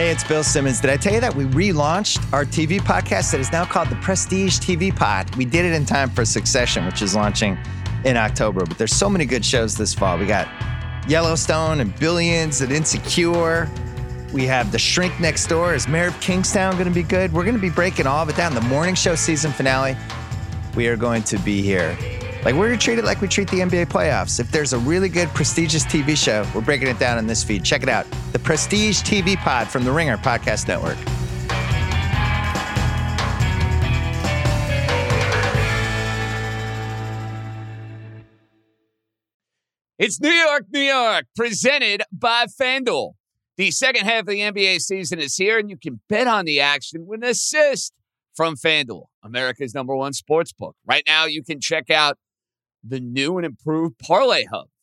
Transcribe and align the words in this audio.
Hey, 0.00 0.08
it's 0.08 0.24
Bill 0.24 0.42
Simmons. 0.42 0.80
Did 0.80 0.88
I 0.88 0.96
tell 0.96 1.12
you 1.12 1.20
that 1.20 1.34
we 1.34 1.44
relaunched 1.44 2.32
our 2.32 2.46
TV 2.46 2.80
podcast 2.80 3.32
that 3.32 3.38
is 3.38 3.52
now 3.52 3.66
called 3.66 3.90
the 3.90 3.96
Prestige 3.96 4.58
TV 4.58 4.96
Pod? 4.96 5.36
We 5.36 5.44
did 5.44 5.66
it 5.66 5.74
in 5.74 5.84
time 5.84 6.08
for 6.08 6.24
Succession, 6.24 6.86
which 6.86 7.02
is 7.02 7.14
launching 7.14 7.58
in 8.06 8.16
October. 8.16 8.64
But 8.64 8.78
there's 8.78 8.96
so 8.96 9.10
many 9.10 9.26
good 9.26 9.44
shows 9.44 9.76
this 9.76 9.92
fall. 9.92 10.16
We 10.16 10.24
got 10.24 10.48
Yellowstone 11.06 11.80
and 11.80 11.94
Billions 11.96 12.62
and 12.62 12.72
Insecure. 12.72 13.70
We 14.32 14.46
have 14.46 14.72
The 14.72 14.78
Shrink 14.78 15.20
Next 15.20 15.48
Door. 15.48 15.74
Is 15.74 15.86
Mayor 15.86 16.08
of 16.08 16.18
Kingstown 16.22 16.76
going 16.76 16.88
to 16.88 16.94
be 16.94 17.02
good? 17.02 17.30
We're 17.30 17.44
going 17.44 17.56
to 17.56 17.60
be 17.60 17.68
breaking 17.68 18.06
all 18.06 18.22
of 18.22 18.30
it 18.30 18.36
down. 18.36 18.54
The 18.54 18.62
morning 18.62 18.94
show 18.94 19.14
season 19.14 19.52
finale. 19.52 19.98
We 20.74 20.88
are 20.88 20.96
going 20.96 21.24
to 21.24 21.36
be 21.40 21.60
here. 21.60 21.94
Like 22.42 22.54
we're 22.54 22.68
going 22.68 22.78
to 22.78 22.82
treat 22.82 22.98
it 22.98 23.04
like 23.04 23.20
we 23.20 23.28
treat 23.28 23.50
the 23.50 23.58
NBA 23.58 23.88
playoffs. 23.88 24.40
If 24.40 24.50
there's 24.50 24.72
a 24.72 24.78
really 24.78 25.10
good, 25.10 25.28
prestigious 25.34 25.84
TV 25.84 26.16
show, 26.16 26.46
we're 26.54 26.62
breaking 26.62 26.88
it 26.88 26.98
down 26.98 27.18
in 27.18 27.26
this 27.26 27.44
feed. 27.44 27.64
Check 27.64 27.82
it 27.82 27.90
out. 27.90 28.06
The 28.32 28.38
Prestige 28.38 29.00
TV 29.02 29.36
Pod 29.36 29.68
from 29.68 29.84
the 29.84 29.90
Ringer 29.90 30.16
Podcast 30.16 30.68
Network. 30.68 30.96
It's 39.98 40.20
New 40.20 40.30
York, 40.30 40.66
New 40.72 40.80
York, 40.80 41.26
presented 41.34 42.02
by 42.12 42.46
FanDuel. 42.46 43.14
The 43.56 43.72
second 43.72 44.06
half 44.06 44.20
of 44.20 44.28
the 44.28 44.38
NBA 44.38 44.80
season 44.80 45.18
is 45.18 45.36
here, 45.36 45.58
and 45.58 45.68
you 45.68 45.76
can 45.76 46.00
bet 46.08 46.28
on 46.28 46.44
the 46.44 46.60
action 46.60 47.06
with 47.06 47.24
an 47.24 47.30
assist 47.30 47.92
from 48.34 48.54
FanDuel, 48.54 49.06
America's 49.24 49.74
number 49.74 49.94
one 49.94 50.12
sports 50.12 50.52
book. 50.52 50.76
Right 50.86 51.02
now, 51.06 51.26
you 51.26 51.42
can 51.42 51.60
check 51.60 51.90
out 51.90 52.16
the 52.82 53.00
new 53.00 53.38
and 53.38 53.44
improved 53.44 53.98
Parlay 53.98 54.44
Hub. 54.44 54.68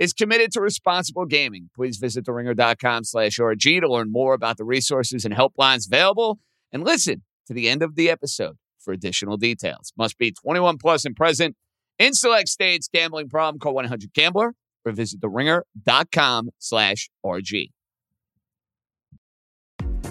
is 0.00 0.14
committed 0.14 0.50
to 0.50 0.60
responsible 0.60 1.26
gaming. 1.26 1.68
Please 1.76 1.98
visit 1.98 2.24
theringer.com 2.24 3.04
slash 3.04 3.38
RG 3.38 3.82
to 3.82 3.88
learn 3.88 4.10
more 4.10 4.34
about 4.34 4.56
the 4.56 4.64
resources 4.64 5.24
and 5.24 5.34
helplines 5.34 5.86
available 5.86 6.40
and 6.72 6.82
listen 6.82 7.22
to 7.46 7.52
the 7.52 7.68
end 7.68 7.82
of 7.82 7.94
the 7.94 8.10
episode 8.10 8.56
for 8.80 8.92
additional 8.92 9.36
details. 9.36 9.92
Must 9.96 10.16
be 10.18 10.32
21 10.32 10.78
plus 10.78 11.04
and 11.04 11.14
present 11.14 11.54
in 11.98 12.14
select 12.14 12.48
states. 12.48 12.88
Gambling 12.92 13.28
problem, 13.28 13.60
call 13.60 13.74
1-800-GAMBLER 13.74 14.54
or 14.86 14.92
visit 14.92 15.20
theringer.com 15.20 16.48
slash 16.58 17.10
RG. 17.24 17.70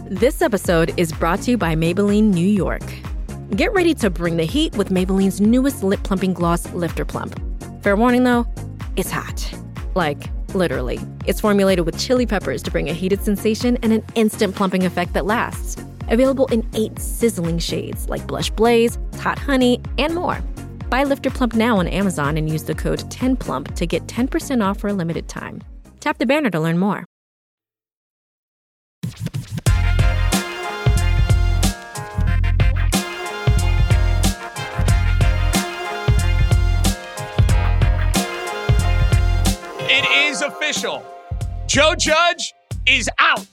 This 0.05 0.41
episode 0.41 0.93
is 0.97 1.11
brought 1.11 1.41
to 1.41 1.51
you 1.51 1.57
by 1.57 1.75
Maybelline 1.75 2.33
New 2.33 2.47
York. 2.47 2.83
Get 3.55 3.73
ready 3.73 3.95
to 3.95 4.11
bring 4.11 4.37
the 4.37 4.45
heat 4.45 4.75
with 4.75 4.89
Maybelline's 4.89 5.41
newest 5.41 5.83
lip 5.83 6.01
plumping 6.03 6.33
gloss, 6.33 6.71
Lifter 6.73 7.05
Plump. 7.05 7.39
Fair 7.81 7.95
warning 7.95 8.23
though, 8.23 8.45
it's 8.95 9.09
hot. 9.09 9.68
Like, 9.95 10.29
literally. 10.53 10.99
It's 11.25 11.41
formulated 11.41 11.85
with 11.85 11.97
chili 11.97 12.25
peppers 12.25 12.61
to 12.63 12.71
bring 12.71 12.89
a 12.89 12.93
heated 12.93 13.23
sensation 13.23 13.77
and 13.83 13.93
an 13.93 14.03
instant 14.15 14.55
plumping 14.55 14.85
effect 14.85 15.13
that 15.13 15.25
lasts. 15.25 15.81
Available 16.09 16.47
in 16.47 16.67
eight 16.73 16.97
sizzling 16.99 17.59
shades 17.59 18.09
like 18.09 18.25
Blush 18.27 18.49
Blaze, 18.49 18.97
Hot 19.19 19.39
Honey, 19.39 19.81
and 19.97 20.15
more. 20.15 20.41
Buy 20.89 21.03
Lifter 21.03 21.29
Plump 21.29 21.53
now 21.53 21.77
on 21.77 21.87
Amazon 21.87 22.37
and 22.37 22.49
use 22.49 22.63
the 22.63 22.73
code 22.73 22.99
10PLUMP 23.11 23.75
to 23.75 23.85
get 23.85 24.07
10% 24.07 24.65
off 24.65 24.79
for 24.79 24.87
a 24.87 24.93
limited 24.93 25.27
time. 25.27 25.61
Tap 25.99 26.17
the 26.17 26.25
banner 26.25 26.49
to 26.49 26.59
learn 26.59 26.79
more. 26.79 27.05
Is 40.39 40.53
official. 40.53 41.03
Joe 41.67 41.95
Judge 41.95 42.53
is 42.85 43.09
out 43.19 43.45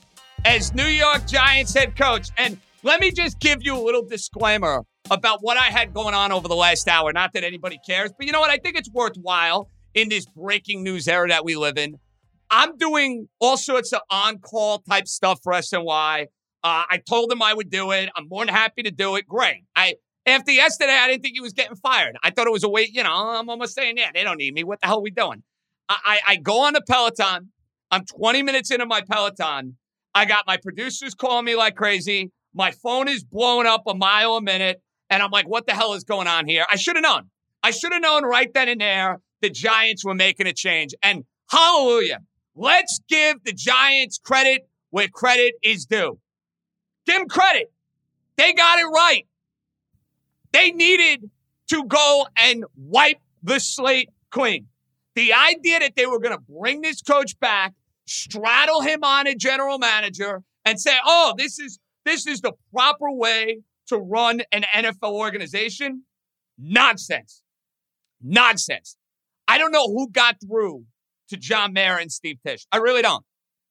as 0.45 0.75
New 0.75 0.87
York 0.87 1.27
Giants 1.27 1.75
head 1.75 1.97
coach. 1.97 2.29
And 2.39 2.59
let 2.83 3.01
me 3.01 3.11
just 3.11 3.41
give 3.41 3.59
you 3.63 3.77
a 3.77 3.83
little 3.83 4.03
disclaimer 4.03 4.85
about 5.11 5.41
what 5.43 5.57
I 5.57 5.65
had 5.65 5.93
going 5.93 6.15
on 6.15 6.33
over 6.33 6.49
the 6.49 6.55
last 6.55 6.89
hour. 6.89 7.13
Not 7.13 7.33
that 7.33 7.45
anybody 7.45 7.79
cares, 7.87 8.13
but 8.17 8.27
you 8.27 8.33
know 8.33 8.41
what? 8.41 8.51
I 8.51 8.59
think 8.59 8.77
it's 8.77 8.91
worthwhile 8.91 9.69
in 9.95 10.09
this 10.09 10.27
breaking 10.27 10.85
news 10.85 11.09
era 11.09 11.29
that 11.29 11.45
we 11.45 11.57
live 11.57 11.77
in. 11.77 11.99
I'm 12.51 12.77
doing 12.77 13.29
all 13.41 13.57
sorts 13.57 13.93
of 13.93 14.03
on 14.11 14.39
call 14.39 14.79
type 14.79 15.09
stuff 15.09 15.41
for 15.43 15.53
SNY. 15.53 16.23
Uh, 16.23 16.27
I 16.63 17.01
told 17.09 17.33
him 17.33 17.43
I 17.43 17.55
would 17.55 17.71
do 17.71 17.91
it. 17.91 18.11
I'm 18.17 18.29
more 18.29 18.45
than 18.45 18.55
happy 18.55 18.83
to 18.85 18.91
do 18.91 19.17
it. 19.17 19.27
Great. 19.27 19.65
I 19.75 19.95
after 20.25 20.53
yesterday, 20.53 20.93
I 20.93 21.09
didn't 21.09 21.23
think 21.23 21.35
he 21.35 21.41
was 21.41 21.53
getting 21.53 21.77
fired. 21.77 22.17
I 22.23 22.31
thought 22.31 22.47
it 22.47 22.53
was 22.53 22.65
a 22.65 22.69
wait. 22.69 22.93
You 22.93 23.03
know, 23.05 23.13
I'm 23.13 23.49
almost 23.49 23.75
saying, 23.75 23.97
yeah, 23.97 24.11
they 24.13 24.25
don't 24.25 24.39
need 24.39 24.55
me. 24.55 24.65
What 24.65 24.81
the 24.81 24.87
hell 24.87 24.99
are 24.99 25.03
we 25.03 25.11
doing? 25.11 25.43
I, 25.89 26.21
I, 26.27 26.37
go 26.37 26.63
on 26.63 26.75
a 26.75 26.81
Peloton. 26.81 27.51
I'm 27.91 28.05
20 28.05 28.43
minutes 28.43 28.71
into 28.71 28.87
my 28.87 29.03
Peloton. 29.03 29.77
I 30.15 30.25
got 30.25 30.47
my 30.47 30.57
producers 30.57 31.15
calling 31.15 31.45
me 31.45 31.55
like 31.55 31.77
crazy. 31.77 32.33
My 32.55 32.73
phone 32.73 33.09
is 33.09 33.23
blowing 33.23 33.67
up 33.67 33.83
a 33.87 33.95
mile 33.95 34.37
a 34.37 34.43
minute. 34.43 34.83
And 35.11 35.23
I'm 35.23 35.31
like, 35.31 35.49
what 35.49 35.67
the 35.67 35.75
hell 35.75 35.93
is 35.93 36.03
going 36.03 36.27
on 36.27 36.49
here? 36.49 36.67
I 36.71 36.77
should 36.77 36.97
have 36.97 37.05
known. 37.05 37.31
I 37.63 37.71
should 37.71 37.93
have 37.93 38.03
known 38.03 38.25
right 38.25 38.53
then 38.53 38.69
and 38.69 38.81
there 38.81 39.21
the 39.41 39.51
Giants 39.51 40.05
were 40.05 40.15
making 40.15 40.47
a 40.47 40.53
change. 40.53 40.95
And 41.03 41.25
hallelujah. 41.51 42.21
Let's 42.55 43.01
give 43.09 43.45
the 43.45 43.53
Giants 43.53 44.19
credit 44.19 44.69
where 44.91 45.09
credit 45.09 45.55
is 45.63 45.87
due. 45.87 46.19
Give 47.07 47.17
them 47.17 47.29
credit. 47.29 47.71
They 48.37 48.53
got 48.53 48.79
it 48.79 48.87
right. 48.87 49.27
They 50.53 50.71
needed 50.71 51.31
to 51.69 51.85
go 51.85 52.27
and 52.43 52.65
wipe 52.77 53.21
the 53.43 53.61
slate 53.61 54.11
clean. 54.31 54.67
The 55.16 55.32
idea 55.32 55.81
that 55.81 55.97
they 55.97 56.06
were 56.06 56.21
going 56.21 56.37
to 56.37 56.44
bring 56.49 56.82
this 56.82 57.00
coach 57.00 57.38
back, 57.41 57.72
straddle 58.06 58.82
him 58.82 59.03
on 59.03 59.27
a 59.27 59.34
general 59.34 59.78
manager, 59.78 60.43
and 60.65 60.78
say, 60.78 60.97
"Oh, 61.04 61.34
this 61.37 61.59
is 61.59 61.78
this 62.04 62.27
is 62.27 62.43
the 62.43 62.53
proper 62.72 63.10
way 63.10 63.62
to 63.88 63.97
run 63.97 64.43
an 64.53 64.65
NFL 64.75 65.15
organization," 65.15 66.05
nonsense, 66.59 67.43
nonsense. 68.22 68.99
I 69.49 69.56
don't 69.56 69.72
know 69.72 69.87
who 69.87 70.10
got 70.10 70.37
through 70.47 70.84
to 71.31 71.37
John 71.38 71.72
Mara 71.72 72.03
and 72.03 72.12
Steve 72.12 72.37
Tisch. 72.47 72.66
I 72.71 72.76
really 72.76 73.03
don't. 73.03 73.25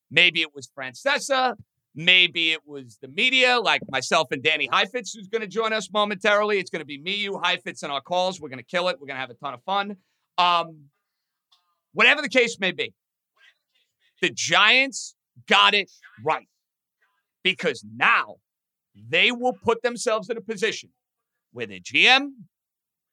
Maybe 0.10 0.42
it 0.42 0.54
was 0.54 0.68
Francesa. 0.78 1.54
Maybe 1.94 2.52
it 2.52 2.62
was 2.66 2.98
the 3.02 3.08
media, 3.08 3.60
like 3.60 3.82
myself 3.88 4.28
and 4.32 4.44
Danny 4.44 4.68
Heifetz, 4.72 5.14
who's 5.14 5.28
going 5.28 5.44
to 5.44 5.48
join 5.48 5.74
us 5.74 5.90
momentarily. 5.94 6.60
It's 6.60 6.70
going 6.70 6.82
to 6.82 6.86
be 6.86 7.00
me, 7.00 7.16
you, 7.16 7.40
Heifetz, 7.42 7.84
and 7.84 7.92
our 7.92 8.02
calls. 8.02 8.42
We're 8.42 8.50
going 8.50 8.60
to 8.60 8.66
kill 8.66 8.90
it. 8.90 8.98
We're 9.00 9.08
going 9.08 9.16
to 9.16 9.22
have 9.22 9.30
a 9.30 9.36
ton 9.36 9.54
of 9.54 9.64
fun. 9.64 9.96
Um, 10.38 10.90
whatever 11.96 12.22
the 12.22 12.30
case 12.30 12.60
may 12.60 12.72
be, 12.72 12.94
the 14.22 14.30
Giants 14.30 15.16
got 15.48 15.74
it 15.74 15.90
right 16.24 16.48
because 17.44 17.84
now 17.96 18.36
they 19.10 19.32
will 19.32 19.54
put 19.64 19.82
themselves 19.82 20.30
in 20.30 20.38
a 20.38 20.42
position 20.42 20.90
where 21.52 21.66
the 21.66 21.82
GM 21.82 22.28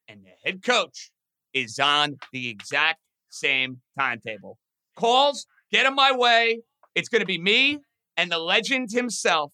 and 0.09 0.25
the 0.25 0.31
head 0.45 0.63
coach 0.63 1.11
is 1.55 1.79
on 1.79 2.19
the 2.33 2.49
exact 2.49 2.99
same 3.31 3.81
timetable. 3.99 4.59
Calls, 4.97 5.47
get 5.71 5.87
in 5.87 5.95
my 5.95 6.13
way. 6.13 6.61
It's 6.95 7.09
going 7.09 7.21
to 7.21 7.27
be 7.27 7.39
me 7.39 7.79
and 8.17 8.31
the 8.31 8.39
legend 8.39 8.91
himself. 8.93 9.53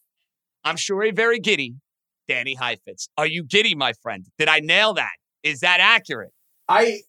I'm 0.64 0.76
sure 0.76 1.04
a 1.04 1.10
very 1.10 1.38
giddy 1.38 1.74
Danny 2.26 2.54
Heifetz. 2.54 3.08
Are 3.16 3.26
you 3.26 3.42
giddy, 3.42 3.74
my 3.74 3.92
friend? 4.02 4.26
Did 4.38 4.48
I 4.48 4.60
nail 4.60 4.94
that? 4.94 5.12
Is 5.42 5.60
that 5.60 5.80
accurate? 5.80 6.32
I 6.68 7.00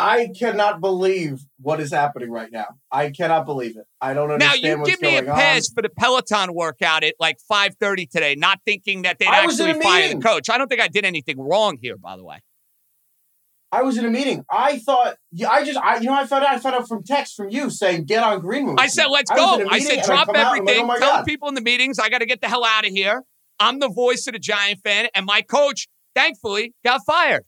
I 0.00 0.28
cannot 0.38 0.80
believe 0.80 1.40
what 1.60 1.78
is 1.78 1.92
happening 1.92 2.30
right 2.30 2.50
now. 2.50 2.66
I 2.90 3.10
cannot 3.10 3.44
believe 3.44 3.76
it. 3.76 3.84
I 4.00 4.14
don't 4.14 4.30
understand. 4.30 4.62
Now 4.62 4.68
you 4.68 4.78
what's 4.78 4.90
give 4.90 5.02
me 5.02 5.16
a 5.18 5.22
pass 5.22 5.68
on. 5.68 5.74
for 5.74 5.82
the 5.82 5.90
Peloton 5.90 6.54
workout 6.54 7.04
at 7.04 7.14
like 7.20 7.36
5:30 7.50 8.08
today, 8.10 8.34
not 8.34 8.60
thinking 8.64 9.02
that 9.02 9.18
they'd 9.18 9.28
I 9.28 9.44
actually 9.44 9.80
fire 9.80 10.08
the 10.08 10.20
coach. 10.20 10.48
I 10.48 10.58
don't 10.58 10.68
think 10.68 10.80
I 10.80 10.88
did 10.88 11.04
anything 11.04 11.38
wrong 11.38 11.78
here, 11.80 11.96
by 11.96 12.16
the 12.16 12.24
way. 12.24 12.40
I 13.72 13.82
was 13.82 13.98
in 13.98 14.04
a 14.04 14.10
meeting. 14.10 14.44
I 14.50 14.78
thought. 14.78 15.16
I 15.48 15.64
just. 15.64 15.78
I 15.78 15.98
you 15.98 16.06
know. 16.06 16.14
I 16.14 16.26
found 16.26 16.44
out. 16.44 16.50
I 16.50 16.58
found 16.58 16.76
out 16.76 16.88
from 16.88 17.04
text 17.04 17.36
from 17.36 17.50
you 17.50 17.70
saying 17.70 18.04
get 18.04 18.24
on 18.24 18.40
Greenwood. 18.40 18.80
I 18.80 18.88
said, 18.88 19.06
let's 19.06 19.30
I 19.30 19.36
go. 19.36 19.54
I 19.54 19.78
meeting 19.78 19.80
said, 19.82 20.04
drop 20.04 20.28
and 20.28 20.36
I'm 20.36 20.44
like, 20.44 20.60
everything. 20.60 20.90
oh 20.90 20.98
Tell 20.98 21.24
people 21.24 21.48
in 21.48 21.54
the 21.54 21.60
meetings 21.60 21.98
I 21.98 22.08
got 22.08 22.18
to 22.18 22.26
get 22.26 22.40
the 22.40 22.48
hell 22.48 22.64
out 22.64 22.84
of 22.84 22.90
here. 22.90 23.22
I'm 23.60 23.78
the 23.78 23.90
voice 23.90 24.26
of 24.26 24.32
the 24.32 24.38
Giant 24.38 24.80
fan, 24.82 25.08
and 25.14 25.26
my 25.26 25.42
coach, 25.42 25.86
thankfully, 26.14 26.74
got 26.82 27.02
fired. 27.06 27.44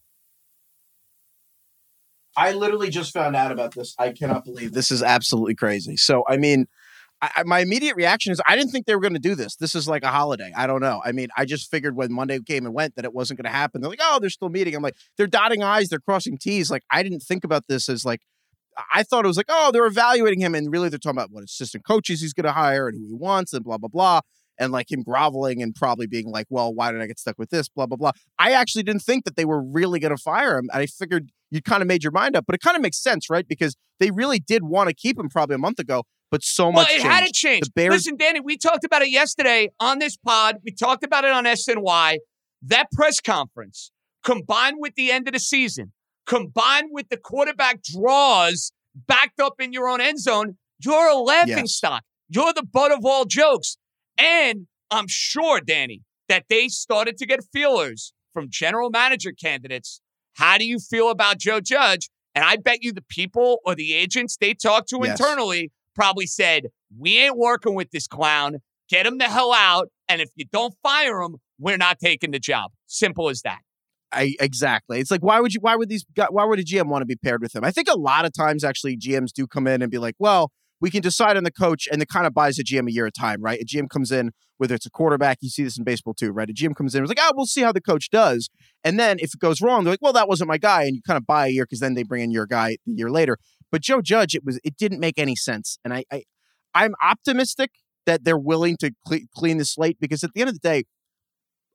I 2.37 2.53
literally 2.53 2.91
just 2.91 3.13
found 3.13 3.37
out 3.37 3.53
about 3.53 3.75
this. 3.75 3.95
I 3.99 4.11
cannot 4.11 4.45
believe 4.45 4.73
this 4.73 4.91
is 4.91 5.03
absolutely 5.03 5.55
crazy. 5.55 5.97
So 5.97 6.25
I 6.29 6.37
mean, 6.37 6.67
I, 7.23 7.45
my 7.45 7.61
immediate 7.61 7.95
reaction 7.95 8.33
is 8.33 8.41
I 8.47 8.57
didn't 8.57 8.73
think 8.73 8.87
they 8.87 8.97
were 8.97 9.01
going 9.01 9.15
to 9.15 9.21
do 9.21 9.37
this. 9.37 9.55
This 9.55 9.77
is 9.77 9.87
like 9.87 10.03
a 10.03 10.09
holiday. 10.09 10.53
I 10.57 10.67
don't 10.67 10.81
know. 10.81 11.01
I 11.05 11.13
mean, 11.13 11.29
I 11.37 11.45
just 11.45 11.71
figured 11.71 11.95
when 11.95 12.13
Monday 12.13 12.41
came 12.41 12.67
and 12.67 12.75
went 12.75 12.97
that 12.97 13.05
it 13.05 13.15
wasn't 13.15 13.41
going 13.41 13.51
to 13.51 13.57
happen. 13.57 13.81
They're 13.81 13.91
like, 13.91 14.01
oh, 14.03 14.19
they're 14.21 14.29
still 14.29 14.49
meeting. 14.49 14.75
I'm 14.75 14.83
like, 14.83 14.97
they're 15.17 15.29
dotting 15.29 15.63
I's, 15.63 15.89
they're 15.89 16.01
crossing 16.01 16.37
T's. 16.37 16.69
Like, 16.69 16.83
I 16.91 17.05
didn't 17.05 17.21
think 17.21 17.45
about 17.45 17.69
this 17.69 17.89
as 17.89 18.05
like, 18.05 18.23
I 18.93 19.05
thought 19.05 19.25
it 19.25 19.29
was 19.29 19.37
like, 19.37 19.47
oh, 19.49 19.71
they're 19.71 19.87
evaluating 19.87 20.41
him. 20.41 20.55
And 20.55 20.73
really, 20.73 20.89
they're 20.89 20.99
talking 20.99 21.19
about 21.19 21.31
what 21.31 21.45
assistant 21.45 21.85
coaches 21.85 22.23
he's 22.23 22.33
going 22.33 22.47
to 22.47 22.53
hire 22.53 22.89
and 22.89 22.99
who 22.99 23.07
he 23.07 23.15
wants 23.15 23.53
and 23.53 23.63
blah, 23.65 23.79
blah, 23.79 23.89
blah. 23.89 24.21
And 24.59 24.73
like 24.73 24.91
him 24.91 25.03
groveling 25.03 25.63
and 25.63 25.75
probably 25.75 26.07
being 26.09 26.29
like, 26.29 26.47
well, 26.51 26.75
why 26.75 26.91
did 26.91 27.01
I 27.01 27.07
get 27.07 27.21
stuck 27.21 27.39
with 27.39 27.51
this? 27.51 27.69
Blah, 27.69 27.87
blah, 27.87 27.97
blah. 27.97 28.13
I 28.39 28.53
actually 28.53 28.83
didn't 28.83 29.03
think 29.03 29.25
that 29.27 29.37
they 29.37 29.45
were 29.45 29.63
really 29.63 30.01
going 30.01 30.17
to 30.17 30.21
fire 30.21 30.59
him. 30.59 30.71
I 30.73 30.87
figured 30.87 31.31
you 31.53 31.63
kind 31.63 31.83
of 31.83 31.87
made 31.87 32.03
your 32.03 32.11
mind 32.13 32.35
up, 32.37 32.45
but 32.47 32.55
it 32.55 32.61
kind 32.61 32.77
of 32.77 32.83
makes 32.83 33.01
sense, 33.01 33.31
right? 33.31 33.47
Because 33.47 33.77
they 34.01 34.11
really 34.11 34.41
did 34.41 34.65
want 34.65 34.89
to 34.89 34.95
keep 34.95 35.19
him 35.19 35.29
probably 35.29 35.55
a 35.55 35.59
month 35.59 35.79
ago 35.79 36.03
but 36.33 36.43
so 36.43 36.65
well, 36.65 36.73
much. 36.73 36.87
it 36.89 36.93
changed. 37.03 37.07
had 37.07 37.27
to 37.27 37.33
change. 37.33 37.65
The 37.67 37.71
Bears- 37.77 37.93
Listen, 37.93 38.17
Danny, 38.17 38.41
we 38.41 38.57
talked 38.57 38.85
about 38.85 39.03
it 39.03 39.11
yesterday 39.11 39.69
on 39.79 39.99
this 39.99 40.17
pod. 40.17 40.57
We 40.65 40.73
talked 40.73 41.05
about 41.05 41.25
it 41.27 41.31
on 41.31 41.45
SNY. 41.45 42.17
That 42.63 42.87
press 42.91 43.21
conference, 43.21 43.93
combined 44.25 44.77
with 44.81 44.95
the 44.95 45.13
end 45.13 45.29
of 45.29 45.35
the 45.35 45.41
season, 45.41 45.93
combined 46.27 46.89
with 46.91 47.11
the 47.11 47.19
quarterback 47.19 47.83
draws 47.83 48.73
backed 48.95 49.41
up 49.41 49.61
in 49.61 49.75
your 49.75 49.89
own 49.89 50.01
end 50.01 50.21
zone, 50.21 50.57
you're 50.83 51.09
a 51.09 51.17
laughing 51.17 51.49
Yes. 51.59 51.75
stock. 51.75 52.03
You're 52.31 52.55
the 52.55 52.63
butt 52.65 52.93
of 52.93 53.05
all 53.05 53.27
jokes. 53.27 53.77
And 54.17 54.69
I'm 54.91 55.07
sure, 55.09 55.61
Danny, 55.61 56.01
that 56.31 56.45
they 56.49 56.69
started 56.69 57.19
to 57.19 57.27
get 57.27 57.41
feelers 57.53 58.15
from 58.33 58.47
general 58.49 58.89
manager 58.91 59.33
candidates. 59.33 60.01
How 60.35 60.59
do 60.59 60.65
you 60.67 60.79
feel 60.79 61.11
about 61.11 61.39
Joe 61.39 61.61
Judge? 61.61 62.09
And 62.35 62.45
I 62.45 62.57
bet 62.57 62.83
you 62.83 62.93
the 62.93 63.05
people 63.09 63.59
or 63.65 63.75
the 63.75 63.93
agents 63.95 64.37
they 64.41 64.55
talked 64.55 64.89
to 64.91 65.01
Yes. 65.03 65.21
internally 65.21 65.71
probably 65.95 66.27
said, 66.27 66.69
We 66.97 67.19
ain't 67.19 67.37
working 67.37 67.75
with 67.75 67.91
this 67.91 68.07
clown. 68.07 68.59
Get 68.89 69.07
him 69.07 69.19
the 69.19 69.25
hell 69.25 69.53
out. 69.53 69.89
And 70.09 70.21
if 70.21 70.31
you 70.35 70.45
don't 70.51 70.75
fire 70.83 71.21
him, 71.23 71.37
we're 71.59 71.77
not 71.77 71.99
taking 71.99 72.31
the 72.31 72.39
job. 72.39 72.73
Simple 72.87 73.29
as 73.29 73.43
that. 73.43 73.61
I 74.13 74.35
exactly. 74.41 75.01
It's 75.01 75.11
like 75.11 75.23
why 75.23 75.41
would 75.41 75.55
you? 75.55 75.61
Why 75.61 75.75
would 75.75 75.89
these? 75.89 76.05
Why 76.31 76.45
would 76.45 76.59
a 76.59 76.65
GM 76.65 76.87
want 76.89 77.01
to 77.03 77.07
be 77.07 77.17
paired 77.17 77.41
with 77.41 77.55
him? 77.55 77.65
I 77.65 77.71
think 77.71 77.89
a 77.89 77.99
lot 77.99 78.25
of 78.27 78.33
times 78.35 78.63
actually 78.63 78.97
GMs 78.97 79.33
do 79.33 79.47
come 79.47 79.67
in 79.67 79.81
and 79.81 79.91
be 79.91 79.99
like, 79.99 80.15
well, 80.19 80.51
we 80.83 80.91
can 80.91 81.01
decide 81.01 81.37
on 81.37 81.45
the 81.45 81.53
coach, 81.53 81.89
and 81.91 82.03
it 82.03 82.09
kind 82.09 82.27
of 82.27 82.35
buys 82.35 82.59
a 82.59 82.65
GM 82.65 82.89
a 82.89 82.93
year 82.93 83.07
at 83.07 83.17
a 83.17 83.21
time, 83.21 83.41
right? 83.41 83.61
A 83.61 83.65
GM 83.65 83.89
comes 83.89 84.11
in, 84.11 84.33
whether 84.59 84.75
it's 84.75 84.85
a 84.85 84.91
quarterback, 84.91 85.39
you 85.41 85.49
see 85.49 85.63
this 85.63 85.79
in 85.79 85.85
baseball 85.85 86.13
too, 86.13 86.33
right? 86.33 86.51
A 86.51 86.53
GM 86.53 86.75
comes 86.75 86.95
in, 86.95 87.03
and 87.03 87.09
like, 87.09 87.19
oh, 87.21 87.33
we'll 87.37 87.47
see 87.47 87.63
how 87.63 87.71
the 87.73 87.81
coach 87.81 88.11
does, 88.11 88.51
and 88.83 88.99
then 88.99 89.19
if 89.21 89.33
it 89.33 89.41
goes 89.41 89.63
wrong, 89.63 89.85
they're 89.85 89.93
like, 89.93 90.03
well, 90.03 90.13
that 90.13 90.29
wasn't 90.29 90.49
my 90.49 90.59
guy, 90.59 90.83
and 90.83 90.97
you 90.97 91.01
kind 91.07 91.17
of 91.17 91.25
buy 91.25 91.47
a 91.47 91.51
year 91.51 91.65
because 91.65 91.81
then 91.81 91.95
they 91.95 92.03
bring 92.03 92.23
in 92.23 92.33
your 92.33 92.47
guy 92.47 92.77
the 92.85 92.93
year 92.93 93.11
later. 93.11 93.39
But 93.71 93.81
Joe 93.81 94.03
Judge, 94.03 94.35
it 94.35 94.45
was 94.45 94.61
it 94.65 94.77
didn't 94.77 94.99
make 94.99 95.19
any 95.19 95.37
sense, 95.37 95.79
and 95.85 95.95
I, 95.95 96.05
I 96.13 96.25
I'm 96.75 96.95
optimistic 97.01 97.71
that 98.05 98.25
they're 98.25 98.37
willing 98.37 98.77
to 98.79 98.91
cle 99.07 99.21
clean 99.35 99.59
the 99.59 99.65
slate 99.65 99.99
because 100.01 100.25
at 100.25 100.31
the 100.35 100.41
end 100.41 100.49
of 100.49 100.55
the 100.61 100.69
day, 100.69 100.85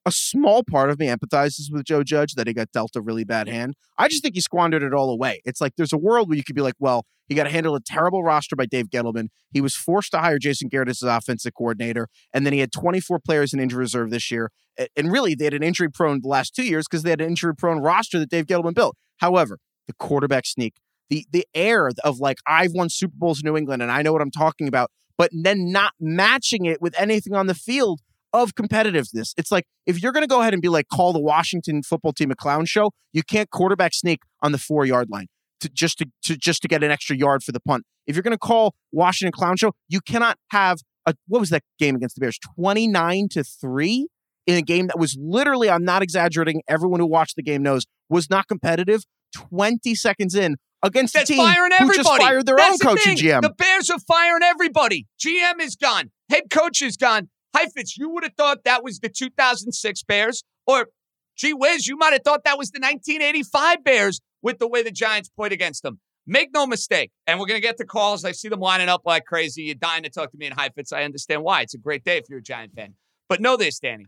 a 0.07 0.11
small 0.11 0.63
part 0.63 0.89
of 0.89 0.99
me 0.99 1.07
empathizes 1.07 1.69
with 1.69 1.83
Joe 1.83 2.01
Judge 2.01 2.35
that 2.35 2.47
he 2.47 2.53
got 2.53 2.71
dealt 2.71 2.95
a 2.95 3.01
really 3.01 3.25
bad 3.25 3.49
hand. 3.49 3.75
I 3.97 4.07
just 4.07 4.23
think 4.23 4.35
he 4.35 4.41
squandered 4.41 4.81
it 4.81 4.93
all 4.93 5.09
away. 5.09 5.41
It's 5.43 5.59
like 5.59 5.73
there's 5.75 5.91
a 5.91 5.97
world 5.97 6.29
where 6.29 6.37
you 6.37 6.45
could 6.45 6.55
be 6.55 6.61
like, 6.61 6.75
well, 6.79 7.05
he 7.27 7.35
got 7.35 7.43
to 7.43 7.49
handle 7.49 7.75
a 7.75 7.81
terrible 7.81 8.23
roster 8.23 8.55
by 8.55 8.67
Dave 8.67 8.87
Gettleman. 8.87 9.27
He 9.51 9.59
was 9.59 9.75
forced 9.75 10.11
to 10.11 10.19
hire 10.19 10.39
Jason 10.39 10.69
Garrett 10.69 10.87
as 10.87 11.01
his 11.01 11.09
offensive 11.09 11.51
coordinator, 11.53 12.07
and 12.33 12.45
then 12.45 12.53
he 12.53 12.59
had 12.59 12.71
24 12.71 13.19
players 13.19 13.53
in 13.53 13.59
injury 13.59 13.79
reserve 13.79 14.09
this 14.11 14.31
year. 14.31 14.49
And 14.95 15.11
really, 15.11 15.35
they 15.35 15.43
had 15.43 15.53
an 15.53 15.63
injury 15.63 15.91
prone 15.91 16.21
the 16.21 16.29
last 16.29 16.55
two 16.55 16.63
years 16.63 16.87
because 16.87 17.03
they 17.03 17.09
had 17.09 17.19
an 17.19 17.27
injury 17.27 17.53
prone 17.53 17.79
roster 17.79 18.17
that 18.17 18.29
Dave 18.29 18.45
Gettleman 18.45 18.75
built. 18.75 18.95
However, 19.17 19.59
the 19.87 19.93
quarterback 19.93 20.45
sneak, 20.45 20.75
the 21.09 21.25
the 21.29 21.45
air 21.53 21.89
of 22.03 22.19
like 22.19 22.37
I've 22.47 22.71
won 22.73 22.87
Super 22.89 23.15
Bowls 23.17 23.41
in 23.41 23.45
New 23.45 23.57
England 23.57 23.81
and 23.81 23.91
I 23.91 24.03
know 24.03 24.13
what 24.13 24.21
I'm 24.21 24.31
talking 24.31 24.69
about, 24.69 24.89
but 25.17 25.31
then 25.33 25.69
not 25.69 25.93
matching 25.99 26.65
it 26.65 26.81
with 26.81 26.93
anything 26.97 27.33
on 27.33 27.47
the 27.47 27.55
field 27.55 27.99
of 28.43 28.55
competitiveness. 28.55 29.33
It's 29.37 29.51
like 29.51 29.65
if 29.85 30.01
you're 30.01 30.11
going 30.11 30.23
to 30.23 30.27
go 30.27 30.41
ahead 30.41 30.53
and 30.53 30.61
be 30.61 30.69
like 30.69 30.87
call 30.87 31.13
the 31.13 31.19
Washington 31.21 31.83
football 31.83 32.13
team 32.13 32.31
a 32.31 32.35
clown 32.35 32.65
show, 32.65 32.91
you 33.13 33.23
can't 33.23 33.49
quarterback 33.49 33.93
sneak 33.93 34.19
on 34.41 34.51
the 34.51 34.57
four 34.57 34.85
yard 34.85 35.09
line 35.09 35.27
to 35.61 35.69
just 35.69 35.97
to, 35.99 36.05
to 36.23 36.37
just 36.37 36.61
to 36.61 36.67
get 36.67 36.83
an 36.83 36.91
extra 36.91 37.15
yard 37.15 37.43
for 37.43 37.51
the 37.51 37.59
punt. 37.59 37.83
If 38.05 38.15
you're 38.15 38.23
going 38.23 38.31
to 38.33 38.37
call 38.37 38.73
Washington 38.91 39.31
clown 39.31 39.57
show, 39.57 39.73
you 39.89 39.99
cannot 40.01 40.37
have 40.51 40.79
a 41.05 41.13
what 41.27 41.39
was 41.39 41.49
that 41.49 41.63
game 41.79 41.95
against 41.95 42.15
the 42.15 42.21
Bears? 42.21 42.37
29 42.55 43.27
to 43.31 43.43
3 43.43 44.07
in 44.45 44.55
a 44.57 44.61
game 44.61 44.87
that 44.87 44.97
was 44.99 45.17
literally 45.19 45.69
I'm 45.69 45.83
not 45.83 46.01
exaggerating, 46.01 46.61
everyone 46.67 46.99
who 46.99 47.07
watched 47.07 47.35
the 47.35 47.43
game 47.43 47.63
knows 47.63 47.85
was 48.09 48.29
not 48.29 48.47
competitive 48.47 49.03
20 49.35 49.93
seconds 49.95 50.35
in 50.35 50.55
against 50.83 51.13
That's 51.13 51.29
a 51.29 51.33
team 51.33 51.43
firing 51.43 51.71
who 51.71 51.83
everybody. 51.85 51.97
just 51.97 52.17
fired 52.21 52.45
their 52.45 52.55
That's 52.55 52.71
own 52.73 52.77
the 52.79 52.85
coach 52.85 53.03
thing. 53.03 53.11
and 53.11 53.19
GM. 53.19 53.41
The 53.41 53.53
Bears 53.57 53.89
are 53.89 53.99
firing 54.07 54.43
everybody. 54.43 55.05
GM 55.19 55.59
is 55.59 55.75
gone. 55.75 56.11
Head 56.29 56.43
coach 56.49 56.81
is 56.81 56.97
gone. 56.97 57.29
Heifetz, 57.55 57.97
you 57.97 58.09
would 58.09 58.23
have 58.23 58.33
thought 58.35 58.63
that 58.65 58.83
was 58.83 58.99
the 58.99 59.09
2006 59.09 60.03
Bears, 60.03 60.43
or 60.65 60.87
gee 61.35 61.53
whiz, 61.53 61.87
you 61.87 61.97
might 61.97 62.13
have 62.13 62.23
thought 62.23 62.43
that 62.43 62.57
was 62.57 62.71
the 62.71 62.79
1985 62.79 63.83
Bears 63.83 64.21
with 64.41 64.59
the 64.59 64.67
way 64.67 64.83
the 64.83 64.91
Giants 64.91 65.29
played 65.29 65.51
against 65.51 65.83
them. 65.83 65.99
Make 66.29 66.49
no 66.53 66.67
mistake, 66.67 67.11
and 67.25 67.39
we're 67.39 67.45
going 67.45 67.59
to 67.59 67.65
get 67.65 67.77
the 67.77 67.85
calls. 67.85 68.25
I 68.25 68.33
see 68.33 68.49
them 68.49 68.59
lining 68.59 68.89
up 68.89 69.01
like 69.05 69.25
crazy. 69.25 69.63
You're 69.63 69.75
dying 69.75 70.03
to 70.03 70.09
talk 70.09 70.31
to 70.31 70.37
me 70.37 70.45
in 70.45 70.51
Heifetz. 70.51 70.91
I 70.91 71.03
understand 71.03 71.41
why. 71.41 71.61
It's 71.61 71.73
a 71.73 71.77
great 71.77 72.03
day 72.03 72.17
if 72.17 72.25
you're 72.29 72.39
a 72.39 72.43
Giant 72.43 72.73
fan. 72.73 72.95
But 73.29 73.39
know 73.39 73.55
this, 73.55 73.79
Danny. 73.79 74.07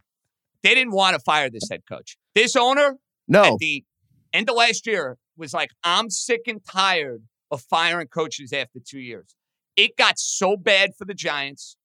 They 0.62 0.76
didn't 0.76 0.92
want 0.92 1.16
to 1.16 1.22
fire 1.22 1.50
this 1.50 1.70
head 1.72 1.84
coach. 1.88 2.18
This 2.36 2.58
owner 2.58 2.98
no. 3.28 3.44
at 3.44 3.58
the 3.60 3.86
end 4.34 4.50
of 4.50 4.58
last 4.58 4.86
year 4.86 5.18
was 5.38 5.54
like, 5.54 5.70
I'm 5.84 6.10
sick 6.10 6.42
and 6.48 6.60
tired 6.64 7.24
of 7.52 7.62
firing 7.62 8.08
coaches 8.08 8.52
after 8.52 8.80
two 8.86 9.00
years. 9.00 9.36
It 9.78 9.96
got 9.96 10.20
so 10.20 10.58
bad 10.58 10.92
for 10.98 11.06
the 11.06 11.14
Giants, 11.14 11.78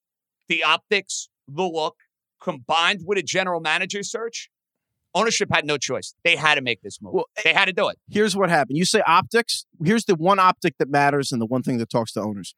the 0.49 0.65
optics, 0.65 1.29
the 1.49 1.63
look, 1.65 1.97
combined 2.41 3.01
with 3.07 3.19
a 3.19 3.23
general 3.23 3.61
manager 3.61 4.03
search. 4.03 4.51
Ownership 5.17 5.49
had 5.53 5.65
no 5.65 5.79
choice. 5.79 6.13
They 6.25 6.35
had 6.35 6.57
to 6.57 6.61
make 6.61 6.83
this 6.83 7.01
move. 7.01 7.15
Well, 7.15 7.27
they 7.45 7.53
had 7.53 7.67
to 7.67 7.73
do 7.73 7.89
it. 7.89 7.97
here's 8.11 8.37
what 8.37 8.51
happened. 8.51 8.77
You 8.79 8.85
say 8.85 9.01
optics. 9.07 9.65
Here's 9.85 10.05
the 10.07 10.17
one 10.17 10.41
optic 10.41 10.75
that 10.79 10.91
matters 10.91 11.31
and 11.31 11.41
the 11.41 11.47
one 11.47 11.63
thing 11.63 11.79
that 11.79 11.89
talks 11.89 12.13
to 12.15 12.21
owners. 12.21 12.55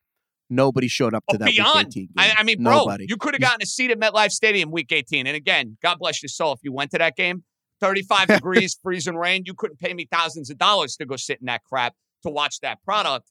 Nobody 0.48 0.88
showed 0.88 1.12
up 1.12 1.24
to 1.28 1.34
Oh, 1.36 1.38
that 1.38 1.46
beyond. 1.48 1.76
Week 1.76 1.86
18 1.88 2.02
game. 2.06 2.10
I, 2.16 2.34
I 2.38 2.42
mean, 2.44 2.62
bro, 2.62 2.72
Nobody. 2.78 3.06
you 3.08 3.16
could 3.18 3.34
have 3.34 3.40
gotten 3.42 3.60
a 3.62 3.66
seat 3.66 3.90
at 3.90 3.98
MetLife 3.98 4.30
Stadium 4.30 4.70
week 4.70 4.90
18. 4.90 5.26
And 5.26 5.36
again, 5.36 5.76
God 5.82 5.98
bless 5.98 6.22
your 6.22 6.28
soul. 6.28 6.52
If 6.54 6.60
you 6.62 6.72
went 6.72 6.92
to 6.92 6.98
that 6.98 7.14
game, 7.16 7.44
35 7.80 8.28
degrees, 8.28 8.78
freezing 8.82 9.16
rain, 9.16 9.42
you 9.44 9.52
couldn't 9.54 9.78
pay 9.78 9.92
me 9.92 10.06
thousands 10.10 10.48
of 10.48 10.56
dollars 10.56 10.96
to 10.96 11.04
go 11.04 11.16
sit 11.16 11.40
in 11.40 11.46
that 11.46 11.62
crap 11.64 11.94
to 12.22 12.30
watch 12.30 12.60
that 12.60 12.78
product. 12.84 13.30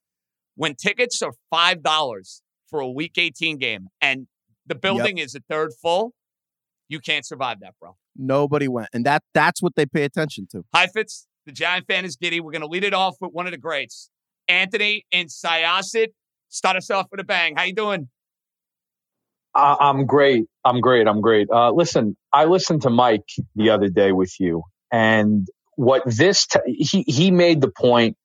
When 0.55 0.75
tickets 0.75 1.21
are 1.23 1.31
$5 1.53 2.41
for 2.69 2.79
a 2.79 2.89
week 2.91 3.13
18 3.17 3.57
game 3.57 3.87
and 4.01 4.27
the 4.67 4.75
building 4.75 5.17
is 5.19 5.35
a 5.35 5.39
third 5.49 5.71
full, 5.81 6.13
you 6.87 6.99
can't 6.99 7.25
survive 7.25 7.59
that, 7.61 7.73
bro. 7.79 7.95
Nobody 8.15 8.67
went, 8.67 8.89
and 8.93 9.05
that 9.05 9.23
that's 9.33 9.61
what 9.61 9.75
they 9.75 9.85
pay 9.85 10.03
attention 10.03 10.47
to. 10.51 10.63
Heifetz, 10.73 11.27
the 11.45 11.51
Giant 11.51 11.87
fan 11.87 12.05
is 12.05 12.15
giddy. 12.15 12.39
We're 12.39 12.51
going 12.51 12.61
to 12.61 12.67
lead 12.67 12.83
it 12.83 12.93
off 12.93 13.15
with 13.19 13.31
one 13.31 13.45
of 13.45 13.51
the 13.51 13.57
greats, 13.57 14.09
Anthony 14.47 15.05
and 15.11 15.29
Syosset. 15.29 16.07
Start 16.49 16.77
us 16.77 16.89
off 16.89 17.07
with 17.11 17.19
a 17.19 17.23
bang. 17.23 17.55
How 17.55 17.63
you 17.63 17.73
doing? 17.73 18.07
I- 19.53 19.77
I'm 19.79 20.05
great. 20.05 20.45
I'm 20.63 20.79
great. 20.81 21.07
I'm 21.07 21.21
great. 21.21 21.49
Uh, 21.49 21.71
listen, 21.71 22.15
I 22.33 22.45
listened 22.45 22.81
to 22.83 22.89
Mike 22.89 23.27
the 23.55 23.69
other 23.71 23.89
day 23.89 24.11
with 24.11 24.33
you, 24.39 24.63
and 24.91 25.47
what 25.75 26.03
this 26.05 26.45
t- 26.47 26.59
he 26.83 27.03
he 27.07 27.31
made 27.31 27.61
the 27.61 27.69
point 27.71 28.17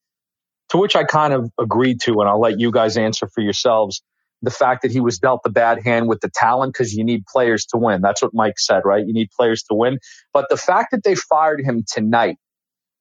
to 0.71 0.77
which 0.79 0.95
I 0.95 1.05
kind 1.05 1.33
of 1.33 1.51
agreed 1.59 2.01
to, 2.03 2.21
and 2.21 2.29
I'll 2.29 2.41
let 2.41 2.61
you 2.61 2.71
guys 2.71 2.97
answer 2.97 3.29
for 3.35 3.41
yourselves. 3.41 4.03
The 4.43 4.51
fact 4.51 4.83
that 4.83 4.93
he 4.93 5.01
was 5.01 5.19
dealt 5.19 5.43
the 5.45 5.51
bad 5.51 5.83
hand 5.85 6.09
with 6.09 6.21
the 6.21 6.31
talent 6.35 6.73
because 6.75 6.95
you 6.95 7.05
need 7.05 7.25
players 7.27 7.67
to 7.67 7.79
win. 7.79 8.03
That's 8.03 8.23
what 8.23 8.33
Mike 8.35 8.59
said, 8.59 8.83
right? 8.85 9.05
You 9.07 9.15
need 9.15 9.31
players 9.37 9.65
to 9.65 9.75
win. 9.75 9.99
But 10.35 10.47
the 10.51 10.57
fact 10.57 10.91
that 10.93 11.05
they 11.05 11.15
fired 11.15 11.61
him 11.63 11.85
tonight, 11.87 12.37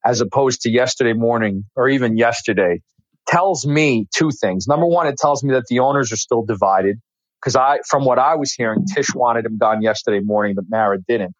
as 0.04 0.20
opposed 0.20 0.62
to 0.62 0.70
yesterday 0.70 1.14
morning 1.14 1.64
or 1.76 1.88
even 1.88 2.16
yesterday, 2.16 2.82
tells 3.28 3.66
me 3.66 4.06
two 4.14 4.30
things. 4.30 4.66
Number 4.68 4.86
one, 4.86 5.06
it 5.06 5.16
tells 5.18 5.44
me 5.44 5.54
that 5.54 5.64
the 5.68 5.80
owners 5.80 6.12
are 6.12 6.16
still 6.18 6.44
divided 6.44 6.98
because 7.40 7.56
I, 7.56 7.80
from 7.88 8.04
what 8.04 8.18
I 8.18 8.36
was 8.36 8.52
hearing, 8.52 8.84
Tisch 8.94 9.14
wanted 9.14 9.46
him 9.46 9.58
gone 9.58 9.82
yesterday 9.82 10.20
morning, 10.20 10.54
but 10.56 10.66
Mara 10.68 10.98
didn't. 11.08 11.34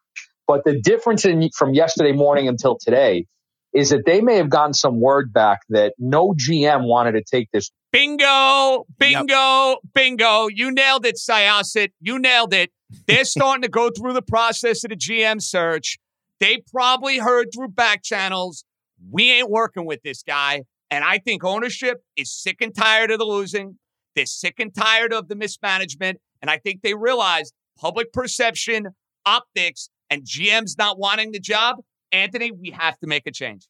But 0.47 0.63
the 0.65 0.81
difference 0.81 1.25
in 1.25 1.49
from 1.57 1.73
yesterday 1.73 2.13
morning 2.13 2.47
until 2.47 2.77
today 2.79 3.25
is 3.73 3.89
that 3.89 4.05
they 4.05 4.21
may 4.21 4.35
have 4.35 4.49
gotten 4.49 4.73
some 4.73 4.99
word 4.99 5.31
back 5.31 5.59
that 5.69 5.93
no 5.97 6.33
GM 6.33 6.85
wanted 6.85 7.13
to 7.13 7.23
take 7.23 7.49
this. 7.51 7.71
Bingo, 7.91 8.85
bingo, 8.97 9.77
bingo. 9.93 10.47
You 10.47 10.71
nailed 10.71 11.05
it, 11.05 11.15
Syosset. 11.15 11.91
You 11.99 12.19
nailed 12.19 12.53
it. 12.53 12.71
They're 13.07 13.25
starting 13.25 13.61
to 13.63 13.69
go 13.69 13.89
through 13.89 14.13
the 14.13 14.21
process 14.21 14.83
of 14.83 14.89
the 14.89 14.95
GM 14.95 15.41
search. 15.41 15.97
They 16.39 16.63
probably 16.71 17.19
heard 17.19 17.49
through 17.53 17.69
back 17.69 18.03
channels, 18.03 18.65
we 19.09 19.31
ain't 19.31 19.49
working 19.49 19.85
with 19.85 20.01
this 20.03 20.23
guy. 20.23 20.63
And 20.89 21.03
I 21.03 21.17
think 21.19 21.43
ownership 21.43 22.03
is 22.17 22.31
sick 22.31 22.57
and 22.61 22.75
tired 22.75 23.11
of 23.11 23.19
the 23.19 23.25
losing. 23.25 23.77
They're 24.15 24.25
sick 24.25 24.55
and 24.59 24.73
tired 24.73 25.13
of 25.13 25.29
the 25.29 25.35
mismanagement. 25.35 26.19
And 26.41 26.51
I 26.51 26.57
think 26.57 26.81
they 26.81 26.93
realize 26.93 27.51
public 27.79 28.11
perception, 28.11 28.87
optics, 29.25 29.89
and 30.09 30.23
GMs 30.23 30.77
not 30.77 30.99
wanting 30.99 31.31
the 31.31 31.39
job. 31.39 31.77
Anthony, 32.11 32.51
we 32.51 32.71
have 32.71 32.97
to 32.99 33.07
make 33.07 33.27
a 33.27 33.31
change. 33.31 33.67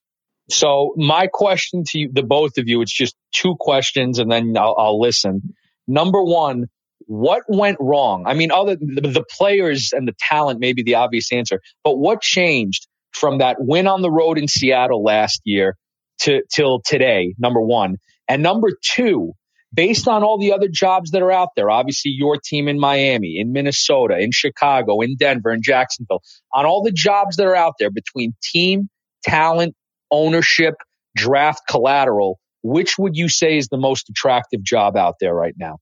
So 0.49 0.93
my 0.97 1.27
question 1.31 1.83
to 1.89 1.99
you, 1.99 2.09
the 2.11 2.23
both 2.23 2.57
of 2.57 2.67
you, 2.67 2.81
it's 2.81 2.91
just 2.91 3.15
two 3.33 3.55
questions, 3.59 4.19
and 4.19 4.31
then 4.31 4.57
I'll, 4.57 4.75
I'll 4.77 4.99
listen. 4.99 5.55
Number 5.87 6.21
one, 6.21 6.65
What 7.07 7.43
went 7.47 7.77
wrong? 7.79 8.25
I 8.27 8.33
mean, 8.33 8.51
other 8.51 8.75
the, 8.75 9.01
the 9.01 9.25
players 9.37 9.91
and 9.93 10.07
the 10.07 10.15
talent 10.17 10.59
may 10.59 10.73
be 10.73 10.83
the 10.83 10.95
obvious 10.95 11.31
answer, 11.33 11.59
but 11.83 11.97
what 11.97 12.21
changed 12.21 12.87
from 13.11 13.39
that 13.39 13.57
win 13.59 13.87
on 13.87 14.01
the 14.01 14.11
road 14.11 14.37
in 14.37 14.47
Seattle 14.47 15.03
last 15.03 15.41
year 15.43 15.75
to 16.21 16.41
till 16.53 16.81
today? 16.85 17.33
Number 17.37 17.61
one, 17.61 17.97
and 18.27 18.41
number 18.41 18.69
two, 18.81 19.33
based 19.73 20.07
on 20.07 20.23
all 20.23 20.37
the 20.37 20.53
other 20.53 20.67
jobs 20.67 21.11
that 21.11 21.21
are 21.21 21.31
out 21.31 21.49
there, 21.55 21.69
obviously 21.69 22.11
your 22.11 22.37
team 22.37 22.67
in 22.67 22.79
Miami, 22.79 23.37
in 23.39 23.51
Minnesota, 23.53 24.17
in 24.19 24.31
Chicago, 24.31 25.01
in 25.01 25.15
Denver, 25.15 25.51
in 25.51 25.61
Jacksonville, 25.61 26.21
on 26.53 26.65
all 26.65 26.83
the 26.83 26.91
jobs 26.91 27.37
that 27.37 27.45
are 27.45 27.55
out 27.55 27.75
there 27.79 27.91
between 27.91 28.33
team, 28.43 28.89
talent, 29.23 29.75
ownership, 30.09 30.75
draft 31.15 31.61
collateral, 31.69 32.39
which 32.63 32.97
would 32.97 33.15
you 33.15 33.29
say 33.29 33.57
is 33.57 33.67
the 33.67 33.77
most 33.77 34.09
attractive 34.09 34.61
job 34.63 34.95
out 34.97 35.15
there 35.19 35.33
right 35.33 35.55
now? 35.57 35.77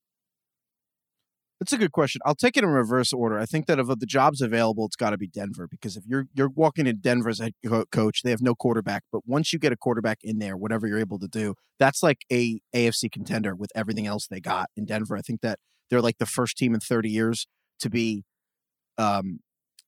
That's 1.60 1.74
a 1.74 1.78
good 1.78 1.92
question. 1.92 2.22
I'll 2.26 2.36
take 2.36 2.56
it 2.56 2.64
in 2.64 2.70
reverse 2.70 3.12
order. 3.12 3.38
I 3.38 3.46
think 3.46 3.66
that 3.66 3.80
of 3.80 3.88
the 4.00 4.06
jobs 4.06 4.42
available, 4.42 4.86
it's 4.86 4.96
got 4.96 5.10
to 5.10 5.18
be 5.18 5.28
Denver 5.28 5.68
because 5.70 5.98
if 5.98 6.06
you're 6.08 6.26
you're 6.34 6.50
walking 6.50 6.88
in 6.88 7.00
Denver 7.00 7.30
as 7.30 7.40
head 7.40 7.54
coach, 7.92 8.22
they 8.24 8.30
have 8.32 8.42
no 8.42 8.56
quarterback. 8.56 9.04
But 9.12 9.24
once 9.26 9.52
you 9.52 9.60
get 9.60 9.74
a 9.74 9.78
quarterback 9.78 10.20
in 10.24 10.40
there, 10.40 10.56
whatever 10.56 10.88
you're 10.88 11.00
able 11.00 11.20
to 11.20 11.28
do, 11.28 11.56
that's 11.78 12.02
like 12.02 12.20
a 12.32 12.62
AFC 12.74 13.12
contender 13.12 13.56
with 13.56 13.72
everything 13.76 14.08
else 14.08 14.26
they 14.28 14.40
got 14.40 14.70
in 14.78 14.86
Denver. 14.86 15.18
I 15.18 15.22
think 15.22 15.42
that 15.42 15.60
they're 15.90 16.02
like 16.02 16.18
the 16.18 16.26
first 16.26 16.58
team 16.58 16.74
in 16.74 16.80
30 16.80 17.10
years 17.10 17.48
to 17.80 17.90
be 17.90 18.24
um, 18.98 19.40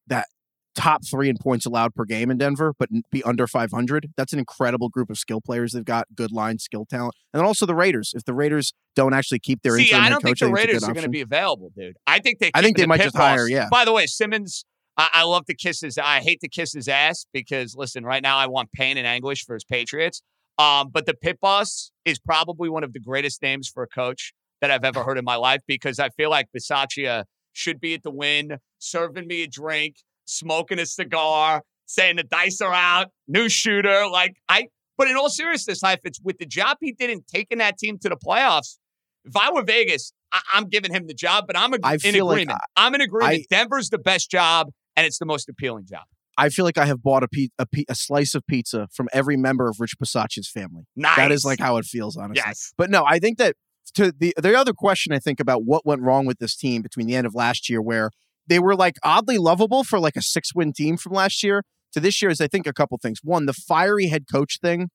that 0.08 0.28
top 0.76 1.06
three 1.06 1.30
in 1.30 1.38
points 1.38 1.66
allowed 1.66 1.94
per 1.94 2.06
game 2.06 2.32
in 2.32 2.38
Denver, 2.38 2.74
but 2.78 2.90
be 3.12 3.24
under 3.24 3.48
500. 3.48 4.12
That's 4.18 4.34
an 4.34 4.40
incredible 4.40 4.90
group 4.90 5.10
of 5.10 5.18
skill 5.18 5.42
players. 5.42 5.74
They've 5.74 5.86
got 5.86 6.08
good 6.16 6.32
line 6.32 6.60
skill 6.60 6.86
talent, 6.86 7.16
and 7.34 7.40
then 7.40 7.46
also 7.46 7.66
the 7.66 7.76
Raiders. 7.76 8.14
If 8.16 8.26
the 8.26 8.34
Raiders 8.34 8.74
don't 8.96 9.14
actually 9.14 9.40
keep 9.40 9.62
their 9.62 9.78
see, 9.78 9.94
I 9.94 10.10
don't 10.10 10.22
think 10.22 10.40
the 10.40 10.52
Raiders 10.52 10.84
are 10.84 10.94
going 10.94 11.04
to 11.04 11.10
be 11.10 11.22
available, 11.22 11.72
dude. 11.76 11.98
I 12.08 12.20
think 12.20 12.40
they. 12.40 12.52
I 12.54 12.62
think 12.62 12.78
they 12.78 12.84
the 12.84 12.88
might 12.88 13.02
just 13.02 13.16
hire. 13.16 13.48
Yeah. 13.48 13.68
By 13.70 13.86
the 13.86 13.94
way, 13.94 14.08
Simmons. 14.08 14.66
I, 14.98 15.08
I 15.14 15.24
love 15.24 15.46
to 15.46 15.56
kiss 15.56 15.82
his. 15.82 15.98
I 15.98 16.20
hate 16.20 16.42
to 16.42 16.50
kiss 16.50 16.74
his 16.74 16.88
ass 16.88 17.26
because 17.34 17.76
listen, 17.76 18.04
right 18.04 18.22
now 18.22 18.38
I 18.38 18.48
want 18.48 18.72
pain 18.74 18.98
and 18.98 19.08
anguish 19.08 19.46
for 19.46 19.54
his 19.54 19.64
Patriots. 19.64 20.22
Um, 20.58 20.90
but 20.92 21.06
the 21.06 21.14
pit 21.14 21.40
boss 21.42 21.92
is 22.06 22.20
probably 22.20 22.70
one 22.70 22.84
of 22.84 22.94
the 22.94 23.00
greatest 23.00 23.42
names 23.42 23.70
for 23.70 23.84
a 23.84 23.88
coach 23.88 24.34
that 24.60 24.70
I've 24.70 24.84
ever 24.84 25.04
heard 25.04 25.18
in 25.18 25.26
my 25.26 25.36
life 25.36 25.62
because 25.66 25.98
I 25.98 26.10
feel 26.10 26.30
like 26.30 26.48
Bisaccia 26.56 27.24
should 27.54 27.80
be 27.80 27.94
at 27.94 28.04
the 28.04 28.12
Wynn, 28.12 28.58
serving 28.78 29.28
me 29.28 29.44
a 29.44 29.48
drink, 29.48 29.96
smoking 30.32 30.80
a 30.80 30.86
cigar, 30.86 31.64
saying 31.86 32.16
the 32.16 32.24
dice 32.24 32.62
are 32.62 32.74
out, 32.74 33.08
new 33.28 33.50
shooter. 33.50 34.08
Like 34.08 34.36
I, 34.50 34.68
but 34.98 35.10
in 35.10 35.16
all 35.16 35.30
seriousness, 35.30 35.82
if 35.84 36.00
it's 36.04 36.20
with 36.22 36.38
the 36.38 36.46
job 36.46 36.78
he 36.82 36.92
did 36.92 37.10
in 37.10 37.24
taking 37.32 37.60
that 37.60 37.78
team 37.78 37.98
to 38.00 38.10
the 38.10 38.18
playoffs, 38.18 38.78
if 39.26 39.36
I 39.36 39.52
were 39.52 39.64
Vegas, 39.64 40.14
I, 40.32 40.42
am 40.56 40.68
giving 40.68 40.94
him 40.94 41.08
the 41.08 41.14
job. 41.14 41.46
But 41.48 41.58
I'm 41.58 41.74
a, 41.74 41.78
I 41.84 41.98
in 42.04 42.16
agreement. 42.16 42.50
Like 42.50 42.60
I, 42.76 42.88
am 42.88 42.96
in 42.96 43.02
agreement. 43.02 43.46
I, 43.52 43.56
Denver's 43.56 43.90
the 43.90 44.00
best 44.00 44.32
job, 44.32 44.70
and 44.96 45.06
it's 45.06 45.20
the 45.20 45.26
most 45.26 45.50
appealing 45.50 45.86
job. 45.86 46.04
I 46.38 46.50
feel 46.50 46.66
like 46.66 46.78
I 46.78 46.86
have 46.86 47.04
bought 47.04 47.24
a, 47.24 47.28
pe- 47.28 47.50
a, 47.60 47.66
pe- 47.66 47.84
a 47.90 47.94
slice 47.94 48.34
of 48.34 48.48
pizza 48.48 48.88
from 48.94 49.10
every 49.14 49.38
member 49.38 49.68
of 49.68 49.80
Rich 49.80 49.96
Bisaccia's 50.00 50.50
family. 50.50 50.86
Nice. 50.96 51.18
That 51.18 51.32
is 51.32 51.44
like 51.46 51.60
how 51.60 51.78
it 51.78 51.86
feels, 51.86 52.16
honestly. 52.18 52.42
Yes. 52.44 52.74
But 52.78 52.90
no, 52.90 53.04
I 53.06 53.20
think 53.20 53.38
that 53.38 53.56
to 53.96 54.14
the 54.18 54.34
the 54.38 54.58
other 54.58 54.74
question 54.74 55.12
I 55.14 55.20
think 55.20 55.40
about 55.40 55.64
what 55.66 55.86
went 55.86 56.02
wrong 56.02 56.26
with 56.26 56.40
this 56.40 56.56
team 56.56 56.82
between 56.82 57.08
the 57.08 57.16
end 57.16 57.28
of 57.28 57.36
last 57.36 57.70
year, 57.70 57.82
where 57.82 58.12
they 58.52 58.60
were 58.60 58.76
like 58.76 58.98
oddly 59.02 59.38
lovable 59.38 59.86
for 59.86 59.98
like 59.98 60.18
a 60.18 60.22
six 60.22 60.54
win 60.54 60.74
team 60.74 60.98
from 60.98 61.14
last 61.14 61.42
year 61.42 61.64
to 61.94 62.02
this 62.02 62.22
year 62.22 62.30
is 62.30 62.42
I 62.42 62.48
think 62.48 62.68
a 62.68 62.74
couple 62.74 62.98
things. 63.02 63.20
One, 63.24 63.46
the 63.46 63.54
fiery 63.54 64.08
head 64.08 64.26
coach 64.30 64.60
thing 64.62 64.90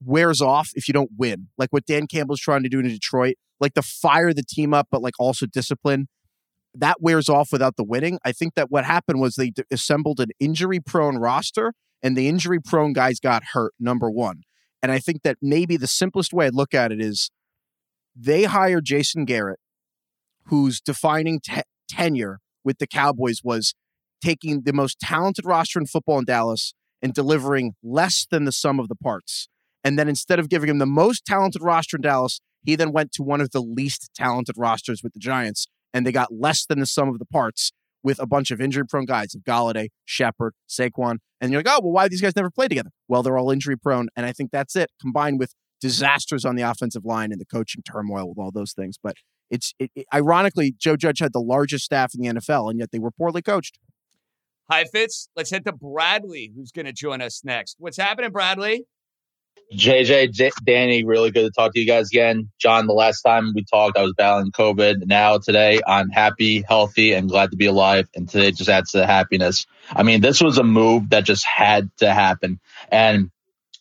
wears 0.00 0.40
off 0.40 0.70
if 0.74 0.86
you 0.86 0.94
don't 0.94 1.10
win. 1.18 1.48
Like 1.58 1.70
what 1.70 1.84
Dan 1.84 2.06
Campbell's 2.06 2.38
trying 2.38 2.62
to 2.62 2.68
do 2.68 2.78
in 2.78 2.86
Detroit, 2.86 3.34
like 3.58 3.74
the 3.74 3.82
fire 3.82 4.32
the 4.32 4.44
team 4.48 4.72
up, 4.72 4.86
but 4.88 5.02
like 5.02 5.14
also 5.18 5.46
discipline. 5.46 6.06
That 6.74 6.98
wears 7.00 7.28
off 7.28 7.48
without 7.50 7.74
the 7.74 7.82
winning. 7.82 8.20
I 8.24 8.30
think 8.30 8.54
that 8.54 8.70
what 8.70 8.84
happened 8.84 9.18
was 9.20 9.34
they 9.34 9.50
d- 9.50 9.64
assembled 9.68 10.20
an 10.20 10.28
injury 10.38 10.78
prone 10.78 11.16
roster 11.16 11.72
and 12.04 12.16
the 12.16 12.28
injury 12.28 12.60
prone 12.60 12.92
guys 12.92 13.18
got 13.18 13.42
hurt, 13.52 13.74
number 13.80 14.08
one. 14.08 14.42
And 14.80 14.92
I 14.92 15.00
think 15.00 15.22
that 15.24 15.38
maybe 15.42 15.76
the 15.76 15.88
simplest 15.88 16.32
way 16.32 16.46
I 16.46 16.50
look 16.50 16.72
at 16.72 16.92
it 16.92 17.00
is 17.00 17.32
they 18.14 18.44
hire 18.44 18.80
Jason 18.80 19.24
Garrett, 19.24 19.58
whose 20.44 20.80
defining 20.80 21.40
te- 21.40 21.62
tenure 21.88 22.38
with 22.66 22.78
the 22.78 22.86
Cowboys 22.86 23.40
was 23.42 23.74
taking 24.22 24.62
the 24.62 24.72
most 24.72 24.98
talented 25.00 25.46
roster 25.46 25.78
in 25.78 25.86
football 25.86 26.18
in 26.18 26.24
Dallas 26.24 26.74
and 27.00 27.14
delivering 27.14 27.74
less 27.82 28.26
than 28.30 28.44
the 28.44 28.52
sum 28.52 28.80
of 28.80 28.88
the 28.88 28.96
parts. 28.96 29.48
And 29.84 29.98
then 29.98 30.08
instead 30.08 30.38
of 30.38 30.48
giving 30.48 30.68
him 30.68 30.78
the 30.78 30.86
most 30.86 31.24
talented 31.24 31.62
roster 31.62 31.96
in 31.96 32.02
Dallas, 32.02 32.40
he 32.64 32.74
then 32.74 32.92
went 32.92 33.12
to 33.12 33.22
one 33.22 33.40
of 33.40 33.52
the 33.52 33.60
least 33.60 34.10
talented 34.14 34.56
rosters 34.58 35.00
with 35.02 35.12
the 35.12 35.20
Giants, 35.20 35.68
and 35.94 36.04
they 36.04 36.12
got 36.12 36.34
less 36.34 36.66
than 36.66 36.80
the 36.80 36.86
sum 36.86 37.08
of 37.08 37.20
the 37.20 37.24
parts 37.24 37.72
with 38.02 38.18
a 38.20 38.26
bunch 38.26 38.50
of 38.50 38.60
injury 38.60 38.84
prone 38.84 39.04
guys 39.04 39.34
of 39.34 39.42
Golladay, 39.42 39.88
Shepard, 40.04 40.54
Saquon. 40.68 41.18
And 41.40 41.52
you're 41.52 41.60
like, 41.60 41.68
oh, 41.68 41.80
well, 41.82 41.92
why 41.92 42.08
these 42.08 42.20
guys 42.20 42.34
never 42.34 42.50
play 42.50 42.66
together? 42.66 42.90
Well, 43.08 43.22
they're 43.22 43.38
all 43.38 43.50
injury 43.50 43.76
prone. 43.76 44.08
And 44.16 44.26
I 44.26 44.32
think 44.32 44.50
that's 44.50 44.74
it, 44.74 44.90
combined 45.00 45.38
with 45.38 45.54
disasters 45.80 46.44
on 46.44 46.56
the 46.56 46.62
offensive 46.62 47.04
line 47.04 47.30
and 47.30 47.40
the 47.40 47.46
coaching 47.46 47.82
turmoil 47.82 48.28
with 48.28 48.38
all 48.38 48.50
those 48.50 48.72
things. 48.72 48.96
But 49.00 49.16
it's 49.50 49.74
it, 49.78 49.90
it, 49.94 50.06
ironically, 50.12 50.74
Joe 50.78 50.96
Judge 50.96 51.18
had 51.18 51.32
the 51.32 51.40
largest 51.40 51.84
staff 51.84 52.14
in 52.14 52.20
the 52.20 52.40
NFL, 52.40 52.70
and 52.70 52.78
yet 52.78 52.90
they 52.92 52.98
were 52.98 53.10
poorly 53.10 53.42
coached. 53.42 53.78
Heifetz. 54.70 55.28
Let's 55.36 55.50
head 55.50 55.64
to 55.66 55.72
Bradley, 55.72 56.52
who's 56.54 56.72
going 56.72 56.86
to 56.86 56.92
join 56.92 57.20
us 57.20 57.44
next. 57.44 57.76
What's 57.78 57.96
happening, 57.96 58.32
Bradley? 58.32 58.84
JJ, 59.72 60.32
J- 60.32 60.52
Danny, 60.64 61.04
really 61.04 61.32
good 61.32 61.42
to 61.42 61.50
talk 61.50 61.72
to 61.72 61.80
you 61.80 61.86
guys 61.86 62.08
again. 62.12 62.50
John, 62.58 62.86
the 62.86 62.92
last 62.92 63.22
time 63.22 63.52
we 63.54 63.64
talked, 63.64 63.98
I 63.98 64.02
was 64.02 64.14
battling 64.16 64.52
COVID. 64.52 65.06
Now, 65.06 65.38
today, 65.38 65.80
I'm 65.86 66.08
happy, 66.08 66.62
healthy, 66.62 67.12
and 67.14 67.28
glad 67.28 67.50
to 67.50 67.56
be 67.56 67.66
alive. 67.66 68.08
And 68.14 68.28
today 68.28 68.52
just 68.52 68.70
adds 68.70 68.92
to 68.92 68.98
the 68.98 69.06
happiness. 69.06 69.66
I 69.90 70.04
mean, 70.04 70.20
this 70.20 70.40
was 70.40 70.58
a 70.58 70.62
move 70.62 71.10
that 71.10 71.24
just 71.24 71.44
had 71.44 71.90
to 71.98 72.12
happen. 72.12 72.60
And 72.92 73.30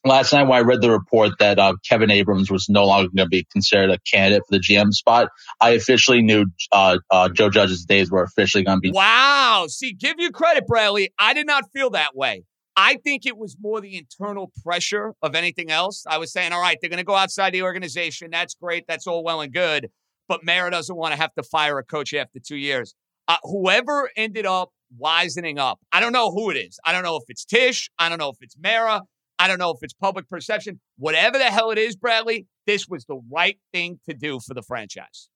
last 0.05 0.31
night 0.33 0.43
when 0.43 0.57
I 0.57 0.61
read 0.61 0.81
the 0.81 0.91
report 0.91 1.31
that 1.39 1.59
uh, 1.59 1.73
Kevin 1.87 2.11
Abrams 2.11 2.51
was 2.51 2.69
no 2.69 2.85
longer 2.85 3.09
going 3.15 3.25
to 3.25 3.29
be 3.29 3.45
considered 3.51 3.89
a 3.89 3.99
candidate 3.99 4.43
for 4.47 4.57
the 4.57 4.59
GM 4.59 4.93
spot, 4.93 5.29
I 5.59 5.71
officially 5.71 6.21
knew 6.21 6.45
uh, 6.71 6.99
uh, 7.09 7.29
Joe 7.29 7.49
Judge's 7.49 7.85
days 7.85 8.11
were 8.11 8.23
officially 8.23 8.63
going 8.63 8.77
to 8.77 8.81
be. 8.81 8.91
Wow. 8.91 9.65
See, 9.67 9.93
give 9.93 10.15
you 10.19 10.31
credit, 10.31 10.67
Bradley. 10.67 11.13
I 11.19 11.33
did 11.33 11.47
not 11.47 11.71
feel 11.71 11.89
that 11.91 12.15
way. 12.15 12.43
I 12.77 12.97
think 12.97 13.25
it 13.25 13.37
was 13.37 13.55
more 13.59 13.79
the 13.79 13.97
internal 13.97 14.51
pressure 14.63 15.13
of 15.21 15.33
anything 15.33 15.71
else. 15.71 16.03
I 16.07 16.17
was 16.17 16.33
saying, 16.33 16.51
all 16.51 16.61
right, 16.61 16.77
they're 16.81 16.89
going 16.89 16.97
to 16.97 17.05
go 17.05 17.15
outside 17.15 17.53
the 17.53 17.63
organization. 17.63 18.29
That's 18.31 18.53
great. 18.53 18.85
That's 18.87 19.07
all 19.07 19.23
well 19.23 19.41
and 19.41 19.53
good. 19.53 19.89
But 20.27 20.43
Mara 20.43 20.71
doesn't 20.71 20.95
want 20.95 21.13
to 21.13 21.17
have 21.17 21.33
to 21.35 21.43
fire 21.43 21.77
a 21.77 21.83
coach 21.83 22.13
after 22.13 22.39
two 22.39 22.57
years. 22.57 22.93
Uh, 23.27 23.37
whoever 23.43 24.09
ended 24.17 24.45
up 24.45 24.69
wisening 24.97 25.57
up, 25.57 25.79
I 25.91 25.99
don't 25.99 26.11
know 26.11 26.31
who 26.31 26.49
it 26.49 26.57
is. 26.57 26.77
I 26.85 26.91
don't 26.91 27.03
know 27.03 27.15
if 27.15 27.23
it's 27.29 27.45
Tisch. 27.45 27.89
I 27.97 28.09
don't 28.09 28.17
know 28.17 28.29
if 28.29 28.37
it's 28.41 28.57
Mara. 28.57 29.01
I 29.37 29.47
don't 29.47 29.59
know 29.59 29.71
if 29.71 29.79
it's 29.81 29.93
public 29.93 30.29
perception. 30.29 30.79
Whatever 30.97 31.37
the 31.37 31.45
hell 31.45 31.71
it 31.71 31.77
is, 31.77 31.95
Bradley, 31.95 32.47
this 32.65 32.87
was 32.87 33.05
the 33.05 33.19
right 33.31 33.57
thing 33.73 33.99
to 34.07 34.15
do 34.15 34.39
for 34.39 34.53
the 34.53 34.61
franchise. 34.61 35.29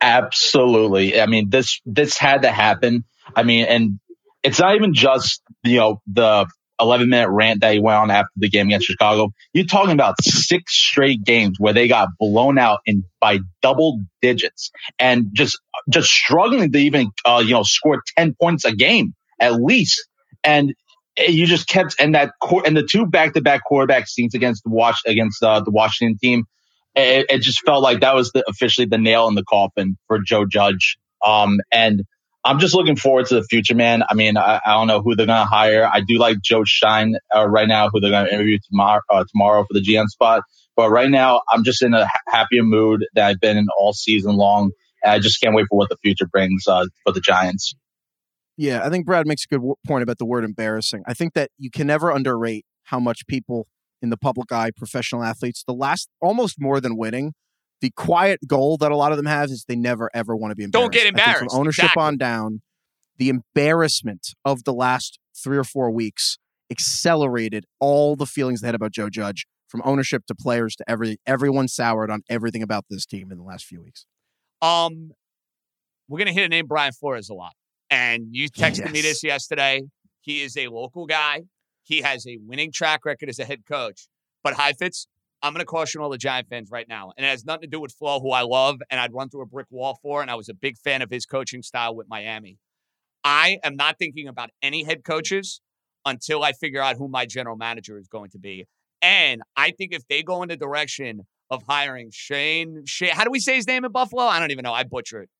Absolutely. 0.00 1.20
I 1.20 1.26
mean, 1.26 1.50
this 1.50 1.80
this 1.84 2.18
had 2.18 2.42
to 2.42 2.50
happen. 2.50 3.04
I 3.34 3.42
mean, 3.42 3.66
and 3.66 4.00
it's 4.42 4.60
not 4.60 4.74
even 4.76 4.94
just 4.94 5.42
you 5.62 5.78
know 5.78 6.00
the 6.06 6.46
11 6.80 7.08
minute 7.08 7.30
rant 7.30 7.60
that 7.60 7.72
he 7.72 7.78
went 7.78 7.96
on 7.96 8.10
after 8.10 8.30
the 8.36 8.48
game 8.48 8.66
against 8.66 8.86
Chicago. 8.86 9.32
You're 9.52 9.66
talking 9.66 9.92
about 9.92 10.16
six 10.22 10.76
straight 10.76 11.22
games 11.22 11.56
where 11.58 11.72
they 11.72 11.86
got 11.86 12.08
blown 12.18 12.58
out 12.58 12.80
in 12.84 13.04
by 13.20 13.38
double 13.62 14.00
digits 14.20 14.70
and 14.98 15.28
just 15.32 15.60
just 15.88 16.10
struggling 16.10 16.72
to 16.72 16.78
even 16.78 17.10
uh, 17.24 17.42
you 17.44 17.52
know 17.52 17.62
score 17.62 18.02
10 18.16 18.34
points 18.40 18.64
a 18.64 18.74
game 18.74 19.14
at 19.40 19.54
least. 19.54 20.08
And 20.42 20.74
you 21.16 21.46
just 21.46 21.68
kept 21.68 21.96
and 22.00 22.14
that 22.14 22.32
and 22.66 22.76
the 22.76 22.82
two 22.82 23.06
back 23.06 23.34
to 23.34 23.40
back 23.40 23.62
quarterback 23.64 24.08
scenes 24.08 24.34
against 24.34 24.64
the 24.64 24.70
watch 24.70 25.00
against 25.06 25.42
uh, 25.42 25.60
the 25.60 25.70
Washington 25.70 26.18
team. 26.18 26.44
It, 26.96 27.26
it, 27.28 27.38
just 27.40 27.60
felt 27.66 27.82
like 27.82 28.00
that 28.00 28.14
was 28.14 28.30
the, 28.30 28.44
officially 28.48 28.86
the 28.86 28.98
nail 28.98 29.26
in 29.26 29.34
the 29.34 29.42
coffin 29.42 29.96
for 30.06 30.20
Joe 30.24 30.46
Judge. 30.46 30.96
Um, 31.26 31.58
and 31.72 32.04
I'm 32.44 32.60
just 32.60 32.72
looking 32.72 32.94
forward 32.94 33.26
to 33.26 33.34
the 33.34 33.42
future, 33.42 33.74
man. 33.74 34.04
I 34.08 34.14
mean, 34.14 34.36
I, 34.36 34.60
I 34.64 34.74
don't 34.74 34.86
know 34.86 35.02
who 35.02 35.16
they're 35.16 35.26
to 35.26 35.44
hire. 35.44 35.90
I 35.92 36.02
do 36.06 36.18
like 36.18 36.36
Joe 36.40 36.62
Shine 36.64 37.16
uh, 37.34 37.48
right 37.48 37.66
now, 37.66 37.88
who 37.88 37.98
they're 37.98 38.10
to 38.10 38.32
interview 38.32 38.58
tomorrow, 38.70 39.00
uh, 39.10 39.24
tomorrow 39.32 39.64
for 39.64 39.72
the 39.72 39.80
GM 39.80 40.06
spot. 40.06 40.42
But 40.76 40.90
right 40.90 41.10
now, 41.10 41.40
I'm 41.50 41.64
just 41.64 41.82
in 41.82 41.94
a 41.94 42.06
happier 42.28 42.62
mood 42.62 43.06
that 43.14 43.26
I've 43.26 43.40
been 43.40 43.56
in 43.56 43.66
all 43.76 43.92
season 43.92 44.36
long. 44.36 44.70
I 45.04 45.18
just 45.18 45.40
can't 45.40 45.54
wait 45.54 45.66
for 45.68 45.76
what 45.76 45.88
the 45.88 45.96
future 45.96 46.26
brings 46.26 46.66
uh, 46.68 46.86
for 47.04 47.12
the 47.12 47.20
Giants. 47.20 47.74
Yeah, 48.56 48.84
I 48.84 48.90
think 48.90 49.06
Brad 49.06 49.26
makes 49.26 49.44
a 49.44 49.48
good 49.48 49.58
w- 49.58 49.74
point 49.86 50.02
about 50.02 50.18
the 50.18 50.24
word 50.24 50.44
embarrassing. 50.44 51.02
I 51.06 51.14
think 51.14 51.34
that 51.34 51.50
you 51.58 51.70
can 51.70 51.86
never 51.86 52.10
underrate 52.10 52.64
how 52.84 53.00
much 53.00 53.26
people 53.26 53.66
in 54.00 54.10
the 54.10 54.16
public 54.16 54.52
eye, 54.52 54.70
professional 54.76 55.22
athletes, 55.22 55.64
the 55.66 55.74
last 55.74 56.08
almost 56.20 56.60
more 56.60 56.80
than 56.80 56.96
winning, 56.96 57.32
the 57.80 57.90
quiet 57.90 58.40
goal 58.46 58.76
that 58.78 58.92
a 58.92 58.96
lot 58.96 59.12
of 59.12 59.16
them 59.16 59.26
have 59.26 59.50
is 59.50 59.64
they 59.66 59.76
never 59.76 60.10
ever 60.14 60.36
want 60.36 60.52
to 60.52 60.56
be 60.56 60.62
embarrassed. 60.62 60.92
Don't 60.92 60.92
get 60.92 61.06
embarrassed. 61.06 61.50
from 61.50 61.60
ownership 61.60 61.84
exactly. 61.84 62.02
on 62.02 62.16
down, 62.16 62.62
the 63.18 63.28
embarrassment 63.28 64.34
of 64.44 64.64
the 64.64 64.72
last 64.72 65.18
three 65.36 65.56
or 65.56 65.64
four 65.64 65.90
weeks 65.90 66.38
accelerated 66.70 67.64
all 67.80 68.16
the 68.16 68.26
feelings 68.26 68.60
they 68.60 68.68
had 68.68 68.74
about 68.74 68.92
Joe 68.92 69.10
Judge, 69.10 69.46
from 69.68 69.82
ownership 69.84 70.24
to 70.26 70.34
players 70.34 70.76
to 70.76 70.84
every 70.88 71.18
everyone 71.26 71.66
soured 71.66 72.10
on 72.10 72.22
everything 72.28 72.62
about 72.62 72.84
this 72.88 73.04
team 73.04 73.32
in 73.32 73.38
the 73.38 73.44
last 73.44 73.64
few 73.64 73.82
weeks. 73.82 74.06
Um, 74.62 75.10
we're 76.08 76.18
going 76.18 76.28
to 76.28 76.32
hit 76.32 76.44
a 76.44 76.48
name 76.48 76.66
Brian 76.66 76.92
Flores 76.92 77.28
a 77.28 77.34
lot. 77.34 77.54
And 77.90 78.28
you 78.30 78.48
texted 78.48 78.90
me 78.90 79.02
this 79.02 79.22
yesterday. 79.22 79.82
He 80.20 80.42
is 80.42 80.56
a 80.56 80.68
local 80.68 81.06
guy. 81.06 81.42
He 81.82 82.00
has 82.00 82.26
a 82.26 82.38
winning 82.40 82.72
track 82.72 83.04
record 83.04 83.28
as 83.28 83.38
a 83.38 83.44
head 83.44 83.64
coach. 83.68 84.08
But 84.42 84.54
Heifetz, 84.54 85.06
I'm 85.42 85.52
going 85.52 85.60
to 85.60 85.66
caution 85.66 86.00
all 86.00 86.08
the 86.08 86.18
Giant 86.18 86.48
fans 86.48 86.70
right 86.70 86.88
now. 86.88 87.12
And 87.16 87.26
it 87.26 87.28
has 87.28 87.44
nothing 87.44 87.62
to 87.62 87.66
do 87.68 87.80
with 87.80 87.92
Flo, 87.92 88.20
who 88.20 88.30
I 88.30 88.40
love 88.40 88.80
and 88.90 88.98
I'd 88.98 89.12
run 89.12 89.28
through 89.28 89.42
a 89.42 89.46
brick 89.46 89.66
wall 89.70 89.98
for. 90.02 90.22
And 90.22 90.30
I 90.30 90.34
was 90.34 90.48
a 90.48 90.54
big 90.54 90.78
fan 90.78 91.02
of 91.02 91.10
his 91.10 91.26
coaching 91.26 91.62
style 91.62 91.94
with 91.94 92.08
Miami. 92.08 92.56
I 93.22 93.58
am 93.62 93.76
not 93.76 93.98
thinking 93.98 94.28
about 94.28 94.50
any 94.62 94.84
head 94.84 95.04
coaches 95.04 95.60
until 96.06 96.42
I 96.42 96.52
figure 96.52 96.80
out 96.80 96.96
who 96.96 97.08
my 97.08 97.26
general 97.26 97.56
manager 97.56 97.98
is 97.98 98.08
going 98.08 98.30
to 98.30 98.38
be. 98.38 98.66
And 99.02 99.42
I 99.56 99.70
think 99.70 99.92
if 99.92 100.06
they 100.08 100.22
go 100.22 100.42
in 100.42 100.48
the 100.48 100.56
direction 100.56 101.26
of 101.50 101.62
hiring 101.68 102.10
Shane, 102.10 102.82
Shane, 102.86 103.10
how 103.10 103.24
do 103.24 103.30
we 103.30 103.40
say 103.40 103.56
his 103.56 103.66
name 103.66 103.84
in 103.84 103.92
Buffalo? 103.92 104.22
I 104.22 104.40
don't 104.40 104.50
even 104.50 104.62
know. 104.62 104.72
I 104.72 104.84
butcher 104.84 105.20
it. 105.22 105.30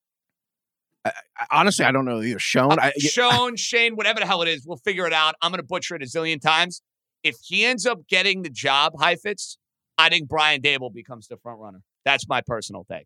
I, 1.05 1.11
honestly, 1.51 1.85
I 1.85 1.91
don't 1.91 2.05
know 2.05 2.21
either. 2.21 2.39
Shown, 2.39 2.73
uh, 2.73 2.77
I, 2.81 2.91
Sean, 2.99 3.55
Shane, 3.55 3.95
whatever 3.95 4.19
the 4.19 4.25
hell 4.25 4.41
it 4.41 4.47
is, 4.47 4.65
we'll 4.65 4.77
figure 4.77 5.05
it 5.05 5.13
out. 5.13 5.35
I'm 5.41 5.51
going 5.51 5.61
to 5.61 5.67
butcher 5.67 5.95
it 5.95 6.01
a 6.01 6.05
zillion 6.05 6.41
times. 6.41 6.81
If 7.23 7.35
he 7.43 7.65
ends 7.65 7.85
up 7.85 8.07
getting 8.07 8.41
the 8.41 8.49
job, 8.49 8.93
Heifetz, 8.99 9.57
I 9.97 10.09
think 10.09 10.27
Brian 10.27 10.61
Daboll 10.61 10.93
becomes 10.93 11.27
the 11.27 11.37
front 11.37 11.59
runner. 11.59 11.81
That's 12.03 12.27
my 12.27 12.41
personal 12.41 12.85
take. 12.89 13.05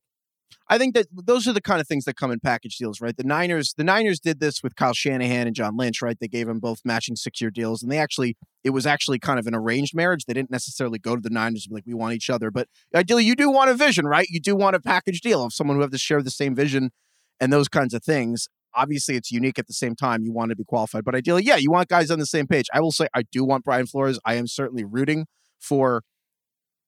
I 0.67 0.77
think 0.77 0.95
that 0.95 1.07
those 1.11 1.47
are 1.47 1.53
the 1.53 1.61
kind 1.61 1.79
of 1.79 1.87
things 1.87 2.05
that 2.05 2.15
come 2.15 2.31
in 2.31 2.39
package 2.39 2.77
deals, 2.77 3.01
right? 3.01 3.15
The 3.15 3.23
Niners, 3.23 3.73
the 3.77 3.83
Niners 3.83 4.19
did 4.19 4.39
this 4.39 4.63
with 4.63 4.75
Kyle 4.75 4.93
Shanahan 4.93 5.45
and 5.45 5.55
John 5.55 5.77
Lynch, 5.77 6.01
right? 6.01 6.17
They 6.19 6.27
gave 6.27 6.47
them 6.47 6.59
both 6.59 6.79
matching 6.83 7.15
six-year 7.15 7.51
deals, 7.51 7.83
and 7.83 7.91
they 7.91 7.99
actually, 7.99 8.35
it 8.63 8.71
was 8.71 8.85
actually 8.85 9.19
kind 9.19 9.39
of 9.39 9.45
an 9.45 9.53
arranged 9.55 9.95
marriage. 9.95 10.25
They 10.25 10.33
didn't 10.33 10.51
necessarily 10.51 10.97
go 10.97 11.15
to 11.15 11.21
the 11.21 11.29
Niners 11.29 11.65
and 11.65 11.71
be 11.71 11.75
like, 11.75 11.85
"We 11.85 11.93
want 11.93 12.15
each 12.15 12.29
other," 12.29 12.49
but 12.51 12.67
ideally, 12.95 13.25
you 13.25 13.35
do 13.35 13.51
want 13.51 13.69
a 13.69 13.75
vision, 13.75 14.05
right? 14.05 14.27
You 14.29 14.39
do 14.39 14.55
want 14.55 14.75
a 14.75 14.79
package 14.79 15.21
deal 15.21 15.43
of 15.43 15.53
someone 15.53 15.77
who 15.77 15.81
have 15.81 15.91
to 15.91 15.97
share 15.97 16.21
the 16.21 16.31
same 16.31 16.55
vision 16.55 16.91
and 17.39 17.51
those 17.51 17.67
kinds 17.67 17.93
of 17.93 18.03
things. 18.03 18.48
Obviously, 18.75 19.15
it's 19.15 19.31
unique 19.31 19.58
at 19.58 19.67
the 19.67 19.74
same 19.74 19.96
time. 19.96 20.24
You 20.24 20.31
want 20.31 20.51
to 20.51 20.55
be 20.55 20.63
qualified, 20.63 21.03
but 21.03 21.15
ideally, 21.15 21.43
yeah, 21.43 21.55
you 21.55 21.72
want 21.72 21.88
guys 21.89 22.12
on 22.12 22.19
the 22.19 22.25
same 22.25 22.46
page. 22.46 22.67
I 22.74 22.81
will 22.81 22.91
say, 22.91 23.08
I 23.13 23.24
do 23.31 23.43
want 23.43 23.63
Brian 23.63 23.88
Flores. 23.88 24.19
I 24.25 24.36
am 24.36 24.46
certainly 24.48 24.86
rooting 24.86 25.25
for 25.60 26.03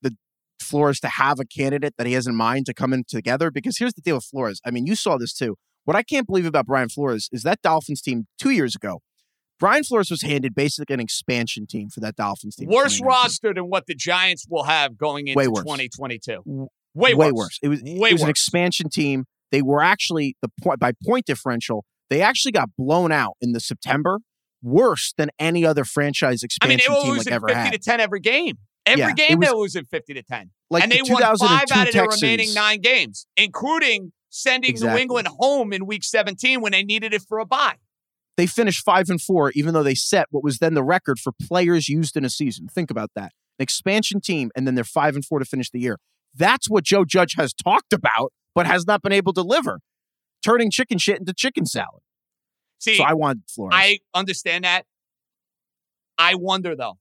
the 0.00 0.16
Flores 0.60 1.00
to 1.00 1.08
have 1.08 1.40
a 1.40 1.44
candidate 1.44 1.94
that 1.98 2.06
he 2.06 2.12
has 2.12 2.26
in 2.26 2.36
mind 2.36 2.66
to 2.66 2.74
come 2.74 2.92
in 2.92 3.04
together. 3.08 3.50
Because 3.50 3.78
here's 3.78 3.94
the 3.94 4.00
deal 4.00 4.16
with 4.16 4.24
Flores. 4.24 4.60
I 4.64 4.70
mean, 4.70 4.86
you 4.86 4.94
saw 4.94 5.18
this 5.18 5.32
too. 5.34 5.56
What 5.84 5.96
I 5.96 6.04
can't 6.04 6.26
believe 6.26 6.46
about 6.46 6.66
Brian 6.66 6.88
Flores 6.88 7.28
is 7.32 7.42
that 7.42 7.60
Dolphins 7.62 8.00
team 8.00 8.26
two 8.40 8.50
years 8.50 8.76
ago. 8.76 9.00
Brian 9.58 9.84
Flores 9.84 10.10
was 10.10 10.22
handed 10.22 10.54
basically 10.54 10.94
an 10.94 11.00
expansion 11.00 11.66
team 11.66 11.88
for 11.88 12.00
that 12.00 12.16
Dolphins 12.16 12.56
team. 12.56 12.68
Worse 12.68 12.98
2019. 12.98 13.06
roster 13.06 13.54
than 13.54 13.64
what 13.64 13.86
the 13.86 13.94
Giants 13.94 14.44
will 14.48 14.64
have 14.64 14.96
going 14.96 15.28
into 15.28 15.38
Way 15.38 15.46
worse. 15.46 15.62
2022. 15.62 16.68
Way, 16.94 17.14
way 17.14 17.14
worse. 17.14 17.32
worse. 17.32 17.58
It 17.62 17.68
was 17.68 17.82
Way 17.82 18.10
it 18.10 18.12
was 18.12 18.22
an 18.22 18.28
expansion 18.28 18.88
team. 18.88 19.24
They 19.52 19.62
were 19.62 19.82
actually 19.82 20.36
the 20.42 20.48
point 20.60 20.80
by 20.80 20.92
point 21.06 21.26
differential. 21.26 21.84
They 22.10 22.20
actually 22.22 22.52
got 22.52 22.70
blown 22.76 23.12
out 23.12 23.34
in 23.40 23.52
the 23.52 23.60
September, 23.60 24.18
worse 24.62 25.14
than 25.16 25.30
any 25.38 25.64
other 25.64 25.84
franchise 25.84 26.42
I 26.42 26.46
expansion 26.46 26.68
mean, 26.70 26.78
they 26.88 26.94
were 26.94 27.00
team 27.02 27.10
losing 27.12 27.30
like 27.30 27.34
ever 27.36 27.48
50 27.48 27.60
had. 27.60 27.72
to 27.72 27.78
10 27.78 28.00
every 28.00 28.20
game. 28.20 28.58
Every 28.84 29.00
Yeah, 29.00 29.12
game 29.12 29.38
was- 29.38 29.48
they 29.48 29.54
were 29.54 29.60
losing 29.60 29.84
50 29.84 30.14
to 30.14 30.22
10. 30.22 30.50
like 30.70 30.82
and 30.82 30.90
the 30.90 30.96
they 30.96 31.02
won 31.12 31.22
five 31.22 31.38
out 31.70 31.86
of 31.88 31.92
Texans. 31.94 32.22
remaining 32.22 32.52
nine 32.54 32.80
games, 32.80 33.26
including 33.36 34.12
sending 34.30 34.74
New 34.74 34.88
England 34.96 35.28
home 35.28 35.72
in 35.72 35.86
week 35.86 36.02
17 36.02 36.60
when 36.62 36.72
they 36.72 36.82
needed 36.82 37.12
it 37.14 37.22
for 37.28 37.38
a 37.38 37.44
bye. 37.46 37.76
They 38.38 38.46
finished 38.46 38.82
five 38.82 39.10
and 39.10 39.20
four, 39.20 39.52
even 39.54 39.74
though 39.74 39.82
they 39.82 39.94
set 39.94 40.26
what 40.30 40.42
was 40.42 40.58
then 40.58 40.72
the 40.74 40.82
record 40.82 41.18
for 41.18 41.32
players 41.32 41.88
used 41.90 42.16
in 42.16 42.24
a 42.24 42.30
season. 42.30 42.66
Think 42.68 42.90
about 42.90 43.10
that. 43.14 43.32
An 43.58 43.62
expansion 43.62 44.20
team, 44.22 44.50
and 44.56 44.66
then 44.66 44.74
they're 44.74 44.84
five 44.84 45.14
and 45.14 45.24
four 45.24 45.38
to 45.38 45.44
finish 45.44 45.68
the 45.70 45.78
year. 45.80 45.98
That's 46.34 46.70
what 46.70 46.84
Joe 46.84 47.04
Judge 47.04 47.34
has 47.36 47.52
talked 47.52 47.92
about, 47.92 48.32
but 48.54 48.66
has 48.66 48.86
not 48.86 49.02
been 49.02 49.12
able 49.12 49.32
to 49.32 49.42
deliver. 49.42 49.80
Turning 50.44 50.70
chicken 50.70 50.98
shit 50.98 51.18
into 51.18 51.32
chicken 51.32 51.66
salad. 51.66 52.02
See, 52.78 52.96
So 52.96 53.04
I 53.04 53.14
want 53.14 53.42
Flores. 53.48 53.72
I 53.74 53.98
understand 54.12 54.64
that. 54.64 54.86
I 56.18 56.34
wonder 56.34 56.74
though, 56.74 56.98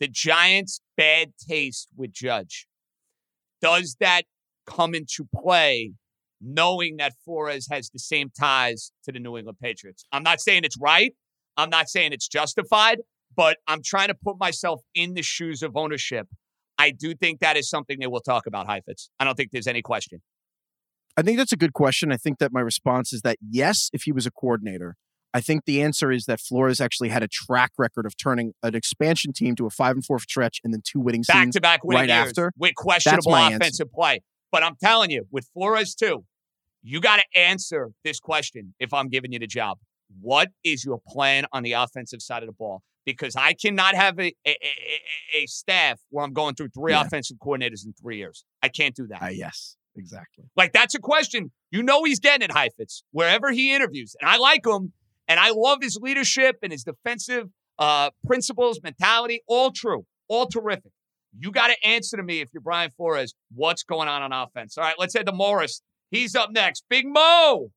the 0.00 0.08
Giants' 0.08 0.80
bad 0.96 1.32
taste 1.48 1.88
with 1.96 2.12
Judge, 2.12 2.66
does 3.60 3.96
that 4.00 4.22
come 4.66 4.94
into 4.94 5.26
play 5.34 5.92
knowing 6.40 6.96
that 6.98 7.14
Flores 7.24 7.68
has 7.70 7.90
the 7.90 7.98
same 7.98 8.30
ties 8.38 8.92
to 9.04 9.12
the 9.12 9.18
New 9.18 9.36
England 9.36 9.58
Patriots? 9.60 10.04
I'm 10.12 10.22
not 10.22 10.40
saying 10.40 10.64
it's 10.64 10.78
right. 10.78 11.12
I'm 11.56 11.70
not 11.70 11.88
saying 11.88 12.12
it's 12.12 12.28
justified, 12.28 12.98
but 13.36 13.58
I'm 13.66 13.82
trying 13.84 14.08
to 14.08 14.14
put 14.14 14.38
myself 14.38 14.82
in 14.94 15.14
the 15.14 15.22
shoes 15.22 15.62
of 15.62 15.76
ownership. 15.76 16.28
I 16.78 16.90
do 16.90 17.14
think 17.14 17.40
that 17.40 17.56
is 17.56 17.68
something 17.68 17.98
they 18.00 18.06
will 18.06 18.20
talk 18.20 18.46
about, 18.46 18.66
Heifetz. 18.66 19.10
I 19.20 19.24
don't 19.24 19.36
think 19.36 19.50
there's 19.52 19.66
any 19.68 19.82
question. 19.82 20.20
I 21.16 21.22
think 21.22 21.38
that's 21.38 21.52
a 21.52 21.56
good 21.56 21.72
question. 21.72 22.10
I 22.12 22.16
think 22.16 22.38
that 22.38 22.52
my 22.52 22.60
response 22.60 23.12
is 23.12 23.22
that 23.22 23.36
yes, 23.48 23.88
if 23.92 24.02
he 24.02 24.12
was 24.12 24.26
a 24.26 24.30
coordinator. 24.30 24.96
I 25.36 25.40
think 25.40 25.64
the 25.64 25.82
answer 25.82 26.12
is 26.12 26.26
that 26.26 26.38
Flores 26.40 26.80
actually 26.80 27.08
had 27.08 27.24
a 27.24 27.28
track 27.28 27.72
record 27.76 28.06
of 28.06 28.16
turning 28.16 28.52
an 28.62 28.76
expansion 28.76 29.32
team 29.32 29.56
to 29.56 29.66
a 29.66 29.70
five 29.70 29.96
and 29.96 30.04
four 30.04 30.20
stretch 30.20 30.60
and 30.62 30.72
then 30.72 30.80
two 30.84 31.00
winning 31.00 31.24
back 31.26 31.50
to 31.50 31.60
back 31.60 31.82
winning 31.82 32.08
right 32.08 32.08
years 32.08 32.28
after. 32.28 32.52
with 32.56 32.74
questionable 32.76 33.32
my 33.32 33.46
answer. 33.46 33.56
offensive 33.56 33.92
play. 33.92 34.20
But 34.52 34.62
I'm 34.62 34.76
telling 34.76 35.10
you, 35.10 35.26
with 35.32 35.48
Flores 35.52 35.96
too, 35.96 36.24
you 36.84 37.00
got 37.00 37.16
to 37.16 37.40
answer 37.40 37.90
this 38.04 38.20
question 38.20 38.74
if 38.78 38.94
I'm 38.94 39.08
giving 39.08 39.32
you 39.32 39.40
the 39.40 39.48
job. 39.48 39.78
What 40.20 40.50
is 40.62 40.84
your 40.84 41.00
plan 41.08 41.46
on 41.52 41.64
the 41.64 41.72
offensive 41.72 42.22
side 42.22 42.44
of 42.44 42.46
the 42.48 42.52
ball? 42.52 42.82
Because 43.04 43.34
I 43.34 43.54
cannot 43.54 43.96
have 43.96 44.18
a, 44.20 44.32
a, 44.46 44.50
a, 44.50 45.42
a- 45.42 45.46
staff 45.46 45.98
where 46.10 46.24
I'm 46.24 46.32
going 46.32 46.54
through 46.54 46.68
three 46.68 46.92
Yeah. 46.92 47.02
offensive 47.02 47.38
coordinators 47.44 47.84
in 47.84 47.92
three 48.00 48.18
years. 48.18 48.44
I 48.62 48.68
can't 48.68 48.94
do 48.94 49.08
that. 49.08 49.18
Ah, 49.20 49.28
yes, 49.30 49.76
exactly. 49.96 50.44
Like 50.56 50.72
that's 50.72 50.94
a 50.94 50.98
question. 50.98 51.50
You 51.70 51.82
know 51.82 52.04
he's 52.04 52.20
getting 52.20 52.44
it, 52.44 52.52
Heifetz, 52.52 53.02
wherever 53.10 53.50
he 53.50 53.74
interviews. 53.74 54.14
And 54.20 54.28
I 54.28 54.36
like 54.36 54.66
him, 54.66 54.92
and 55.28 55.40
I 55.40 55.50
love 55.50 55.78
his 55.82 55.98
leadership 56.00 56.56
and 56.62 56.72
his 56.72 56.84
defensive 56.84 57.48
uh, 57.78 58.10
principles, 58.26 58.80
mentality. 58.82 59.42
All 59.46 59.70
true, 59.70 60.04
all 60.28 60.46
terrific. 60.46 60.92
You 61.38 61.50
got 61.50 61.68
to 61.68 61.86
answer 61.86 62.16
to 62.16 62.22
me 62.22 62.40
if 62.40 62.48
you're 62.52 62.60
Brian 62.60 62.90
Flores. 62.96 63.34
What's 63.54 63.82
going 63.82 64.08
on 64.08 64.22
on 64.22 64.32
offense? 64.32 64.78
All 64.78 64.84
right, 64.84 64.94
let's 64.98 65.14
head 65.14 65.26
to 65.26 65.32
Morris. 65.32 65.82
He's 66.10 66.36
up 66.36 66.50
next. 66.52 66.84
Big 66.88 67.06
Mo. 67.06 67.70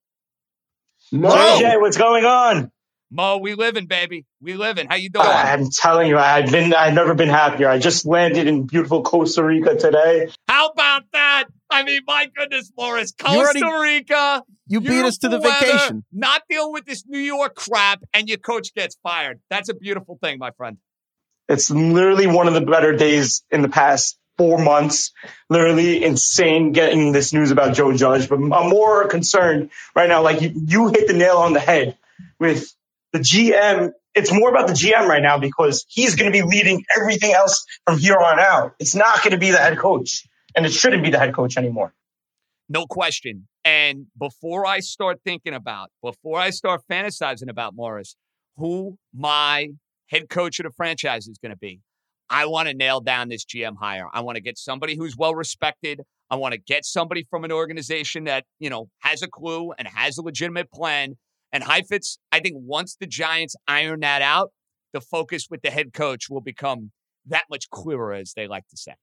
No. 1.12 1.30
JJ, 1.30 1.82
what's 1.82 1.98
going 1.98 2.26
on? 2.26 2.72
Mo, 3.10 3.38
we 3.38 3.54
living, 3.56 3.86
baby. 3.86 4.26
We 4.42 4.56
living. 4.56 4.88
How 4.90 4.96
you 4.96 5.10
doing? 5.10 5.26
I'm 5.26 5.70
telling 5.70 6.10
you, 6.10 6.18
I've 6.18 6.52
been, 6.52 6.74
I've 6.74 6.94
never 6.94 7.16
been 7.16 7.30
happier. 7.30 7.70
I 7.70 7.80
just 7.80 8.06
landed 8.06 8.48
in 8.48 8.64
beautiful 8.68 9.02
Costa 9.02 9.44
Rica 9.44 9.78
today. 9.78 10.30
How 10.50 10.68
about 10.70 11.04
that? 11.14 11.46
I 11.70 11.84
mean, 11.84 12.02
my 12.06 12.30
goodness, 12.36 12.72
Morris. 12.78 13.14
You 13.22 13.40
already- 13.40 13.62
Costa 13.62 13.82
Rica. 13.82 14.44
You 14.68 14.82
beat 14.82 15.06
us 15.06 15.18
to 15.20 15.30
the 15.30 15.40
beautiful 15.40 15.62
weather, 15.68 15.74
vacation. 15.78 16.06
Not 16.12 16.42
dealing 16.50 16.74
with 16.74 16.86
this 16.86 17.06
New 17.08 17.20
York 17.20 17.56
crap, 17.56 18.04
and 18.14 18.28
your 18.28 18.40
coach 18.40 18.74
gets 18.74 18.98
fired. 19.02 19.40
That's 19.50 19.70
a 19.70 19.74
beautiful 19.74 20.18
thing, 20.22 20.38
my 20.40 20.52
friend. 20.52 20.78
It's 21.48 21.70
literally 21.70 22.28
one 22.28 22.50
of 22.50 22.54
the 22.56 22.62
better 22.62 22.94
days 22.94 23.44
in 23.50 23.62
the 23.62 23.70
past 23.70 24.18
four 24.38 24.58
months. 24.58 25.14
Literally 25.50 26.04
insane 26.04 26.74
getting 26.74 27.14
this 27.14 27.32
news 27.32 27.52
about 27.52 27.74
Joe 27.74 27.94
Judge, 27.96 28.28
but 28.28 28.36
I'm 28.36 28.50
more 28.70 29.08
concerned 29.08 29.70
right 29.96 30.10
now. 30.10 30.22
Like 30.22 30.42
you, 30.42 30.52
you 30.54 30.90
hit 30.90 31.08
the 31.08 31.14
nail 31.14 31.38
on 31.38 31.54
the 31.54 31.62
head 31.62 31.98
with 32.38 32.74
the 33.18 33.24
GM. 33.24 33.92
It's 34.16 34.34
more 34.34 34.50
about 34.50 34.68
the 34.68 34.74
GM 34.74 35.08
right 35.08 35.22
now 35.22 35.38
because 35.38 35.86
he's 35.90 36.16
going 36.16 36.32
to 36.32 36.36
be 36.36 36.48
leading 36.48 36.84
everything 37.00 37.34
else 37.34 37.66
from 37.86 38.00
here 38.00 38.18
on 38.18 38.40
out. 38.40 38.74
It's 38.80 38.96
not 38.96 39.18
going 39.18 39.32
to 39.32 39.38
be 39.38 39.52
the 39.52 39.58
head 39.58 39.78
coach 39.78 40.28
and 40.56 40.66
it 40.66 40.72
shouldn't 40.72 41.04
be 41.04 41.12
the 41.12 41.20
head 41.20 41.34
coach 41.34 41.58
anymore. 41.58 41.94
No 42.70 42.86
question. 42.86 43.48
And 43.64 44.08
before 44.18 44.66
I 44.66 44.80
start 44.80 45.20
thinking 45.24 45.54
about, 45.54 45.90
before 46.02 46.40
I 46.40 46.50
start 46.50 46.82
fantasizing 46.90 47.50
about 47.50 47.76
Morris, 47.76 48.16
who 48.58 48.98
my 49.14 49.70
head 50.08 50.30
coach 50.30 50.60
of 50.60 50.64
the 50.64 50.72
franchise 50.72 51.28
is 51.28 51.38
going 51.38 51.52
to 51.52 51.58
be, 51.58 51.82
I 52.30 52.46
want 52.48 52.68
to 52.68 52.74
nail 52.74 53.00
down 53.00 53.30
this 53.30 53.46
GM 53.46 53.78
hire. 53.80 54.08
I 54.12 54.22
want 54.22 54.36
to 54.36 54.42
get 54.42 54.58
somebody 54.58 54.96
who's 54.98 55.16
well 55.16 55.36
respected. 55.36 56.02
I 56.30 56.36
want 56.36 56.54
to 56.54 56.60
get 56.60 56.86
somebody 56.86 57.26
from 57.30 57.46
an 57.46 57.52
organization 57.52 58.26
that, 58.26 58.46
you 58.60 58.70
know, 58.70 58.90
has 59.00 59.22
a 59.22 59.28
clue 59.28 59.72
and 59.78 59.88
has 59.88 60.18
a 60.18 60.22
legitimate 60.22 60.72
plan. 60.72 61.16
And 61.52 61.64
Heifetz, 61.64 62.20
I 62.32 62.40
think 62.40 62.56
once 62.60 62.98
the 63.00 63.08
Giants 63.08 63.56
iron 63.68 64.02
that 64.02 64.22
out, 64.22 64.52
the 64.94 65.02
focus 65.02 65.48
with 65.50 65.62
the 65.62 65.72
head 65.72 65.94
coach 65.94 66.30
will 66.30 66.42
become 66.42 66.92
that 67.26 67.44
much 67.50 67.70
clearer, 67.70 68.14
as 68.14 68.34
they 68.36 68.48
like 68.48 68.68
to 68.70 68.78
say. 68.78 68.94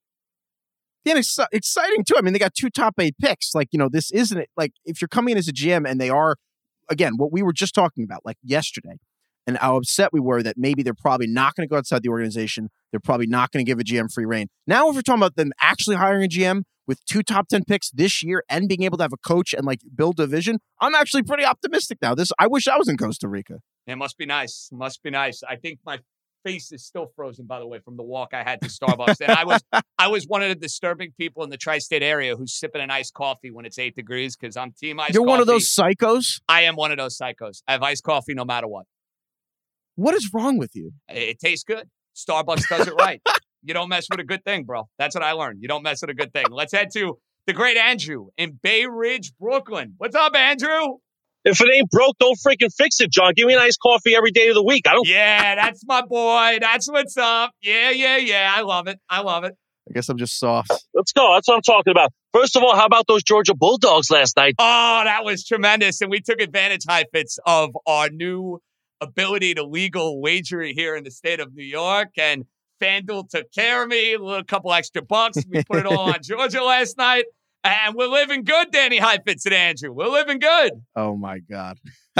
Yeah, 1.04 1.16
it's 1.16 1.38
exciting 1.52 2.04
too. 2.04 2.14
I 2.16 2.22
mean, 2.22 2.32
they 2.32 2.38
got 2.38 2.54
two 2.54 2.70
top 2.70 2.94
eight 2.98 3.16
picks. 3.20 3.54
Like, 3.54 3.68
you 3.72 3.78
know, 3.78 3.88
this 3.90 4.10
isn't 4.10 4.38
it. 4.38 4.48
Like, 4.56 4.72
if 4.84 5.00
you're 5.00 5.08
coming 5.08 5.32
in 5.32 5.38
as 5.38 5.48
a 5.48 5.52
GM 5.52 5.88
and 5.88 6.00
they 6.00 6.08
are, 6.08 6.36
again, 6.88 7.12
what 7.16 7.30
we 7.30 7.42
were 7.42 7.52
just 7.52 7.74
talking 7.74 8.04
about, 8.04 8.20
like 8.24 8.38
yesterday, 8.42 8.98
and 9.46 9.58
how 9.58 9.76
upset 9.76 10.10
we 10.12 10.20
were 10.20 10.42
that 10.42 10.56
maybe 10.56 10.82
they're 10.82 10.94
probably 10.94 11.26
not 11.26 11.54
going 11.54 11.68
to 11.68 11.70
go 11.70 11.76
outside 11.76 12.02
the 12.02 12.08
organization. 12.08 12.70
They're 12.90 13.00
probably 13.00 13.26
not 13.26 13.50
going 13.50 13.64
to 13.64 13.70
give 13.70 13.78
a 13.78 13.84
GM 13.84 14.10
free 14.10 14.24
reign. 14.24 14.48
Now, 14.66 14.88
if 14.88 14.94
we're 14.94 15.02
talking 15.02 15.20
about 15.20 15.36
them 15.36 15.52
actually 15.60 15.96
hiring 15.96 16.24
a 16.24 16.28
GM 16.28 16.62
with 16.86 17.04
two 17.04 17.22
top 17.22 17.48
10 17.48 17.64
picks 17.64 17.90
this 17.90 18.22
year 18.22 18.44
and 18.48 18.68
being 18.68 18.82
able 18.82 18.98
to 18.98 19.04
have 19.04 19.12
a 19.12 19.28
coach 19.28 19.52
and 19.52 19.64
like 19.64 19.80
build 19.94 20.20
a 20.20 20.26
vision, 20.26 20.58
I'm 20.80 20.94
actually 20.94 21.22
pretty 21.22 21.44
optimistic 21.44 21.98
now. 22.02 22.14
This, 22.14 22.30
I 22.38 22.46
wish 22.46 22.68
I 22.68 22.76
was 22.76 22.88
in 22.88 22.96
Costa 22.96 23.28
Rica. 23.28 23.60
It 23.86 23.96
must 23.96 24.16
be 24.16 24.26
nice. 24.26 24.68
Must 24.72 25.02
be 25.02 25.10
nice. 25.10 25.42
I 25.42 25.56
think 25.56 25.80
my 25.84 25.98
face 26.44 26.70
is 26.72 26.84
still 26.84 27.10
frozen, 27.16 27.46
by 27.46 27.58
the 27.58 27.66
way, 27.66 27.78
from 27.80 27.96
the 27.96 28.02
walk 28.02 28.30
I 28.32 28.42
had 28.42 28.60
to 28.60 28.68
Starbucks. 28.68 29.20
and 29.20 29.32
I 29.32 29.44
was 29.44 29.60
I 29.98 30.08
was 30.08 30.26
one 30.26 30.42
of 30.42 30.48
the 30.48 30.54
disturbing 30.54 31.12
people 31.18 31.42
in 31.42 31.50
the 31.50 31.56
tri-state 31.56 32.02
area 32.02 32.36
who's 32.36 32.54
sipping 32.54 32.82
an 32.82 32.90
iced 32.90 33.14
coffee 33.14 33.50
when 33.50 33.64
it's 33.64 33.78
eight 33.78 33.96
degrees 33.96 34.36
because 34.36 34.56
I'm 34.56 34.72
team 34.72 35.00
iced. 35.00 35.14
You're 35.14 35.24
one 35.24 35.40
of 35.40 35.46
those 35.46 35.74
psychos. 35.74 36.40
I 36.48 36.62
am 36.62 36.76
one 36.76 36.92
of 36.92 36.98
those 36.98 37.18
psychos. 37.18 37.62
I 37.66 37.72
have 37.72 37.82
iced 37.82 38.04
coffee 38.04 38.34
no 38.34 38.44
matter 38.44 38.68
what. 38.68 38.86
What 39.96 40.14
is 40.14 40.30
wrong 40.32 40.58
with 40.58 40.72
you? 40.74 40.92
It, 41.08 41.22
it 41.22 41.38
tastes 41.40 41.64
good. 41.64 41.88
Starbucks 42.14 42.68
does 42.68 42.86
it 42.86 42.94
right. 42.94 43.20
you 43.64 43.74
don't 43.74 43.88
mess 43.88 44.06
with 44.10 44.20
a 44.20 44.24
good 44.24 44.44
thing, 44.44 44.64
bro. 44.64 44.88
That's 44.98 45.14
what 45.14 45.24
I 45.24 45.32
learned. 45.32 45.58
You 45.62 45.68
don't 45.68 45.82
mess 45.82 46.02
with 46.02 46.10
a 46.10 46.14
good 46.14 46.32
thing. 46.32 46.46
Let's 46.50 46.72
head 46.72 46.88
to 46.94 47.18
the 47.46 47.52
great 47.52 47.76
Andrew 47.76 48.28
in 48.36 48.58
Bay 48.62 48.86
Ridge, 48.86 49.32
Brooklyn. 49.40 49.94
What's 49.98 50.14
up, 50.14 50.36
Andrew? 50.36 50.98
If 51.44 51.60
it 51.60 51.68
ain't 51.74 51.90
broke, 51.90 52.16
don't 52.18 52.38
freaking 52.38 52.72
fix 52.74 53.00
it, 53.00 53.10
John. 53.10 53.32
Give 53.36 53.46
me 53.46 53.54
an 53.54 53.60
iced 53.60 53.78
coffee 53.82 54.14
every 54.16 54.30
day 54.30 54.48
of 54.48 54.54
the 54.54 54.62
week. 54.62 54.88
I 54.88 54.92
don't. 54.92 55.06
Yeah, 55.06 55.54
that's 55.56 55.82
my 55.86 56.02
boy. 56.02 56.58
That's 56.60 56.90
what's 56.90 57.16
up. 57.16 57.50
Yeah, 57.60 57.90
yeah, 57.90 58.16
yeah. 58.16 58.52
I 58.54 58.62
love 58.62 58.86
it. 58.86 58.98
I 59.10 59.20
love 59.20 59.44
it. 59.44 59.54
I 59.88 59.92
guess 59.92 60.08
I'm 60.08 60.16
just 60.16 60.38
soft. 60.38 60.72
Let's 60.94 61.12
go. 61.12 61.34
That's 61.34 61.46
what 61.46 61.56
I'm 61.56 61.62
talking 61.62 61.90
about. 61.90 62.10
First 62.32 62.56
of 62.56 62.62
all, 62.62 62.74
how 62.74 62.86
about 62.86 63.06
those 63.06 63.22
Georgia 63.22 63.54
Bulldogs 63.54 64.10
last 64.10 64.36
night? 64.36 64.54
Oh, 64.58 65.02
that 65.04 65.24
was 65.24 65.44
tremendous. 65.44 66.00
And 66.00 66.10
we 66.10 66.20
took 66.20 66.40
advantage, 66.40 66.84
Heifetz, 66.88 67.38
of 67.44 67.70
our 67.86 68.08
new 68.08 68.60
ability 69.02 69.54
to 69.54 69.64
legal 69.64 70.22
wager 70.22 70.62
here 70.62 70.96
in 70.96 71.04
the 71.04 71.10
state 71.10 71.40
of 71.40 71.54
New 71.54 71.64
York. 71.64 72.08
And 72.16 72.46
FanDuel 72.84 73.28
took 73.28 73.52
care 73.52 73.82
of 73.82 73.88
me, 73.88 74.14
a 74.14 74.18
little 74.18 74.44
couple 74.44 74.72
extra 74.72 75.02
bucks. 75.02 75.38
We 75.48 75.62
put 75.64 75.78
it 75.78 75.86
all 75.86 76.12
on 76.12 76.18
Georgia 76.22 76.62
last 76.62 76.98
night. 76.98 77.24
And 77.62 77.94
we're 77.94 78.08
living 78.08 78.44
good, 78.44 78.70
Danny 78.70 78.98
Heifetz 78.98 79.46
and 79.46 79.54
Andrew. 79.54 79.90
We're 79.90 80.08
living 80.08 80.38
good. 80.38 80.72
Oh 80.94 81.16
my 81.16 81.38
God. 81.38 81.78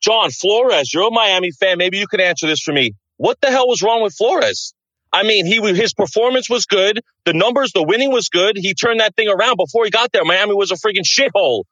John 0.00 0.30
Flores, 0.30 0.92
you're 0.94 1.08
a 1.08 1.10
Miami 1.10 1.50
fan. 1.50 1.76
Maybe 1.76 1.98
you 1.98 2.06
can 2.06 2.20
answer 2.20 2.46
this 2.46 2.60
for 2.62 2.72
me. 2.72 2.92
What 3.18 3.38
the 3.42 3.48
hell 3.48 3.68
was 3.68 3.82
wrong 3.82 4.02
with 4.02 4.14
Flores? 4.14 4.72
I 5.12 5.22
mean, 5.22 5.46
he 5.46 5.60
his 5.74 5.92
performance 5.92 6.48
was 6.48 6.64
good. 6.64 7.02
The 7.24 7.32
numbers, 7.34 7.72
the 7.72 7.82
winning 7.82 8.10
was 8.10 8.28
good. 8.28 8.56
He 8.56 8.74
turned 8.74 9.00
that 9.00 9.14
thing 9.16 9.28
around 9.28 9.56
before 9.56 9.84
he 9.84 9.90
got 9.90 10.12
there. 10.12 10.24
Miami 10.24 10.54
was 10.54 10.70
a 10.70 10.74
freaking 10.74 11.04
shithole. 11.04 11.64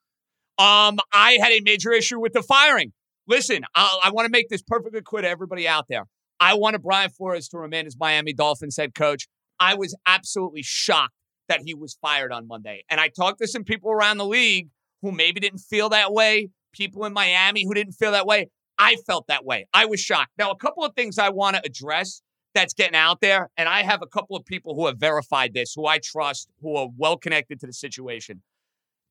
Um, 0.59 0.99
I 1.13 1.39
had 1.41 1.53
a 1.53 1.61
major 1.63 1.93
issue 1.93 2.21
with 2.21 2.33
the 2.33 2.43
firing. 2.43 2.93
Listen, 3.27 3.65
I, 3.75 4.01
I 4.05 4.11
want 4.11 4.27
to 4.27 4.31
make 4.31 4.49
this 4.49 4.63
perfectly 4.63 5.01
clear 5.01 5.23
to 5.23 5.29
everybody 5.29 5.67
out 5.67 5.87
there. 5.89 6.05
I 6.45 6.53
wanted 6.53 6.83
Brian 6.83 7.09
Flores 7.09 7.49
to 7.49 7.59
remain 7.59 7.87
as 7.87 7.97
Miami 7.99 8.35
Dolphins 8.35 8.77
head 8.77 8.95
coach. 8.95 9.29
I 9.59 9.77
was 9.77 9.97
absolutely 10.05 10.61
shocked 10.63 11.15
that 11.49 11.63
he 11.65 11.73
was 11.73 11.97
fired 12.03 12.33
on 12.33 12.47
Monday. 12.47 12.85
And 12.91 13.01
I 13.01 13.09
talked 13.09 13.41
to 13.41 13.49
some 13.49 13.65
people 13.65 13.91
around 13.91 14.19
the 14.19 14.27
league 14.27 14.69
who 15.01 15.11
maybe 15.11 15.41
didn't 15.41 15.61
feel 15.61 15.89
that 15.89 16.13
way, 16.13 16.51
people 16.75 17.07
in 17.07 17.15
Miami 17.15 17.65
who 17.65 17.73
didn't 17.73 17.95
feel 17.95 18.13
that 18.13 18.27
way. 18.27 18.51
I 18.79 18.97
felt 19.07 19.27
that 19.29 19.47
way. 19.47 19.69
I 19.73 19.87
was 19.87 20.01
shocked. 20.01 20.33
Now, 20.37 20.51
a 20.51 20.57
couple 20.57 20.85
of 20.85 20.95
things 20.95 21.19
I 21.19 21.31
want 21.31 21.57
to 21.57 21.63
address 21.65 22.21
that's 22.55 22.75
getting 22.75 22.95
out 22.95 23.23
there, 23.23 23.49
and 23.57 23.67
I 23.67 23.83
have 23.83 24.03
a 24.03 24.07
couple 24.07 24.37
of 24.37 24.45
people 24.45 24.75
who 24.75 24.85
have 24.85 24.99
verified 24.99 25.55
this, 25.55 25.73
who 25.75 25.87
I 25.87 25.99
trust, 25.99 26.51
who 26.61 26.77
are 26.77 26.89
well 26.99 27.17
connected 27.17 27.59
to 27.61 27.67
the 27.67 27.73
situation. 27.73 28.43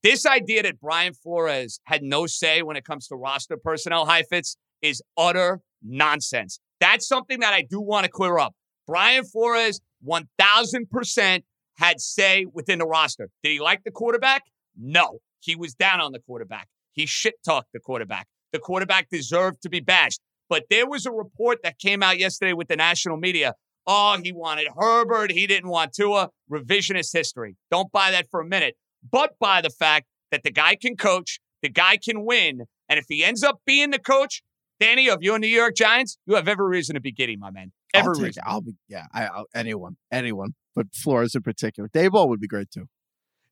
This 0.04 0.28
idea 0.28 0.62
that 0.62 0.80
Brian 0.80 1.16
Flores 1.16 1.80
had 1.86 2.04
no 2.04 2.28
say 2.28 2.62
when 2.62 2.76
it 2.76 2.86
comes 2.86 3.08
to 3.08 3.16
roster 3.16 3.58
personnel, 3.58 4.06
Heifetz, 4.06 4.56
is 4.84 5.02
utter 5.18 5.62
nonsense. 5.82 6.60
That's 6.84 7.08
something 7.08 7.40
that 7.40 7.54
I 7.54 7.62
do 7.62 7.80
want 7.80 8.04
to 8.04 8.12
clear 8.12 8.38
up. 8.38 8.54
Brian 8.86 9.24
Flores, 9.24 9.80
1000% 10.06 11.44
had 11.78 12.02
say 12.02 12.46
within 12.52 12.80
the 12.80 12.86
roster. 12.86 13.30
Did 13.42 13.54
he 13.54 13.60
like 13.62 13.86
the 13.86 13.92
quarterback? 13.92 14.44
No. 14.78 15.20
He 15.40 15.56
was 15.56 15.74
down 15.74 16.02
on 16.02 16.12
the 16.12 16.20
quarterback. 16.20 16.68
He 16.92 17.06
shit 17.06 17.36
talked 17.46 17.70
the 17.72 17.80
quarterback. 17.80 18.28
The 18.52 18.60
quarterback 18.60 19.08
deserved 19.10 19.62
to 19.62 19.70
be 19.70 19.80
bashed. 19.80 20.20
But 20.50 20.66
there 20.70 20.86
was 20.86 21.06
a 21.06 21.12
report 21.12 21.60
that 21.64 21.80
came 21.80 22.04
out 22.04 22.20
yesterday 22.20 22.52
with 22.52 22.68
the 22.68 22.76
national 22.76 23.16
media. 23.16 23.54
Oh, 23.88 24.20
he 24.22 24.34
wanted 24.34 24.68
Herbert. 24.78 25.32
He 25.32 25.48
didn't 25.48 25.70
want 25.70 25.94
Tua. 25.94 26.32
Revisionist 26.52 27.14
history. 27.14 27.56
Don't 27.72 27.94
buy 27.94 28.12
that 28.12 28.28
for 28.30 28.42
a 28.42 28.46
minute. 28.46 28.76
But 29.10 29.40
buy 29.40 29.62
the 29.62 29.70
fact 29.70 30.08
that 30.32 30.44
the 30.44 30.52
guy 30.52 30.76
can 30.76 30.98
coach, 30.98 31.40
the 31.62 31.70
guy 31.70 31.96
can 31.96 32.26
win. 32.26 32.64
And 32.90 33.00
if 33.00 33.06
he 33.08 33.24
ends 33.24 33.42
up 33.42 33.62
being 33.66 33.92
the 33.92 34.00
coach, 34.00 34.44
Danny, 34.84 35.10
of 35.10 35.20
you 35.22 35.32
your 35.32 35.40
New 35.40 35.48
York 35.48 35.76
Giants, 35.76 36.18
you 36.26 36.36
have 36.36 36.48
every 36.48 36.68
reason 36.68 36.96
to 36.96 37.02
be 37.02 37.12
giddy, 37.12 37.36
my 37.36 37.52
man. 37.52 37.72
Every 37.94 38.10
I'll 38.10 38.16
take 38.16 38.24
reason. 38.26 38.44
it. 38.46 38.50
I'll 38.50 38.62
be 38.62 38.74
yeah. 38.88 39.06
I, 39.14 39.28
I'll, 39.28 39.46
anyone, 39.56 39.98
anyone, 40.12 40.56
but 40.76 40.88
Flores 40.94 41.36
in 41.36 41.42
particular. 41.42 41.90
Daboll 41.90 42.28
would 42.30 42.40
be 42.40 42.48
great 42.48 42.72
too. 42.72 42.88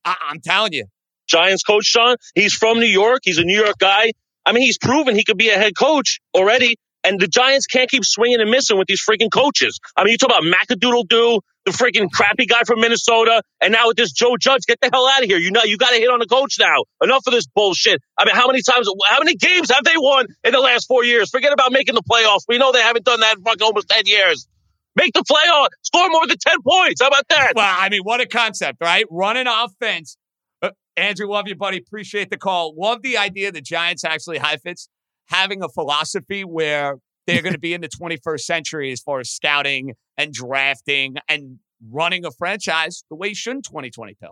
I, 0.03 0.15
I'm 0.29 0.41
telling 0.41 0.73
you. 0.73 0.85
Giants 1.27 1.63
coach, 1.63 1.93
John, 1.93 2.17
he's 2.35 2.53
from 2.53 2.79
New 2.79 2.85
York. 2.85 3.21
He's 3.23 3.37
a 3.37 3.43
New 3.43 3.55
York 3.55 3.77
guy. 3.77 4.11
I 4.45 4.51
mean, 4.51 4.63
he's 4.63 4.77
proven 4.77 5.15
he 5.15 5.23
could 5.23 5.37
be 5.37 5.49
a 5.49 5.55
head 5.55 5.73
coach 5.77 6.19
already. 6.33 6.75
And 7.03 7.19
the 7.19 7.27
Giants 7.27 7.65
can't 7.65 7.89
keep 7.89 8.05
swinging 8.05 8.41
and 8.41 8.51
missing 8.51 8.77
with 8.77 8.87
these 8.87 9.03
freaking 9.03 9.31
coaches. 9.31 9.79
I 9.95 10.03
mean, 10.03 10.11
you 10.11 10.17
talk 10.17 10.29
about 10.29 10.43
Macadoodle 10.43 11.07
Doo, 11.07 11.41
the 11.65 11.71
freaking 11.71 12.11
crappy 12.11 12.45
guy 12.45 12.61
from 12.65 12.79
Minnesota, 12.79 13.41
and 13.61 13.71
now 13.71 13.87
with 13.87 13.97
this 13.97 14.11
Joe 14.11 14.37
Judge, 14.37 14.61
get 14.67 14.79
the 14.81 14.89
hell 14.91 15.07
out 15.07 15.23
of 15.23 15.29
here. 15.29 15.37
You 15.37 15.51
know, 15.51 15.63
you 15.63 15.77
got 15.77 15.89
to 15.89 15.97
hit 15.97 16.09
on 16.09 16.19
the 16.19 16.27
coach 16.27 16.57
now. 16.59 16.85
Enough 17.01 17.23
of 17.27 17.33
this 17.33 17.47
bullshit. 17.47 18.01
I 18.17 18.25
mean, 18.25 18.35
how 18.35 18.47
many 18.47 18.61
times, 18.61 18.87
how 19.09 19.19
many 19.19 19.35
games 19.35 19.71
have 19.71 19.83
they 19.83 19.95
won 19.95 20.27
in 20.43 20.51
the 20.51 20.59
last 20.59 20.85
four 20.87 21.03
years? 21.03 21.29
Forget 21.29 21.53
about 21.53 21.71
making 21.71 21.95
the 21.95 22.03
playoffs. 22.03 22.41
We 22.47 22.57
know 22.57 22.71
they 22.71 22.81
haven't 22.81 23.05
done 23.05 23.19
that 23.21 23.37
in 23.37 23.43
fucking 23.43 23.63
almost 23.63 23.89
10 23.89 24.03
years. 24.05 24.47
Make 24.95 25.13
the 25.13 25.23
playoff. 25.23 25.69
Score 25.83 26.09
more 26.09 26.27
than 26.27 26.37
10 26.37 26.57
points. 26.67 27.01
How 27.01 27.07
about 27.07 27.27
that? 27.29 27.53
Well, 27.55 27.75
I 27.79 27.89
mean, 27.89 28.01
what 28.03 28.21
a 28.21 28.27
concept, 28.27 28.79
right? 28.81 29.05
Running 29.09 29.47
offense. 29.47 30.17
Uh, 30.61 30.71
Andrew, 30.97 31.27
love 31.27 31.47
you, 31.47 31.55
buddy. 31.55 31.77
Appreciate 31.77 32.29
the 32.29 32.37
call. 32.37 32.75
Love 32.77 33.01
the 33.01 33.17
idea 33.17 33.51
the 33.51 33.61
Giants 33.61 34.03
actually, 34.03 34.37
Heifetz, 34.39 34.89
having 35.31 35.63
a 35.63 35.69
philosophy 35.69 36.43
where 36.43 36.97
they're 37.25 37.41
going 37.41 37.53
to 37.53 37.59
be 37.59 37.73
in 37.73 37.81
the 37.81 37.89
21st 38.01 38.41
century 38.41 38.91
as 38.91 38.99
far 38.99 39.19
as 39.19 39.29
scouting 39.29 39.95
and 40.17 40.33
drafting 40.33 41.15
and 41.27 41.59
running 41.89 42.25
a 42.25 42.31
franchise 42.31 43.03
the 43.09 43.15
way 43.15 43.29
you 43.29 43.35
should 43.35 43.55
in 43.55 43.61
2022. 43.61 44.27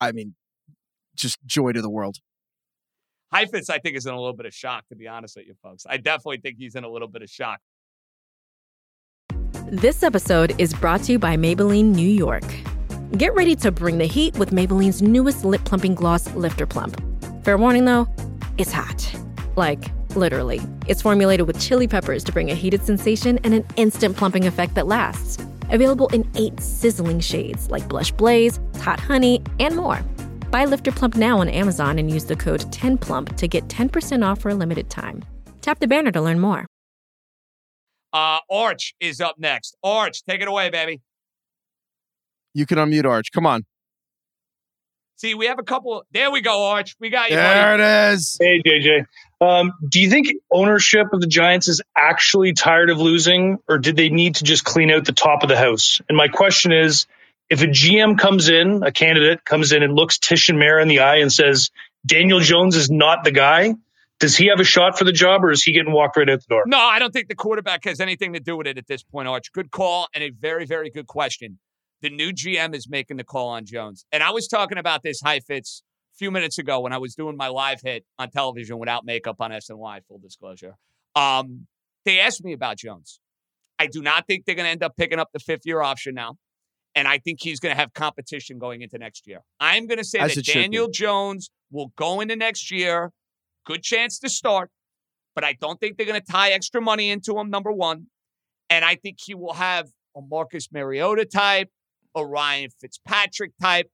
I 0.00 0.12
mean, 0.12 0.34
just 1.14 1.38
joy 1.44 1.72
to 1.72 1.82
the 1.82 1.90
world. 1.90 2.18
Heifetz, 3.32 3.68
I 3.68 3.78
think, 3.78 3.96
is 3.96 4.06
in 4.06 4.14
a 4.14 4.18
little 4.18 4.36
bit 4.36 4.46
of 4.46 4.54
shock, 4.54 4.86
to 4.88 4.96
be 4.96 5.08
honest 5.08 5.36
with 5.36 5.46
you 5.46 5.54
folks. 5.62 5.84
I 5.88 5.96
definitely 5.96 6.38
think 6.38 6.56
he's 6.58 6.74
in 6.74 6.84
a 6.84 6.88
little 6.88 7.08
bit 7.08 7.22
of 7.22 7.28
shock. 7.28 7.60
This 9.68 10.04
episode 10.04 10.54
is 10.60 10.72
brought 10.74 11.02
to 11.04 11.12
you 11.12 11.18
by 11.18 11.36
Maybelline 11.36 11.94
New 11.94 12.08
York. 12.08 12.44
Get 13.18 13.34
ready 13.34 13.56
to 13.56 13.72
bring 13.72 13.98
the 13.98 14.06
heat 14.06 14.38
with 14.38 14.50
Maybelline's 14.50 15.02
newest 15.02 15.44
lip 15.44 15.64
plumping 15.64 15.96
gloss, 15.96 16.32
Lifter 16.34 16.66
Plump. 16.66 17.02
Fair 17.44 17.58
warning 17.58 17.84
though, 17.84 18.08
it's 18.58 18.72
hot. 18.72 19.14
Like, 19.56 19.84
literally. 20.14 20.60
It's 20.86 21.02
formulated 21.02 21.46
with 21.46 21.60
chili 21.60 21.86
peppers 21.88 22.24
to 22.24 22.32
bring 22.32 22.50
a 22.50 22.54
heated 22.54 22.82
sensation 22.82 23.38
and 23.44 23.54
an 23.54 23.64
instant 23.76 24.16
plumping 24.16 24.46
effect 24.46 24.74
that 24.74 24.86
lasts. 24.86 25.38
Available 25.70 26.08
in 26.08 26.28
eight 26.36 26.58
sizzling 26.60 27.20
shades 27.20 27.70
like 27.70 27.88
Blush 27.88 28.12
Blaze, 28.12 28.58
Hot 28.80 29.00
Honey, 29.00 29.42
and 29.60 29.76
more. 29.76 30.00
Buy 30.50 30.64
Lifter 30.64 30.92
Plump 30.92 31.16
now 31.16 31.40
on 31.40 31.48
Amazon 31.48 31.98
and 31.98 32.10
use 32.10 32.24
the 32.24 32.36
code 32.36 32.60
10PLUMP 32.72 33.36
to 33.36 33.48
get 33.48 33.68
10% 33.68 34.24
off 34.24 34.40
for 34.40 34.50
a 34.50 34.54
limited 34.54 34.88
time. 34.88 35.24
Tap 35.60 35.80
the 35.80 35.88
banner 35.88 36.12
to 36.12 36.20
learn 36.20 36.38
more. 36.38 36.66
Uh, 38.12 38.38
Arch 38.50 38.94
is 39.00 39.20
up 39.20 39.36
next. 39.38 39.76
Arch, 39.82 40.24
take 40.24 40.40
it 40.40 40.48
away, 40.48 40.70
baby. 40.70 41.02
You 42.54 42.64
can 42.64 42.78
unmute 42.78 43.04
Arch. 43.04 43.32
Come 43.32 43.44
on. 43.44 43.66
See, 45.16 45.34
we 45.34 45.46
have 45.46 45.58
a 45.58 45.62
couple. 45.62 46.04
There 46.12 46.30
we 46.30 46.42
go, 46.42 46.66
Arch. 46.66 46.94
We 47.00 47.08
got 47.08 47.30
you, 47.30 47.36
There 47.36 47.76
buddy. 47.78 47.82
it 47.82 48.12
is. 48.14 48.36
Hey, 48.38 48.62
JJ. 48.62 49.06
Um, 49.40 49.72
do 49.88 50.00
you 50.00 50.10
think 50.10 50.28
ownership 50.50 51.06
of 51.12 51.20
the 51.20 51.26
Giants 51.26 51.68
is 51.68 51.80
actually 51.96 52.52
tired 52.52 52.90
of 52.90 52.98
losing, 52.98 53.58
or 53.68 53.78
did 53.78 53.96
they 53.96 54.10
need 54.10 54.36
to 54.36 54.44
just 54.44 54.64
clean 54.64 54.90
out 54.90 55.04
the 55.06 55.12
top 55.12 55.42
of 55.42 55.48
the 55.48 55.56
house? 55.56 56.00
And 56.08 56.16
my 56.16 56.28
question 56.28 56.72
is 56.72 57.06
if 57.48 57.62
a 57.62 57.66
GM 57.66 58.18
comes 58.18 58.48
in, 58.50 58.82
a 58.82 58.92
candidate 58.92 59.44
comes 59.44 59.72
in 59.72 59.82
and 59.82 59.94
looks 59.94 60.18
Tisch 60.18 60.48
and 60.50 60.58
Mara 60.58 60.82
in 60.82 60.88
the 60.88 61.00
eye 61.00 61.16
and 61.16 61.32
says, 61.32 61.70
Daniel 62.04 62.40
Jones 62.40 62.76
is 62.76 62.90
not 62.90 63.24
the 63.24 63.30
guy, 63.32 63.74
does 64.18 64.36
he 64.36 64.48
have 64.48 64.60
a 64.60 64.64
shot 64.64 64.98
for 64.98 65.04
the 65.04 65.12
job, 65.12 65.44
or 65.44 65.50
is 65.50 65.62
he 65.62 65.72
getting 65.72 65.92
walked 65.92 66.16
right 66.16 66.28
out 66.28 66.40
the 66.40 66.46
door? 66.48 66.64
No, 66.66 66.78
I 66.78 66.98
don't 66.98 67.12
think 67.12 67.28
the 67.28 67.34
quarterback 67.34 67.84
has 67.84 68.00
anything 68.00 68.32
to 68.32 68.40
do 68.40 68.56
with 68.56 68.66
it 68.66 68.78
at 68.78 68.86
this 68.86 69.02
point, 69.02 69.28
Arch. 69.28 69.52
Good 69.52 69.70
call 69.70 70.08
and 70.14 70.24
a 70.24 70.30
very, 70.30 70.64
very 70.66 70.88
good 70.90 71.06
question. 71.06 71.58
The 72.02 72.10
new 72.10 72.32
GM 72.32 72.74
is 72.74 72.88
making 72.88 73.16
the 73.16 73.24
call 73.24 73.48
on 73.48 73.64
Jones. 73.64 74.04
And 74.12 74.22
I 74.22 74.30
was 74.30 74.46
talking 74.48 74.78
about 74.78 75.02
this 75.02 75.20
Heifetz 75.22 75.82
a 76.14 76.16
few 76.16 76.30
minutes 76.30 76.58
ago 76.58 76.80
when 76.80 76.92
I 76.92 76.98
was 76.98 77.14
doing 77.14 77.36
my 77.36 77.48
live 77.48 77.80
hit 77.82 78.04
on 78.18 78.30
television 78.30 78.78
without 78.78 79.04
makeup 79.04 79.36
on 79.40 79.50
SNY, 79.50 80.00
full 80.06 80.18
disclosure. 80.18 80.74
Um, 81.14 81.66
they 82.04 82.20
asked 82.20 82.44
me 82.44 82.52
about 82.52 82.78
Jones. 82.78 83.20
I 83.78 83.86
do 83.86 84.02
not 84.02 84.26
think 84.26 84.44
they're 84.44 84.54
going 84.54 84.66
to 84.66 84.70
end 84.70 84.82
up 84.82 84.96
picking 84.96 85.18
up 85.18 85.28
the 85.32 85.40
fifth 85.40 85.62
year 85.64 85.80
option 85.80 86.14
now. 86.14 86.36
And 86.94 87.06
I 87.06 87.18
think 87.18 87.40
he's 87.42 87.60
going 87.60 87.74
to 87.74 87.80
have 87.80 87.92
competition 87.92 88.58
going 88.58 88.80
into 88.80 88.96
next 88.96 89.26
year. 89.26 89.40
I'm 89.60 89.86
going 89.86 89.98
to 89.98 90.04
say 90.04 90.18
As 90.18 90.34
that 90.34 90.40
it 90.40 90.46
should 90.46 90.54
be. 90.54 90.60
Daniel 90.62 90.88
Jones 90.88 91.50
will 91.70 91.92
go 91.96 92.20
into 92.20 92.36
next 92.36 92.70
year. 92.70 93.12
Good 93.66 93.82
chance 93.82 94.18
to 94.20 94.28
start 94.28 94.70
but 95.36 95.44
I 95.44 95.52
don't 95.52 95.78
think 95.78 95.96
they're 95.96 96.06
going 96.06 96.20
to 96.20 96.32
tie 96.32 96.50
extra 96.50 96.80
money 96.80 97.10
into 97.10 97.38
him, 97.38 97.50
number 97.50 97.70
one. 97.70 98.06
And 98.70 98.84
I 98.84 98.96
think 98.96 99.18
he 99.22 99.34
will 99.34 99.52
have 99.52 99.86
a 100.16 100.20
Marcus 100.22 100.72
Mariota 100.72 101.26
type, 101.26 101.68
a 102.16 102.26
Ryan 102.26 102.70
Fitzpatrick 102.80 103.52
type, 103.60 103.88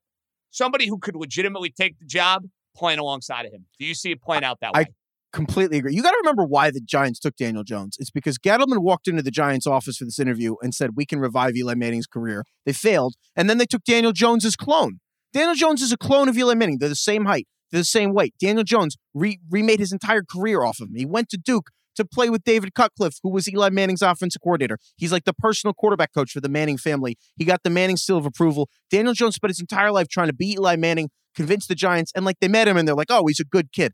somebody 0.50 0.86
who 0.86 0.98
could 0.98 1.16
legitimately 1.16 1.70
take 1.70 1.98
the 1.98 2.06
job 2.06 2.44
playing 2.74 2.98
alongside 2.98 3.44
of 3.44 3.52
him. 3.52 3.66
Do 3.78 3.84
you 3.84 3.94
see 3.94 4.12
it 4.12 4.22
playing 4.22 4.44
out 4.44 4.60
that 4.60 4.72
way? 4.72 4.82
I- 4.82 4.86
completely 5.32 5.78
agree. 5.78 5.94
You 5.94 6.02
got 6.02 6.10
to 6.10 6.18
remember 6.18 6.44
why 6.44 6.70
the 6.70 6.80
Giants 6.80 7.18
took 7.18 7.36
Daniel 7.36 7.64
Jones. 7.64 7.96
It's 7.98 8.10
because 8.10 8.38
Gettleman 8.38 8.82
walked 8.82 9.08
into 9.08 9.22
the 9.22 9.30
Giants 9.30 9.66
office 9.66 9.96
for 9.96 10.04
this 10.04 10.18
interview 10.18 10.56
and 10.62 10.74
said, 10.74 10.90
We 10.94 11.06
can 11.06 11.20
revive 11.20 11.56
Eli 11.56 11.74
Manning's 11.74 12.06
career. 12.06 12.44
They 12.66 12.72
failed. 12.72 13.14
And 13.34 13.48
then 13.48 13.58
they 13.58 13.64
took 13.66 13.82
Daniel 13.84 14.12
Jones's 14.12 14.56
clone. 14.56 15.00
Daniel 15.32 15.54
Jones 15.54 15.80
is 15.80 15.92
a 15.92 15.96
clone 15.96 16.28
of 16.28 16.36
Eli 16.36 16.54
Manning. 16.54 16.78
They're 16.78 16.88
the 16.90 16.94
same 16.94 17.24
height, 17.24 17.48
they're 17.70 17.80
the 17.80 17.84
same 17.84 18.12
weight. 18.12 18.34
Daniel 18.38 18.64
Jones 18.64 18.96
re- 19.14 19.40
remade 19.50 19.80
his 19.80 19.92
entire 19.92 20.22
career 20.22 20.62
off 20.62 20.80
of 20.80 20.88
him. 20.88 20.96
He 20.96 21.06
went 21.06 21.30
to 21.30 21.38
Duke 21.38 21.70
to 21.96 22.04
play 22.04 22.30
with 22.30 22.44
David 22.44 22.74
Cutcliffe, 22.74 23.18
who 23.22 23.30
was 23.30 23.48
Eli 23.48 23.70
Manning's 23.70 24.02
offensive 24.02 24.42
coordinator. 24.42 24.78
He's 24.96 25.12
like 25.12 25.24
the 25.24 25.34
personal 25.34 25.74
quarterback 25.74 26.12
coach 26.12 26.32
for 26.32 26.40
the 26.40 26.48
Manning 26.48 26.78
family. 26.78 27.16
He 27.36 27.44
got 27.44 27.62
the 27.62 27.70
Manning 27.70 27.96
seal 27.96 28.16
of 28.16 28.26
approval. 28.26 28.68
Daniel 28.90 29.14
Jones 29.14 29.36
spent 29.36 29.50
his 29.50 29.60
entire 29.60 29.92
life 29.92 30.08
trying 30.08 30.28
to 30.28 30.32
beat 30.32 30.56
Eli 30.58 30.76
Manning, 30.76 31.10
convince 31.34 31.66
the 31.66 31.74
Giants, 31.74 32.12
and 32.14 32.24
like 32.24 32.36
they 32.40 32.48
met 32.48 32.68
him 32.68 32.76
and 32.76 32.86
they're 32.86 32.94
like, 32.94 33.10
oh, 33.10 33.26
he's 33.26 33.40
a 33.40 33.44
good 33.44 33.72
kid. 33.72 33.92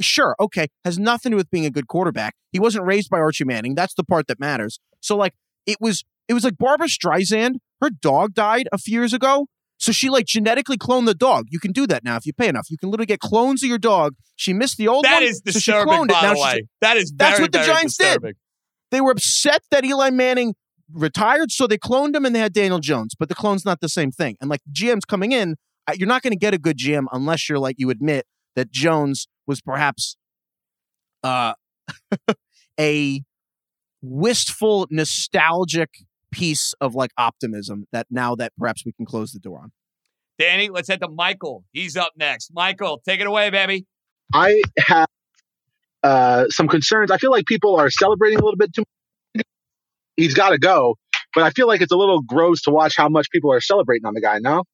Sure, 0.00 0.34
okay, 0.40 0.68
has 0.84 0.98
nothing 0.98 1.30
to 1.30 1.34
do 1.34 1.36
with 1.36 1.50
being 1.50 1.66
a 1.66 1.70
good 1.70 1.86
quarterback. 1.86 2.34
He 2.50 2.58
wasn't 2.58 2.86
raised 2.86 3.10
by 3.10 3.18
Archie 3.18 3.44
Manning. 3.44 3.74
That's 3.74 3.94
the 3.94 4.04
part 4.04 4.26
that 4.26 4.40
matters. 4.40 4.80
So 5.00 5.16
like 5.16 5.34
it 5.66 5.76
was 5.80 6.04
it 6.28 6.34
was 6.34 6.44
like 6.44 6.56
Barbara 6.56 6.88
Streisand, 6.88 7.56
her 7.80 7.90
dog 7.90 8.34
died 8.34 8.68
a 8.72 8.78
few 8.78 8.98
years 8.98 9.12
ago. 9.12 9.46
So 9.82 9.90
she 9.90 10.08
like 10.10 10.26
genetically 10.26 10.76
cloned 10.78 11.06
the 11.06 11.14
dog. 11.14 11.46
You 11.50 11.58
can 11.58 11.72
do 11.72 11.88
that 11.88 12.04
now 12.04 12.14
if 12.14 12.24
you 12.24 12.32
pay 12.32 12.46
enough. 12.46 12.70
You 12.70 12.78
can 12.78 12.88
literally 12.88 13.06
get 13.06 13.18
clones 13.18 13.64
of 13.64 13.68
your 13.68 13.78
dog. 13.78 14.14
She 14.36 14.52
missed 14.52 14.76
the 14.76 14.86
old 14.86 15.04
That 15.04 15.14
one. 15.14 15.22
is 15.24 15.42
so 15.44 15.50
she 15.50 15.72
disturbing, 15.72 16.04
it. 16.04 16.08
by 16.08 16.22
Now 16.22 16.34
the 16.34 16.40
way. 16.40 16.68
That 16.80 16.96
is 16.96 17.10
very, 17.10 17.30
That's 17.30 17.40
what 17.40 17.50
the 17.50 17.64
Giants 17.64 17.96
did. 17.96 18.22
They 18.92 19.00
were 19.00 19.10
upset 19.10 19.64
that 19.72 19.84
Eli 19.84 20.10
Manning 20.10 20.54
retired, 20.92 21.50
so 21.50 21.66
they 21.66 21.78
cloned 21.78 22.14
him 22.14 22.24
and 22.24 22.32
they 22.32 22.38
had 22.38 22.52
Daniel 22.52 22.78
Jones. 22.78 23.16
But 23.18 23.28
the 23.28 23.34
clone's 23.34 23.64
not 23.64 23.80
the 23.80 23.88
same 23.88 24.12
thing. 24.12 24.36
And 24.40 24.48
like 24.48 24.60
GM's 24.72 25.04
coming 25.04 25.32
in, 25.32 25.56
you're 25.96 26.06
not 26.06 26.22
going 26.22 26.32
to 26.32 26.38
get 26.38 26.54
a 26.54 26.58
good 26.58 26.78
GM 26.78 27.06
unless 27.10 27.48
you're 27.48 27.58
like 27.58 27.74
you 27.78 27.90
admit 27.90 28.24
that 28.54 28.70
Jones 28.70 29.26
was 29.48 29.60
perhaps 29.60 30.16
uh, 31.24 31.54
a 32.78 33.22
wistful, 34.00 34.86
nostalgic 34.90 35.90
piece 36.32 36.74
of 36.80 36.94
like 36.94 37.10
optimism 37.16 37.86
that 37.92 38.06
now 38.10 38.34
that 38.34 38.52
perhaps 38.58 38.84
we 38.84 38.92
can 38.92 39.06
close 39.06 39.32
the 39.32 39.38
door 39.38 39.60
on. 39.62 39.72
Danny, 40.38 40.70
let's 40.70 40.88
head 40.88 41.00
to 41.00 41.08
Michael. 41.08 41.64
He's 41.72 41.96
up 41.96 42.12
next. 42.16 42.50
Michael, 42.52 43.00
take 43.06 43.20
it 43.20 43.26
away, 43.26 43.50
baby. 43.50 43.86
I 44.34 44.62
have 44.78 45.08
uh, 46.02 46.46
some 46.48 46.68
concerns. 46.68 47.10
I 47.10 47.18
feel 47.18 47.30
like 47.30 47.46
people 47.46 47.76
are 47.76 47.90
celebrating 47.90 48.38
a 48.38 48.42
little 48.44 48.56
bit 48.56 48.72
too 48.72 48.82
much. 49.36 49.44
He's 50.16 50.34
got 50.34 50.50
to 50.50 50.58
go, 50.58 50.96
but 51.34 51.44
I 51.44 51.50
feel 51.50 51.68
like 51.68 51.80
it's 51.80 51.92
a 51.92 51.96
little 51.96 52.22
gross 52.22 52.62
to 52.62 52.70
watch 52.70 52.96
how 52.96 53.08
much 53.08 53.30
people 53.30 53.52
are 53.52 53.60
celebrating 53.60 54.06
on 54.06 54.14
the 54.14 54.20
guy 54.20 54.38
now. 54.40 54.64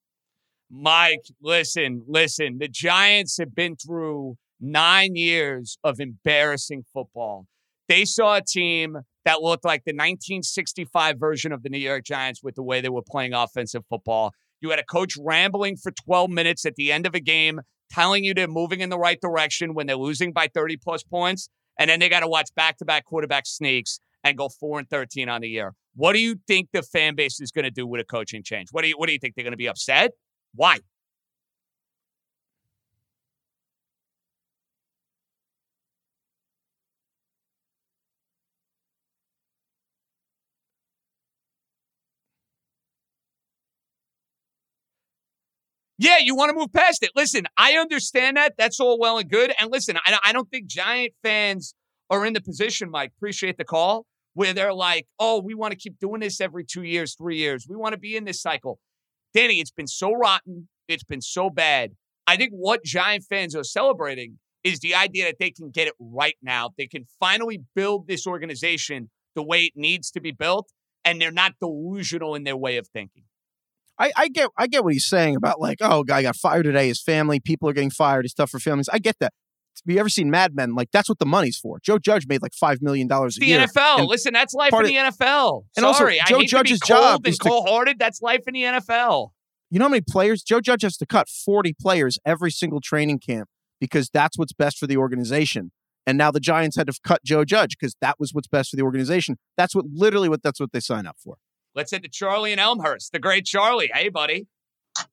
Mike, 0.71 1.23
listen, 1.41 2.05
listen. 2.07 2.59
The 2.59 2.69
Giants 2.69 3.39
have 3.39 3.55
been 3.55 3.77
through 3.77 4.37
nine 4.61 5.17
years 5.17 5.79
of 5.83 6.01
embarrassing 6.01 6.85
football. 6.93 7.47
They 7.89 8.05
saw 8.05 8.37
a 8.37 8.43
team 8.43 8.99
that 9.29 9.43
looked 9.43 9.67
like 9.67 9.85
the 9.85 9.93
1965 9.93 11.21
version 11.21 11.53
of 11.53 11.63
the 11.63 11.69
New 11.69 11.77
York 11.77 12.03
Giants 12.03 12.43
with 12.43 12.55
the 12.55 12.63
way 12.63 12.81
they 12.81 12.89
were 12.89 13.03
playing 13.07 13.35
offensive 13.35 13.83
football. 13.91 14.33
You 14.63 14.71
had 14.71 14.79
a 14.79 14.85
coach 14.85 15.17
rambling 15.21 15.77
for 15.77 15.93
12 15.93 16.31
minutes 16.31 16.65
at 16.65 16.77
the 16.77 16.91
end 16.91 17.07
of 17.07 17.15
a 17.15 17.21
game, 17.21 17.61
telling 17.91 18.25
you 18.25 18.33
they're 18.33 18.49
moving 18.49 18.81
in 18.81 18.89
the 18.89 18.99
right 18.99 19.21
direction 19.21 19.75
when 19.75 19.87
they're 19.87 19.97
losing 19.97 20.33
by 20.33 20.49
30 20.49 20.79
plus 20.79 21.03
points. 21.03 21.51
And 21.79 21.91
then 21.91 22.01
they 22.01 22.09
got 22.09 22.21
to 22.21 22.27
watch 22.27 22.49
back 22.57 22.79
to 22.79 22.87
back 22.87 23.05
quarterback 23.05 23.45
sneaks 23.45 24.01
and 24.25 24.39
go 24.39 24.49
4 24.49 24.79
and 24.79 24.89
13 24.89 25.29
on 25.29 25.43
the 25.43 25.49
year. 25.49 25.75
What 25.95 26.15
do 26.15 26.21
you 26.21 26.37
think 26.47 26.71
the 26.73 26.81
fan 26.81 27.15
base 27.15 27.39
is 27.39 27.51
going 27.51 27.67
to 27.67 27.71
do 27.71 27.87
with 27.87 28.01
a 28.01 28.05
coaching 28.05 28.43
change? 28.43 28.69
What 28.73 28.81
do 28.81 28.89
you, 28.89 28.95
what 28.97 29.09
do 29.09 29.13
you 29.13 29.19
think? 29.19 29.35
They're 29.35 29.45
going 29.45 29.53
to 29.53 29.59
be 29.59 29.69
upset? 29.69 30.13
Why? 30.55 30.79
Yeah, 45.99 46.19
you 46.19 46.37
want 46.37 46.51
to 46.51 46.57
move 46.57 46.73
past 46.73 47.03
it. 47.03 47.11
Listen, 47.17 47.47
I 47.57 47.73
understand 47.73 48.37
that. 48.37 48.55
That's 48.57 48.79
all 48.79 48.99
well 49.01 49.19
and 49.19 49.29
good. 49.29 49.53
And 49.61 49.71
listen, 49.73 49.97
I, 49.97 50.17
I 50.25 50.33
don't 50.33 50.49
think 50.49 50.69
Giant 50.69 51.13
fans 51.25 51.75
are 52.09 52.25
in 52.25 52.35
the 52.35 52.41
position, 52.41 52.91
Mike, 52.91 53.13
appreciate 53.17 53.59
the 53.59 53.65
call, 53.65 54.07
where 54.35 54.55
they're 54.55 54.73
like, 54.73 55.07
oh, 55.19 55.43
we 55.45 55.55
want 55.55 55.73
to 55.73 55.77
keep 55.77 55.99
doing 55.99 56.21
this 56.21 56.41
every 56.41 56.65
two 56.65 56.83
years, 56.83 57.17
three 57.17 57.37
years. 57.37 57.67
We 57.69 57.77
want 57.77 57.95
to 57.95 57.99
be 57.99 58.17
in 58.17 58.25
this 58.25 58.41
cycle. 58.41 58.79
Danny, 59.35 59.61
it's 59.61 59.73
been 59.73 59.89
so 59.89 60.13
rotten. 60.13 60.69
It's 60.87 61.05
been 61.05 61.21
so 61.21 61.51
bad. 61.51 61.93
I 62.27 62.37
think 62.37 62.53
what 62.53 62.85
Giant 62.85 63.25
fans 63.29 63.57
are 63.57 63.65
celebrating 63.65 64.39
is 64.63 64.81
the 64.81 64.95
idea 64.95 65.27
that 65.27 65.37
they 65.39 65.51
can 65.51 65.71
get 65.71 65.89
it 65.89 65.95
right 65.99 66.37
now. 66.43 66.71
They 66.79 66.87
can 66.87 67.07
finally 67.19 67.61
build 67.75 68.07
this 68.07 68.27
organization 68.27 69.11
the 69.35 69.43
way 69.43 69.65
it 69.65 69.73
needs 69.75 70.11
to 70.13 70.21
be 70.21 70.31
built, 70.31 70.71
and 71.05 71.21
they're 71.21 71.31
not 71.31 71.55
delusional 71.61 72.35
in 72.35 72.45
their 72.45 72.57
way 72.57 72.77
of 72.77 72.87
thinking. 72.89 73.25
I, 73.99 74.13
I 74.17 74.29
get 74.29 74.51
I 74.57 74.67
get 74.67 74.85
what 74.85 74.93
he's 74.93 75.07
saying 75.07 75.37
about 75.37 75.61
like, 75.61 75.79
oh, 75.81 76.05
guy 76.05 76.23
got 76.23 76.37
fired 76.37 76.65
today. 76.65 76.89
His 76.89 77.03
family, 77.03 77.41
people 77.41 77.69
are 77.69 77.73
getting 77.73 77.91
fired. 77.91 78.25
It's 78.25 78.35
tough 78.35 78.51
for 78.51 78.59
families. 78.61 78.89
I 78.93 78.99
get 78.99 79.17
that. 79.21 79.33
Have 79.87 79.95
you 79.95 80.01
ever 80.01 80.09
seen 80.09 80.29
Mad 80.31 80.55
Men? 80.57 80.75
Like 80.75 80.91
that's 80.93 81.09
what 81.09 81.19
the 81.19 81.27
money's 81.27 81.57
for. 81.57 81.79
Joe 81.81 81.99
Judge 81.99 82.27
made 82.29 82.43
like 82.43 82.55
five 82.55 82.83
million 82.83 83.07
dollars 83.07 83.37
a 83.37 83.41
The 83.41 83.47
year. 83.47 83.61
NFL. 83.67 83.99
And 84.01 84.09
Listen, 84.09 84.33
that's 84.33 84.55
life 84.55 84.73
in 84.73 84.85
the 84.85 84.97
of- 84.99 85.15
NFL. 85.17 85.65
And 85.77 85.87
also, 85.87 86.01
Sorry, 86.01 86.21
Joe 86.27 86.37
I 86.37 86.41
hate 86.41 86.49
Judge's 86.49 86.81
cold 86.81 86.99
job 87.01 87.21
and 87.25 87.29
is 87.33 87.39
cold-hearted. 87.39 87.99
That's 87.99 88.21
life 88.23 88.43
in 88.47 88.55
the 88.55 88.63
NFL. 88.63 89.31
You 89.71 89.79
know 89.79 89.85
how 89.85 89.91
many 89.91 90.01
players 90.09 90.43
Joe 90.43 90.61
Judge 90.61 90.83
has 90.83 90.97
to 90.97 91.07
cut 91.07 91.29
40 91.29 91.75
players 91.81 92.19
every 92.25 92.51
single 92.51 92.81
training 92.81 93.19
camp 93.21 93.49
because 93.81 94.09
that's 94.09 94.39
what's 94.39 94.53
best 94.53 94.79
for 94.79 94.87
the 94.87 94.97
organization. 94.97 95.71
And 96.07 96.17
now 96.17 96.31
the 96.31 96.41
Giants 96.41 96.77
had 96.77 96.87
to 96.87 96.99
cut 97.05 97.23
Joe 97.23 97.45
Judge 97.45 97.77
because 97.79 97.95
that 98.01 98.17
was 98.19 98.33
what's 98.33 98.49
best 98.49 98.71
for 98.71 98.77
the 98.77 98.83
organization. 98.83 99.37
That's 99.59 99.75
what 99.75 99.85
literally 99.93 100.29
what 100.29 100.43
that's 100.43 100.59
what 100.59 100.73
they 100.73 100.81
sign 100.81 101.07
up 101.07 101.17
for. 101.23 101.37
Let's 101.79 101.93
head 101.93 102.03
to 102.03 102.09
Charlie 102.09 102.51
and 102.51 102.61
Elmhurst, 102.61 103.13
the 103.13 103.21
great 103.21 103.45
Charlie. 103.45 103.89
Hey, 103.95 104.09
buddy. 104.09 104.49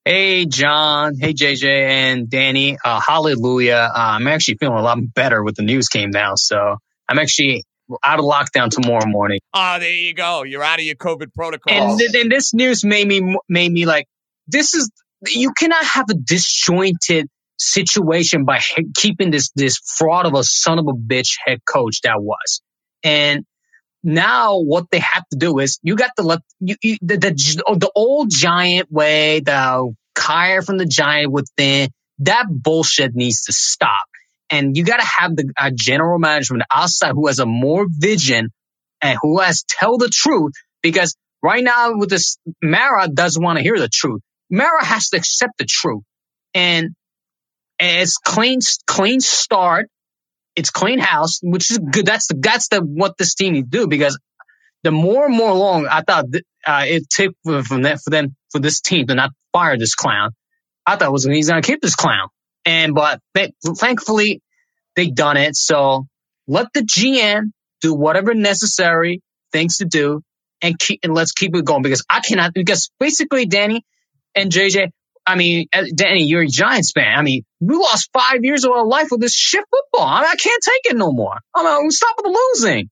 Hey, 0.04 0.48
John. 0.48 1.14
Hey, 1.16 1.32
JJ 1.32 1.64
and 1.64 2.28
Danny. 2.28 2.80
Uh, 2.84 3.00
hallelujah. 3.00 3.92
Uh, 3.94 4.00
I'm 4.18 4.26
actually 4.26 4.58
feeling 4.60 4.80
a 4.80 4.82
lot 4.82 4.98
better 5.14 5.44
with 5.44 5.54
the 5.54 5.62
news 5.62 5.90
came 5.90 6.10
down. 6.10 6.38
So 6.38 6.78
I'm 7.08 7.20
actually 7.20 7.66
out 8.04 8.18
of 8.18 8.26
lockdown 8.26 8.72
tomorrow 8.72 9.06
morning. 9.06 9.42
Ah, 9.54 9.78
there 9.78 9.92
you 9.92 10.16
go. 10.16 10.42
You're 10.42 10.64
out 10.64 10.80
of 10.80 10.86
your 10.86 10.96
COVID 10.96 11.36
protocol. 11.36 11.72
And, 11.72 12.02
and 12.02 12.32
this 12.32 12.52
news 12.52 12.84
made 12.84 13.08
me, 13.08 13.38
made 13.48 13.72
me 13.72 13.86
like, 13.86 14.08
this 14.48 14.74
is, 14.74 14.90
you 15.28 15.52
cannot 15.56 15.86
have 15.86 16.06
a 16.10 16.16
disjointed 16.16 17.28
situation 17.60 18.44
by 18.44 18.58
he- 18.58 18.88
keeping 18.98 19.30
this, 19.30 19.52
this 19.56 19.78
fraud 19.78 20.26
of 20.26 20.34
a 20.34 20.44
son 20.44 20.80
of 20.80 20.88
a 20.88 20.94
bitch 20.94 21.36
head 21.46 21.60
coach 21.64 22.02
that 22.02 22.20
was. 22.20 22.64
And 23.04 23.46
now 24.06 24.60
what 24.60 24.86
they 24.92 25.00
have 25.00 25.28
to 25.30 25.38
do 25.38 25.60
is 25.60 25.80
you 25.82 25.96
got 25.96 26.12
to 26.18 26.24
let 26.24 26.40
you, 26.60 26.76
you 26.82 26.98
the, 27.02 27.18
the 27.18 27.32
the 27.80 27.92
old 27.96 28.30
giant 28.30 28.92
way, 28.92 29.40
the 29.40 29.94
hire 30.18 30.62
from 30.62 30.78
the 30.78 30.86
giant 30.86 31.32
within. 31.32 31.90
That 32.20 32.46
bullshit 32.50 33.14
needs 33.14 33.44
to 33.44 33.54
stop, 33.54 34.06
and 34.50 34.78
you 34.78 34.86
got 34.86 35.02
to 35.02 35.06
have 35.06 35.36
the 35.36 35.52
uh, 35.60 35.72
general 35.74 36.20
management 36.20 36.64
outside 36.74 37.12
who 37.12 37.28
has 37.28 37.40
a 37.40 37.46
more 37.46 37.88
vision 37.90 38.50
and 39.02 39.18
who 39.22 39.40
has 39.40 39.66
tell 39.68 39.98
the 39.98 40.10
truth. 40.10 40.54
Because 40.82 41.18
right 41.42 41.64
now 41.64 41.98
with 41.98 42.10
this, 42.10 42.38
Mara 42.64 43.08
doesn't 43.08 43.44
want 43.44 43.58
to 43.58 43.64
hear 43.64 43.78
the 43.78 43.90
truth. 43.90 44.22
Mara 44.50 44.86
has 44.86 45.10
to 45.10 45.18
accept 45.18 45.54
the 45.58 45.66
truth, 45.66 46.04
and 46.54 46.92
and 47.80 48.02
it's 48.02 48.18
clean 48.18 48.60
clean 48.88 49.20
start 49.20 49.90
it's 50.56 50.70
clean 50.70 51.00
house, 51.00 51.40
which 51.44 51.72
is 51.72 51.80
good. 51.80 52.06
That's 52.06 52.28
the 52.28 52.36
that's 52.40 52.70
the 52.70 52.80
what 52.80 53.18
this 53.18 53.36
team 53.36 53.54
needs 53.54 53.70
to 53.70 53.78
do 53.80 53.88
because 53.88 54.18
the 54.84 54.92
more 54.92 55.26
and 55.26 55.36
more 55.36 55.54
long 55.54 55.88
I 55.88 56.02
thought 56.02 56.32
th- 56.32 56.46
uh, 56.66 56.86
it 56.88 57.10
took 57.10 57.36
for, 57.44 57.64
for 57.64 57.80
them 58.10 58.36
for 58.52 58.60
this 58.60 58.82
team 58.82 59.08
to 59.08 59.16
not 59.16 59.32
fire 59.54 59.78
this 59.78 59.96
clown. 59.96 60.32
I 60.86 60.96
thought 60.96 61.12
was 61.12 61.26
he's 61.26 61.50
gonna 61.50 61.62
keep 61.62 61.82
this 61.82 61.96
clown, 61.96 62.30
and 62.66 62.94
but 62.94 63.20
th- 63.36 63.54
thankfully 63.78 64.42
they 64.96 65.08
done 65.10 65.38
it. 65.38 65.56
So 65.56 66.08
let 66.48 66.68
the 66.74 66.82
GM 66.82 67.52
do 67.82 67.94
whatever 67.94 68.34
necessary 68.34 69.22
things 69.52 69.78
to 69.78 69.86
do, 69.86 70.22
and 70.62 70.78
keep 70.80 71.02
and 71.04 71.14
let's 71.14 71.32
keep 71.32 71.56
it 71.56 71.66
going 71.66 71.82
because 71.82 72.04
I 72.10 72.20
cannot 72.22 72.54
because 72.54 72.92
basically 73.00 73.46
Danny 73.46 73.84
and 74.36 74.52
JJ. 74.52 74.92
I 75.28 75.36
mean, 75.36 75.68
uh, 75.74 75.86
Danny, 75.94 76.24
you're 76.24 76.44
a 76.44 76.48
Giants 76.48 76.92
fan. 76.92 77.18
I 77.18 77.22
mean, 77.22 77.44
we 77.60 77.76
lost 77.76 78.10
five 78.14 78.44
years 78.44 78.64
of 78.64 78.72
our 78.72 78.86
life 78.86 79.08
with 79.10 79.22
this 79.22 79.34
shit 79.34 79.64
football. 79.72 80.08
I, 80.08 80.22
mean, 80.22 80.30
I 80.32 80.36
can't 80.36 80.64
take 80.64 80.94
it 80.94 80.98
no 80.98 81.12
more. 81.12 81.38
I 81.56 81.64
mean, 81.64 81.90
stop 81.92 82.16
with 82.18 82.32
the 82.32 82.48
losing. 82.54 82.90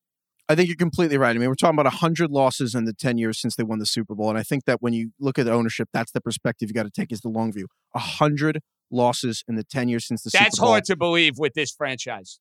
I 0.50 0.56
think 0.56 0.68
you're 0.68 0.76
completely 0.76 1.18
right. 1.18 1.36
I 1.36 1.40
mean, 1.40 1.48
we're 1.48 1.56
talking 1.56 1.76
about 1.76 1.86
100 1.86 2.32
losses 2.32 2.76
in 2.76 2.86
the 2.86 2.94
10 2.94 3.18
years 3.18 3.40
since 3.40 3.56
they 3.56 3.64
won 3.64 3.80
the 3.80 3.86
Super 3.86 4.14
Bowl. 4.14 4.30
And 4.30 4.38
I 4.38 4.44
think 4.44 4.66
that 4.66 4.82
when 4.82 4.94
you 4.94 5.12
look 5.20 5.40
at 5.40 5.46
the 5.46 5.54
ownership, 5.54 5.88
that's 5.94 6.12
the 6.12 6.22
perspective 6.22 6.70
you 6.70 6.74
got 6.74 6.84
to 6.84 6.92
take 6.92 7.12
is 7.12 7.22
the 7.22 7.30
long 7.30 7.54
view. 7.54 7.68
100 7.92 8.60
losses 8.92 9.44
in 9.48 9.56
the 9.56 9.64
10 9.64 9.88
years 9.88 10.06
since 10.06 10.24
the 10.24 10.32
That's 10.34 10.58
Super 10.58 10.66
Bowl. 10.66 10.74
That's 10.74 10.90
hard 10.90 10.98
to 10.98 10.98
believe 10.98 11.38
with 11.38 11.54
this 11.54 11.72
franchise. 11.72 12.40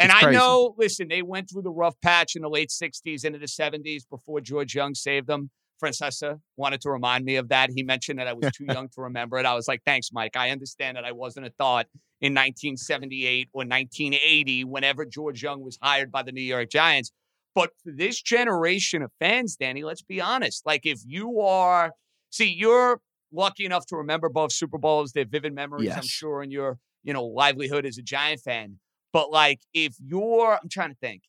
And 0.00 0.10
I 0.10 0.32
know, 0.32 0.74
listen, 0.76 1.06
they 1.08 1.22
went 1.22 1.48
through 1.50 1.62
the 1.62 1.70
rough 1.70 1.94
patch 2.02 2.34
in 2.34 2.42
the 2.42 2.48
late 2.48 2.70
60s 2.70 3.24
into 3.24 3.38
the 3.38 3.46
70s 3.46 4.02
before 4.10 4.40
George 4.40 4.74
Young 4.74 4.94
saved 4.94 5.28
them 5.28 5.50
Francesa 5.84 6.40
wanted 6.56 6.80
to 6.82 6.90
remind 6.90 7.24
me 7.24 7.36
of 7.36 7.48
that. 7.48 7.70
He 7.74 7.82
mentioned 7.82 8.18
that 8.18 8.26
I 8.26 8.32
was 8.32 8.50
too 8.52 8.64
young 8.64 8.88
to 8.88 9.02
remember 9.02 9.38
it. 9.38 9.46
I 9.46 9.54
was 9.54 9.68
like, 9.68 9.82
thanks, 9.84 10.10
Mike. 10.12 10.36
I 10.36 10.50
understand 10.50 10.96
that 10.96 11.04
I 11.04 11.12
wasn't 11.12 11.46
a 11.46 11.50
thought 11.50 11.86
in 12.20 12.32
1978 12.32 13.48
or 13.52 13.60
1980, 13.60 14.64
whenever 14.64 15.04
George 15.04 15.42
Young 15.42 15.62
was 15.62 15.78
hired 15.82 16.10
by 16.10 16.22
the 16.22 16.32
New 16.32 16.42
York 16.42 16.70
Giants. 16.70 17.12
But 17.54 17.70
for 17.82 17.92
this 17.92 18.20
generation 18.20 19.02
of 19.02 19.12
fans, 19.20 19.56
Danny, 19.56 19.84
let's 19.84 20.02
be 20.02 20.20
honest. 20.20 20.64
Like, 20.64 20.86
if 20.86 21.00
you 21.06 21.40
are, 21.40 21.92
see, 22.30 22.52
you're 22.52 23.00
lucky 23.32 23.64
enough 23.64 23.86
to 23.86 23.96
remember 23.96 24.28
both 24.28 24.52
Super 24.52 24.78
Bowls, 24.78 25.12
they're 25.12 25.24
vivid 25.24 25.54
memories, 25.54 25.90
I'm 25.90 26.02
sure, 26.02 26.42
in 26.42 26.50
your, 26.50 26.78
you 27.02 27.12
know, 27.12 27.24
livelihood 27.24 27.84
as 27.84 27.98
a 27.98 28.02
Giant 28.02 28.40
fan. 28.40 28.78
But 29.12 29.30
like, 29.30 29.60
if 29.72 29.94
you're, 30.04 30.58
I'm 30.60 30.68
trying 30.68 30.90
to 30.90 30.96
think, 30.96 31.22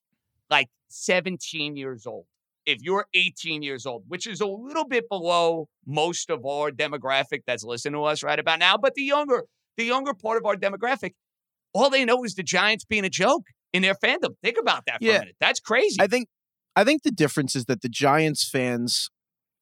like 0.50 0.70
17 0.90 1.76
years 1.76 2.08
old, 2.08 2.26
if 2.66 2.82
you're 2.82 3.06
18 3.14 3.62
years 3.62 3.86
old, 3.86 4.04
which 4.08 4.28
is 4.28 4.42
a 4.42 4.46
little 4.48 4.86
bit 4.88 5.08
below 5.10 5.68
most 5.86 6.30
of 6.30 6.46
our 6.46 6.72
demographic 6.72 7.42
that's 7.46 7.64
listening 7.64 7.94
to 7.94 8.04
us 8.04 8.24
right 8.24 8.40
about 8.40 8.60
now, 8.60 8.78
but 8.78 8.94
the 8.96 9.04
younger, 9.04 9.44
the 9.78 9.86
younger 9.86 10.14
part 10.14 10.38
of 10.38 10.46
our 10.46 10.56
demographic, 10.56 11.12
all 11.74 11.90
they 11.90 12.06
know 12.06 12.24
is 12.24 12.36
the 12.36 12.44
Giants 12.44 12.86
being 12.86 13.06
a 13.06 13.10
joke 13.10 13.44
in 13.74 13.82
their 13.82 13.96
fandom. 13.96 14.36
Think 14.42 14.58
about 14.60 14.84
that 14.88 15.00
for 15.00 15.06
Yeah. 15.06 15.16
a 15.18 15.20
minute. 15.20 15.36
That's 15.40 15.60
crazy. 15.60 15.98
I 16.00 16.08
think 16.08 16.28
I 16.78 16.84
think 16.84 17.04
the 17.04 17.12
difference 17.12 17.56
is 17.56 17.66
that 17.66 17.82
the 17.82 17.88
Giants 17.88 18.50
fans, 18.50 19.10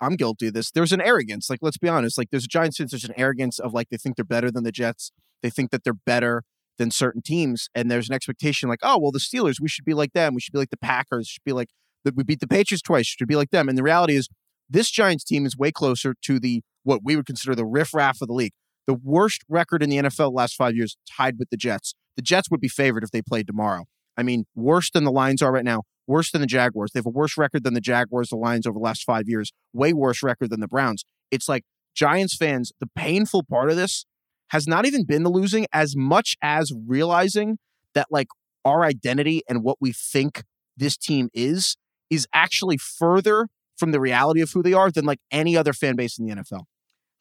I'm 0.02 0.16
guilty 0.16 0.48
of 0.48 0.56
this. 0.56 0.72
There's 0.72 0.92
an 0.92 1.00
arrogance. 1.00 1.48
Like, 1.48 1.60
let's 1.62 1.78
be 1.78 1.88
honest. 1.88 2.18
Like, 2.18 2.32
there's 2.32 2.46
a 2.46 2.48
Giants 2.48 2.78
fans. 2.78 2.90
There's 2.90 3.04
an 3.04 3.14
arrogance 3.16 3.60
of 3.60 3.72
like 3.72 3.90
they 3.90 3.98
think 3.98 4.16
they're 4.16 4.26
better 4.26 4.50
than 4.50 4.64
the 4.64 4.72
Jets. 4.72 5.12
They 5.44 5.52
think 5.52 5.70
that 5.70 5.84
they're 5.84 5.94
better 5.94 6.42
than 6.80 6.90
certain 6.90 7.22
teams, 7.22 7.70
and 7.76 7.92
there's 7.92 8.10
an 8.10 8.16
expectation 8.16 8.68
like, 8.68 8.80
oh 8.82 8.98
well, 8.98 9.12
the 9.12 9.20
Steelers, 9.20 9.60
we 9.62 9.68
should 9.70 9.86
be 9.86 9.94
like 9.94 10.14
them. 10.14 10.34
We 10.34 10.42
should 10.42 10.54
be 10.54 10.58
like 10.58 10.72
the 10.72 10.78
Packers. 10.78 11.28
Should 11.28 11.44
be 11.44 11.52
like 11.54 11.70
that. 12.04 12.16
We 12.16 12.24
beat 12.24 12.40
the 12.40 12.48
Patriots 12.48 12.82
twice. 12.82 13.08
Should 13.08 13.28
be 13.28 13.36
like 13.36 13.52
them. 13.52 13.70
And 13.70 13.78
the 13.78 13.84
reality 13.84 14.16
is, 14.16 14.30
this 14.70 14.90
Giants 14.90 15.24
team 15.24 15.46
is 15.46 15.58
way 15.58 15.72
closer 15.72 16.16
to 16.24 16.40
the 16.40 16.62
what 16.84 17.02
we 17.04 17.16
would 17.16 17.26
consider 17.26 17.56
the 17.56 17.66
riffraff 17.66 18.22
of 18.22 18.28
the 18.28 18.34
league. 18.34 18.54
The 18.88 18.94
worst 18.94 19.44
record 19.48 19.82
in 19.82 19.90
the 19.90 19.98
NFL 19.98 20.18
the 20.18 20.30
last 20.32 20.56
five 20.56 20.76
years, 20.76 20.98
tied 21.10 21.36
with 21.40 21.50
the 21.50 21.58
Jets. 21.58 21.94
The 22.16 22.22
Jets 22.22 22.50
would 22.52 22.60
be 22.60 22.68
favored 22.68 23.04
if 23.04 23.12
they 23.12 23.22
played 23.22 23.48
tomorrow. 23.48 23.86
I 24.18 24.24
mean, 24.24 24.46
worse 24.56 24.92
than 24.92 25.04
the 25.06 25.12
Lions 25.12 25.42
are 25.42 25.52
right 25.52 25.64
now, 25.64 25.84
worse 26.06 26.32
than 26.32 26.42
the 26.42 26.48
Jaguars. 26.48 26.92
They 26.94 27.00
have 27.00 27.06
a 27.06 27.10
worse 27.10 27.38
record 27.38 27.64
than 27.64 27.74
the 27.74 27.82
Jaguars, 27.82 28.30
the 28.30 28.36
Lions 28.36 28.68
over 28.68 28.78
the 28.78 28.84
last 28.84 29.04
five 29.04 29.28
years, 29.28 29.52
way 29.74 29.94
worse 29.94 30.22
record 30.22 30.50
than 30.50 30.60
the 30.60 30.68
Browns. 30.68 31.06
It's 31.32 31.48
like 31.48 31.64
Giants 31.96 32.36
fans, 32.36 32.72
the 32.80 32.90
painful 32.96 33.44
part 33.44 33.70
of 33.70 33.78
this 33.78 34.06
has 34.50 34.68
not 34.68 34.86
even 34.86 35.06
been 35.06 35.24
the 35.24 35.32
losing 35.32 35.66
as 35.74 35.96
much 35.96 36.36
as 36.42 36.72
realizing 36.88 37.58
that 37.96 38.08
like 38.12 38.28
our 38.66 38.84
identity 38.84 39.42
and 39.50 39.64
what 39.64 39.78
we 39.80 39.92
think 39.92 40.44
this 40.78 40.98
team 40.98 41.30
is 41.34 41.78
is 42.14 42.28
actually 42.34 42.78
further 42.78 43.48
from 43.78 43.92
the 43.92 44.00
reality 44.00 44.42
of 44.42 44.52
who 44.52 44.64
they 44.64 44.74
are 44.74 44.92
than 44.92 45.06
like 45.06 45.20
any 45.32 45.58
other 45.58 45.74
fan 45.74 45.96
base 45.96 46.18
in 46.18 46.26
the 46.26 46.36
NFL. 46.36 46.64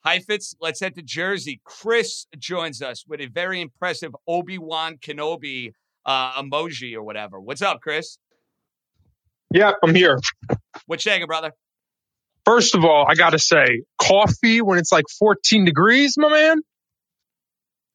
Heifetz, 0.05 0.53
let's 0.59 0.81
head 0.81 0.95
to 0.95 1.01
Jersey. 1.01 1.61
Chris 1.63 2.27
joins 2.37 2.81
us 2.81 3.05
with 3.07 3.21
a 3.21 3.27
very 3.27 3.61
impressive 3.61 4.13
Obi 4.27 4.57
Wan 4.57 4.97
Kenobi 4.97 5.71
uh, 6.05 6.41
emoji 6.41 6.93
or 6.93 7.03
whatever. 7.03 7.39
What's 7.39 7.61
up, 7.61 7.79
Chris? 7.81 8.17
Yeah, 9.53 9.71
I'm 9.81 9.95
here. 9.95 10.19
What's 10.87 11.03
shaking, 11.03 11.27
brother? 11.27 11.51
First 12.45 12.75
of 12.75 12.83
all, 12.83 13.05
I 13.07 13.15
got 13.15 13.29
to 13.29 13.39
say, 13.39 13.83
coffee 13.97 14.61
when 14.61 14.77
it's 14.77 14.91
like 14.91 15.05
14 15.19 15.63
degrees, 15.63 16.15
my 16.17 16.29
man. 16.29 16.61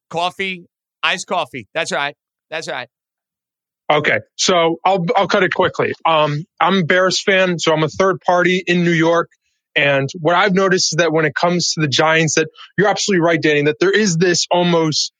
Coffee, 0.08 0.64
iced 1.02 1.26
coffee. 1.26 1.68
That's 1.74 1.92
right. 1.92 2.16
That's 2.48 2.68
right. 2.68 2.88
Okay, 3.90 4.18
so 4.37 4.77
I'll 4.85 5.05
I'll 5.16 5.29
cut 5.29 5.42
it 5.44 5.55
quickly. 5.55 5.92
Um, 6.05 6.44
I'm 6.61 6.79
a 6.79 6.85
Bears 6.85 7.22
fan, 7.22 7.59
so 7.59 7.72
I'm 7.72 7.83
a 7.83 7.88
third 7.88 8.20
party 8.20 8.62
in 8.66 8.85
New 8.85 8.92
York. 8.92 9.31
And 9.74 10.09
what 10.20 10.35
I've 10.35 10.55
noticed 10.55 10.92
is 10.92 10.96
that 10.96 11.12
when 11.12 11.24
it 11.24 11.35
comes 11.35 11.72
to 11.72 11.81
the 11.81 11.88
Giants, 11.88 12.35
that 12.35 12.48
you're 12.77 12.88
absolutely 12.88 13.24
right, 13.24 13.40
Danny, 13.40 13.62
that 13.62 13.77
there 13.81 13.92
is 13.92 14.16
this 14.16 14.46
almost 14.51 15.12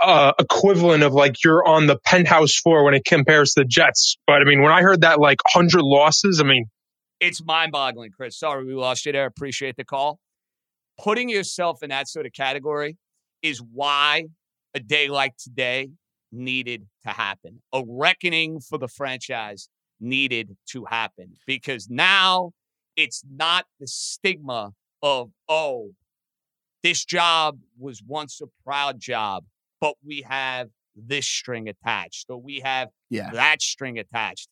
uh, 0.00 0.32
equivalent 0.38 1.02
of 1.02 1.12
like 1.14 1.42
you're 1.44 1.66
on 1.66 1.86
the 1.86 1.96
penthouse 2.04 2.56
floor 2.56 2.84
when 2.84 2.94
it 2.94 3.04
compares 3.04 3.54
to 3.54 3.60
the 3.60 3.66
Jets. 3.66 4.16
But 4.26 4.42
I 4.42 4.44
mean, 4.44 4.62
when 4.62 4.72
I 4.72 4.82
heard 4.82 5.02
that 5.02 5.20
like 5.20 5.38
100 5.54 5.80
losses, 5.82 6.40
I 6.40 6.44
mean, 6.44 6.66
It's 7.20 7.42
mind 7.42 7.72
boggling, 7.72 8.10
Chris. 8.10 8.38
Sorry 8.38 8.64
we 8.66 8.74
lost 8.74 9.06
you 9.06 9.12
there. 9.12 9.26
Appreciate 9.26 9.76
the 9.76 9.84
call. 9.84 10.18
Putting 11.00 11.28
yourself 11.28 11.82
in 11.82 11.90
that 11.90 12.08
sort 12.08 12.26
of 12.26 12.32
category 12.32 12.98
is 13.42 13.62
why 13.62 14.24
a 14.74 14.80
day 14.80 15.08
like 15.08 15.36
today 15.36 15.90
needed 16.34 16.86
to 17.04 17.10
happen. 17.10 17.62
A 17.72 17.82
reckoning 17.86 18.60
for 18.60 18.78
the 18.78 18.88
franchise 18.88 19.68
needed 20.00 20.56
to 20.70 20.84
happen 20.84 21.36
because 21.46 21.88
now 21.88 22.50
it's 22.96 23.22
not 23.30 23.66
the 23.80 23.86
stigma 23.86 24.72
of, 25.02 25.30
oh, 25.48 25.90
this 26.82 27.04
job 27.04 27.58
was 27.78 28.02
once 28.06 28.40
a 28.40 28.46
proud 28.64 29.00
job, 29.00 29.44
but 29.80 29.94
we 30.04 30.22
have 30.22 30.68
this 30.94 31.26
string 31.26 31.68
attached, 31.68 32.26
or 32.28 32.40
we 32.40 32.60
have 32.60 32.88
Yeah. 33.10 33.30
that 33.32 33.62
string 33.62 33.98
attached. 33.98 34.48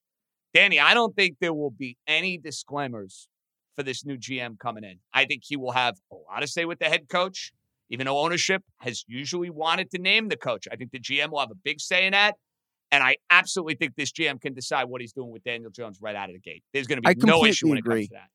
Danny, 0.54 0.80
I 0.80 0.94
don't 0.94 1.14
think 1.14 1.38
there 1.40 1.54
will 1.54 1.70
be 1.70 1.96
any 2.06 2.38
disclaimers 2.38 3.28
for 3.76 3.82
this 3.82 4.04
new 4.04 4.16
GM 4.18 4.58
coming 4.58 4.84
in. 4.84 4.98
I 5.12 5.24
think 5.24 5.42
he 5.44 5.56
will 5.56 5.72
have 5.72 5.96
a 6.10 6.16
lot 6.16 6.40
to 6.40 6.46
say 6.46 6.64
with 6.64 6.78
the 6.78 6.86
head 6.86 7.08
coach, 7.08 7.52
even 7.92 8.06
though 8.06 8.18
ownership 8.18 8.62
has 8.78 9.04
usually 9.06 9.50
wanted 9.50 9.90
to 9.90 9.98
name 9.98 10.28
the 10.28 10.36
coach. 10.36 10.66
I 10.72 10.76
think 10.76 10.92
the 10.92 10.98
GM 10.98 11.30
will 11.30 11.40
have 11.40 11.50
a 11.50 11.60
big 11.62 11.78
say 11.78 12.06
in 12.06 12.12
that. 12.12 12.36
And 12.90 13.04
I 13.04 13.16
absolutely 13.30 13.74
think 13.74 13.94
this 13.96 14.10
GM 14.10 14.40
can 14.40 14.54
decide 14.54 14.84
what 14.84 15.02
he's 15.02 15.12
doing 15.12 15.30
with 15.30 15.44
Daniel 15.44 15.70
Jones 15.70 15.98
right 16.00 16.16
out 16.16 16.30
of 16.30 16.34
the 16.34 16.40
gate. 16.40 16.62
There's 16.72 16.86
going 16.86 17.02
to 17.02 17.08
I 17.08 17.14
be 17.14 17.20
no 17.24 17.44
issue 17.44 17.68
when 17.68 17.76
it 17.76 17.80
agree. 17.80 18.00
comes 18.00 18.08
to 18.08 18.14
that. 18.14 18.28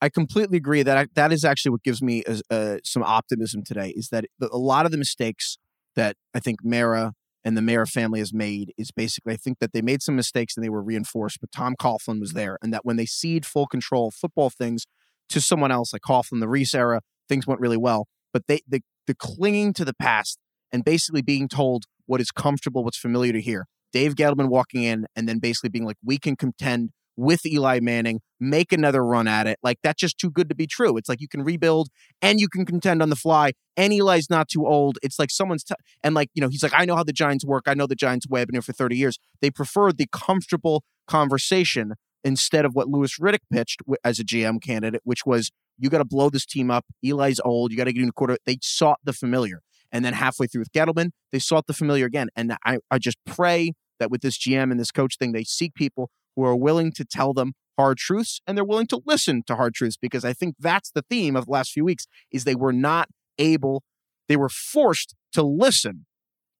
I 0.00 0.08
completely 0.08 0.56
agree 0.56 0.82
that 0.82 0.96
I, 0.96 1.06
that 1.14 1.30
is 1.30 1.44
actually 1.44 1.72
what 1.72 1.82
gives 1.82 2.02
me 2.02 2.24
uh, 2.50 2.78
some 2.84 3.02
optimism 3.02 3.62
today. 3.64 3.92
Is 3.94 4.08
that 4.08 4.24
a 4.40 4.58
lot 4.58 4.86
of 4.86 4.92
the 4.92 4.98
mistakes 4.98 5.58
that 5.94 6.16
I 6.34 6.40
think 6.40 6.60
Mara 6.64 7.12
and 7.44 7.56
the 7.56 7.62
Mara 7.62 7.86
family 7.86 8.18
has 8.18 8.32
made 8.32 8.72
is 8.78 8.90
basically 8.90 9.34
I 9.34 9.36
think 9.36 9.58
that 9.60 9.72
they 9.72 9.82
made 9.82 10.02
some 10.02 10.16
mistakes 10.16 10.56
and 10.56 10.64
they 10.64 10.70
were 10.70 10.82
reinforced, 10.82 11.38
but 11.40 11.52
Tom 11.52 11.74
Coughlin 11.80 12.18
was 12.18 12.32
there, 12.32 12.58
and 12.62 12.72
that 12.72 12.84
when 12.84 12.96
they 12.96 13.06
cede 13.06 13.44
full 13.44 13.66
control 13.66 14.08
of 14.08 14.14
football 14.14 14.50
things 14.50 14.86
to 15.28 15.40
someone 15.40 15.70
else 15.70 15.92
like 15.92 16.02
Coughlin, 16.02 16.40
the 16.40 16.48
Reese 16.48 16.74
era, 16.74 17.00
things 17.28 17.46
went 17.46 17.60
really 17.60 17.76
well. 17.76 18.08
But 18.32 18.46
they 18.46 18.60
the 18.66 18.82
the 19.06 19.14
clinging 19.14 19.72
to 19.74 19.84
the 19.84 19.94
past 19.94 20.38
and 20.72 20.84
basically 20.84 21.22
being 21.22 21.48
told 21.48 21.84
what 22.06 22.20
is 22.20 22.30
comfortable, 22.30 22.84
what's 22.84 22.98
familiar 22.98 23.32
to 23.32 23.40
hear. 23.40 23.66
Dave 23.92 24.14
Gettleman 24.14 24.48
walking 24.48 24.82
in 24.82 25.06
and 25.14 25.28
then 25.28 25.38
basically 25.38 25.68
being 25.68 25.84
like, 25.84 25.98
we 26.02 26.18
can 26.18 26.34
contend 26.34 26.90
with 27.16 27.44
Eli 27.44 27.80
Manning, 27.80 28.20
make 28.40 28.72
another 28.72 29.04
run 29.04 29.28
at 29.28 29.46
it. 29.46 29.58
Like 29.62 29.78
that's 29.82 30.00
just 30.00 30.18
too 30.18 30.30
good 30.30 30.48
to 30.48 30.54
be 30.54 30.66
true. 30.66 30.96
It's 30.96 31.08
like 31.08 31.20
you 31.20 31.28
can 31.28 31.42
rebuild 31.42 31.88
and 32.20 32.40
you 32.40 32.48
can 32.48 32.64
contend 32.64 33.02
on 33.02 33.10
the 33.10 33.16
fly. 33.16 33.52
And 33.76 33.92
Eli's 33.92 34.30
not 34.30 34.48
too 34.48 34.66
old. 34.66 34.98
It's 35.02 35.18
like 35.18 35.30
someone's 35.30 35.64
t- 35.64 35.74
and 36.02 36.14
like 36.14 36.30
you 36.34 36.40
know 36.40 36.48
he's 36.48 36.62
like 36.62 36.72
I 36.74 36.84
know 36.84 36.96
how 36.96 37.04
the 37.04 37.12
Giants 37.12 37.44
work. 37.44 37.64
I 37.66 37.74
know 37.74 37.86
the 37.86 37.94
Giants 37.94 38.26
way. 38.26 38.40
I've 38.40 38.46
been 38.46 38.54
here 38.54 38.62
for 38.62 38.72
thirty 38.72 38.96
years. 38.96 39.18
They 39.40 39.50
preferred 39.50 39.98
the 39.98 40.06
comfortable 40.10 40.84
conversation 41.06 41.94
instead 42.24 42.64
of 42.64 42.74
what 42.74 42.88
Louis 42.88 43.18
Riddick 43.18 43.40
pitched 43.52 43.80
as 44.04 44.18
a 44.18 44.24
GM 44.24 44.62
candidate, 44.62 45.02
which 45.04 45.26
was 45.26 45.50
you 45.78 45.90
got 45.90 45.98
to 45.98 46.04
blow 46.04 46.30
this 46.30 46.46
team 46.46 46.70
up. 46.70 46.84
Eli's 47.04 47.40
old. 47.44 47.70
You 47.70 47.76
got 47.76 47.84
to 47.84 47.92
get 47.92 48.00
in 48.00 48.06
the 48.06 48.12
quarter. 48.12 48.36
They 48.46 48.58
sought 48.60 48.98
the 49.04 49.12
familiar. 49.12 49.60
And 49.90 50.04
then 50.04 50.14
halfway 50.14 50.46
through 50.46 50.60
with 50.60 50.72
Gettleman, 50.72 51.10
they 51.32 51.38
sought 51.38 51.66
the 51.66 51.74
familiar 51.74 52.06
again. 52.06 52.28
And 52.34 52.56
I, 52.64 52.78
I 52.90 52.98
just 52.98 53.18
pray 53.26 53.72
that 53.98 54.10
with 54.10 54.22
this 54.22 54.38
GM 54.38 54.70
and 54.70 54.80
this 54.80 54.90
coach 54.90 55.16
thing, 55.18 55.32
they 55.32 55.44
seek 55.44 55.74
people 55.74 56.10
who 56.34 56.44
are 56.44 56.56
willing 56.56 56.92
to 56.92 57.04
tell 57.04 57.34
them 57.34 57.52
hard 57.78 57.98
truths 57.98 58.40
and 58.46 58.56
they're 58.56 58.64
willing 58.64 58.86
to 58.86 59.00
listen 59.06 59.42
to 59.46 59.56
hard 59.56 59.74
truths 59.74 59.96
because 60.00 60.24
I 60.24 60.32
think 60.32 60.56
that's 60.58 60.90
the 60.90 61.04
theme 61.08 61.36
of 61.36 61.46
the 61.46 61.52
last 61.52 61.72
few 61.72 61.84
weeks 61.84 62.06
is 62.30 62.44
they 62.44 62.54
were 62.54 62.72
not 62.72 63.08
able, 63.38 63.82
they 64.28 64.36
were 64.36 64.48
forced 64.48 65.14
to 65.32 65.42
listen 65.42 66.06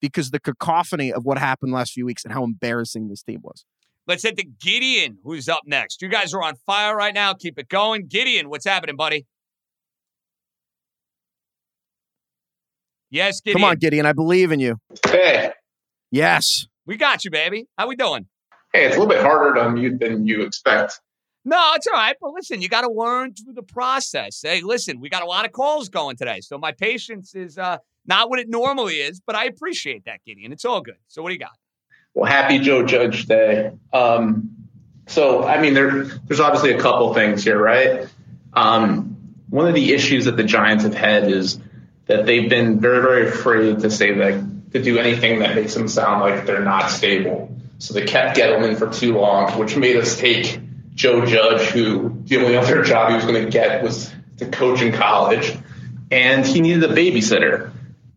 because 0.00 0.30
the 0.30 0.40
cacophony 0.40 1.12
of 1.12 1.24
what 1.24 1.38
happened 1.38 1.72
last 1.72 1.92
few 1.92 2.04
weeks 2.04 2.24
and 2.24 2.32
how 2.32 2.44
embarrassing 2.44 3.08
this 3.08 3.22
team 3.22 3.40
was. 3.42 3.64
Let's 4.06 4.22
head 4.24 4.36
to 4.38 4.44
Gideon, 4.44 5.18
who's 5.22 5.48
up 5.48 5.60
next. 5.64 6.02
You 6.02 6.08
guys 6.08 6.34
are 6.34 6.42
on 6.42 6.56
fire 6.66 6.96
right 6.96 7.14
now. 7.14 7.34
Keep 7.34 7.58
it 7.58 7.68
going. 7.68 8.06
Gideon, 8.08 8.48
what's 8.48 8.64
happening, 8.64 8.96
buddy? 8.96 9.26
Yes, 13.10 13.40
Gideon. 13.40 13.60
Come 13.60 13.70
on, 13.70 13.76
Gideon. 13.76 14.06
I 14.06 14.12
believe 14.12 14.52
in 14.52 14.60
you. 14.60 14.76
Hey, 15.08 15.52
Yes. 16.10 16.66
We 16.84 16.96
got 16.96 17.24
you, 17.24 17.30
baby. 17.30 17.66
How 17.78 17.86
we 17.88 17.96
doing? 17.96 18.26
hey, 18.72 18.86
it's 18.86 18.96
a 18.96 18.98
little 18.98 19.14
bit 19.14 19.22
harder 19.22 19.54
to 19.54 19.60
unmute 19.60 20.00
than 20.00 20.26
you 20.26 20.42
expect. 20.42 20.98
No, 21.44 21.72
it's 21.74 21.86
all 21.86 21.92
right. 21.92 22.16
But 22.20 22.32
listen, 22.32 22.62
you 22.62 22.68
got 22.68 22.82
to 22.82 22.90
learn 22.90 23.34
through 23.34 23.52
the 23.54 23.62
process. 23.62 24.40
Hey, 24.42 24.62
listen, 24.62 24.98
we 25.00 25.08
got 25.10 25.22
a 25.22 25.26
lot 25.26 25.44
of 25.44 25.52
calls 25.52 25.88
going 25.88 26.16
today. 26.16 26.40
So 26.40 26.56
my 26.58 26.72
patience 26.72 27.34
is 27.34 27.58
uh, 27.58 27.78
not 28.06 28.30
what 28.30 28.38
it 28.40 28.48
normally 28.48 28.94
is, 28.96 29.20
but 29.24 29.36
I 29.36 29.44
appreciate 29.44 30.04
that, 30.06 30.20
Gideon. 30.26 30.52
It's 30.52 30.64
all 30.64 30.80
good. 30.80 30.96
So 31.08 31.22
what 31.22 31.28
do 31.28 31.34
you 31.34 31.40
got? 31.40 31.52
Well, 32.14 32.30
happy 32.30 32.58
Joe 32.58 32.84
Judge 32.84 33.26
Day. 33.26 33.72
Um, 33.92 34.50
so, 35.06 35.44
I 35.44 35.60
mean, 35.60 35.74
there, 35.74 36.04
there's 36.04 36.40
obviously 36.40 36.72
a 36.72 36.80
couple 36.80 37.12
things 37.14 37.44
here, 37.44 37.60
right? 37.60 38.06
Um, 38.52 39.34
one 39.48 39.66
of 39.66 39.74
the 39.74 39.92
issues 39.92 40.26
that 40.26 40.36
the 40.36 40.44
Giants 40.44 40.84
have 40.84 40.94
had 40.94 41.30
is 41.30 41.58
that 42.06 42.26
they've 42.26 42.48
been 42.48 42.80
very, 42.80 43.00
very 43.00 43.28
afraid 43.28 43.80
to 43.80 43.90
say 43.90 44.14
that 44.14 44.72
to 44.72 44.82
do 44.82 44.98
anything 44.98 45.40
that 45.40 45.54
makes 45.54 45.74
them 45.74 45.88
sound 45.88 46.20
like 46.20 46.46
they're 46.46 46.64
not 46.64 46.90
stable. 46.90 47.56
So 47.78 47.94
they 47.94 48.04
kept 48.04 48.38
Gettleman 48.38 48.78
for 48.78 48.90
too 48.90 49.16
long, 49.18 49.58
which 49.58 49.76
made 49.76 49.96
us 49.96 50.18
take 50.18 50.60
Joe 50.94 51.26
Judge, 51.26 51.62
who 51.68 52.22
the 52.24 52.38
only 52.38 52.56
other 52.56 52.82
job 52.82 53.10
he 53.10 53.16
was 53.16 53.24
going 53.24 53.44
to 53.44 53.50
get 53.50 53.82
was 53.82 54.12
to 54.38 54.46
coach 54.46 54.82
in 54.82 54.92
college, 54.92 55.56
and 56.10 56.46
he 56.46 56.60
needed 56.60 56.84
a 56.84 56.94
babysitter. 56.94 57.72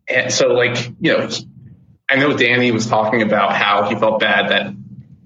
And 0.08 0.32
so, 0.32 0.48
like, 0.48 0.92
you 1.00 1.16
know, 1.16 1.28
I 2.08 2.16
know 2.16 2.36
Danny 2.36 2.70
was 2.70 2.86
talking 2.86 3.22
about 3.22 3.52
how 3.52 3.88
he 3.88 3.96
felt 3.96 4.20
bad 4.20 4.50
that 4.50 4.74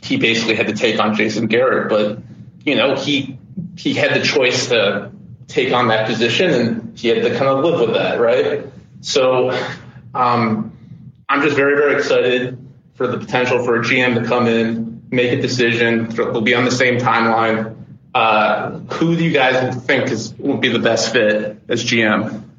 he 0.03 0.16
basically 0.16 0.55
had 0.55 0.68
to 0.68 0.72
take 0.72 0.99
on 0.99 1.14
Jason 1.14 1.47
Garrett, 1.47 1.89
but 1.91 2.18
you 2.64 2.74
know, 2.74 2.95
he 2.95 3.39
he 3.76 3.95
had 3.95 4.14
the 4.14 4.24
choice 4.24 4.68
to 4.68 5.12
take 5.47 5.72
on 5.72 5.89
that 5.89 6.07
position, 6.07 6.51
and 6.51 6.99
he 6.99 7.09
had 7.09 7.22
to 7.22 7.31
kind 7.31 7.49
of 7.49 7.64
live 7.64 7.81
with 7.81 7.95
that, 7.95 8.20
right? 8.20 8.66
So, 9.01 9.51
um, 10.14 10.72
I'm 11.28 11.43
just 11.43 11.57
very, 11.57 11.76
very 11.76 11.97
excited 11.97 12.59
for 12.95 13.07
the 13.07 13.18
potential 13.18 13.64
for 13.64 13.76
a 13.76 13.81
GM 13.81 14.20
to 14.20 14.28
come 14.28 14.47
in, 14.47 15.03
make 15.11 15.33
a 15.33 15.41
decision. 15.41 16.14
We'll 16.16 16.43
be 16.43 16.55
on 16.55 16.64
the 16.64 16.70
same 16.70 16.99
timeline. 16.99 17.76
Uh, 18.14 18.78
who 18.95 19.16
do 19.16 19.24
you 19.24 19.33
guys 19.33 19.74
think 19.85 20.11
is 20.11 20.35
would 20.35 20.61
be 20.61 20.68
the 20.68 20.78
best 20.78 21.12
fit 21.12 21.61
as 21.68 21.85
GM? 21.85 22.49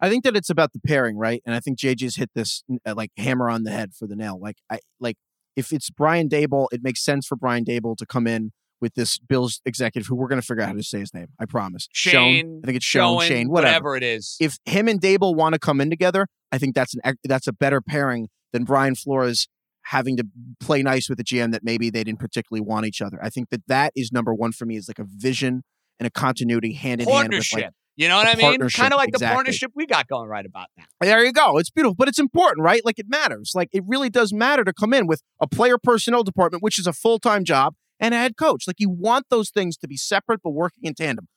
I 0.00 0.08
think 0.08 0.24
that 0.24 0.36
it's 0.36 0.50
about 0.50 0.72
the 0.72 0.80
pairing, 0.80 1.16
right? 1.16 1.42
And 1.44 1.54
I 1.54 1.60
think 1.60 1.78
JJ's 1.78 2.16
hit 2.16 2.30
this 2.34 2.64
uh, 2.86 2.94
like 2.96 3.10
hammer 3.16 3.50
on 3.50 3.64
the 3.64 3.70
head 3.70 3.92
for 3.94 4.06
the 4.06 4.16
nail. 4.16 4.38
Like 4.40 4.56
I 4.70 4.80
like 4.98 5.16
if 5.56 5.72
it's 5.72 5.90
Brian 5.90 6.28
Daboll, 6.28 6.68
it 6.72 6.82
makes 6.82 7.04
sense 7.04 7.26
for 7.26 7.36
Brian 7.36 7.64
Daboll 7.64 7.96
to 7.96 8.06
come 8.06 8.26
in 8.26 8.52
with 8.80 8.94
this 8.94 9.18
Bills 9.18 9.60
executive 9.66 10.06
who 10.06 10.14
we're 10.14 10.28
going 10.28 10.40
to 10.40 10.46
figure 10.46 10.62
out 10.62 10.68
how 10.68 10.74
to 10.74 10.82
say 10.82 11.00
his 11.00 11.12
name. 11.12 11.26
I 11.38 11.44
promise. 11.44 11.88
Shane. 11.92 12.60
I 12.64 12.66
think 12.66 12.76
it's. 12.76 12.86
Schoen, 12.86 13.20
Shane. 13.20 13.50
Whatever. 13.50 13.90
whatever 13.90 13.96
it 13.96 14.02
is. 14.02 14.36
If 14.40 14.58
him 14.64 14.88
and 14.88 15.00
Daboll 15.00 15.34
want 15.34 15.52
to 15.54 15.58
come 15.58 15.80
in 15.80 15.90
together, 15.90 16.26
I 16.50 16.58
think 16.58 16.74
that's 16.74 16.94
an 16.94 17.16
that's 17.24 17.46
a 17.46 17.52
better 17.52 17.80
pairing 17.80 18.28
than 18.52 18.64
Brian 18.64 18.94
Flores 18.94 19.48
having 19.84 20.16
to 20.16 20.24
play 20.60 20.82
nice 20.82 21.08
with 21.08 21.18
a 21.20 21.24
GM 21.24 21.52
that 21.52 21.64
maybe 21.64 21.90
they 21.90 22.04
didn't 22.04 22.20
particularly 22.20 22.60
want 22.60 22.86
each 22.86 23.02
other. 23.02 23.18
I 23.22 23.30
think 23.30 23.50
that 23.50 23.62
that 23.66 23.92
is 23.96 24.12
number 24.12 24.34
one 24.34 24.52
for 24.52 24.66
me 24.66 24.76
is 24.76 24.88
like 24.88 24.98
a 24.98 25.06
vision 25.06 25.62
and 25.98 26.06
a 26.06 26.10
continuity 26.10 26.74
hand 26.74 27.00
in 27.00 27.08
hand 27.08 27.32
with 27.32 27.46
like 27.52 27.70
you 28.00 28.08
know 28.08 28.16
what 28.16 28.28
I 28.28 28.34
mean? 28.34 28.60
Kind 28.70 28.94
of 28.94 28.96
like 28.96 29.10
exactly. 29.10 29.26
the 29.26 29.34
partnership 29.34 29.72
we 29.74 29.86
got 29.86 30.08
going 30.08 30.26
right 30.26 30.46
about 30.46 30.68
now. 30.78 30.84
There 31.02 31.22
you 31.22 31.34
go. 31.34 31.58
It's 31.58 31.68
beautiful, 31.68 31.94
but 31.94 32.08
it's 32.08 32.18
important, 32.18 32.64
right? 32.64 32.82
Like 32.82 32.98
it 32.98 33.06
matters. 33.10 33.52
Like 33.54 33.68
it 33.72 33.84
really 33.86 34.08
does 34.08 34.32
matter 34.32 34.64
to 34.64 34.72
come 34.72 34.94
in 34.94 35.06
with 35.06 35.22
a 35.38 35.46
player 35.46 35.76
personnel 35.76 36.22
department, 36.22 36.62
which 36.62 36.78
is 36.78 36.86
a 36.86 36.94
full 36.94 37.18
time 37.18 37.44
job, 37.44 37.74
and 38.00 38.14
a 38.14 38.16
head 38.16 38.38
coach. 38.38 38.64
Like 38.66 38.76
you 38.78 38.88
want 38.88 39.26
those 39.28 39.50
things 39.50 39.76
to 39.76 39.86
be 39.86 39.98
separate 39.98 40.40
but 40.42 40.52
working 40.52 40.84
in 40.84 40.94
tandem. 40.94 41.28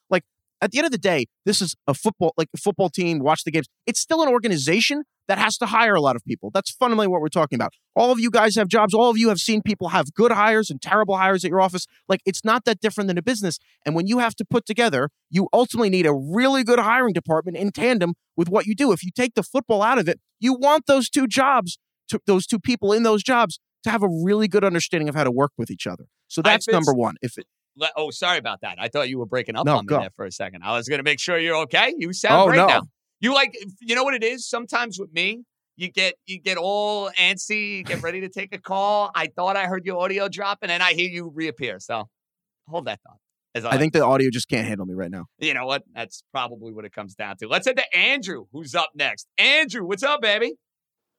At 0.63 0.71
the 0.71 0.77
end 0.77 0.85
of 0.85 0.93
the 0.93 0.97
day, 0.97 1.25
this 1.45 1.61
is 1.61 1.75
a 1.87 1.93
football, 1.93 2.33
like 2.37 2.47
a 2.55 2.57
football 2.57 2.89
team. 2.89 3.19
Watch 3.19 3.43
the 3.43 3.51
games. 3.51 3.67
It's 3.85 3.99
still 3.99 4.21
an 4.21 4.29
organization 4.29 5.03
that 5.27 5.37
has 5.37 5.57
to 5.57 5.65
hire 5.65 5.93
a 5.93 5.99
lot 5.99 6.15
of 6.15 6.23
people. 6.23 6.51
That's 6.53 6.71
fundamentally 6.71 7.07
what 7.07 7.19
we're 7.19 7.27
talking 7.27 7.57
about. 7.57 7.73
All 7.97 8.11
of 8.13 8.19
you 8.19 8.31
guys 8.31 8.55
have 8.55 8.69
jobs. 8.69 8.93
All 8.93 9.09
of 9.09 9.17
you 9.17 9.27
have 9.27 9.39
seen 9.39 9.61
people 9.61 9.89
have 9.89 10.13
good 10.13 10.31
hires 10.31 10.69
and 10.69 10.81
terrible 10.81 11.17
hires 11.17 11.43
at 11.43 11.49
your 11.49 11.59
office. 11.59 11.85
Like 12.07 12.21
it's 12.25 12.45
not 12.45 12.63
that 12.63 12.79
different 12.79 13.09
than 13.09 13.17
a 13.17 13.21
business. 13.21 13.59
And 13.85 13.93
when 13.93 14.07
you 14.07 14.19
have 14.19 14.35
to 14.35 14.45
put 14.45 14.65
together, 14.65 15.09
you 15.29 15.49
ultimately 15.51 15.89
need 15.89 16.05
a 16.05 16.13
really 16.13 16.63
good 16.63 16.79
hiring 16.79 17.11
department 17.11 17.57
in 17.57 17.71
tandem 17.71 18.13
with 18.37 18.47
what 18.47 18.65
you 18.65 18.73
do. 18.73 18.93
If 18.93 19.03
you 19.03 19.11
take 19.13 19.35
the 19.35 19.43
football 19.43 19.81
out 19.81 19.97
of 19.97 20.07
it, 20.07 20.21
you 20.39 20.53
want 20.53 20.85
those 20.85 21.09
two 21.09 21.27
jobs, 21.27 21.77
to, 22.07 22.21
those 22.25 22.47
two 22.47 22.59
people 22.59 22.93
in 22.93 23.03
those 23.03 23.21
jobs, 23.21 23.59
to 23.83 23.89
have 23.89 24.01
a 24.01 24.09
really 24.09 24.47
good 24.47 24.63
understanding 24.63 25.09
of 25.09 25.15
how 25.15 25.25
to 25.25 25.31
work 25.31 25.51
with 25.57 25.69
each 25.69 25.85
other. 25.87 26.05
So 26.29 26.41
that's 26.41 26.65
been- 26.65 26.73
number 26.73 26.93
one. 26.93 27.15
If 27.21 27.37
it, 27.37 27.47
Oh, 27.95 28.11
sorry 28.11 28.37
about 28.37 28.61
that. 28.61 28.77
I 28.79 28.87
thought 28.87 29.09
you 29.09 29.17
were 29.19 29.25
breaking 29.25 29.55
up 29.55 29.65
No, 29.65 29.77
on 29.77 29.85
me 29.85 29.87
go. 29.87 29.99
there 29.99 30.11
for 30.15 30.25
a 30.25 30.31
second. 30.31 30.63
I 30.63 30.75
was 30.77 30.87
going 30.87 30.99
to 30.99 31.03
make 31.03 31.19
sure 31.19 31.37
you're 31.37 31.57
okay. 31.63 31.93
You 31.97 32.13
sound 32.13 32.41
Oh, 32.41 32.45
great 32.47 32.57
no. 32.57 32.67
now. 32.67 32.81
You 33.19 33.33
like, 33.33 33.55
you 33.81 33.95
know 33.95 34.03
what 34.03 34.13
it 34.13 34.23
is? 34.23 34.47
Sometimes 34.47 34.99
with 34.99 35.11
me, 35.13 35.43
you 35.75 35.89
get 35.91 36.15
you 36.27 36.39
get 36.39 36.57
all 36.57 37.09
antsy, 37.19 37.77
you 37.77 37.83
get 37.83 38.01
ready 38.03 38.21
to 38.21 38.29
take 38.29 38.53
a 38.53 38.59
call. 38.59 39.11
I 39.15 39.27
thought 39.35 39.55
I 39.55 39.65
heard 39.65 39.85
your 39.85 39.99
audio 40.01 40.27
drop, 40.29 40.59
and 40.61 40.69
then 40.69 40.81
I 40.81 40.93
hear 40.93 41.09
you 41.09 41.31
reappear. 41.33 41.79
So 41.79 42.09
hold 42.67 42.85
that 42.85 42.99
thought. 43.01 43.17
As 43.55 43.65
I 43.65 43.77
think 43.77 43.93
the 43.93 44.03
audio 44.03 44.29
just 44.31 44.49
can't 44.49 44.67
handle 44.67 44.85
me 44.85 44.93
right 44.95 45.11
now. 45.11 45.25
you 45.39 45.53
know 45.53 45.65
what? 45.67 45.83
That's 45.95 46.23
probably 46.31 46.73
what 46.73 46.85
it 46.85 46.91
comes 46.91 47.13
down 47.15 47.37
to. 47.37 47.47
Let's 47.47 47.67
head 47.67 47.77
to 47.77 47.95
Andrew, 47.97 48.45
who's 48.51 48.73
up 48.75 48.89
next. 48.95 49.27
Andrew, 49.37 49.85
what's 49.85 50.01
up, 50.03 50.21
baby? 50.21 50.53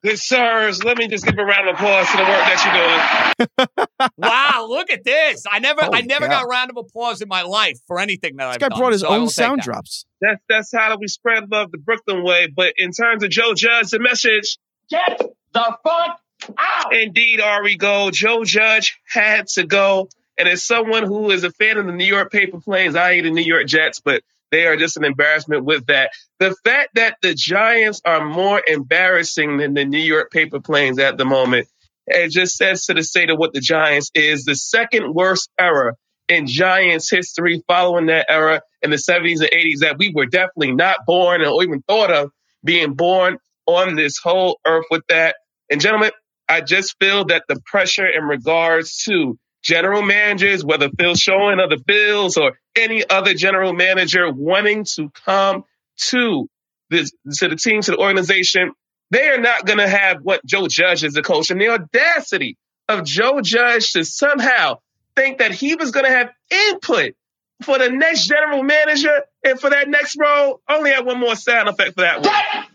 Good 0.05 0.19
sirs, 0.19 0.85
let 0.85 0.99
me 0.99 1.09
just 1.09 1.25
give 1.25 1.39
a 1.39 1.45
round 1.45 1.67
of 1.67 1.77
applause 1.77 2.07
to 2.11 2.17
the 2.19 2.25
work 2.25 2.29
that 2.29 3.47
you're 3.57 3.67
doing. 3.67 4.09
wow, 4.19 4.67
look 4.69 4.91
at 4.91 5.03
this. 5.03 5.45
I 5.51 5.61
never 5.61 5.81
I 5.83 6.03
never 6.03 6.27
cow. 6.27 6.41
got 6.41 6.45
a 6.45 6.47
round 6.47 6.71
of 6.71 6.77
applause 6.77 7.23
in 7.23 7.29
my 7.29 7.41
life 7.41 7.79
for 7.87 7.99
anything 7.99 8.37
that 8.37 8.49
I've 8.49 8.59
guy 8.59 8.69
done. 8.69 8.79
brought 8.79 8.93
his 8.93 9.01
so 9.01 9.09
own 9.09 9.31
sound 9.31 9.61
that. 9.61 9.65
drops. 9.65 10.05
That's 10.21 10.43
that's 10.47 10.73
how 10.73 10.95
we 11.01 11.09
spread 11.09 11.51
love 11.51 11.73
the 11.73 11.79
Brooklyn 11.79 12.23
way. 12.23 12.49
But 12.55 12.75
in 12.77 12.93
terms 12.93 13.25
of 13.25 13.31
Joe 13.31 13.55
Judge, 13.55 13.91
the 13.91 13.99
message 13.99 14.59
get 14.91 15.23
the 15.55 15.79
fuck 15.83 16.21
out. 16.59 16.95
Indeed, 16.95 17.41
Ari 17.41 17.77
Gold. 17.77 18.13
Joe 18.13 18.45
Judge 18.45 19.01
had 19.11 19.47
to 19.55 19.65
go. 19.65 20.11
And 20.37 20.47
as 20.49 20.63
someone 20.63 21.05
who 21.05 21.31
is 21.31 21.45
a 21.45 21.51
fan 21.51 21.79
of 21.79 21.87
the 21.87 21.93
New 21.93 22.05
York 22.05 22.31
paper 22.31 22.61
planes, 22.61 22.95
I 22.95 23.15
hate 23.15 23.23
the 23.23 23.31
New 23.31 23.41
York 23.41 23.67
Jets, 23.67 24.01
but 24.01 24.23
they 24.51 24.67
are 24.67 24.77
just 24.77 24.97
an 24.97 25.05
embarrassment 25.05 25.65
with 25.65 25.87
that. 25.87 26.11
The 26.39 26.55
fact 26.65 26.91
that 26.95 27.17
the 27.23 27.35
Giants 27.35 28.01
are 28.05 28.25
more 28.25 28.63
embarrassing 28.67 29.57
than 29.59 29.75
the 29.75 29.85
New 29.85 29.99
York 29.99 30.31
paper 30.31 30.61
planes 30.61 30.99
at 30.99 31.19
the 31.19 31.25
moment, 31.25 31.69
it 32.07 32.31
just 32.31 32.57
says 32.57 32.87
to 32.87 32.95
the 32.95 33.03
state 33.03 33.31
of 33.31 33.39
what 33.39 33.53
the 33.53 33.61
Giants 33.61 34.11
is 34.15 34.45
the 34.45 34.55
second 34.55 35.15
worst 35.15 35.51
era 35.59 35.95
in 36.29 36.47
Giants 36.47 37.11
history 37.11 37.63
following 37.67 38.07
that 38.07 38.27
era 38.29 38.63
in 38.83 38.91
the 38.91 38.97
70s 38.97 39.41
and 39.41 39.51
80s 39.51 39.81
that 39.81 39.97
we 39.99 40.13
were 40.15 40.27
definitely 40.27 40.73
not 40.73 40.99
born 41.07 41.45
or 41.45 41.63
even 41.63 41.83
thought 41.83 42.13
of 42.13 42.31
being 42.63 42.95
born 42.95 43.39
on 43.67 43.95
this 43.95 44.19
whole 44.23 44.59
earth 44.67 44.87
with 44.91 45.03
that. 45.09 45.37
And 45.71 45.81
gentlemen, 45.81 46.13
I 46.49 46.61
just 46.61 46.97
feel 47.01 47.25
that 47.27 47.45
the 47.49 47.61
pressure 47.65 48.07
in 48.07 48.25
regards 48.25 48.99
to 49.05 49.39
general 49.63 50.03
managers, 50.03 50.65
whether 50.65 50.91
Phil 50.99 51.15
Schoen 51.15 51.59
of 51.61 51.71
the 51.71 51.83
Bills 51.85 52.37
or 52.37 52.53
any 52.77 53.09
other 53.09 53.35
general 53.35 53.73
manager 53.73 54.31
wanting 54.31 54.85
to 54.97 55.11
come 55.25 55.65
to 55.97 56.49
this, 56.91 57.13
to 57.39 57.49
the 57.49 57.57
team, 57.57 57.81
to 57.83 57.93
the 57.93 57.99
organization, 57.99 58.73
they 59.11 59.29
are 59.29 59.41
not 59.41 59.65
going 59.67 59.79
to 59.79 59.89
have 59.89 60.19
what 60.23 60.45
Joe 60.45 60.67
Judge 60.69 61.05
is 61.05 61.15
the 61.15 61.23
coach. 61.23 61.51
And 61.51 61.61
the 61.61 61.69
audacity 61.69 62.57
of 62.89 63.05
Joe 63.05 63.41
Judge 63.41 63.93
to 63.93 64.05
somehow 64.05 64.79
think 65.17 65.39
that 65.39 65.53
he 65.53 65.75
was 65.75 65.91
going 65.91 66.07
to 66.07 66.11
have 66.13 66.31
input 66.51 67.15
for 67.63 67.79
the 67.79 67.89
next 67.91 68.27
general 68.27 68.63
manager 68.63 69.23
and 69.45 69.59
for 69.61 69.71
that 69.71 69.89
next 69.89 70.17
role. 70.19 70.61
Only 70.69 70.91
have 70.91 71.07
one 71.07 71.21
more 71.21 71.37
sound 71.37 71.69
effect 71.69 71.95
for 71.95 72.01
that 72.03 72.17
one. 72.17 72.25
That, 72.25 72.69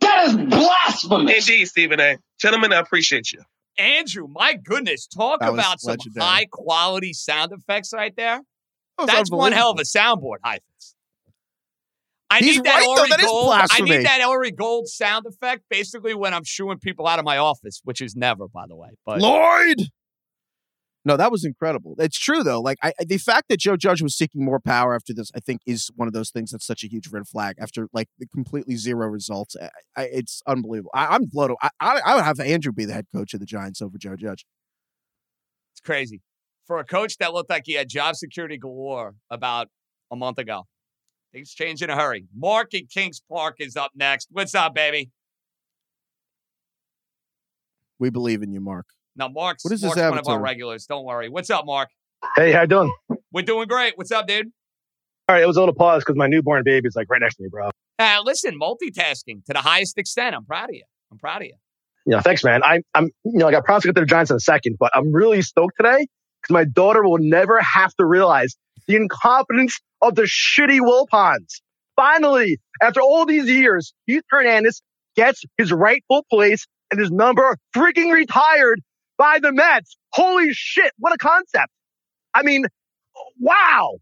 That 0.00 0.26
is 0.28 0.36
blasphemous. 0.36 1.48
Indeed, 1.48 1.66
Stephen 1.66 2.00
A. 2.00 2.18
Gentlemen, 2.38 2.72
I 2.72 2.78
appreciate 2.78 3.32
you. 3.32 3.40
Andrew, 3.76 4.28
my 4.28 4.54
goodness, 4.54 5.08
talk 5.08 5.40
That 5.40 5.52
was 5.52 5.58
about 5.58 5.80
some 5.80 5.90
legendary. 5.92 6.24
high 6.24 6.46
quality 6.50 7.12
sound 7.12 7.52
effects 7.52 7.92
right 7.92 8.14
there. 8.14 8.40
Was 8.98 9.06
That's 9.08 9.30
one 9.30 9.52
hell 9.52 9.70
of 9.70 9.78
a 9.78 9.82
soundboard, 9.82 10.36
Heifetz. 10.44 10.94
I 12.30 12.38
He's 12.38 12.56
need 12.56 12.64
that 12.64 12.74
right, 12.74 12.82
though. 12.82 13.14
Ari 13.14 13.22
Gold. 13.22 13.54
I 13.70 13.80
need 13.80 14.06
that 14.06 14.20
Ari 14.20 14.50
Gold 14.52 14.88
sound 14.88 15.26
effect 15.26 15.62
basically 15.68 16.14
when 16.14 16.34
I'm 16.34 16.44
shooing 16.44 16.78
people 16.78 17.06
out 17.06 17.18
of 17.18 17.24
my 17.24 17.38
office, 17.38 17.80
which 17.84 18.00
is 18.00 18.16
never, 18.16 18.48
by 18.48 18.64
the 18.66 18.74
way. 18.76 18.88
But 19.06 19.20
Lloyd. 19.20 19.88
No, 21.06 21.18
that 21.18 21.30
was 21.30 21.44
incredible. 21.44 21.94
It's 21.98 22.18
true 22.18 22.42
though. 22.42 22.60
Like 22.60 22.78
I, 22.82 22.92
the 22.98 23.18
fact 23.18 23.48
that 23.50 23.58
Joe 23.58 23.76
Judge 23.76 24.00
was 24.00 24.16
seeking 24.16 24.42
more 24.42 24.58
power 24.58 24.94
after 24.94 25.12
this, 25.12 25.30
I 25.36 25.40
think, 25.40 25.60
is 25.66 25.90
one 25.94 26.08
of 26.08 26.14
those 26.14 26.30
things 26.30 26.50
that's 26.50 26.66
such 26.66 26.82
a 26.82 26.88
huge 26.88 27.08
red 27.12 27.28
flag. 27.28 27.56
After 27.58 27.88
like 27.92 28.08
the 28.18 28.26
completely 28.26 28.76
zero 28.76 29.06
results, 29.08 29.54
I, 29.60 29.68
I, 29.96 30.04
it's 30.04 30.40
unbelievable. 30.46 30.92
I, 30.94 31.08
I'm 31.08 31.26
blown. 31.26 31.56
I, 31.60 31.68
I, 31.78 32.00
I 32.06 32.14
would 32.14 32.24
have 32.24 32.40
Andrew 32.40 32.72
be 32.72 32.86
the 32.86 32.94
head 32.94 33.06
coach 33.14 33.34
of 33.34 33.40
the 33.40 33.46
Giants 33.46 33.82
over 33.82 33.98
Joe 33.98 34.16
Judge. 34.16 34.46
it's 35.74 35.80
crazy. 35.80 36.22
For 36.66 36.78
a 36.78 36.84
coach 36.84 37.18
that 37.18 37.34
looked 37.34 37.50
like 37.50 37.64
he 37.66 37.74
had 37.74 37.88
job 37.90 38.16
security 38.16 38.56
galore 38.56 39.14
about 39.30 39.68
a 40.10 40.16
month 40.16 40.38
ago. 40.38 40.66
Things 41.32 41.52
change 41.52 41.82
in 41.82 41.90
a 41.90 41.96
hurry. 41.96 42.26
Mark 42.34 42.72
in 42.72 42.86
Kings 42.86 43.20
Park 43.30 43.56
is 43.58 43.76
up 43.76 43.90
next. 43.94 44.28
What's 44.30 44.54
up, 44.54 44.74
baby? 44.74 45.10
We 47.98 48.08
believe 48.08 48.42
in 48.42 48.52
you, 48.52 48.60
Mark. 48.60 48.86
Now, 49.16 49.28
Mark's, 49.28 49.64
What 49.64 49.74
is 49.74 49.80
this 49.82 49.94
Mark's 49.94 50.10
one 50.10 50.18
of 50.18 50.28
our 50.28 50.40
regulars. 50.40 50.86
Don't 50.86 51.04
worry. 51.04 51.28
What's 51.28 51.50
up, 51.50 51.66
Mark? 51.66 51.90
Hey, 52.36 52.52
how 52.52 52.62
you 52.62 52.66
doing? 52.66 52.92
We're 53.30 53.42
doing 53.42 53.68
great. 53.68 53.98
What's 53.98 54.10
up, 54.10 54.26
dude? 54.26 54.46
All 55.28 55.34
right, 55.34 55.42
it 55.42 55.46
was 55.46 55.56
a 55.56 55.60
little 55.60 55.74
pause 55.74 56.02
because 56.02 56.16
my 56.16 56.26
newborn 56.26 56.62
baby's 56.64 56.96
like 56.96 57.08
right 57.10 57.20
next 57.20 57.36
to 57.36 57.42
me, 57.42 57.48
bro. 57.50 57.70
Uh, 57.98 58.20
listen, 58.24 58.58
multitasking 58.58 59.44
to 59.46 59.52
the 59.52 59.60
highest 59.60 59.98
extent. 59.98 60.34
I'm 60.34 60.44
proud 60.44 60.70
of 60.70 60.74
you. 60.74 60.84
I'm 61.12 61.18
proud 61.18 61.42
of 61.42 61.46
you. 61.46 61.54
Yeah, 62.06 62.20
thanks, 62.20 62.42
man. 62.42 62.62
I, 62.62 62.80
I'm, 62.94 63.10
you 63.24 63.38
know, 63.38 63.48
I 63.48 63.50
got 63.50 63.64
promise 63.64 63.82
to 63.82 63.88
get 63.88 63.94
to 63.96 64.00
the 64.02 64.06
Giants 64.06 64.30
in 64.30 64.36
a 64.36 64.40
second, 64.40 64.76
but 64.78 64.90
I'm 64.94 65.12
really 65.12 65.42
stoked 65.42 65.76
today 65.76 66.06
because 66.44 66.52
my 66.52 66.64
daughter 66.64 67.02
will 67.02 67.18
never 67.18 67.60
have 67.60 67.94
to 67.94 68.04
realize 68.04 68.54
the 68.86 68.96
incompetence 68.96 69.80
of 70.02 70.14
the 70.14 70.22
shitty 70.22 70.80
Wilpons. 70.80 71.60
Finally, 71.96 72.58
after 72.82 73.00
all 73.00 73.24
these 73.24 73.48
years, 73.48 73.94
Keith 74.06 74.24
Hernandez 74.28 74.82
gets 75.16 75.42
his 75.56 75.72
rightful 75.72 76.24
place 76.30 76.66
and 76.90 77.00
his 77.00 77.10
number 77.10 77.56
freaking 77.74 78.12
retired 78.12 78.80
by 79.16 79.38
the 79.40 79.52
Mets. 79.52 79.96
Holy 80.12 80.52
shit, 80.52 80.92
what 80.98 81.14
a 81.14 81.18
concept. 81.18 81.70
I 82.34 82.42
mean, 82.42 82.66
wow. 83.40 83.96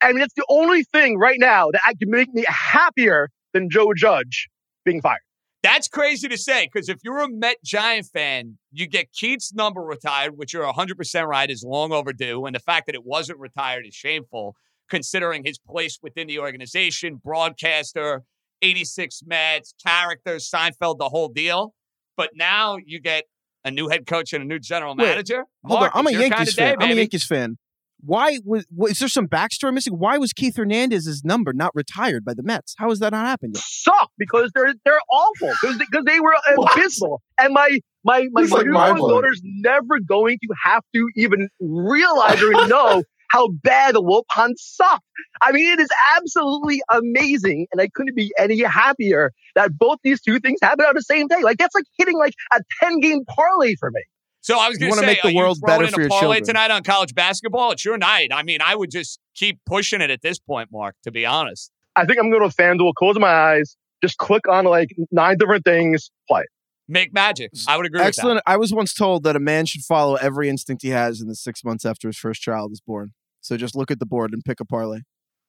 I 0.00 0.12
mean, 0.12 0.22
it's 0.22 0.34
the 0.34 0.46
only 0.48 0.84
thing 0.84 1.18
right 1.18 1.38
now 1.38 1.70
that 1.70 1.82
I 1.84 1.94
can 1.94 2.10
make 2.10 2.32
me 2.32 2.44
happier 2.48 3.28
than 3.52 3.68
Joe 3.70 3.92
Judge 3.94 4.48
being 4.84 5.00
fired. 5.00 5.20
That's 5.62 5.88
crazy 5.88 6.28
to 6.28 6.38
say 6.38 6.68
because 6.72 6.88
if 6.88 6.98
you're 7.02 7.18
a 7.18 7.28
Met 7.28 7.56
Giant 7.64 8.06
fan, 8.06 8.58
you 8.70 8.86
get 8.86 9.12
Keith's 9.12 9.52
number 9.52 9.80
retired, 9.80 10.36
which 10.36 10.52
you're 10.52 10.64
100% 10.64 11.26
right 11.26 11.50
is 11.50 11.64
long 11.66 11.92
overdue. 11.92 12.46
And 12.46 12.54
the 12.54 12.60
fact 12.60 12.86
that 12.86 12.94
it 12.94 13.04
wasn't 13.04 13.40
retired 13.40 13.84
is 13.86 13.94
shameful 13.94 14.54
considering 14.88 15.44
his 15.44 15.58
place 15.58 15.98
within 16.02 16.28
the 16.28 16.38
organization, 16.38 17.20
broadcaster, 17.22 18.22
86 18.62 19.22
Mets, 19.26 19.74
character, 19.84 20.36
Seinfeld, 20.36 20.98
the 20.98 21.08
whole 21.08 21.28
deal. 21.28 21.74
But 22.16 22.30
now 22.34 22.78
you 22.84 23.00
get 23.00 23.24
a 23.64 23.70
new 23.70 23.88
head 23.88 24.06
coach 24.06 24.32
and 24.32 24.42
a 24.42 24.46
new 24.46 24.58
general 24.58 24.94
Wait, 24.96 25.06
manager. 25.06 25.44
Hold 25.64 25.80
Mark, 25.80 25.94
on, 25.94 26.06
I'm 26.06 26.14
a 26.14 26.18
Yankees 26.18 26.54
fan. 26.54 26.78
day, 26.78 26.84
I'm 26.84 26.92
a. 26.92 26.94
Yankees 26.94 27.24
fan. 27.24 27.58
Why 28.00 28.38
was, 28.44 28.66
was 28.74 28.92
is 28.92 28.98
there 29.00 29.08
some 29.08 29.26
backstory 29.26 29.74
missing? 29.74 29.94
Why 29.94 30.18
was 30.18 30.32
Keith 30.32 30.56
Hernandez's 30.56 31.24
number 31.24 31.52
not 31.52 31.72
retired 31.74 32.24
by 32.24 32.34
the 32.34 32.42
Mets? 32.42 32.74
How 32.78 32.90
has 32.90 33.00
that 33.00 33.12
not 33.12 33.26
happened 33.26 33.54
yet? 33.56 33.64
suck 33.64 34.10
because 34.18 34.50
they're 34.54 34.74
they're 34.84 35.00
awful 35.10 35.50
because 35.60 35.78
because 35.78 36.04
they 36.04 36.20
were 36.20 36.34
abysmal 36.74 37.22
and 37.38 37.52
my 37.52 37.78
my 38.04 38.28
my 38.32 38.42
This 38.42 38.50
is 38.50 38.52
like 38.52 38.66
newborn 38.66 38.74
mind-blowing. 38.74 39.14
daughter's 39.14 39.40
never 39.44 39.98
going 40.00 40.38
to 40.42 40.54
have 40.64 40.82
to 40.94 41.08
even 41.16 41.48
realize 41.60 42.42
or 42.42 42.52
know 42.66 43.02
how 43.30 43.48
bad 43.62 43.94
the 43.94 44.02
Wilpons 44.02 44.54
suck. 44.56 45.02
I 45.42 45.52
mean, 45.52 45.70
it 45.72 45.80
is 45.80 45.88
absolutely 46.16 46.80
amazing, 46.90 47.66
and 47.72 47.80
I 47.80 47.88
couldn't 47.94 48.16
be 48.16 48.32
any 48.38 48.62
happier 48.62 49.32
that 49.54 49.76
both 49.76 49.98
these 50.02 50.22
two 50.22 50.40
things 50.40 50.58
happen 50.62 50.86
on 50.86 50.94
the 50.94 51.02
same 51.02 51.26
day. 51.26 51.42
Like 51.42 51.58
that's 51.58 51.74
like 51.74 51.84
hitting 51.98 52.16
like 52.16 52.34
a 52.52 52.60
ten 52.80 53.00
game 53.00 53.24
parlay 53.26 53.74
for 53.78 53.90
me. 53.90 54.02
So 54.40 54.58
I 54.58 54.68
was 54.68 54.78
going 54.78 54.92
to 54.92 54.96
wanna 54.96 55.06
say, 55.06 55.12
make 55.14 55.22
the 55.22 55.28
are 55.30 55.42
world 55.42 55.58
throwing 55.58 55.80
better 55.80 55.88
in 55.88 55.92
for 55.92 56.00
a 56.00 56.04
your 56.04 56.08
parlay 56.10 56.36
children. 56.36 56.46
tonight 56.46 56.70
on 56.70 56.82
college 56.82 57.14
basketball? 57.14 57.72
It's 57.72 57.84
your 57.84 57.98
night. 57.98 58.30
I 58.32 58.42
mean, 58.42 58.60
I 58.62 58.74
would 58.76 58.90
just 58.90 59.18
keep 59.34 59.58
pushing 59.66 60.00
it 60.00 60.10
at 60.10 60.22
this 60.22 60.38
point, 60.38 60.70
Mark. 60.72 60.94
To 61.04 61.10
be 61.10 61.26
honest, 61.26 61.70
I 61.96 62.06
think 62.06 62.18
I'm 62.18 62.30
going 62.30 62.48
to 62.48 62.56
FanDuel, 62.56 62.94
close 62.94 63.18
my 63.18 63.28
eyes, 63.28 63.76
just 64.02 64.16
click 64.18 64.48
on 64.48 64.64
like 64.64 64.90
nine 65.10 65.36
different 65.38 65.64
things, 65.64 66.10
play. 66.28 66.44
make 66.86 67.12
magic. 67.12 67.50
I 67.66 67.76
would 67.76 67.86
agree 67.86 68.00
Excellent. 68.00 68.40
I 68.46 68.56
was 68.56 68.72
once 68.72 68.94
told 68.94 69.24
that 69.24 69.36
a 69.36 69.40
man 69.40 69.66
should 69.66 69.82
follow 69.82 70.14
every 70.14 70.48
instinct 70.48 70.82
he 70.82 70.90
has 70.90 71.20
in 71.20 71.28
the 71.28 71.34
six 71.34 71.64
months 71.64 71.84
after 71.84 72.08
his 72.08 72.16
first 72.16 72.40
child 72.40 72.72
is 72.72 72.80
born. 72.80 73.12
So 73.40 73.56
just 73.56 73.76
look 73.76 73.90
at 73.90 73.98
the 73.98 74.06
board 74.06 74.32
and 74.32 74.42
pick 74.44 74.60
a 74.60 74.64
parlay. 74.64 75.00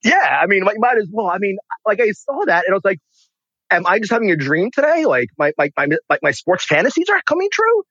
Yeah, 0.03 0.39
I 0.41 0.47
mean, 0.47 0.63
like, 0.63 0.77
might 0.79 0.97
as 0.97 1.07
well. 1.11 1.27
I 1.27 1.37
mean, 1.39 1.57
like, 1.85 1.99
I 1.99 2.11
saw 2.11 2.45
that 2.45 2.63
and 2.65 2.73
I 2.73 2.75
was 2.75 2.85
like, 2.85 2.99
am 3.69 3.85
I 3.85 3.99
just 3.99 4.11
having 4.11 4.31
a 4.31 4.35
dream 4.37 4.71
today? 4.73 5.05
Like, 5.05 5.27
my, 5.37 5.51
my, 5.57 5.69
my, 5.77 5.87
like, 6.09 6.21
my 6.23 6.31
sports 6.31 6.65
fantasies 6.65 7.09
are 7.09 7.21
coming 7.25 7.49
true? 7.51 7.83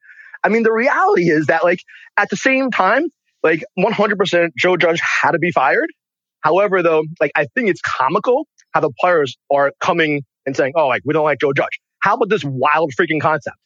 I 0.44 0.48
mean, 0.48 0.62
the 0.62 0.72
reality 0.72 1.30
is 1.30 1.46
that, 1.46 1.64
like, 1.64 1.80
at 2.16 2.30
the 2.30 2.36
same 2.36 2.70
time, 2.70 3.06
like, 3.42 3.64
100% 3.78 4.50
Joe 4.56 4.76
Judge 4.76 5.00
had 5.00 5.32
to 5.32 5.38
be 5.38 5.50
fired. 5.50 5.88
However, 6.40 6.82
though, 6.82 7.04
like, 7.20 7.32
I 7.34 7.46
think 7.54 7.68
it's 7.68 7.80
comical 7.80 8.46
how 8.72 8.80
the 8.80 8.90
players 9.00 9.36
are 9.52 9.72
coming 9.80 10.22
and 10.46 10.56
saying, 10.56 10.72
oh, 10.76 10.86
like, 10.86 11.02
we 11.04 11.12
don't 11.12 11.24
like 11.24 11.40
Joe 11.40 11.52
Judge. 11.52 11.80
How 12.00 12.14
about 12.14 12.28
this 12.28 12.44
wild 12.44 12.92
freaking 12.98 13.20
concept? 13.20 13.56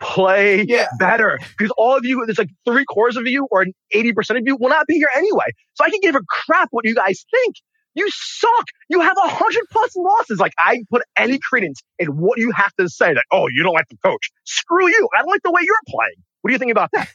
Play 0.00 0.64
better. 0.98 1.38
Because 1.56 1.72
all 1.78 1.96
of 1.96 2.04
you, 2.04 2.24
there's 2.26 2.38
like 2.38 2.50
three 2.66 2.84
quarters 2.84 3.16
of 3.16 3.26
you 3.26 3.46
or 3.50 3.66
80% 3.94 4.36
of 4.36 4.42
you 4.44 4.56
will 4.56 4.68
not 4.68 4.86
be 4.86 4.94
here 4.94 5.08
anyway. 5.16 5.46
So 5.74 5.84
I 5.84 5.90
can 5.90 6.00
give 6.02 6.16
a 6.16 6.22
crap 6.28 6.68
what 6.70 6.84
you 6.84 6.94
guys 6.94 7.24
think. 7.30 7.56
You 7.94 8.08
suck. 8.10 8.66
You 8.88 9.00
have 9.00 9.16
a 9.22 9.28
hundred 9.28 9.64
plus 9.70 9.94
losses. 9.96 10.38
Like 10.38 10.54
I 10.58 10.82
put 10.90 11.02
any 11.16 11.38
credence 11.38 11.80
in 11.98 12.08
what 12.08 12.38
you 12.38 12.52
have 12.52 12.72
to 12.76 12.88
say 12.88 13.12
that, 13.12 13.24
oh, 13.30 13.48
you 13.52 13.62
don't 13.62 13.74
like 13.74 13.88
the 13.88 13.98
coach. 13.98 14.30
Screw 14.44 14.88
you. 14.88 15.08
I 15.14 15.20
don't 15.20 15.28
like 15.30 15.42
the 15.42 15.50
way 15.50 15.60
you're 15.64 15.76
playing. 15.86 16.14
What 16.40 16.48
do 16.48 16.52
you 16.52 16.58
think 16.58 16.72
about 16.72 16.90
that? 16.92 17.08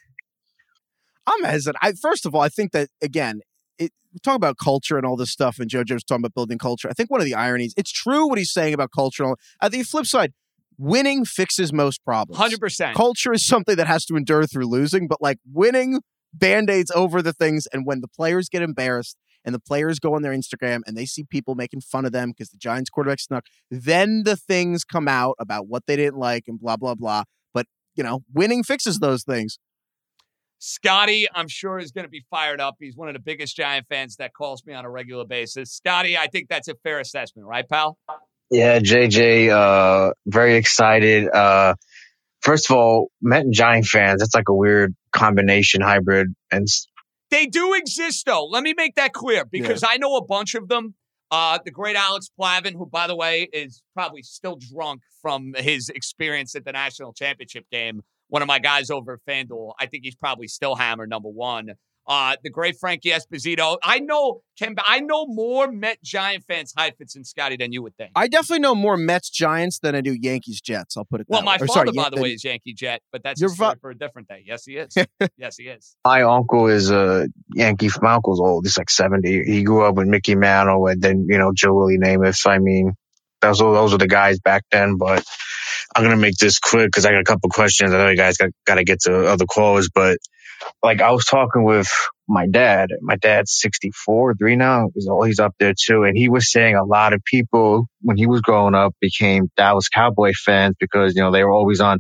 I'm 1.28 1.44
hesitant. 1.44 1.78
I, 1.82 1.94
first 1.94 2.26
of 2.26 2.34
all, 2.36 2.42
I 2.42 2.50
think 2.50 2.72
that 2.72 2.90
again, 3.02 3.42
it, 3.80 3.92
we 4.14 4.20
talk 4.24 4.36
about 4.36 4.58
culture 4.58 4.98
and 4.98 5.06
all 5.06 5.18
this 5.18 5.32
stuff, 5.32 5.60
and 5.60 5.70
JoJo's 5.70 6.04
talking 6.04 6.22
about 6.22 6.34
building 6.34 6.58
culture. 6.58 6.90
I 6.90 6.94
think 6.94 7.10
one 7.12 7.20
of 7.20 7.26
the 7.26 7.36
ironies, 7.36 7.74
it's 7.76 7.92
true 7.92 8.28
what 8.28 8.38
he's 8.38 8.52
saying 8.52 8.74
about 8.74 8.92
culture. 8.92 9.24
and 9.24 9.36
At 9.62 9.72
the 9.72 9.84
flip 9.84 10.06
side, 10.06 10.34
winning 10.78 11.26
fixes 11.26 11.74
most 11.74 12.04
problems. 12.06 12.40
100%. 12.40 12.94
Culture 12.94 13.34
is 13.34 13.46
something 13.46 13.76
that 13.76 13.88
has 13.88 14.06
to 14.06 14.16
endure 14.16 14.46
through 14.46 14.68
losing, 14.68 15.08
but 15.08 15.22
like 15.22 15.40
winning 15.52 16.02
band-aids 16.34 16.92
over 16.92 17.22
the 17.22 17.34
things. 17.34 17.68
And 17.74 17.86
when 17.86 18.02
the 18.02 18.08
players 18.08 18.48
get 18.48 18.62
embarrassed 18.62 19.18
and 19.48 19.56
the 19.56 19.60
players 19.60 19.98
go 19.98 20.14
on 20.14 20.22
their 20.24 20.34
Instagram 20.34 20.82
and 20.86 20.98
they 20.98 21.06
see 21.06 21.24
people 21.24 21.56
making 21.56 21.80
fun 21.80 22.06
of 22.06 22.12
them 22.12 22.32
because 22.32 22.50
the 22.50 22.58
Giants 22.58 22.90
quarterback 22.90 23.22
snuck, 23.22 23.46
then 23.72 24.24
the 24.24 24.36
things 24.36 24.84
come 24.84 25.08
out 25.08 25.36
about 25.40 25.68
what 25.68 25.84
they 25.88 25.96
didn't 25.96 26.20
like 26.20 26.44
and 26.48 26.60
blah, 26.60 26.76
blah, 26.76 26.96
blah. 26.96 27.24
But, 27.54 27.66
you 27.96 28.04
know, 28.04 28.20
winning 28.34 28.62
fixes 28.62 29.00
those 29.00 29.24
things. 29.24 29.58
Scotty, 30.60 31.28
I'm 31.34 31.48
sure, 31.48 31.80
is 31.80 31.92
going 31.92 32.04
to 32.04 32.10
be 32.10 32.26
fired 32.30 32.60
up. 32.60 32.76
He's 32.80 32.98
one 32.98 33.08
of 33.08 33.14
the 33.14 33.22
biggest 33.22 33.56
Giant 33.56 33.88
fans 33.88 34.18
that 34.18 34.34
calls 34.34 34.66
me 34.66 34.74
on 34.74 34.84
a 34.84 34.90
regular 34.90 35.24
basis. 35.24 35.72
Scotty, 35.72 36.18
I 36.18 36.28
think 36.28 36.50
that's 36.50 36.68
a 36.68 36.76
fair 36.84 37.00
assessment, 37.00 37.48
right, 37.48 37.68
pal? 37.68 37.98
Yeah, 38.52 38.80
JJ, 38.80 39.50
uh, 39.50 40.12
very 40.26 40.56
excited. 40.56 41.30
Uh, 41.30 41.76
first 42.42 42.70
of 42.70 42.76
all, 42.76 43.12
Met 43.22 43.42
and 43.46 43.54
Giant 43.54 43.86
fans, 43.86 44.20
that's 44.20 44.36
like 44.36 44.50
a 44.50 44.54
weird 44.54 44.94
combination 45.14 45.82
hybrid. 45.82 46.34
And 46.52 46.64
s- 46.64 46.88
They 47.30 47.46
do 47.46 47.74
exist, 47.74 48.26
though. 48.26 48.46
Let 48.46 48.64
me 48.64 48.74
make 48.76 48.96
that 48.96 49.14
clear 49.14 49.46
because 49.46 49.84
I 49.88 49.98
know 49.98 50.16
a 50.16 50.26
bunch 50.26 50.56
of 50.56 50.68
them. 50.68 50.96
Uh, 51.30 51.60
the 51.64 51.72
great 51.72 51.98
Alex 51.98 52.30
Plavin, 52.40 52.74
who, 52.74 52.86
by 52.86 53.06
the 53.08 53.16
way, 53.16 53.50
is 53.52 53.84
probably 53.94 54.22
still 54.22 54.58
drunk 54.74 55.02
from 55.22 55.54
his 55.58 55.90
experience 55.90 56.56
at 56.56 56.64
the 56.64 56.72
national 56.72 57.12
championship 57.14 57.66
game. 57.70 58.02
One 58.30 58.42
of 58.42 58.48
my 58.48 58.60
guys 58.60 58.90
over 58.90 59.14
at 59.14 59.20
FanDuel. 59.28 59.74
I 59.80 59.88
think 59.88 60.06
he's 60.06 60.16
probably 60.16 60.48
still 60.48 60.76
hammered, 60.76 61.10
number 61.10 61.30
one. 61.30 61.72
Uh, 62.08 62.38
the 62.42 62.50
great 62.50 62.78
Frankie 62.80 63.10
Esposito. 63.10 63.78
I 63.84 64.00
know, 64.00 64.42
Ken, 64.58 64.76
I 64.86 65.02
know 65.02 65.26
more 65.28 65.70
Met 65.70 66.02
Giant 66.02 66.46
fans, 66.46 66.74
Heifetz 66.78 67.18
and 67.18 67.28
Scotty, 67.28 67.58
than 67.58 67.74
you 67.74 67.82
would 67.82 67.98
think. 67.98 68.12
I 68.16 68.30
definitely 68.30 68.62
know 68.62 68.76
more 68.76 68.96
Mets 68.96 69.30
Giants 69.30 69.80
than 69.80 69.94
I 69.94 70.00
do 70.00 70.14
Yankees 70.14 70.62
Jets. 70.62 70.96
I'll 70.96 71.04
put 71.04 71.20
it. 71.20 71.28
Well, 71.30 71.42
that 71.42 71.46
my 71.46 71.52
way. 71.52 71.56
Or, 71.56 71.68
father, 71.68 71.74
sorry, 71.74 71.92
by 71.92 72.04
Yan- 72.04 72.12
the 72.16 72.22
way, 72.22 72.30
is 72.32 72.44
Yankee 72.46 72.74
Jet, 72.74 73.02
but 73.12 73.24
that's 73.24 73.42
Your 73.42 73.52
a 73.52 73.54
story 73.54 73.74
fa- 73.74 73.80
for 73.82 73.90
a 73.90 73.98
different 73.98 74.30
day. 74.30 74.44
Yes, 74.46 74.64
he 74.64 74.78
is. 74.78 74.96
yes, 75.38 75.58
he 75.58 75.66
is. 75.66 75.98
my 76.06 76.22
uncle 76.22 76.68
is 76.68 76.92
a 76.92 77.28
Yankee. 77.54 77.90
My 78.02 78.14
uncle's 78.14 78.40
old. 78.40 78.66
He's 78.66 78.78
like 78.78 78.90
70. 78.90 79.44
He 79.44 79.64
grew 79.64 79.84
up 79.84 79.96
with 79.96 80.08
Mickey 80.08 80.36
Mantle 80.36 80.88
and 80.88 81.02
then, 81.02 81.28
you 81.30 81.38
know, 81.38 81.52
Joe 81.54 81.74
Willie 81.74 81.98
Namath. 81.98 82.48
I 82.48 82.60
mean, 82.60 82.94
those, 83.42 83.60
those 83.60 83.92
were 83.92 83.98
the 83.98 84.08
guys 84.08 84.40
back 84.40 84.64
then, 84.72 84.96
but 84.98 85.26
I'm 85.94 86.04
going 86.04 86.16
to 86.16 86.22
make 86.22 86.38
this 86.38 86.58
quick 86.58 86.88
because 86.88 87.06
I 87.06 87.12
got 87.12 87.22
a 87.22 87.26
couple 87.26 87.50
questions. 87.50 87.92
I 87.92 87.98
know 87.98 88.10
you 88.10 88.16
guys 88.16 88.38
got, 88.38 88.52
got 88.66 88.76
to 88.76 88.86
get 88.86 89.02
to 89.02 89.28
other 89.28 89.46
callers, 89.46 89.90
but 89.94 90.20
like 90.84 91.02
I 91.02 91.12
was 91.12 91.26
talking 91.26 91.64
with 91.64 91.90
my 92.28 92.48
dad. 92.48 92.90
My 93.02 93.16
dad's 93.16 93.58
64, 93.60 94.36
three 94.36 94.56
now. 94.56 94.90
He's 94.94 95.08
all 95.08 95.24
he's 95.24 95.40
up 95.40 95.54
there 95.60 95.74
too, 95.80 96.04
and 96.04 96.18
he 96.18 96.30
was 96.30 96.52
saying 96.52 96.76
a 96.76 96.84
lot 96.84 97.14
of 97.14 97.24
people 97.24 97.88
when 98.02 98.18
he 98.18 98.28
was 98.28 98.42
growing 98.42 98.76
up 98.76 98.94
became 99.00 99.50
Dallas 99.58 99.90
Cowboy 99.90 100.34
fans 100.34 100.76
because 100.80 101.16
you 101.16 101.22
know 101.22 101.32
they 101.32 101.44
were 101.44 101.52
always 101.54 101.80
on. 101.82 102.00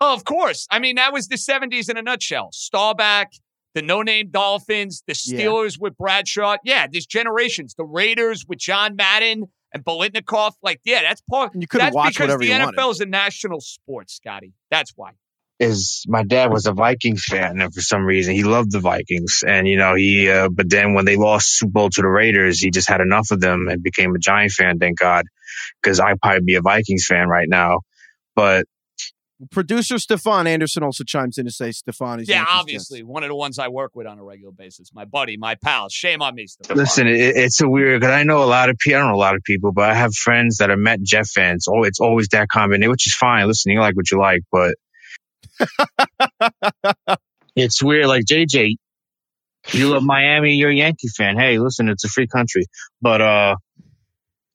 Oh, 0.00 0.14
of 0.14 0.24
course. 0.24 0.66
I 0.70 0.78
mean, 0.78 0.94
that 0.94 1.12
was 1.12 1.26
the 1.26 1.34
70s 1.36 1.90
in 1.90 1.96
a 1.96 2.02
nutshell. 2.02 2.50
Staubach, 2.52 3.28
the 3.74 3.82
no 3.82 4.02
name 4.02 4.28
Dolphins, 4.30 5.02
the 5.08 5.20
Yeah. 5.26 5.40
Steelers 5.40 5.76
with 5.80 5.96
Bradshaw. 5.96 6.56
Yeah, 6.64 6.86
there's 6.90 7.04
generations. 7.06 7.74
The 7.74 7.84
Raiders 7.84 8.44
with 8.46 8.60
John 8.60 8.94
Madden 8.94 9.46
and 9.74 9.84
Biletnikoff. 9.84 10.52
Like, 10.62 10.80
yeah, 10.84 11.02
that's 11.02 11.20
part. 11.28 11.50
You 11.54 11.66
couldn't 11.66 11.86
that's 11.86 11.96
watch 11.96 12.10
because 12.14 12.20
whatever 12.28 12.38
the 12.44 12.46
you 12.46 12.52
NFL 12.52 12.76
wanted. 12.76 12.90
is 12.90 13.00
a 13.00 13.06
national 13.06 13.60
sport, 13.60 14.08
Scotty. 14.08 14.52
That's 14.70 14.92
why. 14.94 15.10
Is 15.60 16.04
my 16.06 16.22
dad 16.22 16.52
was 16.52 16.66
a 16.66 16.72
Vikings 16.72 17.24
fan, 17.24 17.60
and 17.60 17.74
for 17.74 17.80
some 17.80 18.04
reason 18.04 18.34
he 18.34 18.44
loved 18.44 18.70
the 18.70 18.80
Vikings. 18.80 19.42
And 19.46 19.66
you 19.66 19.76
know 19.76 19.94
he, 19.94 20.30
uh, 20.30 20.48
but 20.48 20.70
then 20.70 20.94
when 20.94 21.04
they 21.04 21.16
lost 21.16 21.58
Super 21.58 21.72
Bowl 21.72 21.90
to 21.90 22.02
the 22.02 22.08
Raiders, 22.08 22.60
he 22.60 22.70
just 22.70 22.88
had 22.88 23.00
enough 23.00 23.30
of 23.30 23.40
them 23.40 23.68
and 23.68 23.82
became 23.82 24.14
a 24.14 24.18
Giant 24.18 24.52
fan. 24.52 24.78
Thank 24.78 24.98
God, 24.98 25.26
because 25.82 26.00
I'd 26.00 26.20
probably 26.20 26.42
be 26.44 26.54
a 26.54 26.62
Vikings 26.62 27.06
fan 27.06 27.28
right 27.28 27.48
now. 27.48 27.80
But 28.36 28.66
Producer 29.50 29.98
Stefan 29.98 30.48
Anderson 30.48 30.82
also 30.82 31.04
chimes 31.04 31.38
in 31.38 31.46
to 31.46 31.52
say 31.52 31.70
Stefan 31.70 32.20
is 32.20 32.28
yeah, 32.28 32.44
obviously. 32.48 33.02
One 33.04 33.22
of 33.22 33.28
the 33.28 33.36
ones 33.36 33.58
I 33.58 33.68
work 33.68 33.94
with 33.94 34.06
on 34.06 34.18
a 34.18 34.24
regular 34.24 34.52
basis. 34.52 34.90
My 34.92 35.04
buddy, 35.04 35.36
my 35.36 35.54
pal. 35.54 35.88
Shame 35.88 36.22
on 36.22 36.34
me, 36.34 36.46
Stefan. 36.46 36.76
listen, 36.76 37.06
it, 37.06 37.36
it's 37.36 37.60
a 37.60 37.68
weird 37.68 38.00
because 38.00 38.12
I 38.12 38.24
know 38.24 38.42
a 38.42 38.46
lot 38.46 38.68
of 38.68 38.78
people. 38.78 38.98
I 38.98 39.00
don't 39.02 39.10
know 39.10 39.16
a 39.16 39.18
lot 39.18 39.36
of 39.36 39.42
people, 39.44 39.72
but 39.72 39.90
I 39.90 39.94
have 39.94 40.12
friends 40.14 40.58
that 40.58 40.70
are 40.70 40.76
Met 40.76 41.02
Jeff 41.02 41.28
fans. 41.28 41.66
Oh, 41.68 41.84
it's 41.84 42.00
always 42.00 42.28
that 42.28 42.48
combination, 42.48 42.90
which 42.90 43.06
is 43.06 43.14
fine. 43.14 43.46
Listen, 43.46 43.72
you 43.72 43.80
like 43.80 43.96
what 43.96 44.10
you 44.10 44.18
like, 44.18 44.42
but 44.50 44.74
it's 47.56 47.82
weird. 47.82 48.06
Like 48.06 48.24
JJ, 48.24 48.76
you 49.72 49.88
love 49.88 50.02
Miami, 50.02 50.54
you're 50.54 50.70
a 50.70 50.74
Yankee 50.74 51.08
fan. 51.08 51.36
Hey, 51.36 51.58
listen, 51.58 51.88
it's 51.88 52.04
a 52.04 52.08
free 52.08 52.26
country, 52.26 52.66
but 53.00 53.20
uh, 53.20 53.56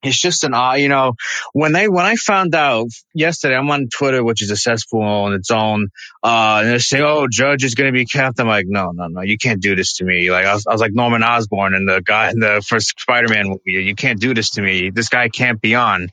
it's 0.03 0.19
just 0.19 0.43
an 0.43 0.53
odd, 0.53 0.79
you 0.79 0.89
know, 0.89 1.13
when 1.53 1.71
they 1.71 1.87
when 1.87 2.05
I 2.05 2.15
found 2.15 2.53
out 2.55 2.87
yesterday, 3.13 3.55
I'm 3.55 3.69
on 3.71 3.87
Twitter, 3.87 4.23
which 4.23 4.41
is 4.41 4.51
a 4.51 4.57
cesspool 4.57 5.01
on 5.01 5.33
its 5.33 5.49
own, 5.49 5.87
uh, 6.23 6.59
and 6.61 6.69
they're 6.69 6.79
saying, 6.79 7.03
"Oh, 7.05 7.27
Judge 7.29 7.63
is 7.63 7.75
going 7.75 7.91
to 7.91 7.97
be 7.97 8.05
kept." 8.05 8.39
I'm 8.39 8.47
like, 8.47 8.65
"No, 8.67 8.91
no, 8.91 9.07
no, 9.07 9.21
you 9.21 9.37
can't 9.37 9.61
do 9.61 9.75
this 9.75 9.97
to 9.97 10.05
me." 10.05 10.29
Like 10.29 10.45
I 10.45 10.53
was, 10.53 10.67
I 10.67 10.71
was 10.73 10.81
like 10.81 10.93
Norman 10.93 11.23
Osborn 11.23 11.73
and 11.73 11.87
the 11.87 12.01
guy 12.01 12.29
in 12.31 12.39
the 12.39 12.63
first 12.67 12.99
Spider-Man 12.99 13.47
movie. 13.47 13.61
You 13.65 13.95
can't 13.95 14.19
do 14.19 14.33
this 14.33 14.51
to 14.51 14.61
me. 14.61 14.89
This 14.89 15.09
guy 15.09 15.29
can't 15.29 15.61
be 15.61 15.75
on. 15.75 16.09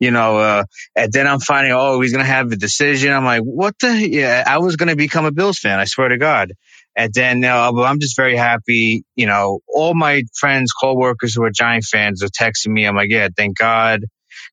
You 0.00 0.10
know, 0.10 0.38
uh, 0.38 0.64
and 0.96 1.12
then 1.12 1.26
I'm 1.26 1.40
finding, 1.40 1.72
oh, 1.72 2.00
he's 2.00 2.12
gonna 2.12 2.24
have 2.24 2.50
a 2.52 2.56
decision. 2.56 3.12
I'm 3.12 3.24
like, 3.24 3.42
what 3.42 3.74
the? 3.78 4.08
Yeah, 4.08 4.44
I 4.46 4.58
was 4.58 4.76
gonna 4.76 4.96
become 4.96 5.24
a 5.24 5.32
Bills 5.32 5.58
fan. 5.58 5.78
I 5.78 5.84
swear 5.84 6.08
to 6.08 6.18
God. 6.18 6.52
And 6.96 7.12
then, 7.12 7.44
uh, 7.44 7.72
I'm 7.72 7.98
just 7.98 8.16
very 8.16 8.36
happy. 8.36 9.04
You 9.16 9.26
know, 9.26 9.60
all 9.68 9.94
my 9.94 10.22
friends, 10.38 10.72
coworkers 10.72 11.34
who 11.34 11.42
are 11.44 11.50
Giant 11.50 11.84
fans 11.84 12.22
are 12.22 12.28
texting 12.28 12.72
me. 12.72 12.86
I'm 12.86 12.96
like, 12.96 13.10
yeah, 13.10 13.28
thank 13.36 13.56
God, 13.58 14.02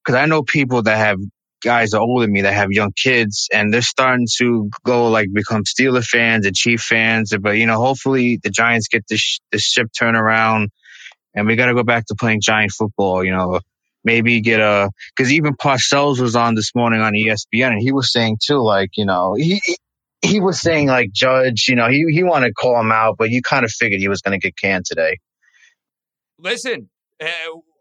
because 0.04 0.20
I 0.20 0.26
know 0.26 0.44
people 0.44 0.84
that 0.84 0.98
have 0.98 1.18
guys 1.62 1.94
older 1.94 2.26
than 2.26 2.34
me 2.34 2.42
that 2.42 2.54
have 2.54 2.72
young 2.72 2.92
kids 2.92 3.48
and 3.54 3.72
they're 3.72 3.82
starting 3.82 4.28
to 4.40 4.70
go 4.84 5.10
like 5.10 5.28
become 5.32 5.64
Steeler 5.64 6.04
fans 6.04 6.46
and 6.46 6.56
Chief 6.56 6.82
fans. 6.82 7.34
But, 7.40 7.58
you 7.58 7.68
know, 7.68 7.78
hopefully 7.78 8.40
the 8.42 8.50
Giants 8.50 8.88
get 8.88 9.06
this, 9.08 9.40
this 9.52 9.62
ship 9.64 9.88
turned 9.98 10.18
around 10.18 10.70
and 11.34 11.48
we 11.48 11.56
got 11.56 11.68
to 11.68 11.76
go 11.76 11.84
back 11.84 12.06
to 12.08 12.16
playing 12.20 12.42
giant 12.42 12.72
football, 12.72 13.24
you 13.24 13.32
know, 13.32 13.60
maybe 14.04 14.42
get 14.42 14.60
a, 14.60 14.90
cause 15.16 15.32
even 15.32 15.56
Parcells 15.56 16.20
was 16.20 16.36
on 16.36 16.56
this 16.56 16.74
morning 16.76 17.02
on 17.02 17.14
ESPN 17.14 17.74
and 17.74 17.82
he 17.82 17.92
was 17.92 18.12
saying 18.12 18.38
too, 18.44 18.62
like, 18.62 18.92
you 18.98 19.06
know, 19.06 19.36
he, 19.36 19.62
he 20.22 20.40
was 20.40 20.62
saying 20.62 20.88
like 20.88 21.12
Judge, 21.12 21.68
you 21.68 21.76
know, 21.76 21.90
he, 21.90 22.06
he 22.10 22.24
wanted 22.24 22.48
to 22.48 22.54
call 22.54 22.80
him 22.80 22.92
out, 22.92 23.18
but 23.18 23.30
you 23.30 23.42
kind 23.42 23.66
of 23.66 23.72
figured 23.72 24.00
he 24.00 24.08
was 24.08 24.22
going 24.22 24.40
to 24.40 24.46
get 24.46 24.58
canned 24.58 24.86
today. 24.86 25.18
Listen, 26.38 26.90
uh, 27.22 27.28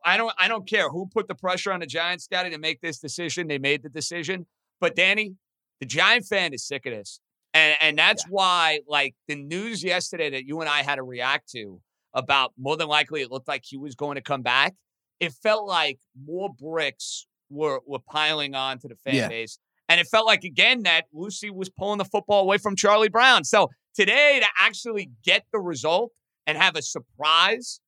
I 0.04 0.16
don't 0.16 0.32
I 0.38 0.48
don't 0.48 0.68
care 0.68 0.88
who 0.88 1.06
put 1.06 1.28
the 1.28 1.34
pressure 1.34 1.72
on 1.72 1.80
the 1.80 1.86
Giants, 1.86 2.24
Scotty, 2.24 2.50
to 2.50 2.58
make 2.58 2.80
this 2.80 2.98
decision. 2.98 3.48
They 3.48 3.58
made 3.58 3.82
the 3.82 3.88
decision. 3.88 4.46
But 4.80 4.96
Danny, 4.96 5.34
the 5.80 5.86
Giant 5.86 6.26
fan 6.26 6.52
is 6.54 6.66
sick 6.66 6.86
of 6.86 6.92
this. 6.92 7.20
And 7.52 7.76
and 7.80 7.98
that's 7.98 8.24
yeah. 8.24 8.30
why, 8.30 8.80
like 8.86 9.14
the 9.28 9.36
news 9.36 9.82
yesterday 9.82 10.30
that 10.30 10.44
you 10.44 10.60
and 10.60 10.68
I 10.68 10.82
had 10.82 10.96
to 10.96 11.02
react 11.02 11.50
to 11.50 11.80
about 12.14 12.52
more 12.58 12.76
than 12.76 12.88
likely 12.88 13.22
it 13.22 13.30
looked 13.30 13.48
like 13.48 13.62
he 13.64 13.76
was 13.76 13.94
going 13.94 14.16
to 14.16 14.22
come 14.22 14.42
back. 14.42 14.74
It 15.20 15.32
felt 15.32 15.66
like 15.66 16.00
more 16.20 16.50
bricks 16.52 17.26
were 17.48 17.80
were 17.86 17.98
piling 17.98 18.54
on 18.54 18.78
to 18.80 18.88
the 18.88 18.96
fan 18.96 19.14
yeah. 19.14 19.28
base. 19.28 19.58
And 19.88 20.00
it 20.00 20.06
felt 20.06 20.26
like 20.26 20.44
again 20.44 20.82
that 20.84 21.06
Lucy 21.12 21.50
was 21.50 21.68
pulling 21.68 21.98
the 21.98 22.04
football 22.04 22.42
away 22.42 22.58
from 22.58 22.76
Charlie 22.76 23.08
Brown. 23.08 23.44
So 23.44 23.68
today 23.94 24.40
to 24.40 24.46
actually 24.58 25.10
get 25.24 25.44
the 25.52 25.58
result 25.58 26.12
and 26.46 26.56
have 26.56 26.76
a 26.76 26.82
surprise 26.82 27.80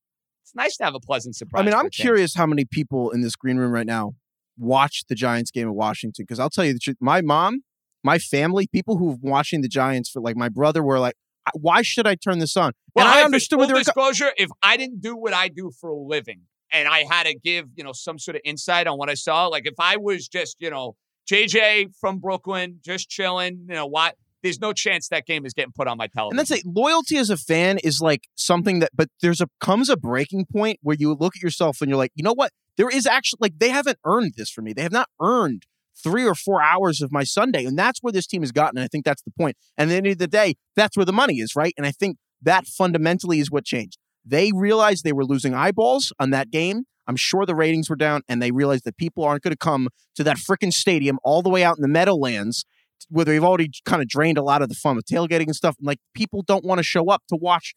it's 0.43 0.55
nice 0.55 0.77
to 0.79 0.85
have 0.85 0.95
a 0.95 1.01
pleasant 1.01 1.37
surprise. 1.37 1.63
I 1.63 1.65
mean, 1.65 1.75
I'm 1.75 1.89
curious 1.89 2.35
how 2.35 2.47
many 2.47 2.65
people 2.65 3.11
in 3.11 3.21
this 3.21 3.37
green 3.37 3.57
room 3.57 3.73
right 3.73 3.87
now 3.87 4.15
watch 4.59 5.05
the 5.09 5.15
Giants 5.15 5.51
game 5.51 5.69
in 5.69 5.75
Washington 5.75 6.25
because 6.25 6.39
I'll 6.39 6.51
tell 6.51 6.65
you 6.65 6.73
the 6.73 6.79
truth. 6.79 6.97
My 7.01 7.21
mom, 7.21 7.63
my 8.03 8.19
family, 8.19 8.67
people 8.67 8.99
who've 8.99 9.21
been 9.21 9.31
watching 9.31 9.63
the 9.63 9.69
Giants 9.69 10.11
for 10.11 10.21
like 10.21 10.37
my 10.37 10.49
brother 10.49 10.83
were 10.83 10.99
like, 10.99 11.15
why 11.55 11.83
should 11.83 12.07
I 12.07 12.15
turn 12.17 12.39
this 12.39 12.57
on? 12.57 12.73
Well, 12.95 13.07
and 13.07 13.15
I, 13.15 13.23
I 13.23 13.25
understood 13.25 13.59
what 13.59 13.67
they 13.67 13.73
were. 13.73 13.81
disclosure, 13.81 14.33
if 14.37 14.51
I 14.63 14.77
didn't 14.77 15.01
do 15.01 15.17
what 15.17 15.33
I 15.33 15.49
do 15.49 15.71
for 15.81 15.91
a 15.91 15.97
living 15.97 16.43
and 16.73 16.89
I 16.89 17.05
had 17.09 17.25
to 17.25 17.35
give, 17.35 17.67
you 17.77 17.85
know, 17.85 17.93
some 17.93 18.19
sort 18.19 18.37
of 18.37 18.43
insight 18.45 18.87
on 18.87 18.99
what 18.99 19.11
I 19.11 19.15
saw, 19.15 19.47
like 19.47 19.67
if 19.67 19.75
I 19.79 19.97
was 19.97 20.29
just, 20.29 20.57
you 20.61 20.71
know, 20.71 20.97
JJ 21.31 21.95
from 22.01 22.19
Brooklyn, 22.19 22.81
just 22.85 23.09
chilling, 23.09 23.67
you 23.69 23.75
know, 23.75 23.87
what 23.87 24.17
there's 24.43 24.61
no 24.61 24.73
chance 24.73 25.09
that 25.09 25.27
game 25.27 25.47
is 25.47 25.53
getting 25.53 25.73
put 25.73 25.87
on 25.87 25.97
my 25.97 26.09
television. 26.09 26.33
And 26.33 26.39
that's 26.39 26.51
it. 26.51 26.67
Loyalty 26.67 27.17
as 27.17 27.31
a 27.31 27.37
fan 27.37 27.79
is 27.85 28.01
like 28.01 28.25
something 28.35 28.81
that, 28.81 28.91
but 28.95 29.09
there's 29.21 29.41
a 29.41 29.49
comes 29.61 29.89
a 29.89 29.97
breaking 29.97 30.47
point 30.47 30.79
where 30.83 30.97
you 30.99 31.15
look 31.15 31.37
at 31.37 31.43
yourself 31.43 31.81
and 31.81 31.89
you're 31.89 31.99
like, 31.99 32.13
you 32.15 32.25
know 32.25 32.35
what? 32.35 32.53
There 32.77 32.89
is 32.89 33.07
actually 33.07 33.39
like 33.41 33.59
they 33.59 33.69
haven't 33.69 33.99
earned 34.05 34.35
this 34.37 34.51
for 34.51 34.63
me. 34.63 34.73
They 34.73 34.83
have 34.83 34.93
not 34.93 35.09
earned 35.21 35.65
three 36.03 36.27
or 36.27 36.35
four 36.35 36.63
hours 36.63 37.01
of 37.01 37.13
my 37.13 37.23
Sunday, 37.23 37.65
and 37.65 37.79
that's 37.79 38.03
where 38.03 38.13
this 38.13 38.27
team 38.27 38.43
has 38.43 38.51
gotten. 38.51 38.79
And 38.79 38.85
I 38.85 38.89
think 38.89 39.05
that's 39.05 39.23
the 39.23 39.31
point. 39.31 39.57
And 39.77 39.91
at 39.91 39.93
the 39.93 39.97
end 39.97 40.07
of 40.09 40.19
the 40.19 40.27
day, 40.27 40.55
that's 40.75 40.97
where 40.97 41.07
the 41.07 41.13
money 41.13 41.37
is, 41.37 41.55
right? 41.55 41.75
And 41.77 41.87
I 41.87 41.93
think 41.93 42.17
that 42.41 42.67
fundamentally 42.67 43.39
is 43.39 43.51
what 43.51 43.65
changed. 43.65 43.99
They 44.25 44.53
realized 44.55 45.05
they 45.05 45.13
were 45.13 45.25
losing 45.25 45.55
eyeballs 45.55 46.13
on 46.19 46.31
that 46.31 46.51
game. 46.51 46.85
I'm 47.07 47.17
sure 47.17 47.45
the 47.45 47.55
ratings 47.55 47.91
were 47.91 47.97
down, 47.97 48.23
and 48.29 48.41
they 48.41 48.53
realized 48.53 48.85
that 48.85 48.97
people 48.97 49.25
aren't 49.25 49.43
going 49.43 49.53
to 49.53 49.59
come 49.59 49.89
to 50.15 50.25
that 50.25 50.37
freaking 50.37 50.73
stadium 50.73 51.19
all 51.25 51.43
the 51.43 51.51
way 51.51 51.65
out 51.65 51.77
in 51.77 51.83
the 51.83 51.89
Meadowlands 51.89 52.65
where 53.09 53.25
they've 53.25 53.43
already 53.43 53.71
kind 53.85 54.01
of 54.01 54.09
drained 54.09 54.39
a 54.39 54.43
lot 54.43 54.63
of 54.63 54.69
the 54.69 54.75
fun 54.75 54.97
with 54.97 55.07
tailgating 55.07 55.47
and 55.47 55.57
stuff. 55.57 55.77
And 55.79 55.87
like 55.87 55.99
people 56.15 56.43
don't 56.43 56.65
want 56.65 56.79
to 56.79 56.85
show 56.85 57.11
up 57.11 57.23
to 57.29 57.37
watch 57.37 57.75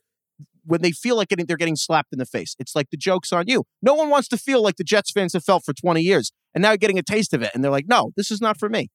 when 0.63 0.81
they 0.81 0.91
feel 0.91 1.15
like 1.15 1.29
getting, 1.29 1.45
they're 1.45 1.57
getting 1.57 1.75
slapped 1.75 2.11
in 2.11 2.19
the 2.19 2.25
face. 2.25 2.55
It's 2.59 2.75
like 2.75 2.89
the 2.89 2.97
joke's 2.97 3.31
on 3.31 3.45
you. 3.47 3.63
No 3.81 3.93
one 3.93 4.09
wants 4.09 4.27
to 4.29 4.37
feel 4.37 4.61
like 4.61 4.77
the 4.77 4.83
Jets 4.83 5.11
fans 5.11 5.33
have 5.33 5.43
felt 5.43 5.63
for 5.65 5.73
20 5.73 6.01
years 6.01 6.31
and 6.53 6.61
now 6.61 6.71
you're 6.71 6.77
getting 6.77 6.99
a 6.99 7.03
taste 7.03 7.33
of 7.33 7.41
it. 7.41 7.51
And 7.53 7.63
they're 7.63 7.71
like, 7.71 7.87
no, 7.87 8.11
this 8.15 8.31
is 8.31 8.41
not 8.41 8.57
for 8.57 8.69
me. 8.69 8.89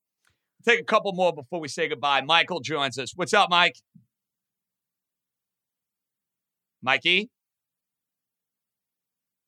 Take 0.65 0.81
a 0.81 0.85
couple 0.85 1.13
more 1.13 1.33
before 1.33 1.61
we 1.61 1.69
say 1.69 1.89
goodbye. 1.89 2.21
Michael 2.23 2.61
joins 2.61 2.99
us. 2.99 3.13
What's 3.15 3.33
up, 3.33 3.51
Mike? 3.51 3.77
Mikey? 6.83 7.31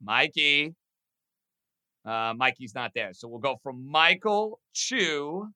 Mikey? 0.03 0.75
Uh, 2.05 2.35
Mikey's 2.37 2.75
not 2.75 2.93
there. 2.95 3.11
So 3.13 3.29
we'll 3.29 3.39
go 3.39 3.57
from 3.63 3.89
Michael 3.89 4.59
to 4.89 5.49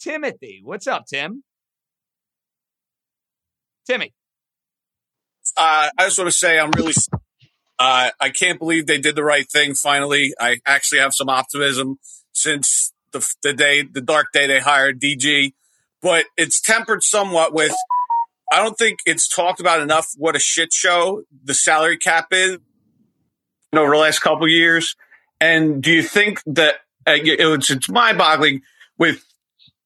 Timothy. 0.00 0.60
What's 0.64 0.86
up, 0.86 1.04
Tim? 1.06 1.44
Timmy. 3.86 4.14
Uh, 5.56 5.90
I 5.98 6.04
just 6.04 6.18
want 6.18 6.30
to 6.30 6.36
say 6.36 6.58
I'm 6.58 6.70
really. 6.70 6.94
Uh, 7.78 8.10
I 8.20 8.30
can't 8.30 8.58
believe 8.58 8.86
they 8.86 8.98
did 8.98 9.16
the 9.16 9.24
right 9.24 9.46
thing. 9.50 9.74
Finally, 9.74 10.32
I 10.40 10.58
actually 10.64 11.00
have 11.00 11.12
some 11.12 11.28
optimism 11.28 11.98
since 12.32 12.92
the, 13.12 13.26
the 13.42 13.52
day, 13.52 13.82
the 13.82 14.00
dark 14.00 14.28
day 14.32 14.46
they 14.46 14.60
hired 14.60 15.00
DG, 15.00 15.52
but 16.00 16.24
it's 16.36 16.60
tempered 16.60 17.02
somewhat 17.02 17.52
with. 17.52 17.74
I 18.52 18.62
don't 18.62 18.78
think 18.78 19.00
it's 19.04 19.28
talked 19.28 19.60
about 19.60 19.80
enough 19.80 20.12
what 20.16 20.36
a 20.36 20.38
shit 20.38 20.72
show 20.72 21.24
the 21.44 21.54
salary 21.54 21.98
cap 21.98 22.28
is 22.30 22.58
over 23.78 23.92
the 23.92 24.00
last 24.00 24.20
couple 24.20 24.48
years. 24.48 24.96
And 25.40 25.82
do 25.82 25.92
you 25.92 26.02
think 26.02 26.40
that 26.46 26.74
uh, 27.06 27.16
it's, 27.16 27.70
it's 27.70 27.88
mind 27.88 28.18
boggling 28.18 28.62
with 28.98 29.24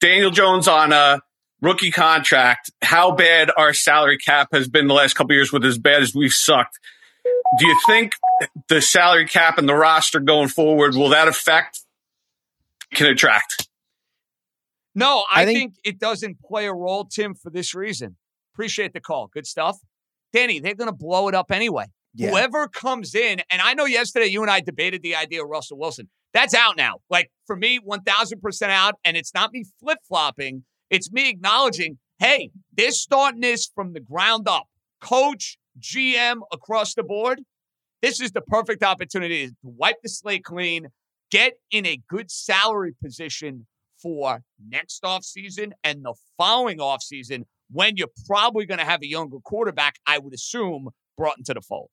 Daniel 0.00 0.30
Jones 0.30 0.68
on 0.68 0.92
a 0.92 1.20
rookie 1.60 1.90
contract, 1.90 2.70
how 2.82 3.12
bad 3.12 3.50
our 3.56 3.72
salary 3.74 4.18
cap 4.18 4.48
has 4.52 4.68
been 4.68 4.86
the 4.86 4.94
last 4.94 5.14
couple 5.14 5.34
years 5.34 5.52
with 5.52 5.64
as 5.64 5.78
bad 5.78 6.02
as 6.02 6.14
we've 6.14 6.32
sucked. 6.32 6.78
Do 7.58 7.66
you 7.66 7.76
think 7.86 8.12
the 8.68 8.80
salary 8.80 9.26
cap 9.26 9.58
and 9.58 9.68
the 9.68 9.74
roster 9.74 10.20
going 10.20 10.48
forward 10.48 10.94
will 10.94 11.08
that 11.10 11.28
affect 11.28 11.80
can 12.94 13.06
attract? 13.06 13.68
No, 14.94 15.24
I, 15.30 15.42
I 15.42 15.44
think, 15.44 15.58
think, 15.58 15.74
it 15.84 15.98
doesn't 15.98 16.40
play 16.40 16.66
a 16.66 16.72
role, 16.72 17.04
Tim, 17.04 17.34
for 17.34 17.50
this 17.50 17.74
reason. 17.74 18.16
Appreciate 18.54 18.92
the 18.92 19.00
call. 19.00 19.28
Good 19.28 19.46
stuff. 19.46 19.78
Danny, 20.32 20.60
they're 20.60 20.74
going 20.74 20.90
to 20.90 20.96
blow 20.96 21.28
it 21.28 21.34
up 21.34 21.50
anyway. 21.50 21.86
Yeah. 22.18 22.30
Whoever 22.30 22.66
comes 22.66 23.14
in, 23.14 23.40
and 23.48 23.62
I 23.62 23.74
know 23.74 23.84
yesterday 23.84 24.26
you 24.26 24.42
and 24.42 24.50
I 24.50 24.60
debated 24.60 25.02
the 25.02 25.14
idea 25.14 25.42
of 25.42 25.48
Russell 25.48 25.78
Wilson. 25.78 26.08
That's 26.34 26.52
out 26.52 26.76
now. 26.76 26.96
Like 27.08 27.30
for 27.46 27.54
me, 27.54 27.78
1000% 27.78 28.62
out. 28.70 28.94
And 29.04 29.16
it's 29.16 29.32
not 29.34 29.52
me 29.52 29.64
flip 29.80 29.98
flopping, 30.06 30.64
it's 30.90 31.12
me 31.12 31.30
acknowledging 31.30 31.98
hey, 32.18 32.50
they're 32.76 32.90
starting 32.90 33.40
this 33.40 33.70
from 33.72 33.92
the 33.92 34.00
ground 34.00 34.48
up. 34.48 34.64
Coach, 35.00 35.56
GM 35.80 36.40
across 36.52 36.94
the 36.94 37.04
board. 37.04 37.42
This 38.02 38.20
is 38.20 38.32
the 38.32 38.40
perfect 38.40 38.82
opportunity 38.82 39.46
to 39.46 39.54
wipe 39.62 40.02
the 40.02 40.08
slate 40.08 40.42
clean, 40.42 40.88
get 41.30 41.52
in 41.70 41.86
a 41.86 42.00
good 42.08 42.32
salary 42.32 42.96
position 43.00 43.68
for 44.02 44.42
next 44.68 45.04
offseason 45.04 45.70
and 45.84 46.04
the 46.04 46.14
following 46.36 46.78
offseason 46.78 47.44
when 47.70 47.96
you're 47.96 48.08
probably 48.26 48.66
going 48.66 48.78
to 48.78 48.84
have 48.84 49.02
a 49.02 49.08
younger 49.08 49.38
quarterback, 49.38 49.96
I 50.06 50.18
would 50.18 50.34
assume, 50.34 50.88
brought 51.16 51.38
into 51.38 51.54
the 51.54 51.60
fold. 51.60 51.90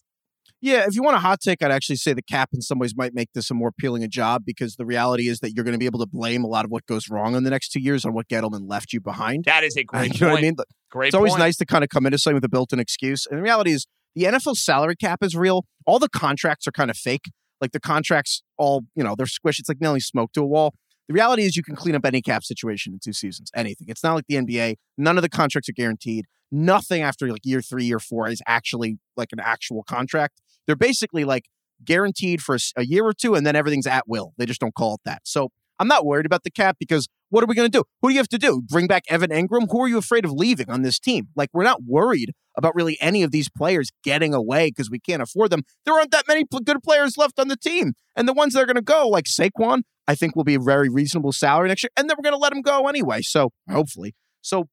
Yeah, 0.65 0.85
if 0.87 0.95
you 0.95 1.03
want 1.03 1.15
a 1.15 1.19
hot 1.19 1.41
take, 1.41 1.61
I'd 1.61 1.69
actually 1.69 1.97
say 1.97 2.13
the 2.13 2.23
cap 2.23 2.49
in 2.51 2.59
some 2.59 2.79
ways 2.79 2.95
might 2.97 3.13
make 3.13 3.31
this 3.33 3.51
a 3.51 3.53
more 3.53 3.67
appealing 3.67 4.03
a 4.03 4.07
job 4.07 4.41
because 4.43 4.77
the 4.77 4.85
reality 4.85 5.27
is 5.27 5.39
that 5.41 5.53
you're 5.53 5.63
going 5.63 5.75
to 5.75 5.77
be 5.77 5.85
able 5.85 5.99
to 5.99 6.07
blame 6.07 6.43
a 6.43 6.47
lot 6.47 6.65
of 6.65 6.71
what 6.71 6.87
goes 6.87 7.07
wrong 7.07 7.35
in 7.35 7.43
the 7.43 7.51
next 7.51 7.69
two 7.69 7.79
years 7.79 8.03
on 8.03 8.15
what 8.15 8.27
Gettleman 8.27 8.67
left 8.67 8.91
you 8.91 8.99
behind. 8.99 9.45
That 9.45 9.63
is 9.63 9.77
a 9.77 9.83
great 9.83 10.19
you 10.19 10.21
know 10.21 10.31
point. 10.31 10.31
what 10.31 10.39
I 10.39 10.41
mean? 10.41 10.55
Great. 10.89 11.07
It's 11.09 11.15
always 11.15 11.33
point. 11.33 11.41
nice 11.41 11.57
to 11.57 11.67
kind 11.67 11.83
of 11.83 11.91
come 11.91 12.07
into 12.07 12.17
something 12.17 12.37
with 12.37 12.45
a 12.45 12.49
built-in 12.49 12.79
excuse. 12.79 13.27
And 13.27 13.37
the 13.37 13.43
reality 13.43 13.73
is 13.73 13.85
the 14.15 14.23
NFL 14.23 14.55
salary 14.55 14.95
cap 14.95 15.19
is 15.21 15.35
real. 15.35 15.65
All 15.85 15.99
the 15.99 16.09
contracts 16.09 16.67
are 16.67 16.71
kind 16.71 16.89
of 16.89 16.97
fake. 16.97 17.29
Like 17.61 17.71
the 17.71 17.79
contracts 17.79 18.41
all, 18.57 18.85
you 18.95 19.03
know, 19.03 19.13
they're 19.15 19.27
squished. 19.27 19.59
It's 19.59 19.69
like 19.69 19.79
nailing 19.79 19.99
smoke 19.99 20.31
to 20.33 20.41
a 20.41 20.47
wall. 20.47 20.73
The 21.07 21.13
reality 21.13 21.43
is 21.43 21.55
you 21.55 21.61
can 21.61 21.75
clean 21.75 21.93
up 21.93 22.05
any 22.05 22.23
cap 22.23 22.43
situation 22.43 22.93
in 22.93 22.99
two 23.03 23.13
seasons, 23.13 23.51
anything. 23.55 23.85
It's 23.87 24.03
not 24.03 24.15
like 24.15 24.25
the 24.27 24.37
NBA. 24.37 24.77
None 24.97 25.15
of 25.15 25.21
the 25.21 25.29
contracts 25.29 25.69
are 25.69 25.73
guaranteed. 25.73 26.25
Nothing 26.51 27.01
after 27.01 27.27
like 27.29 27.41
year 27.43 27.61
three, 27.61 27.85
year 27.85 27.99
four 27.99 28.27
is 28.29 28.41
actually 28.47 28.97
like 29.17 29.29
an 29.31 29.39
actual 29.39 29.83
contract. 29.83 30.41
They're 30.67 30.75
basically 30.75 31.25
like 31.25 31.45
guaranteed 31.83 32.41
for 32.41 32.57
a, 32.77 32.85
year 32.85 33.03
or 33.03 33.13
two, 33.13 33.35
and 33.35 33.45
then 33.45 33.55
everything's 33.55 33.87
at 33.87 34.07
will. 34.07 34.33
They 34.37 34.45
just 34.45 34.61
don't 34.61 34.73
call 34.73 34.95
it 34.95 35.01
that. 35.05 35.21
So 35.25 35.49
I'm 35.79 35.87
not 35.87 36.05
worried 36.05 36.25
about 36.25 36.43
the 36.43 36.51
cap 36.51 36.77
because 36.79 37.07
what 37.29 37.43
are 37.43 37.47
we 37.47 37.55
going 37.55 37.69
to 37.69 37.77
do? 37.77 37.83
Who 38.01 38.09
do 38.09 38.13
you 38.13 38.19
have 38.19 38.29
to 38.29 38.37
do? 38.37 38.61
Bring 38.69 38.87
back 38.87 39.03
Evan 39.09 39.31
Engram? 39.31 39.67
Who 39.69 39.81
are 39.83 39.87
you 39.87 39.97
afraid 39.97 40.25
of 40.25 40.31
leaving 40.31 40.69
on 40.69 40.83
this 40.83 40.99
team? 40.99 41.27
Like, 41.35 41.49
we're 41.53 41.63
not 41.63 41.83
worried 41.85 42.31
about 42.57 42.75
really 42.75 42.97
any 43.01 43.23
of 43.23 43.31
these 43.31 43.49
players 43.49 43.91
getting 44.03 44.33
away 44.33 44.69
because 44.69 44.89
we 44.89 44.99
can't 44.99 45.21
afford 45.21 45.51
them. 45.51 45.63
There 45.85 45.93
aren't 45.93 46.11
that 46.11 46.27
many 46.27 46.45
good 46.63 46.81
players 46.81 47.17
left 47.17 47.39
on 47.39 47.49
the 47.49 47.57
team. 47.57 47.93
And 48.15 48.27
the 48.27 48.33
ones 48.33 48.53
that 48.53 48.61
are 48.61 48.65
going 48.65 48.75
to 48.75 48.81
go, 48.81 49.09
like 49.09 49.25
Saquon, 49.25 49.81
I 50.07 50.15
think 50.15 50.35
will 50.35 50.45
be 50.45 50.55
a 50.55 50.59
very 50.59 50.87
reasonable 50.87 51.33
salary 51.33 51.67
next 51.67 51.83
year. 51.83 51.89
And 51.97 52.09
then 52.09 52.15
we're 52.17 52.29
going 52.29 52.39
to 52.39 52.41
let 52.41 52.53
him 52.53 52.61
go 52.61 52.87
anyway. 52.87 53.21
So, 53.21 53.49
hopefully. 53.69 54.15
So, 54.41 54.69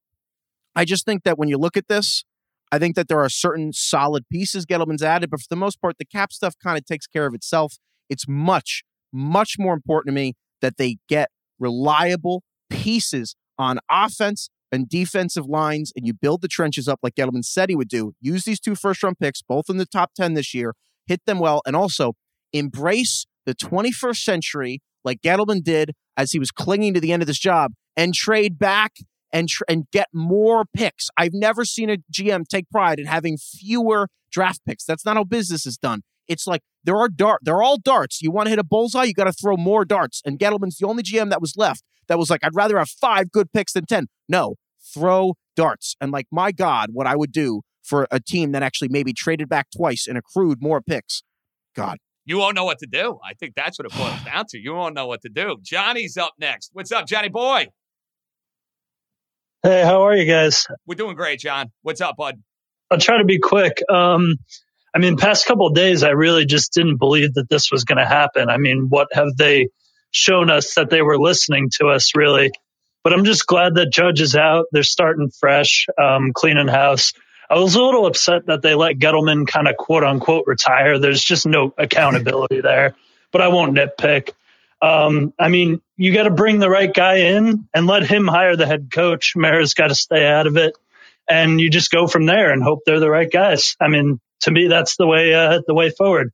I 0.74 0.84
just 0.84 1.04
think 1.04 1.24
that 1.24 1.38
when 1.38 1.48
you 1.48 1.58
look 1.58 1.76
at 1.76 1.88
this, 1.88 2.24
I 2.70 2.78
think 2.78 2.96
that 2.96 3.08
there 3.08 3.20
are 3.20 3.28
certain 3.28 3.72
solid 3.72 4.28
pieces 4.30 4.64
Gettleman's 4.64 5.02
added, 5.02 5.30
but 5.30 5.40
for 5.40 5.46
the 5.50 5.56
most 5.56 5.80
part, 5.80 5.98
the 5.98 6.06
cap 6.06 6.32
stuff 6.32 6.54
kind 6.62 6.78
of 6.78 6.86
takes 6.86 7.06
care 7.06 7.26
of 7.26 7.34
itself. 7.34 7.76
It's 8.08 8.26
much, 8.26 8.82
much 9.12 9.56
more 9.58 9.74
important 9.74 10.14
to 10.14 10.20
me 10.20 10.34
that 10.62 10.78
they 10.78 10.96
get 11.08 11.28
reliable 11.58 12.42
pieces 12.70 13.36
on 13.58 13.78
offense 13.90 14.48
and 14.72 14.88
defensive 14.88 15.44
lines, 15.44 15.92
and 15.94 16.06
you 16.06 16.14
build 16.14 16.40
the 16.40 16.48
trenches 16.48 16.88
up 16.88 17.00
like 17.02 17.14
Gettleman 17.14 17.44
said 17.44 17.68
he 17.68 17.76
would 17.76 17.88
do. 17.88 18.14
Use 18.22 18.44
these 18.44 18.58
two 18.58 18.74
first 18.74 19.02
round 19.02 19.18
picks, 19.18 19.42
both 19.42 19.68
in 19.68 19.76
the 19.76 19.84
top 19.84 20.12
10 20.16 20.32
this 20.32 20.54
year, 20.54 20.74
hit 21.06 21.20
them 21.26 21.38
well, 21.38 21.60
and 21.66 21.76
also 21.76 22.14
embrace 22.54 23.26
the 23.44 23.54
21st 23.54 24.16
century, 24.16 24.80
like 25.04 25.20
Gettleman 25.20 25.62
did 25.62 25.92
as 26.16 26.32
he 26.32 26.38
was 26.38 26.50
clinging 26.50 26.94
to 26.94 27.00
the 27.00 27.12
end 27.12 27.22
of 27.22 27.26
this 27.26 27.38
job, 27.38 27.72
and 27.98 28.14
trade 28.14 28.58
back 28.58 28.92
and 29.32 29.48
tr- 29.48 29.64
and 29.68 29.90
get 29.90 30.08
more 30.12 30.64
picks. 30.74 31.08
I've 31.16 31.32
never 31.32 31.64
seen 31.64 31.90
a 31.90 31.98
GM 32.12 32.46
take 32.46 32.68
pride 32.70 32.98
in 32.98 33.06
having 33.06 33.36
fewer 33.36 34.08
draft 34.30 34.60
picks. 34.66 34.84
That's 34.84 35.04
not 35.04 35.16
how 35.16 35.24
business 35.24 35.66
is 35.66 35.78
done. 35.78 36.02
It's 36.28 36.46
like 36.46 36.62
there 36.84 36.96
are 36.96 37.08
dart, 37.08 37.40
they're 37.42 37.62
all 37.62 37.78
darts. 37.78 38.22
You 38.22 38.30
want 38.30 38.46
to 38.46 38.50
hit 38.50 38.58
a 38.58 38.64
bullseye, 38.64 39.04
you 39.04 39.14
got 39.14 39.24
to 39.24 39.32
throw 39.32 39.56
more 39.56 39.84
darts. 39.84 40.22
And 40.24 40.38
Gettleman's 40.38 40.78
the 40.78 40.86
only 40.86 41.02
GM 41.02 41.30
that 41.30 41.40
was 41.40 41.54
left 41.56 41.82
that 42.08 42.18
was 42.18 42.30
like, 42.30 42.44
I'd 42.44 42.54
rather 42.54 42.78
have 42.78 42.88
five 42.88 43.30
good 43.30 43.52
picks 43.52 43.72
than 43.72 43.86
ten. 43.86 44.06
No, 44.28 44.56
throw 44.94 45.34
darts. 45.56 45.96
And 46.00 46.12
like, 46.12 46.26
my 46.30 46.52
God, 46.52 46.90
what 46.92 47.06
I 47.06 47.16
would 47.16 47.32
do 47.32 47.62
for 47.82 48.06
a 48.10 48.20
team 48.20 48.52
that 48.52 48.62
actually 48.62 48.88
maybe 48.88 49.12
traded 49.12 49.48
back 49.48 49.68
twice 49.76 50.06
and 50.06 50.16
accrued 50.16 50.62
more 50.62 50.80
picks. 50.80 51.22
God. 51.74 51.98
You 52.24 52.38
won't 52.38 52.54
know 52.54 52.64
what 52.64 52.78
to 52.78 52.86
do. 52.86 53.18
I 53.24 53.34
think 53.34 53.54
that's 53.56 53.78
what 53.78 53.86
it 53.86 53.98
boils 53.98 54.22
down 54.24 54.46
to. 54.50 54.58
You 54.58 54.74
won't 54.74 54.94
know 54.94 55.06
what 55.06 55.22
to 55.22 55.28
do. 55.28 55.58
Johnny's 55.60 56.16
up 56.16 56.34
next. 56.38 56.70
What's 56.72 56.92
up, 56.92 57.06
Johnny 57.06 57.28
boy? 57.28 57.66
Hey, 59.64 59.84
how 59.84 60.02
are 60.02 60.16
you 60.16 60.24
guys? 60.24 60.66
We're 60.86 60.96
doing 60.96 61.14
great, 61.14 61.38
John. 61.38 61.70
What's 61.82 62.00
up, 62.00 62.16
bud? 62.16 62.42
I'll 62.90 62.98
try 62.98 63.18
to 63.18 63.24
be 63.24 63.38
quick. 63.38 63.80
Um, 63.88 64.34
I 64.92 64.98
mean, 64.98 65.16
past 65.16 65.46
couple 65.46 65.68
of 65.68 65.74
days, 65.74 66.02
I 66.02 66.10
really 66.10 66.46
just 66.46 66.72
didn't 66.72 66.96
believe 66.96 67.34
that 67.34 67.48
this 67.48 67.70
was 67.70 67.84
going 67.84 67.98
to 67.98 68.04
happen. 68.04 68.50
I 68.50 68.56
mean, 68.56 68.88
what 68.88 69.06
have 69.12 69.36
they 69.36 69.68
shown 70.10 70.50
us 70.50 70.74
that 70.74 70.90
they 70.90 71.00
were 71.00 71.16
listening 71.16 71.70
to 71.74 71.90
us, 71.90 72.16
really? 72.16 72.50
But 73.04 73.12
I'm 73.12 73.24
just 73.24 73.46
glad 73.46 73.76
that 73.76 73.92
Judge 73.92 74.20
is 74.20 74.34
out. 74.34 74.66
They're 74.72 74.82
starting 74.82 75.30
fresh, 75.30 75.86
um, 75.96 76.32
cleaning 76.34 76.66
house. 76.66 77.12
I 77.48 77.54
was 77.60 77.76
a 77.76 77.82
little 77.82 78.06
upset 78.06 78.46
that 78.46 78.62
they 78.62 78.74
let 78.74 78.98
Gettleman 78.98 79.46
kind 79.46 79.68
of 79.68 79.76
quote 79.76 80.02
unquote 80.02 80.48
retire. 80.48 80.98
There's 80.98 81.22
just 81.22 81.46
no 81.46 81.72
accountability 81.78 82.62
there, 82.62 82.96
but 83.30 83.42
I 83.42 83.46
won't 83.46 83.76
nitpick. 83.76 84.30
Um, 84.82 85.32
I 85.38 85.48
mean, 85.48 85.80
you 85.96 86.12
got 86.12 86.24
to 86.24 86.30
bring 86.30 86.58
the 86.58 86.68
right 86.68 86.92
guy 86.92 87.18
in 87.18 87.68
and 87.72 87.86
let 87.86 88.02
him 88.04 88.26
hire 88.26 88.56
the 88.56 88.66
head 88.66 88.90
coach. 88.90 89.34
Mara's 89.36 89.74
got 89.74 89.88
to 89.88 89.94
stay 89.94 90.26
out 90.26 90.48
of 90.48 90.56
it, 90.56 90.76
and 91.30 91.60
you 91.60 91.70
just 91.70 91.90
go 91.92 92.08
from 92.08 92.26
there 92.26 92.50
and 92.50 92.62
hope 92.62 92.80
they're 92.84 92.98
the 93.00 93.10
right 93.10 93.30
guys. 93.30 93.76
I 93.80 93.88
mean, 93.88 94.20
to 94.40 94.50
me, 94.50 94.66
that's 94.66 94.96
the 94.96 95.06
way 95.06 95.32
uh, 95.32 95.60
the 95.66 95.74
way 95.74 95.90
forward. 95.90 96.32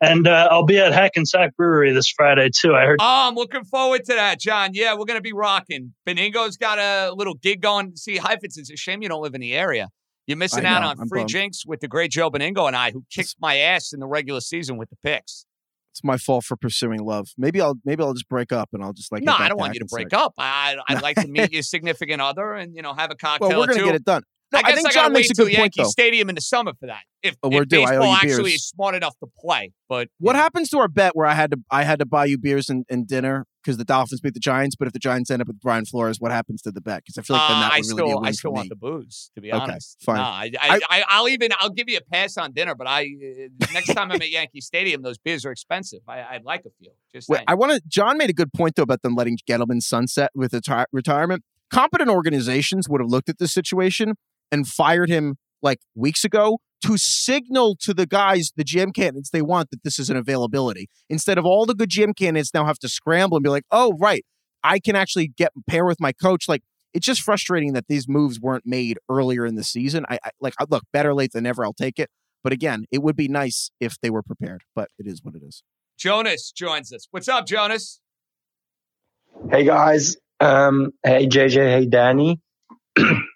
And 0.00 0.26
uh, 0.26 0.48
I'll 0.50 0.66
be 0.66 0.78
at 0.78 0.92
Hackensack 0.92 1.56
Brewery 1.56 1.92
this 1.92 2.10
Friday 2.10 2.50
too. 2.54 2.74
I 2.74 2.84
heard. 2.84 2.98
Oh, 3.00 3.28
I'm 3.28 3.34
looking 3.34 3.64
forward 3.64 4.04
to 4.04 4.14
that, 4.14 4.38
John. 4.40 4.70
Yeah, 4.74 4.92
we're 4.92 5.06
going 5.06 5.18
to 5.18 5.22
be 5.22 5.32
rocking. 5.32 5.94
Benigno's 6.06 6.58
got 6.58 6.78
a 6.78 7.14
little 7.14 7.34
gig 7.34 7.62
going. 7.62 7.96
See, 7.96 8.18
Heifetz, 8.18 8.58
it's 8.58 8.70
a 8.70 8.76
shame 8.76 9.00
you 9.00 9.08
don't 9.08 9.22
live 9.22 9.34
in 9.34 9.40
the 9.40 9.54
area. 9.54 9.88
You're 10.26 10.36
missing 10.36 10.66
I 10.66 10.70
out 10.70 10.82
know, 10.82 10.88
on 10.88 11.00
I'm 11.00 11.08
free 11.08 11.20
bummed. 11.20 11.30
jinks 11.30 11.64
with 11.64 11.80
the 11.80 11.88
great 11.88 12.10
Joe 12.10 12.30
Benigno 12.30 12.66
and 12.66 12.76
I, 12.76 12.90
who 12.90 13.04
kicked 13.10 13.36
my 13.40 13.56
ass 13.58 13.92
in 13.92 14.00
the 14.00 14.06
regular 14.08 14.40
season 14.40 14.76
with 14.76 14.90
the 14.90 14.96
picks. 15.02 15.45
It's 15.96 16.04
my 16.04 16.18
fault 16.18 16.44
for 16.44 16.58
pursuing 16.58 17.02
love. 17.02 17.28
Maybe 17.38 17.58
I'll 17.58 17.76
maybe 17.86 18.02
I'll 18.02 18.12
just 18.12 18.28
break 18.28 18.52
up 18.52 18.68
and 18.74 18.84
I'll 18.84 18.92
just 18.92 19.10
like 19.10 19.22
no, 19.22 19.34
I 19.34 19.48
don't 19.48 19.58
want 19.58 19.72
you 19.72 19.80
to 19.80 19.86
break 19.86 20.12
up. 20.12 20.34
I, 20.36 20.76
I'd 20.90 21.00
like 21.00 21.16
to 21.16 21.26
meet 21.26 21.52
your 21.54 21.62
significant 21.62 22.20
other 22.20 22.52
and 22.52 22.76
you 22.76 22.82
know 22.82 22.92
have 22.92 23.10
a 23.10 23.14
cocktail. 23.14 23.48
Well, 23.48 23.60
we're 23.60 23.68
gonna 23.68 23.78
two. 23.78 23.86
get 23.86 23.94
it 23.94 24.04
done. 24.04 24.22
No, 24.52 24.60
I 24.60 24.70
I 24.70 24.74
think 24.74 24.86
I 24.86 24.90
John 24.92 25.12
makes 25.12 25.30
a 25.30 25.34
good 25.34 25.52
point, 25.54 25.74
Yankee. 25.76 25.90
Stadium 25.90 26.28
in 26.28 26.34
the 26.36 26.40
summer 26.40 26.72
for 26.78 26.86
that. 26.86 27.02
If, 27.22 27.36
Oh, 27.42 27.50
due. 27.50 27.64
Baseball 27.66 28.14
actually 28.14 28.50
beers. 28.50 28.54
is 28.54 28.68
smart 28.68 28.94
enough 28.94 29.16
to 29.18 29.26
play, 29.38 29.72
but 29.88 30.08
What 30.18 30.36
happens 30.36 30.68
to 30.70 30.78
our 30.78 30.86
bet 30.88 31.16
where 31.16 31.26
I 31.26 31.34
had 31.34 31.50
to 31.50 31.58
I 31.70 31.82
had 31.82 31.98
to 31.98 32.06
buy 32.06 32.26
you 32.26 32.38
beers 32.38 32.68
and, 32.70 32.84
and 32.88 33.06
dinner 33.08 33.46
because 33.60 33.76
the 33.78 33.84
Dolphins 33.84 34.20
beat 34.20 34.34
the 34.34 34.38
Giants, 34.40 34.76
but 34.76 34.86
if 34.86 34.92
the 34.92 35.00
Giants 35.00 35.28
end 35.28 35.42
up 35.42 35.48
with 35.48 35.58
Brian 35.60 35.84
Flores, 35.84 36.18
what 36.20 36.30
happens 36.30 36.62
to 36.62 36.70
the 36.70 36.80
bet? 36.80 37.02
Because 37.04 37.18
I 37.18 37.22
feel 37.22 37.36
like 37.36 37.48
then 37.48 37.56
Uh, 37.56 37.60
that 37.62 37.72
I 37.72 37.78
would 37.78 37.86
really 37.86 37.96
still, 37.96 38.06
be 38.06 38.12
a 38.12 38.16
win 38.16 38.26
I 38.26 38.30
still 38.30 38.52
want 38.52 38.68
the 38.68 38.76
booze. 38.76 39.30
To 39.34 39.40
be 39.40 39.52
Okay, 39.52 39.60
honest, 39.60 39.96
fine. 40.04 40.16
Nah, 40.18 40.30
I, 40.30 40.50
I, 40.60 40.80
I, 40.88 41.04
I'll 41.08 41.28
even, 41.28 41.50
I'll 41.58 41.70
give 41.70 41.88
you 41.88 41.96
a 41.98 42.00
pass 42.00 42.36
on 42.36 42.52
dinner, 42.52 42.76
but 42.76 42.86
I 42.86 43.02
uh, 43.02 43.48
next 43.72 43.92
time 43.92 44.12
I'm 44.12 44.22
at 44.22 44.30
Yankee 44.30 44.60
Stadium, 44.60 45.02
those 45.02 45.18
beers 45.18 45.44
are 45.44 45.50
expensive. 45.50 46.00
I, 46.06 46.22
I'd 46.22 46.44
like 46.44 46.60
a 46.60 46.70
few. 46.78 46.92
Just 47.12 47.28
Wait. 47.28 47.42
I 47.48 47.54
want 47.54 47.72
to. 47.72 47.82
John 47.88 48.16
made 48.18 48.30
a 48.30 48.34
good 48.34 48.52
point 48.52 48.76
though 48.76 48.84
about 48.84 49.02
them 49.02 49.16
letting 49.16 49.36
Gettleman 49.50 49.82
sunset 49.82 50.30
with 50.36 50.52
reti- 50.52 50.86
retirement. 50.92 51.42
Competent 51.68 52.08
organizations 52.08 52.88
would 52.88 53.00
have 53.00 53.10
looked 53.10 53.28
at 53.28 53.38
this 53.38 53.52
situation 53.52 54.14
and 54.50 54.66
fired 54.66 55.08
him 55.08 55.36
like 55.62 55.78
weeks 55.94 56.24
ago 56.24 56.58
to 56.84 56.96
signal 56.98 57.76
to 57.80 57.94
the 57.94 58.06
guys, 58.06 58.52
the 58.56 58.64
GM 58.64 58.94
candidates 58.94 59.30
they 59.30 59.42
want 59.42 59.70
that 59.70 59.82
this 59.82 59.98
is 59.98 60.10
an 60.10 60.16
availability. 60.16 60.88
Instead 61.08 61.38
of 61.38 61.44
all 61.44 61.66
the 61.66 61.74
good 61.74 61.90
GM 61.90 62.16
candidates 62.16 62.52
now 62.52 62.64
have 62.64 62.78
to 62.80 62.88
scramble 62.88 63.36
and 63.36 63.44
be 63.44 63.50
like, 63.50 63.64
oh 63.70 63.94
right, 63.98 64.24
I 64.62 64.78
can 64.78 64.96
actually 64.96 65.28
get 65.28 65.52
pair 65.68 65.84
with 65.84 66.00
my 66.00 66.12
coach. 66.12 66.48
Like 66.48 66.62
it's 66.94 67.06
just 67.06 67.22
frustrating 67.22 67.72
that 67.72 67.88
these 67.88 68.08
moves 68.08 68.40
weren't 68.40 68.66
made 68.66 68.98
earlier 69.08 69.46
in 69.46 69.54
the 69.54 69.64
season. 69.64 70.04
I, 70.08 70.18
I 70.24 70.30
like 70.40 70.54
look 70.68 70.84
better 70.92 71.14
late 71.14 71.32
than 71.32 71.44
never. 71.44 71.64
I'll 71.64 71.72
take 71.72 71.98
it. 71.98 72.10
But 72.44 72.52
again, 72.52 72.84
it 72.92 73.02
would 73.02 73.16
be 73.16 73.28
nice 73.28 73.70
if 73.80 73.98
they 74.00 74.10
were 74.10 74.22
prepared. 74.22 74.62
But 74.74 74.90
it 74.98 75.06
is 75.06 75.22
what 75.22 75.34
it 75.34 75.42
is. 75.42 75.62
Jonas 75.98 76.52
joins 76.52 76.92
us. 76.92 77.08
What's 77.10 77.28
up, 77.28 77.46
Jonas? 77.46 78.00
Hey 79.50 79.64
guys, 79.64 80.16
um, 80.40 80.92
hey 81.04 81.26
JJ, 81.26 81.54
hey 81.54 81.86
Danny. 81.86 82.40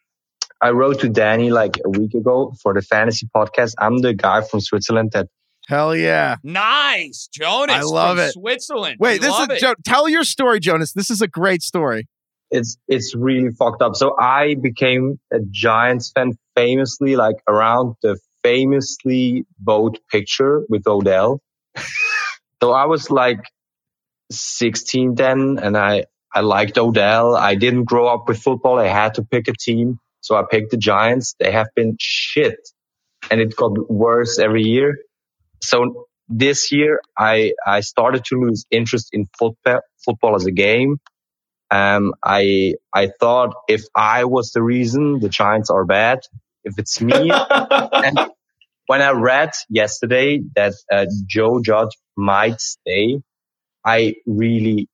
I 0.63 0.71
wrote 0.71 1.01
to 1.01 1.09
Danny 1.09 1.51
like 1.51 1.79
a 1.85 1.89
week 1.89 2.15
ago 2.15 2.55
for 2.63 2.75
the 2.75 2.83
fantasy 2.83 3.29
podcast. 3.35 3.75
I'm 3.79 3.99
the 3.99 4.13
guy 4.15 4.43
from 4.43 4.61
Switzerland 4.61 5.13
that 5.13 5.29
Hell 5.69 5.95
yeah. 5.95 6.37
Nice, 6.43 7.29
Jonas. 7.33 7.77
I 7.77 7.83
love 7.83 8.17
from 8.17 8.27
it. 8.27 8.33
Switzerland. 8.33 8.97
Wait, 8.99 9.15
We 9.15 9.19
this 9.19 9.29
is 9.29 9.39
love 9.39 9.51
it. 9.51 9.61
Jo- 9.61 9.75
tell 9.85 10.09
your 10.09 10.25
story, 10.25 10.59
Jonas. 10.59 10.93
This 10.93 11.11
is 11.11 11.23
a 11.23 11.29
great 11.29 11.63
story. 11.63 12.09
it's 12.51 12.77
it's 12.89 13.15
really 13.15 13.51
fucked 13.53 13.81
up. 13.81 13.95
So 13.95 14.17
I 14.19 14.57
became 14.61 15.21
a 15.33 15.39
Giants 15.51 16.11
fan 16.13 16.33
famously 16.57 17.15
like 17.15 17.37
around 17.47 17.95
the 18.03 18.19
famously 18.43 19.45
boat 19.61 19.99
picture 20.11 20.63
with 20.69 20.87
Odell. 20.89 21.41
so 22.63 22.73
I 22.73 22.87
was 22.87 23.09
like 23.11 23.39
16 24.33 25.15
then 25.15 25.59
and 25.63 25.77
I 25.77 26.05
I 26.35 26.41
liked 26.41 26.79
Odell. 26.79 27.37
I 27.37 27.55
didn't 27.55 27.85
grow 27.85 28.07
up 28.09 28.29
with 28.29 28.39
football. 28.43 28.79
I 28.79 28.87
had 28.87 29.15
to 29.15 29.25
pick 29.25 29.49
a 29.49 29.53
team. 29.53 29.99
So 30.21 30.37
I 30.37 30.45
picked 30.51 30.71
the 30.71 30.77
Giants. 30.77 31.35
They 31.39 31.53
have 31.53 31.68
been 31.77 31.97
shit 32.01 32.57
and 33.31 33.41
it 33.41 33.57
got 33.57 33.91
worse 33.91 34.39
every 34.39 34.62
year. 34.62 34.99
So 35.62 36.07
this 36.29 36.73
year 36.73 37.01
I, 37.18 37.53
I 37.66 37.81
started 37.81 38.25
to 38.27 38.37
lose 38.37 38.66
interest 38.71 39.11
in 39.12 39.27
football, 39.39 39.81
football 40.05 40.37
as 40.37 40.47
a 40.47 40.53
game. 40.53 40.99
Um, 41.71 42.14
I, 42.25 42.75
I 42.95 43.11
thought 43.21 43.55
if 43.68 43.83
I 43.95 44.25
was 44.25 44.53
the 44.53 44.62
reason 44.62 45.21
the 45.21 45.29
Giants 45.29 45.71
are 45.71 45.85
bad, 45.85 46.21
if 46.64 46.79
it's 46.79 47.01
me, 47.01 47.31
and 47.51 48.18
when 48.87 49.03
I 49.03 49.12
read 49.12 49.53
yesterday 49.68 50.41
that 50.57 50.75
uh, 50.93 51.07
Joe 51.27 51.61
Judge 51.62 51.91
might 52.16 52.61
stay, 52.61 53.21
I 53.85 54.16
really 54.27 54.89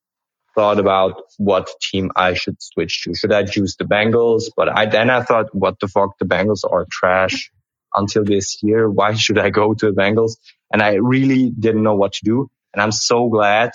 thought 0.56 0.78
about 0.80 1.22
what 1.38 1.68
team 1.80 2.10
I 2.16 2.34
should 2.34 2.60
switch 2.60 3.04
to. 3.04 3.14
Should 3.14 3.32
I 3.32 3.44
choose 3.44 3.76
the 3.76 3.84
Bengals? 3.84 4.44
But 4.56 4.68
I 4.68 4.86
then 4.86 5.10
I 5.10 5.22
thought, 5.22 5.54
what 5.54 5.78
the 5.80 5.88
fuck? 5.88 6.18
The 6.18 6.24
Bengals 6.24 6.64
are 6.68 6.86
trash 6.90 7.52
until 7.94 8.24
this 8.24 8.62
year. 8.62 8.90
Why 8.90 9.14
should 9.24 9.38
I 9.38 9.50
go 9.50 9.74
to 9.74 9.86
the 9.86 9.92
Bengals? 9.92 10.32
And 10.72 10.82
I 10.82 10.94
really 10.94 11.50
didn't 11.50 11.82
know 11.82 11.94
what 11.94 12.14
to 12.14 12.24
do. 12.24 12.50
And 12.74 12.82
I'm 12.82 12.92
so 12.92 13.28
glad 13.28 13.70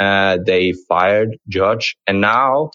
uh, 0.00 0.38
they 0.44 0.72
fired 0.72 1.38
Judge. 1.48 1.96
And 2.06 2.20
now 2.20 2.70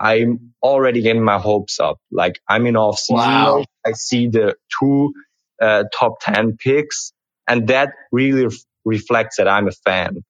I'm 0.00 0.54
already 0.62 1.02
getting 1.02 1.24
my 1.24 1.38
hopes 1.38 1.78
up. 1.80 1.98
Like 2.10 2.40
I'm 2.48 2.66
in 2.66 2.76
off 2.76 2.98
season. 2.98 3.16
Wow. 3.16 3.64
I 3.86 3.92
see 3.92 4.28
the 4.28 4.56
two 4.80 5.12
uh, 5.60 5.84
top 5.92 6.20
10 6.20 6.56
picks 6.56 7.12
and 7.48 7.68
that 7.68 7.94
really 8.12 8.54
reflects 8.84 9.38
that 9.38 9.48
I'm 9.48 9.68
a 9.68 9.72
fan. 9.72 10.22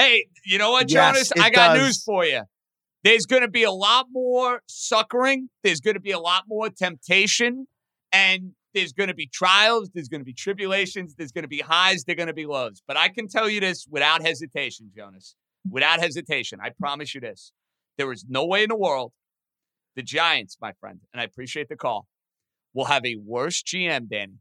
Hey, 0.00 0.26
you 0.46 0.56
know 0.56 0.70
what, 0.70 0.88
Jonas? 0.88 1.30
it 1.30 1.38
I 1.40 1.50
got 1.50 1.74
does. 1.74 1.82
news 1.82 2.02
for 2.02 2.24
you. 2.24 2.42
There's 3.04 3.26
going 3.26 3.42
to 3.42 3.50
be 3.50 3.64
a 3.64 3.70
lot 3.70 4.06
more 4.10 4.62
suckering. 4.66 5.50
There's 5.62 5.80
going 5.80 5.94
to 5.94 6.00
be 6.00 6.12
a 6.12 6.18
lot 6.18 6.44
more 6.48 6.70
temptation. 6.70 7.66
And 8.10 8.52
there's 8.72 8.94
going 8.94 9.08
to 9.08 9.14
be 9.14 9.26
trials. 9.26 9.90
There's 9.92 10.08
going 10.08 10.22
to 10.22 10.24
be 10.24 10.32
tribulations. 10.32 11.14
There's 11.16 11.32
going 11.32 11.42
to 11.42 11.48
be 11.48 11.60
highs. 11.60 12.04
There're 12.04 12.16
going 12.16 12.28
to 12.28 12.34
be 12.34 12.46
lows. 12.46 12.82
But 12.88 12.96
I 12.96 13.08
can 13.08 13.28
tell 13.28 13.48
you 13.48 13.60
this 13.60 13.86
without 13.90 14.22
hesitation, 14.22 14.90
Jonas. 14.96 15.34
Without 15.70 16.00
hesitation. 16.00 16.60
I 16.62 16.70
promise 16.70 17.14
you 17.14 17.20
this. 17.20 17.52
There 17.98 18.10
is 18.10 18.24
no 18.26 18.46
way 18.46 18.62
in 18.62 18.70
the 18.70 18.76
world 18.76 19.12
the 19.96 20.02
Giants, 20.02 20.56
my 20.62 20.72
friend, 20.80 21.00
and 21.12 21.20
I 21.20 21.24
appreciate 21.24 21.68
the 21.68 21.76
call, 21.76 22.06
will 22.72 22.86
have 22.86 23.04
a 23.04 23.16
worse 23.16 23.62
GM, 23.62 24.08
Danny, 24.08 24.38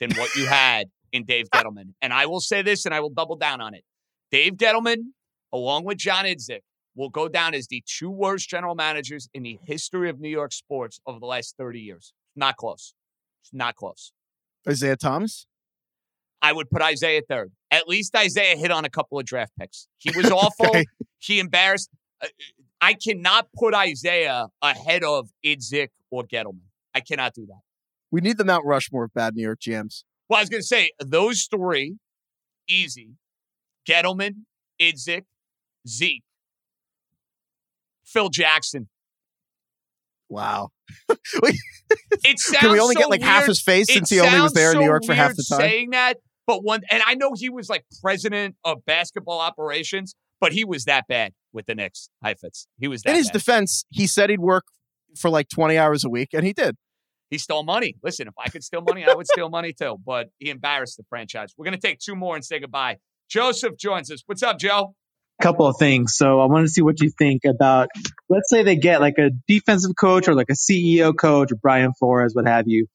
than 0.00 0.12
what 0.12 0.34
you 0.36 0.46
had 0.46 0.86
in 1.12 1.24
Dave 1.24 1.50
Gettleman. 1.54 1.92
And 2.00 2.14
I 2.14 2.24
will 2.26 2.40
say 2.40 2.62
this 2.62 2.86
and 2.86 2.94
I 2.94 3.00
will 3.00 3.10
double 3.10 3.36
down 3.36 3.60
on 3.60 3.74
it. 3.74 3.84
Dave 4.32 4.54
Gettleman, 4.54 5.12
along 5.52 5.84
with 5.84 5.98
John 5.98 6.24
Idzik, 6.24 6.62
will 6.96 7.10
go 7.10 7.28
down 7.28 7.54
as 7.54 7.66
the 7.68 7.82
two 7.86 8.10
worst 8.10 8.48
general 8.48 8.74
managers 8.74 9.28
in 9.34 9.42
the 9.42 9.58
history 9.62 10.08
of 10.08 10.18
New 10.18 10.30
York 10.30 10.52
sports 10.52 11.00
over 11.06 11.20
the 11.20 11.26
last 11.26 11.54
30 11.58 11.80
years. 11.80 12.14
Not 12.34 12.56
close. 12.56 12.94
It's 13.42 13.52
not 13.52 13.76
close. 13.76 14.12
Isiah 14.66 14.96
Thomas. 14.96 15.46
I 16.40 16.52
would 16.52 16.70
put 16.70 16.82
Isiah 16.82 17.20
third. 17.28 17.52
At 17.70 17.88
least 17.88 18.16
Isiah 18.16 18.56
hit 18.56 18.70
on 18.70 18.84
a 18.86 18.90
couple 18.90 19.18
of 19.18 19.26
draft 19.26 19.52
picks. 19.60 19.86
He 19.98 20.10
was 20.16 20.30
awful. 20.30 20.66
Okay. 20.66 20.86
He 21.18 21.38
embarrassed. 21.38 21.90
uh, 22.22 22.26
I 22.80 22.94
cannot 22.94 23.48
put 23.54 23.74
Isiah 23.74 24.46
ahead 24.60 25.04
of 25.04 25.28
Idzik 25.44 25.88
or 26.10 26.24
Gettleman. 26.24 26.66
I 26.94 27.00
cannot 27.00 27.34
do 27.34 27.46
that. 27.46 27.60
We 28.10 28.20
need 28.20 28.38
the 28.38 28.44
Mount 28.44 28.64
Rushmore 28.64 29.04
of 29.04 29.14
bad 29.14 29.34
New 29.36 29.42
York 29.42 29.60
GMs. 29.60 30.04
Well, 30.28 30.38
I 30.38 30.42
was 30.42 30.48
going 30.48 30.62
to 30.62 30.66
say 30.66 30.90
those 30.98 31.46
three, 31.50 31.96
easy. 32.68 33.10
Gettleman, 33.88 34.44
Idzik, 34.80 35.24
Zeke, 35.88 36.22
Phil 38.04 38.28
Jackson. 38.28 38.88
Wow. 40.28 40.70
It 42.24 42.38
sounds 42.38 42.58
Can 42.58 42.70
we 42.72 42.80
only 42.80 42.94
so 42.94 43.00
get, 43.00 43.10
like, 43.10 43.20
half 43.22 43.46
his 43.46 43.60
face 43.60 43.88
it 43.90 43.94
since 43.94 44.10
he 44.10 44.20
only 44.20 44.40
was 44.40 44.52
there 44.52 44.72
in 44.72 44.78
New 44.78 44.84
York 44.84 45.04
for 45.04 45.12
half 45.12 45.34
the 45.34 45.44
time? 45.46 45.60
Saying 45.60 45.90
that, 45.90 46.18
but 46.46 46.62
one, 46.64 46.82
and 46.90 47.02
I 47.06 47.14
know 47.14 47.32
he 47.34 47.50
was 47.50 47.68
like 47.68 47.84
president 48.00 48.56
of 48.64 48.84
basketball 48.86 49.40
operations, 49.40 50.14
but 50.40 50.52
he 50.52 50.64
was 50.64 50.84
that 50.84 51.06
bad 51.08 51.32
with 51.52 51.66
the 51.66 51.74
Knicks. 51.74 52.08
Heifetz. 52.22 52.66
He 52.78 52.88
was 52.88 53.02
that 53.02 53.10
In 53.10 53.16
his 53.16 53.26
bad. 53.26 53.32
defense, 53.34 53.84
he 53.90 54.06
said 54.06 54.30
he'd 54.30 54.40
work 54.40 54.64
for 55.18 55.30
like 55.30 55.48
20 55.48 55.76
hours 55.76 56.04
a 56.04 56.08
week, 56.08 56.30
and 56.32 56.46
he 56.46 56.52
did. 56.52 56.76
He 57.28 57.38
stole 57.38 57.64
money. 57.64 57.96
Listen, 58.02 58.28
if 58.28 58.34
I 58.38 58.48
could 58.48 58.62
steal 58.62 58.82
money, 58.82 59.04
I 59.04 59.14
would 59.14 59.26
steal 59.26 59.48
money 59.50 59.72
too. 59.72 59.96
But 60.04 60.28
he 60.38 60.50
embarrassed 60.50 60.96
the 60.98 61.04
franchise. 61.08 61.52
We're 61.56 61.64
going 61.64 61.78
to 61.78 61.86
take 61.86 61.98
two 61.98 62.14
more 62.14 62.36
and 62.36 62.44
say 62.44 62.58
goodbye. 62.60 62.98
Joseph 63.32 63.78
joins 63.78 64.10
us. 64.10 64.22
What's 64.26 64.42
up, 64.42 64.58
Joe? 64.58 64.94
couple 65.40 65.66
of 65.66 65.74
things. 65.76 66.14
So 66.14 66.38
I 66.38 66.46
want 66.46 66.66
to 66.66 66.72
see 66.72 66.82
what 66.82 67.00
you 67.00 67.10
think 67.10 67.42
about, 67.44 67.88
let's 68.28 68.48
say 68.48 68.62
they 68.62 68.76
get 68.76 69.00
like 69.00 69.18
a 69.18 69.30
defensive 69.48 69.90
coach 69.98 70.28
or 70.28 70.34
like 70.34 70.50
a 70.50 70.54
CEO 70.54 71.16
coach 71.18 71.50
or 71.50 71.56
Brian 71.56 71.92
Flores, 71.98 72.32
what 72.34 72.46
have 72.46 72.68
you. 72.68 72.86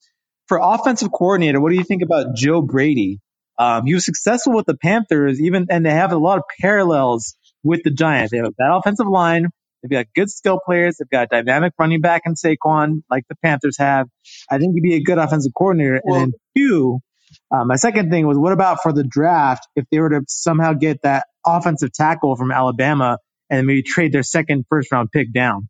For 0.47 0.59
offensive 0.61 1.11
coordinator, 1.11 1.59
what 1.59 1.71
do 1.71 1.75
you 1.75 1.83
think 1.83 2.03
about 2.03 2.35
Joe 2.35 2.61
Brady? 2.61 3.19
Um, 3.57 3.85
he 3.85 3.95
was 3.95 4.05
successful 4.05 4.53
with 4.53 4.65
the 4.65 4.77
Panthers, 4.77 5.41
even, 5.41 5.67
and 5.69 5.85
they 5.85 5.91
have 5.91 6.13
a 6.13 6.17
lot 6.17 6.37
of 6.37 6.43
parallels 6.61 7.35
with 7.63 7.81
the 7.83 7.91
Giants. 7.91 8.31
They 8.31 8.37
have 8.37 8.45
a 8.45 8.51
bad 8.51 8.71
offensive 8.71 9.07
line. 9.07 9.47
They've 9.81 9.91
got 9.91 10.05
good 10.15 10.29
skill 10.29 10.61
players. 10.65 10.97
They've 10.97 11.09
got 11.09 11.29
dynamic 11.29 11.73
running 11.77 11.99
back 11.99 12.21
in 12.25 12.35
Saquon, 12.35 13.01
like 13.09 13.25
the 13.27 13.35
Panthers 13.43 13.77
have. 13.79 14.07
I 14.49 14.57
think 14.57 14.73
he'd 14.73 14.81
be 14.81 14.95
a 14.95 15.03
good 15.03 15.17
offensive 15.17 15.51
coordinator. 15.57 15.99
and 16.03 16.15
then 16.15 16.33
two, 16.55 16.99
uh, 17.51 17.63
my 17.65 17.75
second 17.75 18.09
thing 18.11 18.27
was, 18.27 18.37
what 18.37 18.53
about 18.53 18.79
for 18.83 18.91
the 18.93 19.03
draft? 19.03 19.67
If 19.75 19.85
they 19.91 19.99
were 19.99 20.09
to 20.09 20.21
somehow 20.27 20.73
get 20.73 21.01
that 21.03 21.25
offensive 21.45 21.91
tackle 21.93 22.35
from 22.35 22.51
Alabama 22.51 23.17
and 23.49 23.65
maybe 23.65 23.83
trade 23.83 24.11
their 24.11 24.23
second 24.23 24.65
first 24.69 24.91
round 24.91 25.11
pick 25.11 25.31
down. 25.33 25.69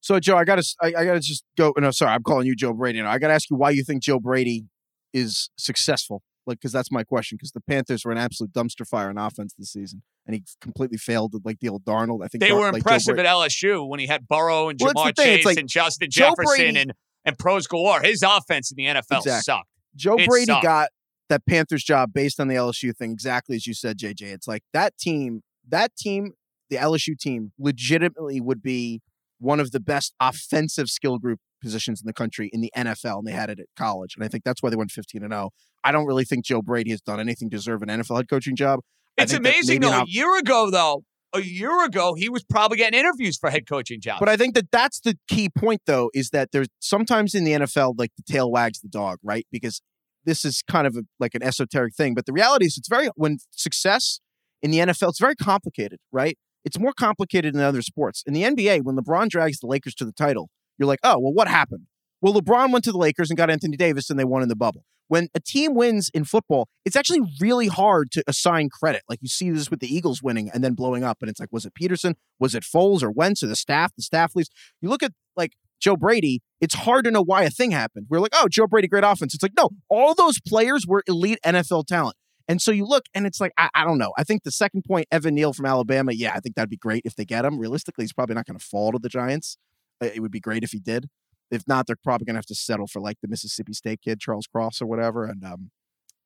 So, 0.00 0.18
Joe, 0.18 0.36
I 0.36 0.44
gotta, 0.44 0.64
I, 0.80 0.88
I 0.88 1.04
gotta 1.04 1.20
just 1.20 1.44
go. 1.56 1.72
No, 1.78 1.90
sorry, 1.92 2.12
I'm 2.12 2.22
calling 2.24 2.46
you 2.46 2.56
Joe 2.56 2.72
Brady. 2.72 3.00
Now. 3.00 3.10
I 3.10 3.18
gotta 3.18 3.34
ask 3.34 3.48
you 3.50 3.56
why 3.56 3.70
you 3.70 3.84
think 3.84 4.02
Joe 4.02 4.18
Brady 4.18 4.64
is 5.12 5.50
successful. 5.56 6.22
Like, 6.44 6.58
because 6.58 6.72
that's 6.72 6.90
my 6.90 7.04
question. 7.04 7.36
Because 7.36 7.52
the 7.52 7.60
Panthers 7.60 8.04
were 8.04 8.10
an 8.10 8.18
absolute 8.18 8.52
dumpster 8.52 8.84
fire 8.84 9.08
on 9.10 9.16
offense 9.16 9.54
this 9.56 9.70
season, 9.72 10.02
and 10.26 10.34
he 10.34 10.42
completely 10.60 10.98
failed 10.98 11.34
with 11.34 11.44
like 11.44 11.60
deal 11.60 11.74
with 11.74 11.84
Darnold. 11.84 12.24
I 12.24 12.26
think 12.26 12.40
They 12.42 12.48
Dar- 12.48 12.58
were 12.58 12.66
like, 12.72 12.78
impressive 12.78 13.14
Brady- 13.14 13.28
at 13.28 13.32
LSU 13.32 13.88
when 13.88 14.00
he 14.00 14.08
had 14.08 14.26
Burrow 14.26 14.68
and 14.70 14.80
Well, 14.82 14.92
Ja'Marr 14.92 15.14
the 15.14 15.22
Chase 15.22 15.44
like 15.44 15.58
and 15.58 15.68
Justin 15.68 16.10
Joe 16.10 16.30
Jefferson 16.30 16.44
Brady- 16.64 16.80
and, 16.80 16.92
and 17.24 17.38
pros 17.38 17.68
galore. 17.68 18.00
His 18.02 18.24
offense 18.24 18.72
in 18.72 18.76
the 18.76 18.86
NFL 18.86 19.18
Exactly. 19.18 19.40
sucked. 19.42 19.68
Joe 19.96 20.16
It 20.18 20.28
Brady 20.28 20.46
sucked. 20.46 20.62
got 20.64 20.88
that 21.28 21.46
Panthers 21.46 21.84
job 21.84 22.12
based 22.12 22.38
on 22.40 22.48
the 22.48 22.54
LSU 22.54 22.94
thing, 22.94 23.12
exactly 23.12 23.56
as 23.56 23.66
you 23.66 23.74
said, 23.74 23.98
JJ. 23.98 24.22
It's 24.22 24.48
like 24.48 24.62
that 24.72 24.96
team, 24.98 25.42
that 25.68 25.96
team, 25.96 26.32
the 26.70 26.76
LSU 26.76 27.18
team, 27.18 27.52
legitimately 27.58 28.40
would 28.40 28.62
be 28.62 29.00
one 29.38 29.58
of 29.60 29.72
the 29.72 29.80
best 29.80 30.14
offensive 30.20 30.88
skill 30.88 31.18
group 31.18 31.40
positions 31.60 32.00
in 32.00 32.06
the 32.06 32.12
country 32.12 32.50
in 32.52 32.60
the 32.60 32.70
NFL, 32.76 33.18
and 33.18 33.26
they 33.26 33.32
had 33.32 33.50
it 33.50 33.58
at 33.60 33.66
college. 33.76 34.14
And 34.16 34.24
I 34.24 34.28
think 34.28 34.44
that's 34.44 34.62
why 34.62 34.70
they 34.70 34.76
went 34.76 34.90
15 34.90 35.22
and 35.22 35.32
0. 35.32 35.50
I 35.84 35.92
don't 35.92 36.06
really 36.06 36.24
think 36.24 36.44
Joe 36.44 36.62
Brady 36.62 36.90
has 36.90 37.00
done 37.00 37.20
anything 37.20 37.50
to 37.50 37.56
deserve 37.56 37.82
an 37.82 37.88
NFL 37.88 38.16
head 38.16 38.28
coaching 38.28 38.56
job. 38.56 38.80
It's 39.16 39.32
amazing 39.32 39.80
though. 39.80 39.92
an 39.92 40.02
A 40.02 40.04
year 40.06 40.38
ago, 40.38 40.70
though, 40.70 41.04
a 41.34 41.40
year 41.40 41.84
ago, 41.84 42.14
he 42.14 42.28
was 42.28 42.44
probably 42.44 42.78
getting 42.78 42.98
interviews 42.98 43.36
for 43.38 43.50
head 43.50 43.66
coaching 43.66 44.00
jobs. 44.00 44.20
But 44.20 44.28
I 44.28 44.36
think 44.36 44.54
that 44.54 44.70
that's 44.70 45.00
the 45.00 45.16
key 45.28 45.48
point, 45.48 45.82
though, 45.86 46.10
is 46.14 46.30
that 46.30 46.52
there's 46.52 46.68
sometimes 46.80 47.34
in 47.34 47.44
the 47.44 47.52
NFL, 47.52 47.94
like 47.98 48.10
the 48.16 48.22
tail 48.22 48.50
wags 48.50 48.80
the 48.80 48.88
dog, 48.88 49.18
right? 49.22 49.46
Because 49.50 49.80
this 50.24 50.44
is 50.44 50.62
kind 50.70 50.86
of 50.86 50.96
a, 50.96 51.02
like 51.18 51.34
an 51.34 51.42
esoteric 51.42 51.94
thing. 51.94 52.14
But 52.14 52.26
the 52.26 52.32
reality 52.32 52.66
is, 52.66 52.76
it's 52.76 52.88
very, 52.88 53.08
when 53.16 53.38
success 53.50 54.20
in 54.62 54.70
the 54.70 54.78
NFL, 54.78 55.10
it's 55.10 55.20
very 55.20 55.36
complicated, 55.36 55.98
right? 56.12 56.38
It's 56.64 56.78
more 56.78 56.92
complicated 56.92 57.54
than 57.54 57.62
other 57.62 57.82
sports. 57.82 58.22
In 58.26 58.34
the 58.34 58.42
NBA, 58.42 58.82
when 58.82 58.96
LeBron 58.96 59.28
drags 59.28 59.58
the 59.58 59.66
Lakers 59.66 59.94
to 59.96 60.04
the 60.04 60.12
title, 60.12 60.48
you're 60.78 60.86
like, 60.86 61.00
oh, 61.02 61.18
well, 61.18 61.32
what 61.32 61.48
happened? 61.48 61.86
Well, 62.20 62.34
LeBron 62.34 62.72
went 62.72 62.84
to 62.84 62.92
the 62.92 62.98
Lakers 62.98 63.30
and 63.30 63.36
got 63.36 63.50
Anthony 63.50 63.76
Davis 63.76 64.10
and 64.10 64.18
they 64.18 64.24
won 64.24 64.42
in 64.42 64.48
the 64.48 64.56
bubble. 64.56 64.84
When 65.12 65.28
a 65.34 65.40
team 65.40 65.74
wins 65.74 66.10
in 66.14 66.24
football, 66.24 66.70
it's 66.86 66.96
actually 66.96 67.20
really 67.38 67.66
hard 67.66 68.10
to 68.12 68.24
assign 68.26 68.70
credit. 68.70 69.02
Like 69.10 69.18
you 69.20 69.28
see 69.28 69.50
this 69.50 69.70
with 69.70 69.80
the 69.80 69.94
Eagles 69.94 70.22
winning 70.22 70.48
and 70.48 70.64
then 70.64 70.72
blowing 70.72 71.04
up. 71.04 71.18
And 71.20 71.28
it's 71.28 71.38
like, 71.38 71.50
was 71.52 71.66
it 71.66 71.74
Pederson? 71.78 72.14
Was 72.40 72.54
it 72.54 72.62
Foles 72.62 73.02
or 73.02 73.10
Wentz 73.10 73.42
or 73.42 73.46
the 73.46 73.54
staff? 73.54 73.92
The 73.94 74.02
staff 74.02 74.34
leaves. 74.34 74.48
You 74.80 74.88
look 74.88 75.02
at 75.02 75.12
like 75.36 75.52
Joe 75.80 75.98
Brady, 75.98 76.40
it's 76.62 76.74
hard 76.74 77.04
to 77.04 77.10
know 77.10 77.22
why 77.22 77.42
a 77.42 77.50
thing 77.50 77.72
happened. 77.72 78.06
We're 78.08 78.20
like, 78.20 78.32
oh, 78.32 78.48
Joe 78.50 78.66
Brady, 78.66 78.88
great 78.88 79.04
offense. 79.04 79.34
It's 79.34 79.42
like, 79.42 79.52
no, 79.54 79.68
all 79.90 80.14
those 80.14 80.40
players 80.40 80.86
were 80.88 81.02
elite 81.06 81.40
NFL 81.44 81.84
talent. 81.88 82.16
And 82.48 82.62
so 82.62 82.70
you 82.70 82.86
look 82.86 83.04
and 83.12 83.26
it's 83.26 83.38
like, 83.38 83.52
I, 83.58 83.68
I 83.74 83.84
don't 83.84 83.98
know. 83.98 84.14
I 84.16 84.24
think 84.24 84.44
the 84.44 84.50
second 84.50 84.84
point, 84.88 85.08
Evan 85.12 85.34
Neal 85.34 85.52
from 85.52 85.66
Alabama, 85.66 86.12
yeah, 86.12 86.32
I 86.34 86.40
think 86.40 86.54
that'd 86.54 86.70
be 86.70 86.78
great 86.78 87.02
if 87.04 87.16
they 87.16 87.26
get 87.26 87.44
him. 87.44 87.58
Realistically, 87.58 88.04
he's 88.04 88.14
probably 88.14 88.34
not 88.34 88.46
going 88.46 88.58
to 88.58 88.64
fall 88.64 88.92
to 88.92 88.98
the 88.98 89.10
Giants. 89.10 89.58
It 90.00 90.22
would 90.22 90.32
be 90.32 90.40
great 90.40 90.64
if 90.64 90.70
he 90.70 90.80
did. 90.80 91.10
If 91.52 91.62
not, 91.68 91.86
they're 91.86 91.96
probably 92.02 92.24
going 92.24 92.34
to 92.34 92.38
have 92.38 92.46
to 92.46 92.54
settle 92.54 92.86
for 92.86 93.00
like 93.00 93.18
the 93.22 93.28
Mississippi 93.28 93.72
State 93.72 94.00
kid, 94.02 94.18
Charles 94.20 94.46
Cross 94.46 94.80
or 94.80 94.86
whatever. 94.86 95.24
And 95.24 95.44
um, 95.44 95.70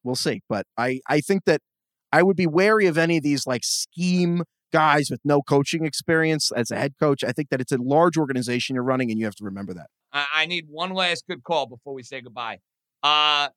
we'll 0.02 0.14
see. 0.14 0.40
But 0.48 0.66
I, 0.78 1.00
I 1.08 1.20
think 1.20 1.44
that 1.44 1.60
I 2.12 2.22
would 2.22 2.36
be 2.36 2.46
wary 2.46 2.86
of 2.86 2.96
any 2.96 3.18
of 3.18 3.22
these 3.22 3.46
like 3.46 3.62
scheme 3.64 4.42
guys 4.72 5.10
with 5.10 5.20
no 5.24 5.42
coaching 5.42 5.84
experience 5.84 6.50
as 6.56 6.70
a 6.70 6.76
head 6.76 6.94
coach. 6.98 7.22
I 7.24 7.32
think 7.32 7.50
that 7.50 7.60
it's 7.60 7.72
a 7.72 7.78
large 7.78 8.16
organization 8.16 8.74
you're 8.74 8.84
running, 8.84 9.10
and 9.10 9.18
you 9.18 9.26
have 9.26 9.34
to 9.36 9.44
remember 9.44 9.74
that. 9.74 9.88
I, 10.12 10.26
I 10.34 10.46
need 10.46 10.66
one 10.68 10.90
last 10.90 11.24
good 11.28 11.42
call 11.42 11.66
before 11.66 11.92
we 11.92 12.02
say 12.02 12.20
goodbye. 12.20 12.58
Uh, 13.02 13.48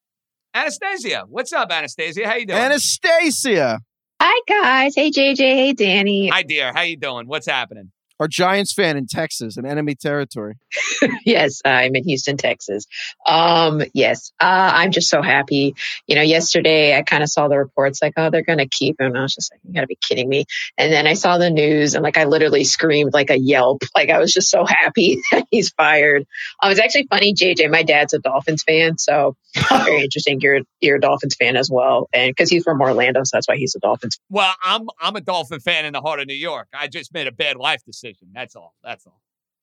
Anastasia, 0.54 1.26
what's 1.28 1.54
up, 1.54 1.72
Anastasia? 1.72 2.28
How 2.28 2.36
you 2.36 2.48
doing? 2.48 2.60
Anastasia, 2.60 3.80
Hi 4.22 4.42
guys. 4.50 4.96
Hey 4.96 5.12
JJ. 5.12 5.38
Hey 5.38 5.72
Danny. 5.72 6.28
Hi, 6.28 6.44
dear. 6.44 6.74
How 6.74 6.82
you 6.82 6.98
doing? 6.98 7.26
What's 7.26 7.48
happening? 7.48 7.94
Our 8.20 8.28
Giants 8.28 8.74
fan 8.74 8.98
in 8.98 9.08
Texas, 9.08 9.58
in 9.58 9.66
enemy 9.66 9.96
territory. 9.96 10.56
yes, 11.26 11.62
I'm 11.64 11.96
in 11.96 12.04
Houston, 12.04 12.38
Texas. 12.38 12.86
Um, 13.26 13.82
yes, 13.94 14.32
uh, 14.40 14.72
I'm 14.74 14.92
just 14.92 15.10
so 15.10 15.22
happy. 15.22 15.76
You 16.08 16.16
know, 16.16 16.22
yesterday 16.22 16.98
I 16.98 17.02
kind 17.02 17.24
of 17.24 17.30
saw 17.30 17.48
the 17.48 17.58
reports 17.58 18.02
like, 18.02 18.14
oh, 18.18 18.30
they're 18.30 18.44
going 18.44 18.60
to 18.60 18.68
keep 18.68 19.00
him. 19.00 19.08
And 19.08 19.18
I 19.18 19.22
was 19.22 19.34
just 19.34 19.54
like, 19.54 19.62
you 19.64 19.74
got 19.74 19.82
to 19.82 19.88
be 19.88 19.98
kidding 20.02 20.28
me. 20.28 20.46
And 20.78 20.92
then 20.92 21.08
I 21.08 21.14
saw 21.14 21.38
the 21.38 21.50
news 21.50 21.96
and 21.96 22.04
like 22.04 22.18
I 22.18 22.26
literally 22.26 22.64
screamed 22.64 23.14
like 23.14 23.30
a 23.30 23.38
yelp. 23.38 23.84
Like 23.96 24.12
I 24.12 24.20
was 24.20 24.32
just 24.32 24.50
so 24.50 24.66
happy 24.66 25.20
that 25.32 25.46
he's 25.52 25.72
fired. 25.72 26.26
Um, 26.62 26.72
it's 26.72 26.80
actually 26.80 27.08
funny, 27.10 27.34
JJ. 27.34 27.70
My 27.70 27.84
dad's 27.84 28.14
a 28.14 28.20
Dolphins 28.20 28.64
fan, 28.64 28.98
so 28.98 29.36
very 29.70 30.04
interesting. 30.04 30.40
You're 30.42 30.62
you're 30.80 30.98
a 30.98 31.02
Dolphins 31.02 31.36
fan 31.36 31.58
as 31.58 31.70
well, 31.70 32.08
and 32.14 32.30
because 32.30 32.50
he's 32.50 32.64
from 32.64 32.80
Orlando, 32.80 33.24
so 33.24 33.36
that's 33.36 33.48
why 33.48 33.58
he's 33.58 33.76
a 33.76 33.80
Dolphins. 33.80 34.16
Fan. 34.16 34.38
Well, 34.38 34.54
I'm 34.64 34.88
I'm 35.02 35.16
a 35.16 35.22
Dolphin 35.22 35.60
fan 35.60 35.86
in 35.86 35.94
the 35.94 36.02
heart 36.02 36.20
of 36.20 36.28
New 36.28 36.36
York. 36.36 36.68
I 36.74 36.88
just 36.88 37.14
made 37.14 37.28
a 37.28 37.32
bad 37.32 37.58
life 37.58 37.84
decision. 37.84 38.09
That's 38.34 38.56
all. 38.56 38.74
That's 38.84 39.06
all. 39.06 39.22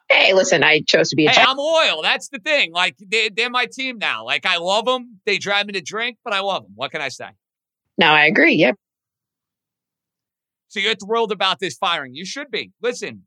Hey, 0.09 0.33
listen, 0.33 0.63
I 0.63 0.81
chose 0.87 1.09
to 1.09 1.15
be 1.15 1.25
a. 1.25 1.31
Hey, 1.31 1.43
I'm 1.45 1.57
loyal. 1.57 2.01
That's 2.01 2.29
the 2.29 2.39
thing. 2.39 2.71
Like 2.71 2.95
they, 3.05 3.29
they're 3.29 3.49
my 3.49 3.67
team 3.71 3.97
now. 3.97 4.25
Like 4.25 4.45
I 4.45 4.57
love 4.57 4.85
them. 4.85 5.19
They 5.25 5.37
drive 5.37 5.65
me 5.67 5.73
to 5.73 5.81
drink, 5.81 6.17
but 6.23 6.33
I 6.33 6.39
love 6.39 6.63
them. 6.63 6.73
What 6.75 6.91
can 6.91 7.01
I 7.01 7.09
say? 7.09 7.29
no, 7.97 8.07
I 8.07 8.25
agree. 8.25 8.53
Yep. 8.53 8.75
So 10.69 10.79
you're 10.79 10.95
thrilled 10.95 11.31
about 11.31 11.59
this 11.59 11.75
firing. 11.75 12.13
You 12.13 12.25
should 12.25 12.51
be. 12.51 12.71
Listen, 12.81 13.23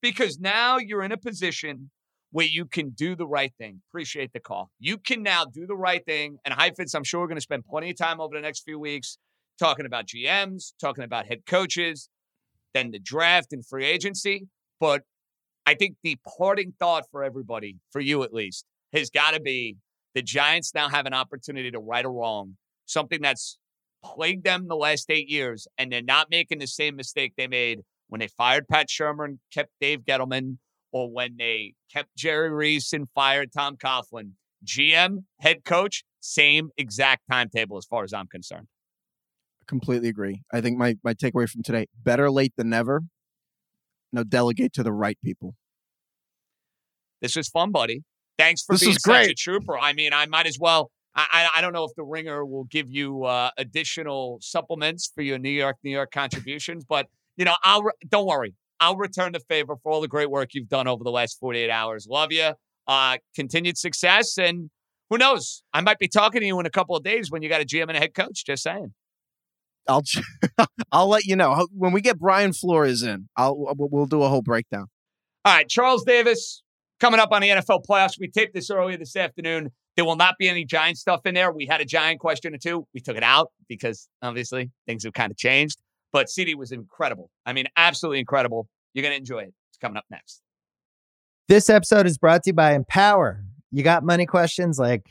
because 0.00 0.38
now 0.38 0.78
you're 0.78 1.02
in 1.02 1.12
a 1.12 1.16
position 1.16 1.90
where 2.30 2.46
you 2.46 2.66
can 2.66 2.90
do 2.90 3.16
the 3.16 3.26
right 3.26 3.52
thing. 3.58 3.80
Appreciate 3.90 4.32
the 4.32 4.40
call. 4.40 4.70
You 4.78 4.98
can 4.98 5.22
now 5.22 5.44
do 5.46 5.66
the 5.66 5.74
right 5.74 6.04
thing. 6.04 6.38
And 6.44 6.54
Heifetz, 6.54 6.94
I'm 6.94 7.04
sure 7.04 7.20
we're 7.20 7.26
going 7.26 7.36
to 7.36 7.42
spend 7.42 7.64
plenty 7.64 7.90
of 7.90 7.96
time 7.96 8.20
over 8.20 8.34
the 8.34 8.42
next 8.42 8.64
few 8.64 8.78
weeks 8.78 9.18
talking 9.58 9.86
about 9.86 10.06
GMs, 10.06 10.72
talking 10.80 11.04
about 11.04 11.26
head 11.26 11.46
coaches, 11.46 12.08
then 12.74 12.90
the 12.90 12.98
draft 12.98 13.52
and 13.52 13.66
free 13.66 13.84
agency. 13.84 14.46
But 14.80 15.02
I 15.66 15.74
think 15.74 15.96
the 16.02 16.16
parting 16.38 16.72
thought 16.78 17.04
for 17.10 17.22
everybody, 17.22 17.76
for 17.90 18.00
you 18.00 18.22
at 18.22 18.32
least, 18.32 18.64
has 18.92 19.10
got 19.10 19.32
to 19.32 19.40
be 19.40 19.76
the 20.14 20.22
Giants 20.22 20.72
now 20.74 20.88
have 20.88 21.06
an 21.06 21.14
opportunity 21.14 21.70
to 21.70 21.78
right 21.78 22.04
a 22.04 22.08
wrong, 22.08 22.56
something 22.86 23.20
that's 23.20 23.58
plagued 24.04 24.44
them 24.44 24.66
the 24.68 24.76
last 24.76 25.10
eight 25.10 25.28
years, 25.28 25.66
and 25.76 25.92
they're 25.92 26.02
not 26.02 26.30
making 26.30 26.58
the 26.58 26.66
same 26.66 26.96
mistake 26.96 27.34
they 27.36 27.46
made 27.46 27.80
when 28.08 28.20
they 28.20 28.28
fired 28.28 28.66
Pat 28.68 28.88
Shurmur, 28.88 29.26
and 29.26 29.38
kept 29.52 29.70
Dave 29.80 30.00
Gettleman, 30.00 30.56
or 30.92 31.10
when 31.10 31.36
they 31.36 31.74
kept 31.92 32.16
Jerry 32.16 32.50
Reese 32.50 32.92
and 32.92 33.06
fired 33.14 33.52
Tom 33.52 33.76
Coughlin. 33.76 34.30
GM, 34.64 35.24
head 35.40 35.64
coach, 35.64 36.04
same 36.20 36.70
exact 36.76 37.22
timetable 37.30 37.76
as 37.76 37.84
far 37.84 38.04
as 38.04 38.12
I'm 38.12 38.26
concerned. 38.26 38.66
Completely 39.68 40.08
agree. 40.08 40.42
I 40.52 40.60
think 40.60 40.78
my 40.78 40.96
my 41.04 41.14
takeaway 41.14 41.48
from 41.48 41.62
today: 41.62 41.86
better 42.02 42.30
late 42.30 42.54
than 42.56 42.70
never. 42.70 43.02
Now 44.12 44.22
delegate 44.22 44.72
to 44.74 44.82
the 44.82 44.92
right 44.92 45.18
people. 45.22 45.54
This 47.20 47.36
was 47.36 47.48
fun, 47.48 47.70
buddy. 47.70 48.02
Thanks 48.38 48.62
for 48.62 48.74
This 48.74 48.80
being 48.80 48.94
was 48.94 49.02
such 49.02 49.28
a 49.28 49.34
trooper. 49.34 49.78
I 49.78 49.92
mean, 49.92 50.12
I 50.12 50.26
might 50.26 50.46
as 50.46 50.56
well. 50.58 50.90
I, 51.14 51.26
I 51.32 51.58
I 51.58 51.60
don't 51.60 51.72
know 51.72 51.84
if 51.84 51.90
the 51.96 52.04
Ringer 52.04 52.46
will 52.46 52.64
give 52.64 52.90
you 52.90 53.24
uh, 53.24 53.50
additional 53.58 54.38
supplements 54.40 55.10
for 55.14 55.22
your 55.22 55.38
New 55.38 55.50
York, 55.50 55.76
New 55.84 55.90
York 55.90 56.12
contributions, 56.12 56.84
but 56.88 57.06
you 57.36 57.44
know, 57.44 57.54
I'll 57.62 57.82
re- 57.82 57.92
don't 58.08 58.26
worry. 58.26 58.54
I'll 58.80 58.96
return 58.96 59.32
the 59.32 59.40
favor 59.40 59.76
for 59.82 59.92
all 59.92 60.00
the 60.00 60.08
great 60.08 60.30
work 60.30 60.50
you've 60.54 60.68
done 60.68 60.86
over 60.86 61.02
the 61.02 61.10
last 61.10 61.38
48 61.40 61.68
hours. 61.68 62.06
Love 62.08 62.32
you. 62.32 62.52
Uh, 62.86 63.18
continued 63.34 63.76
success, 63.76 64.38
and 64.38 64.70
who 65.10 65.18
knows? 65.18 65.62
I 65.74 65.80
might 65.80 65.98
be 65.98 66.08
talking 66.08 66.40
to 66.40 66.46
you 66.46 66.58
in 66.60 66.64
a 66.64 66.70
couple 66.70 66.96
of 66.96 67.02
days 67.02 67.30
when 67.30 67.42
you 67.42 67.48
got 67.48 67.60
a 67.60 67.66
GM 67.66 67.88
and 67.88 67.96
a 67.96 68.00
head 68.00 68.14
coach. 68.14 68.46
Just 68.46 68.62
saying. 68.62 68.94
I'll 69.88 70.04
I'll 70.92 71.08
let 71.08 71.24
you 71.24 71.36
know 71.36 71.66
when 71.72 71.92
we 71.92 72.00
get 72.00 72.18
Brian 72.18 72.52
Flores 72.52 73.02
in. 73.02 73.28
I'll 73.36 73.66
uh, 73.70 73.74
we'll 73.76 74.06
do 74.06 74.22
a 74.22 74.28
whole 74.28 74.42
breakdown. 74.42 74.86
All 75.44 75.54
right, 75.54 75.68
Charles 75.68 76.04
Davis 76.04 76.62
coming 77.00 77.20
up 77.20 77.30
on 77.32 77.42
the 77.42 77.48
NFL 77.48 77.84
playoffs. 77.88 78.18
We 78.18 78.28
taped 78.28 78.54
this 78.54 78.70
earlier 78.70 78.96
this 78.96 79.16
afternoon. 79.16 79.70
There 79.96 80.04
will 80.04 80.16
not 80.16 80.34
be 80.38 80.48
any 80.48 80.64
Giant 80.64 80.96
stuff 80.96 81.22
in 81.24 81.34
there. 81.34 81.52
We 81.52 81.66
had 81.66 81.80
a 81.80 81.84
Giant 81.84 82.20
question 82.20 82.54
or 82.54 82.58
two. 82.58 82.86
We 82.94 83.00
took 83.00 83.16
it 83.16 83.22
out 83.22 83.50
because 83.68 84.08
obviously 84.22 84.70
things 84.86 85.04
have 85.04 85.12
kind 85.12 85.30
of 85.30 85.36
changed. 85.36 85.78
But 86.12 86.30
CD 86.30 86.54
was 86.54 86.70
incredible. 86.70 87.30
I 87.44 87.52
mean, 87.52 87.66
absolutely 87.76 88.20
incredible. 88.20 88.68
You're 88.94 89.02
going 89.02 89.12
to 89.12 89.18
enjoy 89.18 89.40
it. 89.40 89.54
It's 89.70 89.78
coming 89.78 89.96
up 89.96 90.04
next. 90.10 90.40
This 91.48 91.68
episode 91.68 92.06
is 92.06 92.16
brought 92.16 92.44
to 92.44 92.50
you 92.50 92.54
by 92.54 92.74
Empower. 92.74 93.42
You 93.70 93.82
got 93.82 94.04
money 94.04 94.26
questions 94.26 94.78
like 94.78 95.10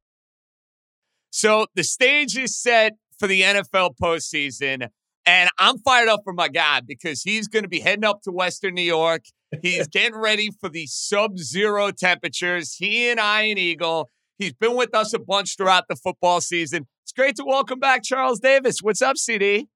So 1.31 1.67
the 1.75 1.83
stage 1.85 2.37
is 2.37 2.57
set 2.57 2.97
for 3.17 3.25
the 3.25 3.41
NFL 3.41 3.95
postseason. 4.01 4.89
And 5.25 5.49
I'm 5.57 5.77
fired 5.79 6.09
up 6.09 6.21
for 6.25 6.33
my 6.33 6.49
guy 6.49 6.81
because 6.85 7.23
he's 7.23 7.47
going 7.47 7.63
to 7.63 7.69
be 7.69 7.79
heading 7.79 8.03
up 8.03 8.21
to 8.23 8.31
Western 8.31 8.73
New 8.73 8.81
York. 8.81 9.23
He's 9.61 9.87
getting 9.91 10.19
ready 10.19 10.49
for 10.59 10.67
the 10.67 10.87
sub 10.87 11.37
zero 11.37 11.91
temperatures. 11.91 12.75
He 12.75 13.09
and 13.09 13.19
Ian 13.19 13.57
Eagle. 13.57 14.09
He's 14.37 14.53
been 14.53 14.75
with 14.75 14.93
us 14.93 15.13
a 15.13 15.19
bunch 15.19 15.55
throughout 15.55 15.85
the 15.87 15.95
football 15.95 16.41
season. 16.41 16.87
It's 17.03 17.13
great 17.13 17.37
to 17.37 17.45
welcome 17.45 17.79
back 17.79 18.03
Charles 18.03 18.39
Davis. 18.39 18.79
What's 18.81 19.01
up, 19.01 19.17
CD? 19.17 19.67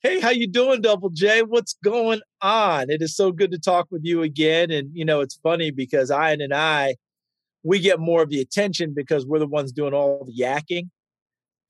Hey, 0.00 0.18
how 0.18 0.30
you 0.30 0.48
doing, 0.48 0.80
Double 0.80 1.10
J? 1.10 1.42
What's 1.42 1.74
going 1.84 2.22
on? 2.40 2.88
It 2.88 3.02
is 3.02 3.14
so 3.14 3.32
good 3.32 3.50
to 3.50 3.58
talk 3.58 3.88
with 3.90 4.02
you 4.02 4.22
again. 4.22 4.70
And 4.70 4.90
you 4.94 5.04
know, 5.04 5.20
it's 5.20 5.38
funny 5.42 5.72
because 5.72 6.10
Ian 6.10 6.40
and 6.40 6.54
I, 6.54 6.94
we 7.62 7.80
get 7.80 8.00
more 8.00 8.22
of 8.22 8.30
the 8.30 8.40
attention 8.40 8.94
because 8.96 9.26
we're 9.26 9.40
the 9.40 9.46
ones 9.46 9.72
doing 9.72 9.92
all 9.92 10.24
the 10.24 10.32
yakking 10.32 10.88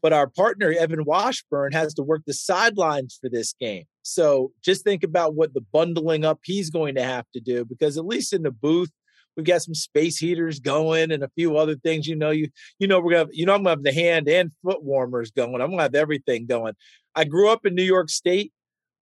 but 0.03 0.12
our 0.12 0.28
partner 0.28 0.74
Evan 0.76 1.05
Washburn 1.05 1.72
has 1.72 1.94
to 1.94 2.03
work 2.03 2.22
the 2.26 2.34
sidelines 2.34 3.18
for 3.20 3.30
this 3.30 3.55
game. 3.59 3.84
So 4.03 4.53
just 4.62 4.84
think 4.84 5.05
about 5.05 5.34
what 5.34 5.55
the 5.55 5.61
bundling 5.61 6.24
up 6.24 6.40
he's 6.44 6.68
going 6.70 6.96
to 6.96 7.05
have 7.05 7.24
to 7.32 7.40
do 7.40 7.64
because 7.64 7.96
at 7.96 8.05
least 8.05 8.32
in 8.32 8.42
the 8.42 8.50
booth 8.50 8.90
we've 9.36 9.46
got 9.46 9.62
some 9.62 9.74
space 9.74 10.18
heaters 10.18 10.61
going 10.61 11.11
and 11.11 11.22
a 11.22 11.30
few 11.36 11.57
other 11.57 11.76
things. 11.76 12.07
You 12.07 12.16
know, 12.16 12.30
you 12.30 12.48
you 12.78 12.86
know 12.86 13.00
we're 13.00 13.12
gonna 13.12 13.28
you 13.32 13.46
know 13.46 13.55
I'm 13.55 13.62
gonna 13.62 13.70
have 13.70 13.82
the 13.82 13.92
hand 13.92 14.28
and 14.28 14.50
foot 14.62 14.82
warmers 14.82 15.30
going. 15.30 15.61
I'm 15.61 15.70
gonna 15.70 15.82
have 15.82 15.94
everything 15.94 16.46
going. 16.46 16.74
I 17.14 17.24
grew 17.24 17.50
up 17.50 17.64
in 17.64 17.74
New 17.74 17.84
York 17.84 18.11
State, 18.11 18.53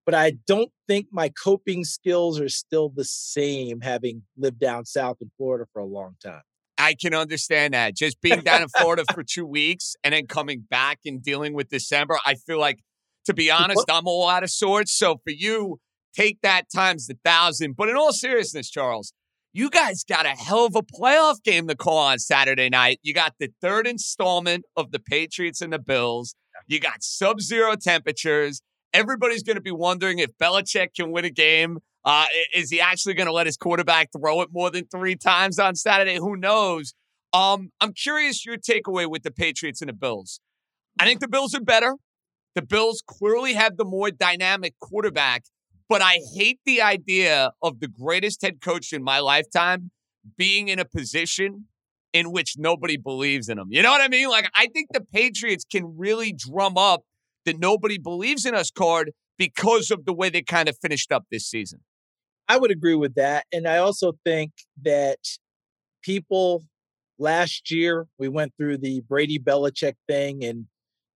but 0.05 0.15
I 0.15 0.33
don't 0.47 0.71
think 0.87 1.07
my 1.11 1.31
coping 1.43 1.85
skills 1.85 2.41
are 2.41 2.49
still 2.49 2.91
the 2.91 3.05
same 3.05 3.81
having 3.81 4.23
lived 4.37 4.59
down 4.59 4.85
south 4.85 5.19
in 5.21 5.31
Florida 5.37 5.67
for 5.73 5.81
a 5.81 5.87
long 5.87 6.17
time. 6.23 6.43
I 6.91 6.95
can 6.95 7.15
understand 7.15 7.73
that. 7.75 7.95
Just 7.95 8.21
being 8.21 8.41
down 8.41 8.63
in 8.63 8.69
Florida 8.69 9.05
for 9.15 9.23
two 9.23 9.47
weeks 9.47 9.95
and 10.03 10.13
then 10.13 10.27
coming 10.27 10.65
back 10.69 10.99
and 11.07 11.23
dealing 11.23 11.55
with 11.55 11.69
December, 11.69 12.19
I 12.27 12.35
feel 12.35 12.59
like, 12.59 12.81
to 13.27 13.35
be 13.35 13.49
honest, 13.49 13.85
I'm 13.89 14.09
all 14.09 14.29
out 14.29 14.43
of 14.43 14.51
sorts. 14.51 14.93
So 14.93 15.21
for 15.23 15.31
you, 15.31 15.79
take 16.17 16.41
that 16.43 16.65
times 16.75 17.07
the 17.07 17.17
thousand. 17.25 17.77
But 17.77 17.91
in 17.91 17.97
all 17.97 18.13
seriousness, 18.13 18.69
Charles, 18.69 19.13
you 19.53 19.71
guys 19.71 20.03
got 20.03 20.27
a 20.27 20.31
hell 20.31 20.67
of 20.67 20.75
a 20.75 20.83
playoff 20.83 21.41
game 21.45 21.69
to 21.69 21.77
call 21.77 21.99
on 21.99 22.19
Saturday 22.19 22.69
night. 22.69 22.99
You 23.05 23.15
got 23.15 23.35
the 23.39 23.51
third 23.61 23.87
installment 23.87 24.65
of 24.77 24.91
the 24.91 24.99
Patriots 24.99 25.61
and 25.61 25.73
the 25.73 25.79
Bills. 25.79 26.35
You 26.67 26.81
got 26.81 27.05
sub 27.05 27.41
zero 27.41 27.77
temperatures. 27.77 28.63
Everybody's 28.93 29.45
going 29.45 29.57
to 29.57 29.63
be 29.63 29.71
wondering 29.71 30.19
if 30.19 30.37
Belichick 30.43 30.89
can 30.97 31.13
win 31.13 31.25
a 31.25 31.31
game 31.31 31.79
uh, 32.05 32.27
is 32.55 32.71
he 32.71 32.81
actually 32.81 33.15
going 33.15 33.27
to 33.27 33.33
let 33.33 33.47
his 33.47 33.57
quarterback 33.57 34.11
throw 34.17 34.41
it 34.43 34.49
more 34.53 34.71
than 34.71 34.87
three 34.87 35.17
times 35.17 35.59
on 35.59 35.75
Saturday? 35.75 36.17
Who 36.17 36.37
knows? 36.37 36.95
Um, 37.33 37.71
I'm 37.81 37.93
curious 37.93 38.45
your 38.45 38.57
takeaway 38.57 39.09
with 39.09 39.23
the 39.23 39.31
Patriots 39.31 39.81
and 39.81 39.89
the 39.89 39.95
Bills. 39.95 40.41
I 40.99 41.05
think 41.05 41.21
the 41.21 41.29
Bills 41.29 41.55
are 41.55 41.61
better. 41.61 41.95
The 42.55 42.63
Bills 42.63 43.03
clearly 43.07 43.55
have 43.55 43.77
the 43.77 43.85
more 43.85 44.11
dynamic 44.11 44.75
quarterback, 44.81 45.45
but 45.89 46.03
I 46.03 46.19
hate 46.35 46.59
the 46.65 46.83
idea 46.83 47.53
of 47.63 47.81
the 47.81 47.89
greatest 47.89 48.43
head 48.43 48.61
coach 48.61 48.93
in 48.93 49.05
my 49.05 49.21
lifetime 49.21 49.91
being 50.37 50.69
in 50.69 50.79
a 50.79 50.85
position 50.85 51.67
in 52.13 52.33
which 52.33 52.57
nobody 52.59 52.97
believes 52.97 53.49
in 53.49 53.59
him. 53.59 53.69
You 53.71 53.83
know 53.83 53.91
what 53.91 54.01
I 54.01 54.09
mean? 54.09 54.29
Like, 54.29 54.51
I 54.55 54.67
think 54.67 54.89
the 54.93 55.01
Patriots 55.01 55.65
can 55.71 55.97
really 55.97 56.33
drum 56.33 56.77
up 56.77 57.03
the 57.45 57.55
nobody 57.55 57.99
believes 57.99 58.45
in 58.45 58.55
us 58.55 58.71
card 58.71 59.13
because 59.39 59.91
of 59.91 60.05
the 60.05 60.13
way 60.13 60.29
they 60.29 60.43
kind 60.43 60.69
of 60.69 60.77
finished 60.83 61.11
up 61.13 61.25
this 61.31 61.47
season. 61.47 61.81
I 62.51 62.57
would 62.57 62.73
agree 62.73 62.97
with 62.97 63.15
that. 63.15 63.47
And 63.53 63.69
I 63.69 63.79
also 63.79 64.15
think 64.25 64.51
that 64.83 65.21
people 66.03 66.65
last 67.17 67.71
year, 67.71 68.09
we 68.19 68.29
went 68.29 68.53
through 68.57 68.79
the 68.79 69.03
Brady 69.03 69.39
Belichick 69.39 69.95
thing, 70.09 70.43
and, 70.43 70.67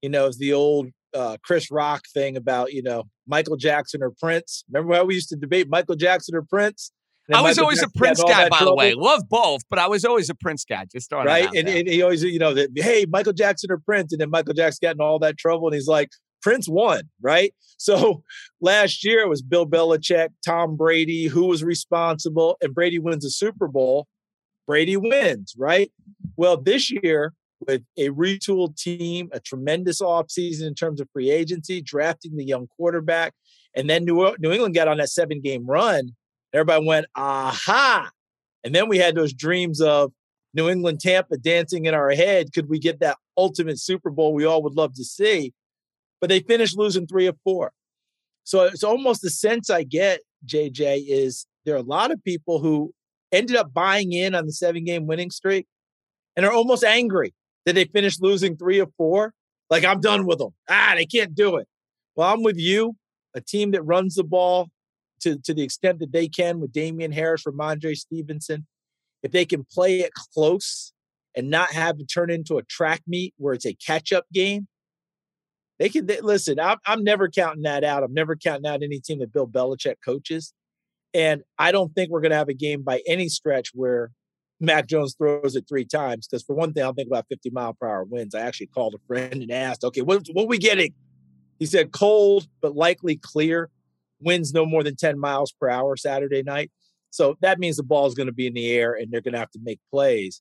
you 0.01 0.11
know, 0.11 0.27
it's 0.27 0.39
the 0.39 0.53
old 0.53 0.91
uh, 1.13 1.37
Chris 1.43 1.73
Rock 1.73 2.05
thing 2.15 2.37
about, 2.37 2.73
you 2.73 2.85
know, 2.85 3.03
Michael 3.27 3.57
Jackson 3.57 4.01
or 4.01 4.13
Prince. 4.13 4.65
Remember 4.71 4.95
how 4.95 5.05
we 5.05 5.15
used 5.15 5.29
to 5.31 5.37
debate 5.37 5.69
Michael 5.69 5.97
Jackson 5.97 6.37
or 6.37 6.43
Prince? 6.43 6.93
I 7.33 7.41
was 7.41 7.57
Michael 7.57 7.65
always 7.65 7.81
Jackson 7.81 7.93
a 7.97 7.99
Prince 7.99 8.23
guy, 8.23 8.49
by 8.49 8.59
trouble. 8.59 8.73
the 8.73 8.77
way. 8.77 8.95
Love 8.95 9.23
both, 9.29 9.63
but 9.69 9.81
I 9.81 9.89
was 9.89 10.05
always 10.05 10.31
a 10.31 10.37
Prince 10.37 10.65
guy. 10.65 10.85
Just 10.93 11.11
throwing 11.11 11.27
right, 11.27 11.49
and, 11.53 11.69
and, 11.69 11.89
he 11.89 12.01
always, 12.01 12.23
you 12.23 12.39
know, 12.39 12.55
that 12.55 12.69
hey, 12.77 13.07
Michael 13.09 13.33
Jackson 13.33 13.73
or 13.73 13.79
Prince, 13.79 14.13
and 14.13 14.21
then 14.21 14.31
Michael 14.31 14.55
Jackson 14.55 14.79
got 14.83 14.95
in 14.95 15.01
all 15.01 15.19
that 15.19 15.37
trouble, 15.37 15.67
and 15.67 15.75
he's 15.75 15.89
like, 15.89 16.11
Prince 16.45 16.69
won, 16.69 17.09
right? 17.23 17.55
So 17.79 18.23
last 18.61 19.03
year 19.03 19.21
it 19.21 19.29
was 19.29 19.41
Bill 19.41 19.67
Belichick, 19.67 20.29
Tom 20.45 20.77
Brady, 20.77 21.27
who 21.27 21.47
was 21.47 21.65
responsible, 21.65 22.59
and 22.61 22.75
Brady 22.75 22.99
wins 22.99 23.25
a 23.25 23.31
Super 23.31 23.67
Bowl. 23.67 24.07
Brady 24.67 24.97
wins, 24.99 25.55
right? 25.59 25.91
Well, 26.37 26.59
this 26.59 26.91
year, 26.91 27.33
with 27.67 27.83
a 27.97 28.11
retooled 28.11 28.77
team, 28.77 29.31
a 29.33 29.41
tremendous 29.41 30.03
offseason 30.03 30.67
in 30.67 30.75
terms 30.75 31.01
of 31.01 31.09
free 31.13 31.31
agency, 31.31 31.81
drafting 31.81 32.37
the 32.37 32.45
young 32.45 32.67
quarterback, 32.77 33.33
and 33.75 33.89
then 33.89 34.05
New, 34.05 34.35
New 34.39 34.53
England 34.53 34.75
got 34.75 34.89
on 34.89 34.99
that 34.99 35.09
seven 35.09 35.41
game 35.41 35.67
run. 35.67 36.11
Everybody 36.53 36.87
went, 36.87 37.07
aha. 37.17 38.11
And 38.65 38.75
then 38.75 38.89
we 38.89 38.99
had 38.99 39.15
those 39.15 39.33
dreams 39.33 39.81
of 39.81 40.13
New 40.53 40.69
England 40.69 41.01
Tampa 41.01 41.39
dancing 41.39 41.87
in 41.87 41.95
our 41.95 42.11
head. 42.11 42.53
Could 42.53 42.69
we 42.69 42.79
get 42.79 43.01
that 43.01 43.17
ultimate 43.37 43.79
Super 43.79 44.11
Bowl 44.11 44.35
we 44.35 44.45
all 44.45 44.63
would 44.63 44.75
love 44.75 44.95
to 44.95 45.05
see? 45.05 45.53
But 46.21 46.29
they 46.31 46.41
finished 46.41 46.79
losing 46.79 47.07
three 47.07 47.29
or 47.29 47.35
four. 47.45 47.73
So 48.45 48.65
it's 48.65 48.85
almost 48.85 49.23
the 49.23 49.31
sense 49.31 49.71
I 49.71 49.83
get, 49.85 50.21
JJ, 50.47 51.05
is 51.09 51.47
there 51.65 51.75
are 51.75 51.79
a 51.79 51.83
lot 51.83 52.11
of 52.11 52.23
people 52.23 52.61
who 52.61 52.93
ended 53.33 53.57
up 53.57 53.73
buying 53.73 54.13
in 54.13 54.35
on 54.35 54.47
the 54.47 54.53
seven 54.53 54.85
game 54.85 55.07
winning 55.07 55.31
streak 55.31 55.67
and 56.37 56.45
are 56.45 56.53
almost 56.53 56.85
angry 56.85 57.35
that 57.67 57.75
they 57.75 57.85
finished 57.85 58.23
losing 58.23 58.57
three 58.57 58.81
or 58.81 58.89
four. 58.97 59.33
Like, 59.71 59.85
I'm 59.85 60.01
done 60.01 60.27
with 60.27 60.39
them. 60.39 60.51
Ah, 60.69 60.93
they 60.97 61.07
can't 61.07 61.35
do 61.35 61.57
it. 61.57 61.67
Well, 62.17 62.33
I'm 62.33 62.43
with 62.43 62.59
you. 62.59 62.97
A 63.35 63.41
team 63.41 63.73
that 63.73 63.83
runs 63.83 64.15
the 64.15 64.25
ball 64.25 64.69
to, 65.21 65.39
to 65.39 65.55
the 65.55 65.63
extent 65.63 65.99
that 66.01 66.13
they 66.13 66.29
can 66.29 66.61
with 66.61 66.73
Damien 66.73 67.13
Harris, 67.13 67.45
Rhamondre 67.45 67.97
Stevenson, 67.97 68.67
if 69.23 69.33
they 69.33 69.45
can 69.45 69.65
play 69.65 70.01
it 70.01 70.13
close 70.35 70.93
and 71.35 71.51
not 71.51 71.73
have 71.73 71.99
it 71.99 72.07
turn 72.07 72.31
into 72.31 72.59
a 72.59 72.63
track 72.63 73.03
meet 73.07 73.35
where 73.39 73.55
it's 73.55 73.67
a 73.67 73.75
catch 73.75 74.13
up 74.13 74.27
game, 74.33 74.69
they 75.79 75.89
can 75.89 76.07
they, 76.07 76.21
listen. 76.21 76.61
I'm, 76.61 76.79
I'm 76.87 77.05
never 77.05 77.29
counting 77.29 77.63
that 77.63 77.85
out. 77.85 78.03
I'm 78.03 78.15
never 78.15 78.37
counting 78.37 78.67
out 78.67 78.83
any 78.83 79.01
team 79.01 79.19
that 79.21 79.33
Bill 79.33 79.47
Belichick 79.47 79.97
coaches, 80.05 80.53
and 81.13 81.43
I 81.59 81.73
don't 81.73 81.95
think 81.95 82.11
we're 82.11 82.21
going 82.21 82.31
to 82.31 82.37
have 82.37 82.49
a 82.49 82.55
game 82.55 82.83
by 82.83 83.03
any 83.07 83.29
stretch 83.29 83.71
where 83.75 84.11
Mac 84.61 84.87
Jones 84.87 85.15
throws 85.17 85.57
it 85.57 85.67
three 85.69 85.85
times. 85.85 86.27
Because 86.27 86.45
for 86.45 86.55
one 86.55 86.73
thing, 86.73 86.85
I'll 86.85 86.95
think 86.95 87.09
about 87.09 87.27
50 87.29 87.51
mile 87.51 87.75
per 87.75 87.89
hour 87.89 88.05
winds. 88.05 88.35
I 88.35 88.41
actually 88.41 88.69
called 88.69 88.95
a 88.95 89.07
friend 89.07 89.35
and 89.35 89.51
asked, 89.51 89.85
"Okay, 89.85 90.03
what 90.03 90.27
what 90.33 90.49
we 90.49 90.59
getting?" 90.59 90.95
He 91.59 91.67
said 91.67 91.93
cold 91.93 92.49
but 92.61 92.75
likely 92.75 93.17
clear. 93.17 93.71
Winds 94.21 94.53
no 94.55 94.65
more 94.65 94.83
than 94.83 94.97
10 94.97 95.19
miles 95.19 95.53
per 95.53 95.69
hour 95.69 95.97
Saturday 95.97 96.43
night. 96.43 96.71
So 97.11 97.37
that 97.43 97.59
means 97.59 97.77
the 97.77 97.83
ball 97.83 98.07
is 98.07 98.15
going 98.15 98.27
to 98.27 98.33
be 98.33 98.47
in 98.47 98.55
the 98.55 98.73
air 98.73 98.93
and 98.93 99.13
they're 99.13 99.21
going 99.21 99.35
to 99.35 99.39
have 99.39 99.51
to 99.53 99.61
make 99.63 99.79
plays. 99.91 100.41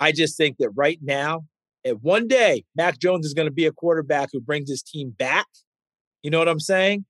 I 0.00 0.12
just 0.12 0.36
think 0.36 0.58
that 0.58 0.70
right 0.70 0.98
now, 1.00 1.44
if 1.84 1.98
one 2.00 2.26
day 2.26 2.64
Mac 2.74 2.98
Jones 2.98 3.26
is 3.26 3.34
going 3.34 3.46
to 3.46 3.52
be 3.52 3.66
a 3.66 3.72
quarterback 3.72 4.30
who 4.32 4.40
brings 4.40 4.68
his 4.68 4.82
team 4.82 5.14
back, 5.16 5.46
you 6.22 6.30
know 6.30 6.38
what 6.38 6.48
I'm 6.48 6.60
saying? 6.60 7.04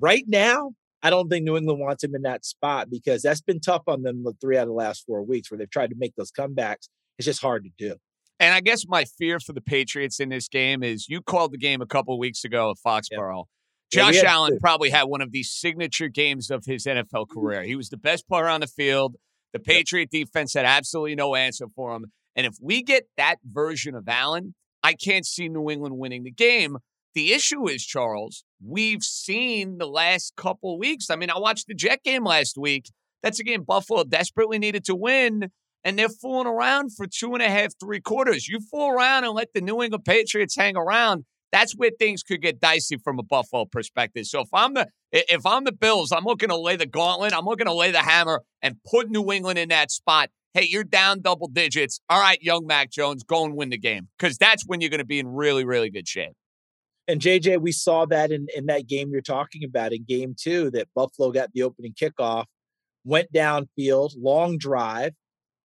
Right 0.00 0.24
now, 0.26 0.72
I 1.02 1.10
don't 1.10 1.28
think 1.28 1.44
New 1.44 1.56
England 1.56 1.78
wants 1.78 2.02
him 2.02 2.14
in 2.14 2.22
that 2.22 2.44
spot 2.44 2.88
because 2.90 3.22
that's 3.22 3.42
been 3.42 3.60
tough 3.60 3.82
on 3.86 4.02
them 4.02 4.24
the 4.24 4.32
three 4.40 4.56
out 4.56 4.62
of 4.62 4.68
the 4.68 4.74
last 4.74 5.04
four 5.06 5.22
weeks 5.22 5.50
where 5.50 5.58
they've 5.58 5.70
tried 5.70 5.90
to 5.90 5.96
make 5.96 6.14
those 6.16 6.32
comebacks. 6.32 6.88
It's 7.18 7.26
just 7.26 7.40
hard 7.40 7.64
to 7.64 7.70
do. 7.78 7.96
And 8.40 8.52
I 8.52 8.60
guess 8.60 8.86
my 8.86 9.04
fear 9.04 9.40
for 9.40 9.52
the 9.52 9.60
Patriots 9.60 10.20
in 10.20 10.28
this 10.28 10.48
game 10.48 10.82
is 10.82 11.08
you 11.08 11.22
called 11.22 11.52
the 11.52 11.58
game 11.58 11.80
a 11.80 11.86
couple 11.86 12.18
weeks 12.18 12.44
ago 12.44 12.70
at 12.70 12.76
Foxborough. 12.84 13.44
Yeah, 13.92 14.06
we 14.06 14.12
Josh 14.12 14.16
had 14.16 14.24
Allen 14.24 14.58
probably 14.60 14.90
had 14.90 15.04
one 15.04 15.20
of 15.20 15.32
the 15.32 15.42
signature 15.42 16.08
games 16.08 16.50
of 16.50 16.64
his 16.64 16.84
NFL 16.84 17.04
mm-hmm. 17.04 17.40
career. 17.40 17.62
He 17.62 17.76
was 17.76 17.88
the 17.88 17.96
best 17.96 18.28
player 18.28 18.48
on 18.48 18.60
the 18.60 18.66
field. 18.66 19.16
The 19.56 19.72
Patriot 19.72 20.10
defense 20.10 20.54
had 20.54 20.64
absolutely 20.64 21.14
no 21.14 21.34
answer 21.34 21.66
for 21.74 21.94
him. 21.94 22.06
And 22.34 22.46
if 22.46 22.56
we 22.60 22.82
get 22.82 23.04
that 23.16 23.36
version 23.44 23.94
of 23.94 24.08
Allen, 24.08 24.54
I 24.82 24.92
can't 24.92 25.26
see 25.26 25.48
New 25.48 25.70
England 25.70 25.96
winning 25.98 26.24
the 26.24 26.30
game. 26.30 26.76
The 27.14 27.32
issue 27.32 27.66
is, 27.68 27.84
Charles, 27.84 28.44
we've 28.62 29.02
seen 29.02 29.78
the 29.78 29.86
last 29.86 30.34
couple 30.36 30.78
weeks. 30.78 31.08
I 31.08 31.16
mean, 31.16 31.30
I 31.30 31.38
watched 31.38 31.66
the 31.66 31.74
Jet 31.74 32.02
game 32.04 32.24
last 32.24 32.58
week. 32.58 32.90
That's 33.22 33.40
a 33.40 33.44
game 33.44 33.62
Buffalo 33.62 34.04
desperately 34.04 34.58
needed 34.58 34.84
to 34.84 34.94
win, 34.94 35.50
and 35.82 35.98
they're 35.98 36.10
fooling 36.10 36.46
around 36.46 36.94
for 36.94 37.06
two 37.06 37.32
and 37.32 37.42
a 37.42 37.48
half, 37.48 37.72
three 37.80 38.00
quarters. 38.00 38.46
You 38.48 38.60
fool 38.70 38.90
around 38.90 39.24
and 39.24 39.32
let 39.32 39.48
the 39.54 39.62
New 39.62 39.82
England 39.82 40.04
Patriots 40.04 40.56
hang 40.56 40.76
around. 40.76 41.24
That's 41.52 41.72
where 41.72 41.90
things 41.98 42.22
could 42.22 42.42
get 42.42 42.60
dicey 42.60 42.96
from 42.96 43.18
a 43.18 43.22
Buffalo 43.22 43.64
perspective. 43.64 44.26
So 44.26 44.40
if 44.40 44.48
I'm 44.52 44.74
the 44.74 44.88
if 45.12 45.46
I'm 45.46 45.64
the 45.64 45.72
Bills, 45.72 46.12
I'm 46.12 46.24
looking 46.24 46.48
to 46.48 46.56
lay 46.56 46.76
the 46.76 46.86
gauntlet. 46.86 47.32
I'm 47.32 47.44
looking 47.44 47.66
to 47.66 47.72
lay 47.72 47.90
the 47.90 48.00
hammer 48.00 48.42
and 48.62 48.76
put 48.84 49.10
New 49.10 49.32
England 49.32 49.58
in 49.58 49.68
that 49.70 49.90
spot. 49.90 50.30
Hey, 50.54 50.66
you're 50.68 50.84
down 50.84 51.20
double 51.20 51.48
digits. 51.48 52.00
All 52.08 52.20
right, 52.20 52.38
young 52.40 52.66
Mac 52.66 52.90
Jones, 52.90 53.22
go 53.22 53.44
and 53.44 53.54
win 53.54 53.70
the 53.70 53.78
game 53.78 54.08
because 54.18 54.38
that's 54.38 54.64
when 54.66 54.80
you're 54.80 54.90
going 54.90 54.98
to 54.98 55.06
be 55.06 55.18
in 55.18 55.28
really, 55.28 55.64
really 55.64 55.90
good 55.90 56.08
shape. 56.08 56.32
And 57.08 57.20
JJ, 57.20 57.60
we 57.60 57.72
saw 57.72 58.04
that 58.06 58.32
in, 58.32 58.46
in 58.54 58.66
that 58.66 58.88
game 58.88 59.10
you're 59.12 59.20
talking 59.20 59.62
about 59.64 59.92
in 59.92 60.04
game 60.04 60.34
two, 60.38 60.70
that 60.72 60.88
Buffalo 60.94 61.30
got 61.30 61.50
the 61.52 61.62
opening 61.62 61.92
kickoff, 61.92 62.46
went 63.04 63.32
downfield, 63.32 64.10
long 64.16 64.58
drive, 64.58 65.12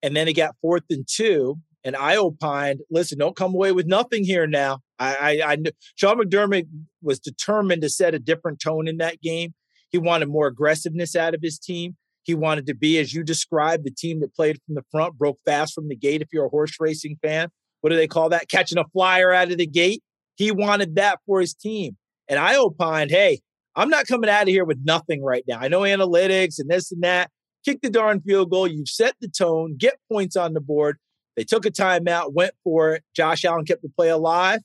and 0.03 0.15
then 0.15 0.27
it 0.27 0.33
got 0.33 0.55
fourth 0.61 0.83
and 0.89 1.05
two. 1.07 1.57
And 1.83 1.95
I 1.95 2.15
opined, 2.15 2.81
listen, 2.91 3.17
don't 3.17 3.35
come 3.35 3.53
away 3.53 3.71
with 3.71 3.87
nothing 3.87 4.23
here 4.23 4.45
now. 4.45 4.79
I, 4.99 5.15
I, 5.15 5.51
I 5.51 5.55
knew 5.55 5.71
Sean 5.95 6.19
McDermott 6.19 6.67
was 7.01 7.19
determined 7.19 7.81
to 7.81 7.89
set 7.89 8.13
a 8.13 8.19
different 8.19 8.59
tone 8.59 8.87
in 8.87 8.97
that 8.97 9.21
game. 9.21 9.53
He 9.89 9.97
wanted 9.97 10.29
more 10.29 10.47
aggressiveness 10.47 11.15
out 11.15 11.33
of 11.33 11.41
his 11.41 11.57
team. 11.57 11.97
He 12.23 12.35
wanted 12.35 12.67
to 12.67 12.75
be, 12.75 12.99
as 12.99 13.13
you 13.13 13.23
described, 13.23 13.83
the 13.83 13.91
team 13.91 14.19
that 14.19 14.35
played 14.35 14.59
from 14.65 14.75
the 14.75 14.83
front, 14.91 15.17
broke 15.17 15.39
fast 15.43 15.73
from 15.73 15.87
the 15.87 15.95
gate. 15.95 16.21
If 16.21 16.27
you're 16.31 16.45
a 16.45 16.49
horse 16.49 16.75
racing 16.79 17.17
fan, 17.21 17.49
what 17.81 17.89
do 17.89 17.95
they 17.95 18.07
call 18.07 18.29
that? 18.29 18.47
Catching 18.47 18.77
a 18.77 18.85
flyer 18.93 19.33
out 19.33 19.51
of 19.51 19.57
the 19.57 19.65
gate. 19.65 20.03
He 20.35 20.51
wanted 20.51 20.95
that 20.95 21.19
for 21.25 21.41
his 21.41 21.55
team. 21.55 21.97
And 22.27 22.37
I 22.37 22.57
opined, 22.57 23.09
hey, 23.09 23.39
I'm 23.75 23.89
not 23.89 24.05
coming 24.05 24.29
out 24.29 24.43
of 24.43 24.49
here 24.49 24.65
with 24.65 24.79
nothing 24.83 25.23
right 25.23 25.43
now. 25.47 25.57
I 25.59 25.67
know 25.67 25.81
analytics 25.81 26.59
and 26.59 26.69
this 26.69 26.91
and 26.91 27.01
that. 27.03 27.31
Kick 27.65 27.81
the 27.81 27.89
darn 27.89 28.21
field 28.21 28.51
goal. 28.51 28.67
You've 28.67 28.87
set 28.87 29.15
the 29.19 29.27
tone, 29.27 29.75
get 29.77 29.95
points 30.11 30.35
on 30.35 30.53
the 30.53 30.61
board. 30.61 30.97
They 31.37 31.43
took 31.43 31.65
a 31.65 31.71
timeout, 31.71 32.33
went 32.33 32.53
for 32.63 32.95
it. 32.95 33.03
Josh 33.15 33.45
Allen 33.45 33.65
kept 33.65 33.81
the 33.81 33.89
play 33.89 34.09
alive, 34.09 34.59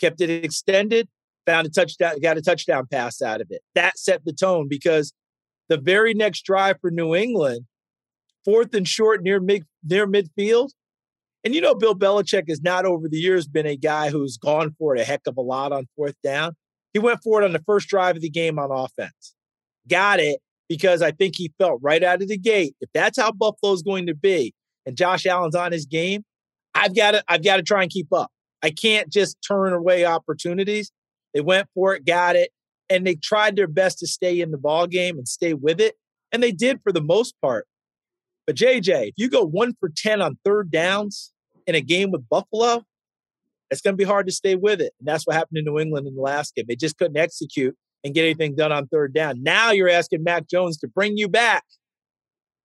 kept 0.00 0.20
it 0.20 0.30
extended, 0.44 1.08
found 1.46 1.66
a 1.66 1.70
touchdown, 1.70 2.20
got 2.20 2.36
a 2.36 2.42
touchdown 2.42 2.86
pass 2.90 3.22
out 3.22 3.40
of 3.40 3.48
it. 3.50 3.62
That 3.74 3.98
set 3.98 4.24
the 4.24 4.32
tone 4.32 4.68
because 4.68 5.12
the 5.68 5.78
very 5.78 6.14
next 6.14 6.42
drive 6.42 6.76
for 6.80 6.90
New 6.90 7.14
England, 7.14 7.66
fourth 8.44 8.74
and 8.74 8.86
short 8.86 9.22
near 9.22 9.40
mid 9.40 9.64
near 9.84 10.06
midfield. 10.06 10.70
And 11.44 11.54
you 11.54 11.60
know, 11.60 11.74
Bill 11.74 11.94
Belichick 11.94 12.48
has 12.48 12.62
not 12.62 12.84
over 12.84 13.08
the 13.08 13.18
years 13.18 13.46
been 13.46 13.66
a 13.66 13.76
guy 13.76 14.10
who's 14.10 14.36
gone 14.36 14.74
for 14.78 14.96
it 14.96 15.00
a 15.00 15.04
heck 15.04 15.22
of 15.26 15.36
a 15.36 15.40
lot 15.40 15.72
on 15.72 15.86
fourth 15.96 16.16
down. 16.22 16.54
He 16.92 16.98
went 16.98 17.22
for 17.22 17.40
it 17.40 17.44
on 17.44 17.52
the 17.52 17.62
first 17.64 17.88
drive 17.88 18.16
of 18.16 18.22
the 18.22 18.30
game 18.30 18.58
on 18.58 18.70
offense. 18.72 19.34
Got 19.88 20.20
it 20.20 20.40
because 20.68 21.00
I 21.00 21.12
think 21.12 21.36
he 21.36 21.52
felt 21.58 21.80
right 21.82 22.02
out 22.02 22.22
of 22.22 22.28
the 22.28 22.38
gate. 22.38 22.74
If 22.80 22.90
that's 22.92 23.18
how 23.18 23.32
Buffalo's 23.32 23.82
going 23.82 24.06
to 24.06 24.14
be, 24.14 24.52
and 24.88 24.96
Josh 24.96 25.26
Allen's 25.26 25.54
on 25.54 25.70
his 25.70 25.84
game, 25.84 26.24
I've 26.74 26.96
got 26.96 27.10
to 27.12 27.22
I've 27.28 27.44
got 27.44 27.58
to 27.58 27.62
try 27.62 27.82
and 27.82 27.90
keep 27.90 28.10
up. 28.12 28.30
I 28.62 28.70
can't 28.70 29.12
just 29.12 29.36
turn 29.46 29.72
away 29.72 30.06
opportunities. 30.06 30.90
They 31.34 31.42
went 31.42 31.68
for 31.74 31.94
it, 31.94 32.06
got 32.06 32.36
it, 32.36 32.50
and 32.88 33.06
they 33.06 33.14
tried 33.14 33.54
their 33.54 33.68
best 33.68 33.98
to 33.98 34.06
stay 34.06 34.40
in 34.40 34.50
the 34.50 34.56
ball 34.56 34.86
game 34.86 35.18
and 35.18 35.28
stay 35.28 35.52
with 35.52 35.78
it, 35.78 35.96
and 36.32 36.42
they 36.42 36.52
did 36.52 36.80
for 36.82 36.90
the 36.90 37.02
most 37.02 37.34
part. 37.42 37.66
But 38.46 38.56
JJ, 38.56 39.08
if 39.08 39.14
you 39.18 39.28
go 39.28 39.44
one 39.44 39.74
for 39.78 39.90
ten 39.94 40.22
on 40.22 40.38
third 40.42 40.70
downs 40.70 41.32
in 41.66 41.74
a 41.74 41.82
game 41.82 42.10
with 42.10 42.26
Buffalo, 42.30 42.82
it's 43.70 43.82
going 43.82 43.92
to 43.92 43.98
be 43.98 44.04
hard 44.04 44.26
to 44.26 44.32
stay 44.32 44.54
with 44.54 44.80
it, 44.80 44.94
and 44.98 45.06
that's 45.06 45.26
what 45.26 45.36
happened 45.36 45.58
in 45.58 45.66
New 45.66 45.78
England 45.78 46.06
in 46.06 46.14
the 46.14 46.22
last 46.22 46.54
game. 46.54 46.64
They 46.66 46.76
just 46.76 46.96
couldn't 46.96 47.18
execute 47.18 47.76
and 48.04 48.14
get 48.14 48.24
anything 48.24 48.56
done 48.56 48.72
on 48.72 48.86
third 48.86 49.12
down. 49.12 49.42
Now 49.42 49.70
you're 49.70 49.90
asking 49.90 50.24
Mac 50.24 50.48
Jones 50.48 50.78
to 50.78 50.88
bring 50.88 51.18
you 51.18 51.28
back. 51.28 51.64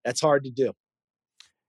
That's 0.06 0.22
hard 0.22 0.46
to 0.46 0.52
do. 0.52 0.72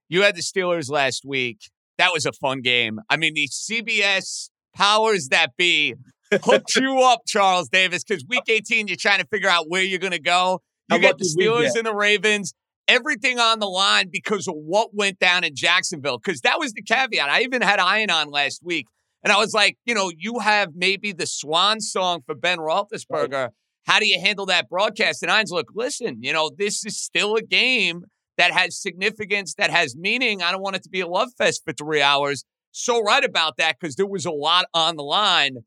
You 0.09 0.21
had 0.21 0.35
the 0.35 0.41
Steelers 0.41 0.89
last 0.89 1.23
week. 1.25 1.59
That 1.97 2.11
was 2.13 2.25
a 2.25 2.31
fun 2.31 2.61
game. 2.61 2.99
I 3.09 3.17
mean, 3.17 3.33
the 3.33 3.47
CBS 3.47 4.49
powers 4.75 5.29
that 5.29 5.55
be 5.57 5.95
hooked 6.31 6.75
you 6.79 6.99
up, 7.01 7.21
Charles 7.27 7.69
Davis, 7.69 8.03
because 8.03 8.25
week 8.27 8.43
18, 8.47 8.87
you're 8.87 8.97
trying 8.97 9.19
to 9.19 9.27
figure 9.27 9.49
out 9.49 9.69
where 9.69 9.81
you're 9.81 9.99
going 9.99 10.11
to 10.11 10.19
go. 10.19 10.61
You 10.89 10.97
How 10.97 11.01
got 11.01 11.17
the 11.17 11.25
Steelers 11.25 11.75
and 11.75 11.85
the 11.85 11.95
Ravens, 11.95 12.53
everything 12.87 13.39
on 13.39 13.59
the 13.59 13.67
line 13.67 14.09
because 14.11 14.47
of 14.47 14.55
what 14.55 14.89
went 14.93 15.19
down 15.19 15.43
in 15.43 15.55
Jacksonville. 15.55 16.19
Because 16.23 16.41
that 16.41 16.59
was 16.59 16.73
the 16.73 16.83
caveat. 16.83 17.29
I 17.29 17.41
even 17.41 17.61
had 17.61 17.79
Ian 17.79 18.11
on 18.11 18.29
last 18.29 18.61
week, 18.63 18.85
and 19.23 19.33
I 19.33 19.37
was 19.37 19.53
like, 19.53 19.77
you 19.85 19.95
know, 19.95 20.11
you 20.15 20.39
have 20.39 20.69
maybe 20.75 21.11
the 21.11 21.25
swan 21.25 21.81
song 21.81 22.21
for 22.25 22.35
Ben 22.35 22.59
Roethlisberger. 22.59 23.49
How 23.87 23.99
do 23.99 24.07
you 24.07 24.19
handle 24.19 24.47
that 24.47 24.69
broadcast? 24.69 25.23
And 25.23 25.31
Ian's 25.31 25.51
look, 25.51 25.67
listen, 25.73 26.17
you 26.21 26.33
know, 26.33 26.51
this 26.55 26.85
is 26.85 26.99
still 26.99 27.35
a 27.35 27.41
game 27.41 28.03
that 28.37 28.51
has 28.51 28.79
significance, 28.79 29.53
that 29.55 29.69
has 29.69 29.95
meaning. 29.95 30.41
I 30.41 30.51
don't 30.51 30.61
want 30.61 30.75
it 30.75 30.83
to 30.83 30.89
be 30.89 31.01
a 31.01 31.07
love 31.07 31.29
fest 31.37 31.61
for 31.65 31.73
three 31.73 32.01
hours. 32.01 32.43
So 32.71 33.01
right 33.01 33.23
about 33.23 33.57
that 33.57 33.77
because 33.79 33.95
there 33.95 34.05
was 34.05 34.25
a 34.25 34.31
lot 34.31 34.65
on 34.73 34.97
the 34.97 35.03
line. 35.03 35.59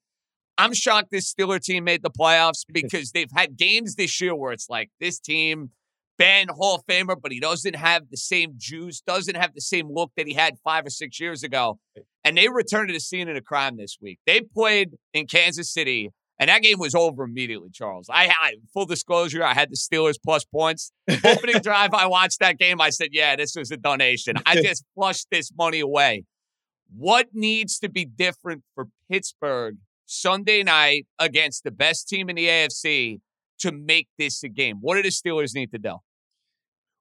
I'm 0.58 0.74
shocked 0.74 1.10
this 1.10 1.32
Steeler 1.32 1.62
team 1.62 1.84
made 1.84 2.02
the 2.02 2.10
playoffs 2.10 2.64
because 2.70 3.12
they've 3.12 3.30
had 3.34 3.56
games 3.56 3.94
this 3.94 4.20
year 4.20 4.34
where 4.34 4.52
it's 4.52 4.68
like 4.68 4.90
this 5.00 5.18
team, 5.20 5.70
Ben 6.18 6.48
Hall 6.48 6.74
of 6.74 6.84
Famer, 6.86 7.14
but 7.20 7.30
he 7.30 7.38
doesn't 7.38 7.76
have 7.76 8.10
the 8.10 8.16
same 8.16 8.54
juice, 8.56 9.00
doesn't 9.00 9.36
have 9.36 9.54
the 9.54 9.60
same 9.60 9.88
look 9.88 10.10
that 10.16 10.26
he 10.26 10.34
had 10.34 10.58
five 10.64 10.84
or 10.84 10.90
six 10.90 11.20
years 11.20 11.44
ago. 11.44 11.78
And 12.24 12.36
they 12.36 12.48
returned 12.48 12.88
to 12.88 12.92
the 12.92 13.00
scene 13.00 13.28
of 13.28 13.36
the 13.36 13.40
crime 13.40 13.76
this 13.76 13.98
week. 14.02 14.18
They 14.26 14.40
played 14.40 14.90
in 15.14 15.28
Kansas 15.28 15.72
City, 15.72 16.10
and 16.38 16.48
that 16.48 16.62
game 16.62 16.78
was 16.78 16.94
over 16.94 17.24
immediately, 17.24 17.70
Charles. 17.72 18.08
I 18.10 18.24
had 18.24 18.54
full 18.72 18.86
disclosure, 18.86 19.44
I 19.44 19.54
had 19.54 19.70
the 19.70 19.76
Steelers 19.76 20.16
plus 20.22 20.44
points. 20.44 20.92
Opening 21.24 21.60
drive, 21.60 21.94
I 21.94 22.06
watched 22.06 22.40
that 22.40 22.58
game. 22.58 22.80
I 22.80 22.90
said, 22.90 23.08
Yeah, 23.12 23.36
this 23.36 23.54
was 23.56 23.70
a 23.70 23.76
donation. 23.76 24.36
I 24.46 24.56
just 24.62 24.84
flushed 24.94 25.28
this 25.30 25.50
money 25.56 25.80
away. 25.80 26.24
What 26.96 27.28
needs 27.32 27.78
to 27.80 27.88
be 27.88 28.04
different 28.04 28.62
for 28.74 28.86
Pittsburgh 29.10 29.76
Sunday 30.06 30.62
night 30.62 31.06
against 31.18 31.64
the 31.64 31.70
best 31.70 32.08
team 32.08 32.30
in 32.30 32.36
the 32.36 32.46
AFC 32.46 33.20
to 33.60 33.72
make 33.72 34.08
this 34.18 34.42
a 34.42 34.48
game? 34.48 34.78
What 34.80 34.94
do 34.96 35.02
the 35.02 35.08
Steelers 35.08 35.54
need 35.54 35.70
to 35.72 35.78
do? 35.78 35.96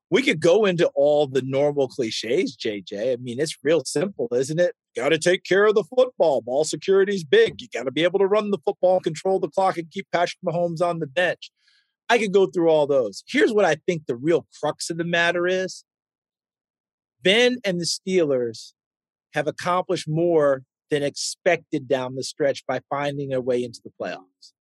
we 0.10 0.22
could 0.22 0.40
go 0.40 0.66
into 0.66 0.88
all 0.96 1.28
the 1.28 1.42
normal 1.44 1.88
cliches, 1.88 2.56
JJ. 2.56 3.14
I 3.14 3.16
mean, 3.18 3.40
it's 3.40 3.58
real 3.64 3.84
simple, 3.84 4.28
isn't 4.34 4.60
it? 4.60 4.74
Got 4.98 5.10
to 5.10 5.20
take 5.20 5.43
care 5.43 5.66
of 5.66 5.76
the 5.76 5.84
football. 5.84 6.41
Ball 6.41 6.64
security 6.64 7.14
is 7.14 7.24
big. 7.24 7.62
You 7.62 7.68
got 7.72 7.84
to 7.84 7.91
be 7.91 8.04
able 8.04 8.18
to 8.18 8.26
run 8.26 8.50
the 8.50 8.58
football, 8.66 9.00
control 9.00 9.39
the 9.39 9.48
clock, 9.48 9.78
and 9.78 9.91
keep 9.91 10.08
Patrick 10.12 10.39
Mahomes 10.43 10.82
on 10.82 10.98
the 10.98 11.06
bench. 11.06 11.52
I 12.10 12.18
could 12.18 12.34
go 12.34 12.48
through 12.48 12.70
all 12.70 12.88
those. 12.88 13.24
Here's 13.28 13.54
what 13.54 13.64
I 13.64 13.76
think 13.86 14.08
the 14.08 14.16
real 14.16 14.48
crux 14.60 14.89
of 14.89 14.98
the 14.98 15.04
matter 15.04 15.45
is 15.45 15.84
Ben 17.22 17.58
and 17.64 17.80
the 17.80 17.86
Steelers 17.86 18.74
have 19.36 19.45
accomplished 19.45 20.08
more 20.08 20.64
than 20.89 21.04
expected 21.04 21.88
down 21.88 22.16
the 22.16 22.24
stretch 22.24 22.66
by 22.66 22.80
finding 22.89 23.30
their 23.30 23.41
way 23.41 23.64
into 23.64 23.82
the 23.84 23.91
playoffs. 24.02 24.54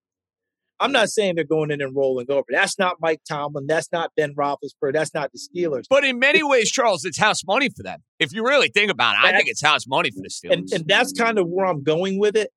I'm 0.79 0.93
not 0.93 1.09
saying 1.09 1.37
they're 1.37 1.45
going 1.45 1.71
in 1.71 1.81
and 1.81 1.97
rolling 1.97 2.27
over. 2.29 2.45
That's 2.51 2.79
not 2.79 2.97
Mike 3.01 3.23
Tomlin. 3.29 3.67
That's 3.67 3.91
not 3.93 4.13
Ben 4.17 4.35
Roethlisberger. 4.35 4.93
That's 4.93 5.15
not 5.15 5.31
the 5.33 5.39
Steelers. 5.39 5.85
But 5.89 6.05
in 6.05 6.19
many 6.19 6.43
ways, 6.43 6.71
Charles, 6.71 7.05
it's 7.05 7.19
house 7.19 7.43
money 7.47 7.71
for 7.75 7.83
them. 7.83 8.01
If 8.19 8.33
you 8.33 8.45
really 8.45 8.69
think 8.69 8.91
about 8.91 9.15
it, 9.15 9.25
I 9.25 9.33
think 9.33 9.49
it's 9.49 9.63
house 9.63 9.87
money 9.87 10.11
for 10.11 10.21
the 10.21 10.29
Steelers. 10.29 10.53
And, 10.53 10.69
and 10.73 10.87
that's 10.87 11.13
kind 11.13 11.39
of 11.39 11.49
where 11.49 11.67
I'm 11.67 11.83
going 11.83 12.19
with 12.19 12.37
it. 12.37 12.51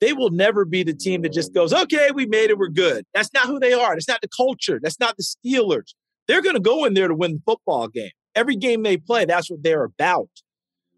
They 0.00 0.12
will 0.12 0.30
never 0.30 0.64
be 0.64 0.82
the 0.82 0.94
team 0.94 1.22
that 1.22 1.32
just 1.32 1.52
goes, 1.52 1.72
okay, 1.74 2.10
we 2.14 2.24
made 2.24 2.50
it, 2.50 2.58
we're 2.58 2.68
good. 2.68 3.04
That's 3.14 3.32
not 3.34 3.46
who 3.46 3.58
they 3.58 3.72
are. 3.72 3.94
That's 3.94 4.08
not 4.08 4.20
the 4.22 4.28
culture. 4.28 4.78
That's 4.82 5.00
not 5.00 5.16
the 5.16 5.24
Steelers. 5.24 5.94
They're 6.28 6.42
going 6.42 6.54
to 6.54 6.60
go 6.60 6.84
in 6.84 6.94
there 6.94 7.08
to 7.08 7.14
win 7.14 7.32
the 7.34 7.42
football 7.44 7.88
game. 7.88 8.10
Every 8.34 8.56
game 8.56 8.82
they 8.82 8.96
play, 8.96 9.24
that's 9.24 9.50
what 9.50 9.62
they're 9.62 9.84
about. 9.84 10.30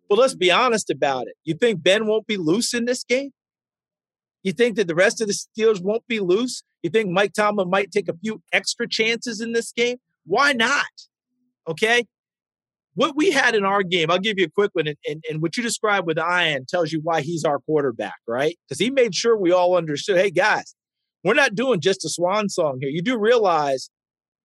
But 0.09 0.19
let's 0.19 0.35
be 0.35 0.51
honest 0.51 0.91
about 0.91 1.29
it. 1.29 1.35
You 1.45 1.55
think 1.55 1.83
Ben 1.83 2.07
won't 2.07 2.27
be 2.27 2.37
loose 2.37 2.75
in 2.75 2.85
this 2.85 3.05
game? 3.05 3.31
You 4.43 4.53
think 4.53 4.77
that 4.77 4.87
the 4.87 4.95
rest 4.95 5.21
of 5.21 5.29
the 5.29 5.35
Steelers 5.35 5.83
won't 5.83 6.07
be 6.07 6.21
loose? 6.21 6.63
You 6.83 6.91
think 6.91 7.11
Mike 7.11 7.33
Tomlin 7.33 7.69
might 7.69 7.91
take 7.91 8.09
a 8.09 8.17
few 8.17 8.43
extra 8.53 8.89
chances 8.89 9.41
in 9.41 9.53
this 9.53 9.73
game? 9.73 9.99
Why 10.25 10.53
not? 10.53 10.87
Okay. 11.69 12.07
What 12.95 13.15
we 13.17 13.31
had 13.31 13.55
in 13.55 13.65
our 13.65 13.83
game, 13.83 14.11
I'll 14.11 14.19
give 14.19 14.39
you 14.39 14.47
a 14.47 14.51
quick 14.51 14.71
one. 14.73 14.89
And, 14.89 14.97
and, 15.09 15.25
and 15.31 15.43
what 15.43 15.57
you 15.57 15.63
described 15.63 16.07
with 16.07 16.19
Ian 16.19 16.67
tells 16.67 16.93
you 16.93 17.01
why 17.03 17.21
he's 17.21 17.45
our 17.45 17.61
quarterback, 17.61 18.17
right? 18.27 18.59
Because 18.67 18.81
he 18.81 18.91
made 18.91 19.15
sure 19.15 19.37
we 19.37 19.53
all 19.53 19.77
understood 19.77 20.17
hey, 20.17 20.31
guys, 20.31 20.75
we're 21.23 21.35
not 21.35 21.55
doing 21.55 21.81
just 21.81 22.05
a 22.05 22.09
swan 22.09 22.49
song 22.49 22.79
here. 22.81 22.91
You 22.91 23.03
do 23.03 23.19
realize, 23.19 23.91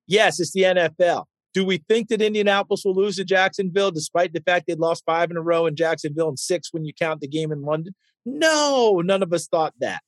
yes, 0.07 0.39
it's 0.39 0.51
the 0.51 0.63
NFL. 0.63 1.26
Do 1.53 1.65
we 1.65 1.77
think 1.88 2.09
that 2.09 2.22
Indianapolis 2.22 2.84
will 2.84 2.95
lose 2.95 3.15
to 3.15 3.23
Jacksonville 3.23 3.91
despite 3.91 4.34
the 4.34 4.41
fact 4.41 4.65
they'd 4.67 4.77
lost 4.77 5.03
five 5.05 5.31
in 5.31 5.38
a 5.38 5.41
row 5.41 5.65
in 5.65 5.76
Jacksonville 5.76 6.27
and 6.27 6.38
six 6.38 6.73
when 6.73 6.84
you 6.84 6.93
count 6.93 7.22
the 7.22 7.30
game 7.30 7.51
in 7.51 7.61
London? 7.61 7.95
No, 8.26 9.02
none 9.03 9.23
of 9.23 9.31
us 9.34 9.47
thought 9.47 9.73
that. 9.80 10.02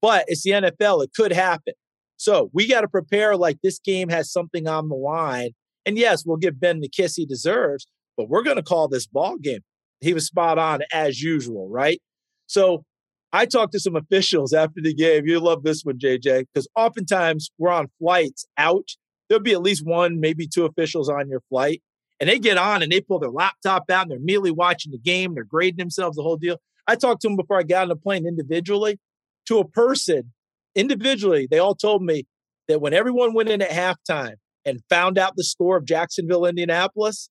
But 0.00 0.24
it's 0.28 0.42
the 0.42 0.50
NFL. 0.50 1.04
It 1.04 1.10
could 1.14 1.32
happen. 1.32 1.74
So 2.16 2.50
we 2.52 2.68
got 2.68 2.82
to 2.82 2.88
prepare 2.88 3.36
like 3.36 3.58
this 3.62 3.78
game 3.78 4.08
has 4.08 4.30
something 4.30 4.66
on 4.66 4.88
the 4.88 4.94
line. 4.94 5.50
And 5.86 5.96
yes, 5.96 6.24
we'll 6.26 6.36
give 6.36 6.60
Ben 6.60 6.80
the 6.80 6.88
kiss 6.88 7.16
he 7.16 7.24
deserves, 7.24 7.86
but 8.16 8.28
we're 8.28 8.42
going 8.42 8.56
to 8.56 8.62
call 8.62 8.88
this 8.88 9.06
ball 9.06 9.38
game. 9.38 9.60
He 10.00 10.12
was 10.12 10.26
spot 10.26 10.58
on 10.58 10.80
as 10.92 11.22
usual, 11.22 11.68
right? 11.68 12.00
So 12.46 12.84
I 13.32 13.46
talked 13.46 13.72
to 13.72 13.80
some 13.80 13.96
officials 13.96 14.52
after 14.52 14.80
the 14.82 14.94
game. 14.94 15.26
You 15.26 15.40
love 15.40 15.62
this 15.62 15.82
one, 15.82 15.98
JJ, 15.98 16.46
because 16.52 16.68
oftentimes 16.76 17.50
we're 17.58 17.70
on 17.70 17.88
flights 17.98 18.46
out. 18.56 18.88
There'll 19.28 19.42
be 19.42 19.52
at 19.52 19.62
least 19.62 19.86
one, 19.86 20.20
maybe 20.20 20.46
two 20.46 20.64
officials 20.64 21.08
on 21.08 21.28
your 21.28 21.42
flight. 21.48 21.82
And 22.20 22.28
they 22.28 22.38
get 22.38 22.58
on 22.58 22.82
and 22.82 22.90
they 22.90 23.00
pull 23.00 23.20
their 23.20 23.30
laptop 23.30 23.84
out 23.90 24.02
and 24.02 24.10
they're 24.10 24.18
immediately 24.18 24.50
watching 24.50 24.90
the 24.90 24.98
game. 24.98 25.34
They're 25.34 25.44
grading 25.44 25.76
themselves, 25.76 26.16
the 26.16 26.22
whole 26.22 26.36
deal. 26.36 26.56
I 26.88 26.96
talked 26.96 27.22
to 27.22 27.28
them 27.28 27.36
before 27.36 27.58
I 27.58 27.62
got 27.62 27.82
on 27.82 27.88
the 27.88 27.96
plane 27.96 28.26
individually. 28.26 28.98
To 29.46 29.58
a 29.58 29.68
person, 29.68 30.32
individually, 30.74 31.46
they 31.50 31.58
all 31.58 31.74
told 31.74 32.02
me 32.02 32.26
that 32.66 32.80
when 32.80 32.92
everyone 32.92 33.32
went 33.34 33.48
in 33.48 33.62
at 33.62 33.70
halftime 33.70 34.34
and 34.64 34.80
found 34.90 35.18
out 35.18 35.34
the 35.36 35.44
score 35.44 35.76
of 35.76 35.84
Jacksonville, 35.84 36.44
Indianapolis, 36.44 37.30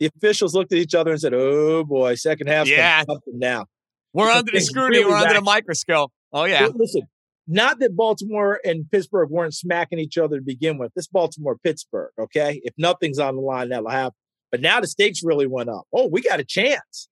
the 0.00 0.06
officials 0.06 0.54
looked 0.54 0.72
at 0.72 0.78
each 0.78 0.94
other 0.94 1.10
and 1.10 1.20
said, 1.20 1.32
"Oh 1.34 1.84
boy, 1.84 2.14
second 2.16 2.48
half, 2.48 2.66
Yeah. 2.68 3.04
now." 3.28 3.66
We're 4.12 4.26
Because 4.26 4.38
under 4.38 4.52
the 4.52 4.60
scrutiny, 4.60 4.98
really 4.98 5.10
we're 5.10 5.16
under 5.16 5.34
the 5.34 5.40
microscope. 5.40 6.12
Oh 6.32 6.44
yeah. 6.44 6.68
Listen, 6.74 7.02
not 7.46 7.80
that 7.80 7.96
Baltimore 7.96 8.60
and 8.64 8.90
Pittsburgh 8.90 9.30
weren't 9.30 9.54
smacking 9.54 9.98
each 9.98 10.18
other 10.18 10.36
to 10.36 10.42
begin 10.42 10.78
with. 10.78 10.92
This 10.94 11.06
Baltimore 11.06 11.56
Pittsburgh, 11.56 12.10
okay? 12.18 12.60
If 12.62 12.74
nothing's 12.76 13.18
on 13.18 13.36
the 13.36 13.42
line, 13.42 13.70
that'll 13.70 13.88
happen. 13.88 14.16
But 14.50 14.60
now 14.60 14.80
the 14.80 14.86
stakes 14.86 15.22
really 15.22 15.46
went 15.46 15.68
up. 15.68 15.86
Oh, 15.92 16.08
we 16.08 16.22
got 16.22 16.40
a 16.40 16.44
chance. 16.44 17.08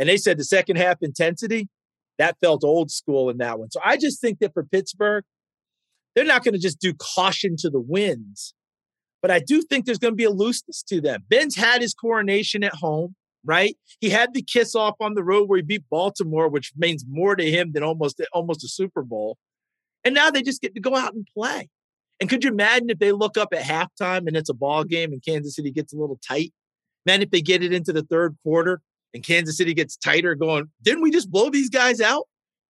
And 0.00 0.08
they 0.08 0.16
said 0.16 0.38
the 0.38 0.44
second 0.44 0.76
half 0.76 0.96
intensity, 1.02 1.68
that 2.18 2.38
felt 2.40 2.64
old 2.64 2.90
school 2.90 3.28
in 3.28 3.36
that 3.38 3.58
one. 3.58 3.70
So 3.70 3.80
I 3.84 3.98
just 3.98 4.18
think 4.18 4.38
that 4.38 4.54
for 4.54 4.64
Pittsburgh, 4.64 5.24
they're 6.14 6.24
not 6.24 6.42
going 6.42 6.54
to 6.54 6.60
just 6.60 6.80
do 6.80 6.94
caution 6.94 7.54
to 7.58 7.68
the 7.68 7.80
winds. 7.80 8.54
But 9.20 9.30
I 9.30 9.40
do 9.40 9.60
think 9.60 9.84
there's 9.84 9.98
going 9.98 10.12
to 10.12 10.16
be 10.16 10.24
a 10.24 10.30
looseness 10.30 10.82
to 10.84 11.02
them. 11.02 11.24
Ben's 11.28 11.54
had 11.54 11.82
his 11.82 11.92
coronation 11.92 12.64
at 12.64 12.74
home, 12.74 13.14
right? 13.44 13.76
He 14.00 14.08
had 14.08 14.32
the 14.32 14.42
kiss 14.42 14.74
off 14.74 14.94
on 15.00 15.14
the 15.14 15.22
road 15.22 15.50
where 15.50 15.58
he 15.58 15.62
beat 15.62 15.84
Baltimore, 15.90 16.48
which 16.48 16.72
means 16.78 17.04
more 17.06 17.36
to 17.36 17.50
him 17.50 17.72
than 17.72 17.82
almost 17.82 18.22
almost 18.32 18.64
a 18.64 18.68
Super 18.68 19.02
Bowl. 19.02 19.36
And 20.02 20.14
now 20.14 20.30
they 20.30 20.40
just 20.40 20.62
get 20.62 20.74
to 20.74 20.80
go 20.80 20.96
out 20.96 21.12
and 21.12 21.28
play. 21.36 21.68
And 22.20 22.30
could 22.30 22.42
you 22.42 22.50
imagine 22.50 22.88
if 22.88 22.98
they 22.98 23.12
look 23.12 23.36
up 23.36 23.52
at 23.52 23.62
halftime 23.62 24.26
and 24.26 24.34
it's 24.34 24.48
a 24.48 24.54
ball 24.54 24.84
game 24.84 25.12
and 25.12 25.22
Kansas 25.22 25.56
City 25.56 25.70
gets 25.70 25.92
a 25.92 25.98
little 25.98 26.18
tight? 26.26 26.54
Man, 27.04 27.20
if 27.20 27.30
they 27.30 27.42
get 27.42 27.62
it 27.62 27.74
into 27.74 27.92
the 27.92 28.02
third 28.02 28.34
quarter 28.42 28.80
and 29.14 29.24
Kansas 29.24 29.56
City 29.56 29.74
gets 29.74 29.96
tighter, 29.96 30.34
going, 30.34 30.66
didn't 30.82 31.02
we 31.02 31.10
just 31.10 31.30
blow 31.30 31.50
these 31.50 31.70
guys 31.70 32.00
out? 32.00 32.26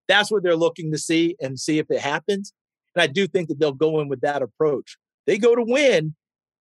That's 0.09 0.31
what 0.31 0.43
they're 0.43 0.57
looking 0.57 0.91
to 0.93 0.99
see 0.99 1.37
and 1.41 1.59
see 1.59 1.79
if 1.79 1.87
it 1.91 2.01
happens. 2.01 2.53
And 2.95 3.03
I 3.03 3.07
do 3.07 3.27
think 3.27 3.49
that 3.49 3.61
they'll 3.61 3.73
go 3.73 4.01
in 4.01 4.09
with 4.09 4.21
that 4.23 4.43
approach. 4.43 4.97
They 5.27 5.39
go 5.39 5.55
to 5.55 5.63
win, 5.63 6.15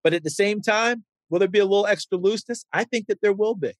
but 0.04 0.14
at 0.14 0.24
the 0.24 0.30
same 0.30 0.62
time, 0.62 1.04
will 1.30 1.40
there 1.40 1.48
be 1.48 1.60
a 1.60 1.66
little 1.66 1.88
extra 1.88 2.18
looseness? 2.18 2.66
I 2.74 2.84
think 2.84 3.08
that 3.08 3.22
there 3.22 3.34
will 3.34 3.56
be. 3.56 3.74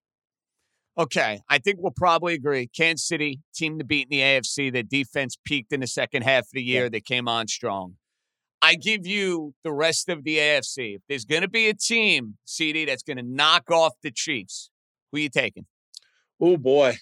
Okay, 0.98 1.40
I 1.48 1.60
think 1.60 1.78
we'll 1.80 1.94
probably 1.96 2.34
agree. 2.34 2.68
Kansas 2.68 3.08
City, 3.08 3.40
team 3.56 3.78
to 3.80 3.86
beat 3.86 4.08
in 4.10 4.18
the 4.18 4.22
AFC. 4.22 4.72
Their 4.72 4.84
defense 4.84 5.38
peaked 5.46 5.72
in 5.72 5.80
the 5.80 5.88
second 5.88 6.24
half 6.24 6.46
of 6.46 6.52
the 6.54 6.64
year. 6.64 6.90
They 6.90 7.00
came 7.00 7.28
on 7.28 7.48
strong. 7.48 7.96
I 8.62 8.76
give 8.76 9.08
you 9.08 9.54
the 9.64 9.72
rest 9.72 10.10
of 10.10 10.26
the 10.26 10.38
AFC. 10.38 10.96
If 10.96 11.02
there's 11.08 11.24
going 11.24 11.44
to 11.44 11.48
be 11.48 11.70
a 11.70 11.74
team, 11.74 12.38
CD, 12.44 12.84
that's 12.84 13.04
going 13.04 13.18
to 13.18 13.24
knock 13.24 13.72
off 13.72 13.94
the 14.04 14.12
Chiefs, 14.12 14.70
who 15.12 15.20
you 15.20 15.30
taking? 15.30 15.66
Oh 16.42 16.58
boy. 16.58 16.96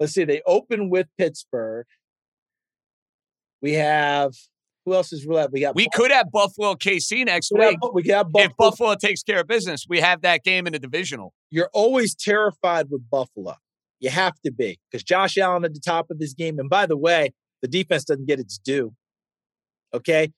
Let's 0.00 0.12
see. 0.12 0.24
They 0.24 0.42
open 0.46 0.90
with 0.90 1.06
Pittsburgh. 1.18 1.86
We 3.62 3.74
have 3.74 4.32
who 4.84 4.94
else 4.94 5.12
is? 5.12 5.26
We 5.26 5.60
got 5.60 5.74
We 5.74 5.88
could 5.94 6.10
have 6.10 6.30
Buffalo 6.30 6.74
KC 6.74 7.24
next 7.24 7.50
We 7.52 7.60
week. 7.60 7.80
Bu- 7.80 7.92
we 7.94 8.02
got 8.02 8.30
Buffalo. 8.30 8.44
If 8.44 8.56
Buffalo. 8.56 8.94
Takes 8.94 9.22
care 9.22 9.40
of 9.40 9.46
business, 9.46 9.86
we 9.88 10.00
have 10.00 10.22
that 10.22 10.44
game 10.44 10.66
in 10.66 10.72
the 10.72 10.78
divisional. 10.78 11.32
You're 11.50 11.70
always 11.72 12.14
terrified 12.14 12.90
with 12.90 13.08
Buffalo. 13.10 13.54
You 14.00 14.10
have 14.10 14.34
to 14.44 14.52
be 14.52 14.78
because 14.90 15.02
Josh 15.02 15.38
Allen 15.38 15.64
at 15.64 15.72
the 15.72 15.80
top 15.80 16.10
of 16.10 16.18
his 16.18 16.34
game. 16.34 16.58
And 16.58 16.68
by 16.68 16.84
the 16.86 16.96
way, 16.96 17.32
the 17.62 17.68
defense 17.68 18.04
doesn't 18.04 18.26
get 18.26 18.38
its 18.38 18.58
due. 18.58 18.94
Okay. 19.94 20.32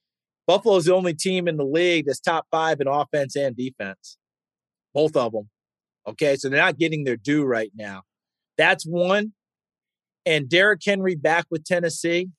Buffalo's 0.45 0.85
the 0.85 0.93
only 0.95 1.13
team 1.13 1.49
in 1.49 1.57
the 1.57 1.65
league 1.65 2.05
that's 2.05 2.21
top 2.21 2.45
five 2.49 2.79
in 2.79 2.87
offense 2.87 3.35
and 3.35 3.55
defense. 3.57 4.17
Both 4.93 5.17
of 5.17 5.33
them. 5.33 5.49
Okay. 6.07 6.35
So 6.35 6.49
they're 6.49 6.59
not 6.59 6.77
getting 6.77 7.03
their 7.03 7.17
due 7.17 7.43
right 7.43 7.71
now. 7.75 8.03
That's 8.57 8.85
one. 8.85 9.33
And 10.25 10.49
Derrick 10.49 10.81
Henry 10.85 11.15
back 11.15 11.45
with 11.49 11.63
Tennessee. 11.63 12.29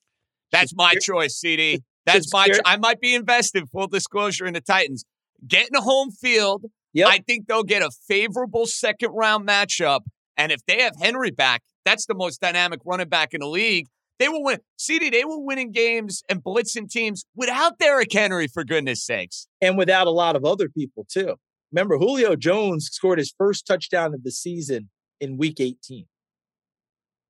That's 0.52 0.74
my 0.74 0.94
choice, 0.94 1.36
CD. 1.36 1.82
That's 2.06 2.32
my. 2.32 2.46
Cho- 2.48 2.60
I 2.64 2.76
might 2.76 3.00
be 3.00 3.14
invested. 3.14 3.68
Full 3.70 3.86
disclosure 3.86 4.46
in 4.46 4.54
the 4.54 4.60
Titans 4.60 5.04
getting 5.46 5.76
a 5.76 5.80
home 5.80 6.10
field. 6.10 6.64
I 7.08 7.18
think 7.18 7.46
they'll 7.46 7.62
get 7.62 7.82
a 7.82 7.90
favorable 8.08 8.66
second 8.66 9.10
round 9.12 9.46
matchup, 9.46 10.00
and 10.36 10.50
if 10.50 10.64
they 10.66 10.80
have 10.80 10.94
Henry 11.00 11.30
back, 11.30 11.62
that's 11.84 12.06
the 12.06 12.14
most 12.14 12.40
dynamic 12.40 12.80
running 12.84 13.08
back 13.08 13.34
in 13.34 13.40
the 13.40 13.46
league. 13.46 13.86
They 14.18 14.28
will 14.28 14.42
win. 14.42 14.58
CD, 14.76 15.10
they 15.10 15.24
were 15.24 15.38
winning 15.38 15.70
games 15.70 16.22
and 16.28 16.42
blitzing 16.42 16.90
teams 16.90 17.24
without 17.36 17.78
Derrick 17.78 18.12
Henry, 18.12 18.48
for 18.48 18.64
goodness 18.64 19.04
sakes. 19.04 19.46
and 19.60 19.76
without 19.78 20.06
a 20.06 20.10
lot 20.10 20.34
of 20.34 20.44
other 20.44 20.68
people 20.68 21.06
too. 21.08 21.36
Remember, 21.72 21.98
Julio 21.98 22.34
Jones 22.36 22.86
scored 22.86 23.18
his 23.18 23.34
first 23.36 23.66
touchdown 23.66 24.14
of 24.14 24.24
the 24.24 24.30
season 24.30 24.88
in 25.20 25.36
week 25.36 25.60
18. 25.60 26.06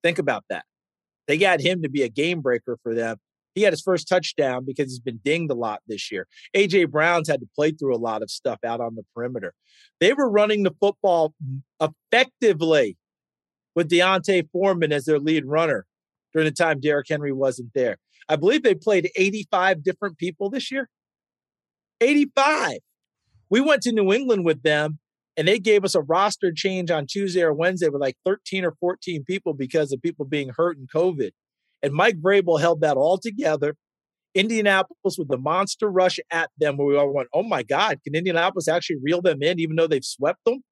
Think 0.02 0.18
about 0.18 0.44
that. 0.48 0.64
They 1.26 1.38
got 1.38 1.60
him 1.60 1.82
to 1.82 1.88
be 1.88 2.02
a 2.02 2.08
game 2.08 2.40
breaker 2.40 2.78
for 2.82 2.94
them. 2.94 3.16
He 3.54 3.62
had 3.62 3.72
his 3.72 3.82
first 3.82 4.08
touchdown 4.08 4.64
because 4.64 4.86
he's 4.86 5.00
been 5.00 5.20
dinged 5.24 5.50
a 5.50 5.54
lot 5.54 5.80
this 5.88 6.12
year. 6.12 6.28
AJ 6.56 6.90
Brown's 6.90 7.28
had 7.28 7.40
to 7.40 7.48
play 7.56 7.72
through 7.72 7.94
a 7.94 7.98
lot 7.98 8.22
of 8.22 8.30
stuff 8.30 8.60
out 8.64 8.80
on 8.80 8.94
the 8.94 9.04
perimeter. 9.14 9.52
They 10.00 10.12
were 10.12 10.30
running 10.30 10.62
the 10.62 10.74
football 10.78 11.34
effectively 11.80 12.96
with 13.74 13.88
D'Onta 13.88 14.48
Foreman 14.52 14.92
as 14.92 15.06
their 15.06 15.18
lead 15.18 15.44
runner 15.44 15.86
during 16.32 16.46
the 16.46 16.54
time 16.54 16.80
Derrick 16.80 17.08
Henry 17.08 17.32
wasn't 17.32 17.70
there. 17.74 17.96
I 18.28 18.36
believe 18.36 18.62
they 18.62 18.74
played 18.74 19.10
85 19.16 19.82
different 19.82 20.18
people 20.18 20.50
this 20.50 20.70
year. 20.70 20.88
85. 22.00 22.78
We 23.50 23.60
went 23.60 23.82
to 23.82 23.92
New 23.92 24.12
England 24.12 24.44
with 24.44 24.62
them 24.62 24.98
and 25.36 25.46
they 25.46 25.58
gave 25.58 25.84
us 25.84 25.94
a 25.94 26.02
roster 26.02 26.52
change 26.52 26.90
on 26.90 27.06
Tuesday 27.06 27.42
or 27.42 27.52
Wednesday 27.52 27.88
with 27.88 28.00
like 28.00 28.16
13 28.24 28.64
or 28.64 28.72
14 28.80 29.24
people 29.24 29.54
because 29.54 29.92
of 29.92 30.02
people 30.02 30.24
being 30.24 30.50
hurt 30.56 30.76
and 30.76 30.90
COVID. 30.90 31.30
And 31.82 31.92
Mike 31.92 32.20
Vrabel 32.20 32.60
held 32.60 32.80
that 32.80 32.96
all 32.96 33.18
together. 33.18 33.76
Indianapolis 34.34 35.16
with 35.16 35.28
the 35.28 35.38
monster 35.38 35.90
rush 35.90 36.18
at 36.30 36.50
them 36.58 36.76
where 36.76 36.86
we 36.86 36.96
all 36.96 37.12
went, 37.12 37.28
oh 37.32 37.42
my 37.42 37.62
God, 37.62 37.98
can 38.04 38.14
Indianapolis 38.14 38.68
actually 38.68 38.98
reel 39.02 39.22
them 39.22 39.42
in 39.42 39.58
even 39.58 39.76
though 39.76 39.86
they've 39.86 40.04
swept 40.04 40.44
them? 40.44 40.62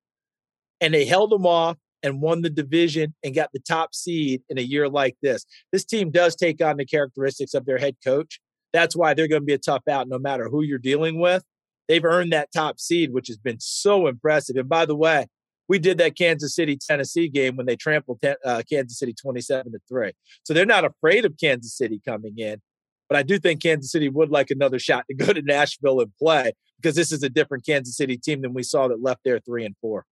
And 0.80 0.92
they 0.92 1.04
held 1.04 1.30
them 1.30 1.46
off 1.46 1.76
and 2.02 2.20
won 2.20 2.42
the 2.42 2.50
division 2.50 3.14
and 3.24 3.34
got 3.34 3.50
the 3.52 3.60
top 3.60 3.94
seed 3.94 4.42
in 4.48 4.58
a 4.58 4.62
year 4.62 4.88
like 4.88 5.16
this. 5.22 5.46
This 5.72 5.84
team 5.84 6.10
does 6.10 6.36
take 6.36 6.62
on 6.62 6.76
the 6.76 6.84
characteristics 6.84 7.54
of 7.54 7.66
their 7.66 7.78
head 7.78 7.96
coach. 8.04 8.40
That's 8.72 8.94
why 8.94 9.14
they're 9.14 9.28
going 9.28 9.42
to 9.42 9.46
be 9.46 9.54
a 9.54 9.58
tough 9.58 9.82
out 9.88 10.08
no 10.08 10.18
matter 10.18 10.48
who 10.48 10.62
you're 10.62 10.78
dealing 10.78 11.18
with. 11.18 11.42
They've 11.88 12.04
earned 12.04 12.32
that 12.32 12.52
top 12.52 12.80
seed, 12.80 13.12
which 13.12 13.28
has 13.28 13.36
been 13.36 13.60
so 13.60 14.06
impressive. 14.06 14.56
And 14.56 14.68
by 14.68 14.86
the 14.86 14.96
way, 14.96 15.26
we 15.68 15.78
did 15.78 15.98
that 15.98 16.16
Kansas 16.16 16.54
City 16.54 16.76
Tennessee 16.76 17.28
game 17.28 17.56
when 17.56 17.66
they 17.66 17.76
trampled 17.76 18.24
uh, 18.24 18.62
Kansas 18.70 18.98
City 18.98 19.14
27 19.14 19.72
to 19.72 19.78
3. 19.88 20.12
So 20.44 20.54
they're 20.54 20.66
not 20.66 20.84
afraid 20.84 21.24
of 21.24 21.34
Kansas 21.40 21.76
City 21.76 22.00
coming 22.04 22.38
in. 22.38 22.60
But 23.08 23.18
I 23.18 23.22
do 23.22 23.38
think 23.38 23.62
Kansas 23.62 23.92
City 23.92 24.08
would 24.08 24.30
like 24.30 24.50
another 24.50 24.78
shot 24.78 25.04
to 25.08 25.14
go 25.14 25.32
to 25.32 25.42
Nashville 25.42 26.00
and 26.00 26.12
play 26.16 26.52
because 26.80 26.96
this 26.96 27.12
is 27.12 27.22
a 27.22 27.28
different 27.28 27.64
Kansas 27.64 27.96
City 27.96 28.16
team 28.16 28.42
than 28.42 28.52
we 28.52 28.62
saw 28.62 28.88
that 28.88 29.02
left 29.02 29.20
there 29.24 29.38
3 29.38 29.64
and 29.64 29.76
4. 29.80 30.04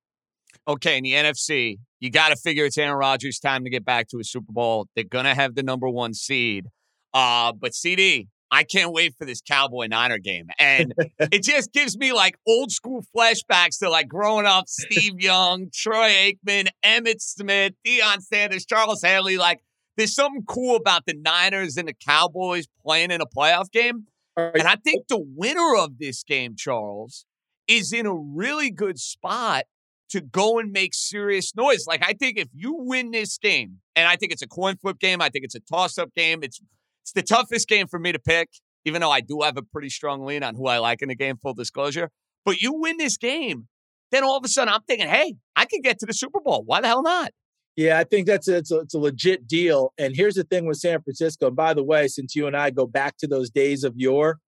Okay, 0.69 0.97
in 0.97 1.03
the 1.05 1.13
NFC, 1.13 1.79
you 2.01 2.11
got 2.11 2.29
to 2.29 2.37
figure 2.37 2.65
it's 2.65 2.79
Aaron 2.79 2.97
Rodgers' 2.97 3.41
time 3.41 3.65
to 3.65 3.71
get 3.71 3.85
back 3.85 4.09
to 4.09 4.21
a 4.21 4.25
Super 4.25 4.53
Bowl. 4.53 4.87
They're 4.95 5.05
going 5.05 5.25
to 5.25 5.35
have 5.35 5.55
the 5.55 5.63
number 5.63 5.89
one 5.89 6.15
seed. 6.15 6.67
Uh, 7.13 7.53
but 7.53 7.75
CD, 7.75 8.29
I 8.55 8.63
can't 8.63 8.93
wait 8.93 9.17
for 9.19 9.25
this 9.25 9.41
Cowboy 9.41 9.89
Niner 9.89 10.19
game. 10.19 10.47
And 10.61 10.95
it 11.19 11.43
just 11.43 11.73
gives 11.73 11.99
me 11.99 12.13
like 12.13 12.37
old 12.47 12.71
school 12.71 13.05
flashbacks 13.15 13.81
to 13.81 13.91
like 13.91 14.07
growing 14.07 14.47
up 14.47 14.69
Steve 14.69 15.19
Young, 15.19 15.71
Troy 15.75 16.11
Aikman, 16.11 16.69
Emmitt 16.85 17.21
Smith, 17.21 17.73
Deion 17.85 18.23
Sanders, 18.23 18.65
Charles 18.65 19.03
Haley. 19.03 19.39
Like, 19.39 19.61
there's 19.97 20.15
something 20.15 20.45
cool 20.47 20.77
about 20.77 21.05
the 21.05 21.15
Niners 21.15 21.77
and 21.77 21.89
the 21.89 21.95
Cowboys 21.95 22.67
playing 22.81 23.11
in 23.11 23.21
a 23.21 23.27
playoff 23.27 23.73
game. 23.73 24.05
And 24.37 24.63
I 24.63 24.77
think 24.77 25.09
the 25.09 25.19
winner 25.19 25.75
of 25.77 25.99
this 25.99 26.23
game, 26.23 26.55
Charles, 26.57 27.27
is 27.67 27.93
in 27.93 28.07
a 28.07 28.15
really 28.15 28.71
good 28.71 29.01
spot 29.01 29.65
to 30.11 30.21
go 30.21 30.61
and 30.61 30.71
make 30.71 30.95
serious 30.95 31.57
noise. 31.57 31.87
Like 31.89 32.05
I 32.07 32.13
think 32.13 32.39
if 32.39 32.49
you 32.55 32.77
win 32.79 33.11
this 33.11 33.37
game, 33.37 33.79
and 33.97 34.07
I 34.07 34.15
think 34.15 34.31
it's 34.31 34.43
a 34.43 34.49
coin 34.49 34.77
flip 34.77 35.01
game, 35.01 35.21
I 35.21 35.29
think 35.29 35.45
it's 35.45 35.57
a 35.57 35.61
toss 35.61 35.99
up 35.99 36.15
game. 36.15 36.45
It's 36.45 36.61
it's 37.05 37.13
the 37.13 37.23
toughest 37.23 37.69
game 37.69 37.87
for 37.87 37.99
me 37.99 38.13
to 38.13 38.19
pick, 38.19 38.49
even 38.87 39.03
though 39.03 39.11
I 39.11 39.21
do 39.21 39.43
have 39.43 39.59
a 39.59 39.63
pretty 39.63 39.91
strong 39.91 40.25
lean 40.25 40.43
on 40.43 40.55
who 40.55 40.69
I 40.69 40.79
like 40.79 41.03
in 41.03 41.11
the 41.11 41.15
game. 41.15 41.37
Full 41.37 41.53
disclosure, 41.53 42.09
but 42.47 42.63
you 42.63 42.73
win 42.73 42.97
this 42.97 43.19
game, 43.19 43.69
then 44.11 44.25
all 44.25 44.39
of 44.39 44.45
a 44.45 44.49
sudden 44.49 44.73
I'm 44.73 44.81
thinking, 44.89 45.09
hey, 45.09 45.35
I 45.55 45.67
could 45.67 45.83
get 45.83 45.99
to 45.99 46.07
the 46.07 46.15
Super 46.15 46.41
Bowl. 46.41 46.63
Why 46.65 46.81
the 46.81 46.89
hell 46.89 47.03
not? 47.03 47.31
Yeah, 47.77 47.99
I 47.99 48.05
think 48.05 48.27
that's 48.27 48.49
a, 48.49 48.57
it's, 48.57 48.71
a, 48.71 48.79
it's 48.81 48.95
a 48.95 48.99
legit 48.99 49.47
deal. 49.47 49.93
And 49.99 50.17
here's 50.17 50.37
the 50.37 50.45
thing 50.45 50.65
with 50.65 50.79
San 50.79 51.03
Francisco. 51.03 51.49
And 51.49 51.57
by 51.57 51.75
the 51.75 51.85
way, 51.85 52.09
since 52.09 52.35
you 52.35 52.47
and 52.47 52.57
I 52.57 52.71
go 52.71 52.87
back 52.87 53.19
to 53.19 53.27
those 53.27 53.51
days 53.51 53.85
of 53.85 53.95
yore, 53.97 54.39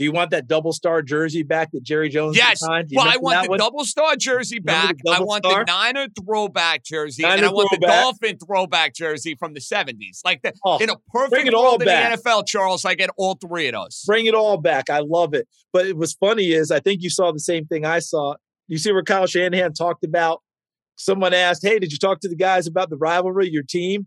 Do 0.00 0.04
you 0.04 0.12
want 0.12 0.30
that 0.30 0.48
double 0.48 0.72
star 0.72 1.02
jersey 1.02 1.42
back 1.42 1.72
that 1.72 1.82
Jerry 1.82 2.08
Jones 2.08 2.34
Yes. 2.34 2.62
Well, 2.62 2.72
I 2.72 3.18
want 3.18 3.42
the 3.44 3.50
one? 3.50 3.58
double 3.58 3.84
star 3.84 4.16
jersey 4.16 4.58
back. 4.58 4.96
I 5.06 5.20
want 5.20 5.44
star? 5.44 5.66
the 5.66 5.70
Niner 5.70 6.06
throwback 6.24 6.86
jersey, 6.86 7.22
and 7.22 7.32
I 7.34 7.36
Niner 7.36 7.52
want 7.52 7.68
the. 7.70 7.86
Dolphin 7.86 8.38
throwback 8.38 8.94
jersey 8.94 9.36
from 9.38 9.52
the 9.52 9.60
70s. 9.60 10.20
Like 10.24 10.40
the, 10.40 10.54
Oh, 10.64 10.78
in 10.78 10.88
a 10.88 10.96
perfect 11.12 11.48
it 11.48 11.52
all 11.52 11.64
world 11.64 11.82
in 11.82 11.88
the 11.88 11.92
NFL, 11.92 12.46
Charles, 12.46 12.86
I 12.86 12.94
get 12.94 13.10
all 13.18 13.34
three 13.34 13.68
of 13.68 13.74
those. 13.74 14.02
Bring 14.06 14.24
it 14.24 14.34
all 14.34 14.56
back. 14.56 14.88
I 14.88 15.00
love 15.00 15.34
it. 15.34 15.46
But 15.70 15.84
it 15.84 15.98
was 15.98 16.14
funny 16.14 16.52
is 16.52 16.70
I 16.70 16.80
think 16.80 17.02
you 17.02 17.10
saw 17.10 17.30
the 17.30 17.38
same 17.38 17.66
thing 17.66 17.84
I 17.84 17.98
saw. 17.98 18.36
You 18.68 18.78
see 18.78 18.92
where 18.92 19.02
Kyle 19.02 19.26
Shanahan 19.26 19.74
talked 19.74 20.02
about 20.02 20.40
someone 20.96 21.34
asked, 21.34 21.62
Hey, 21.62 21.78
did 21.78 21.92
you 21.92 21.98
talk 21.98 22.20
to 22.20 22.28
the 22.30 22.36
guys 22.36 22.66
about 22.66 22.88
the 22.88 22.96
rivalry, 22.96 23.50
your 23.50 23.64
team? 23.64 24.06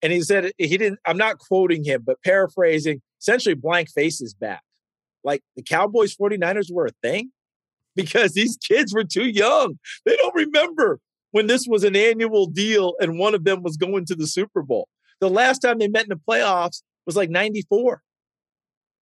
And 0.00 0.12
he 0.12 0.20
said 0.20 0.52
he 0.58 0.76
didn't, 0.76 1.00
I'm 1.04 1.16
not 1.16 1.38
quoting 1.38 1.82
him, 1.82 2.04
but 2.06 2.22
paraphrasing, 2.22 3.02
essentially 3.20 3.56
blank 3.56 3.88
faces 3.90 4.32
back. 4.32 4.62
Like 5.24 5.42
the 5.56 5.62
Cowboys 5.62 6.14
49ers 6.14 6.72
were 6.72 6.86
a 6.86 6.92
thing 7.02 7.30
because 7.96 8.32
these 8.32 8.56
kids 8.56 8.94
were 8.94 9.04
too 9.04 9.26
young. 9.28 9.78
They 10.04 10.16
don't 10.16 10.34
remember 10.34 11.00
when 11.32 11.46
this 11.46 11.66
was 11.66 11.82
an 11.84 11.96
annual 11.96 12.46
deal 12.46 12.94
and 13.00 13.18
one 13.18 13.34
of 13.34 13.44
them 13.44 13.62
was 13.62 13.76
going 13.76 14.04
to 14.06 14.14
the 14.14 14.26
Super 14.26 14.62
Bowl. 14.62 14.88
The 15.20 15.30
last 15.30 15.60
time 15.60 15.78
they 15.78 15.88
met 15.88 16.04
in 16.04 16.10
the 16.10 16.20
playoffs 16.28 16.82
was 17.06 17.16
like 17.16 17.30
94. 17.30 18.02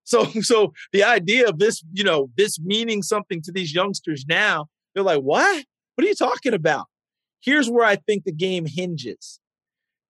So, 0.04 0.24
so 0.40 0.72
the 0.92 1.04
idea 1.04 1.48
of 1.48 1.58
this, 1.58 1.82
you 1.92 2.04
know, 2.04 2.30
this 2.36 2.60
meaning 2.60 3.02
something 3.02 3.42
to 3.42 3.52
these 3.52 3.74
youngsters 3.74 4.24
now, 4.28 4.66
they're 4.94 5.04
like, 5.04 5.20
what? 5.20 5.64
What 5.94 6.04
are 6.04 6.08
you 6.08 6.14
talking 6.14 6.54
about? 6.54 6.86
Here's 7.40 7.68
where 7.68 7.84
I 7.84 7.96
think 7.96 8.24
the 8.24 8.32
game 8.32 8.66
hinges. 8.66 9.40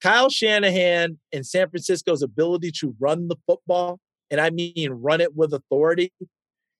Kyle 0.03 0.29
Shanahan 0.29 1.19
and 1.33 1.47
San 1.47 1.71
Francisco's 1.71 2.23
ability 2.23 2.73
to 2.81 2.95
run 2.99 3.29
the 3.29 3.37
football, 3.47 4.01
and 4.33 4.41
I 4.41 4.51
mean 4.51 4.89
run 4.91 5.21
it 5.21 5.37
with 5.37 5.53
authority, 5.55 6.13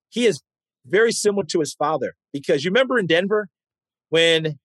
he 0.09 0.27
is 0.27 0.43
very 0.85 1.13
similar 1.13 1.45
to 1.45 1.61
his 1.61 1.73
father. 1.75 2.15
Because 2.33 2.65
you 2.65 2.71
remember 2.71 2.99
in 2.99 3.07
Denver 3.07 3.49
when 4.09 4.59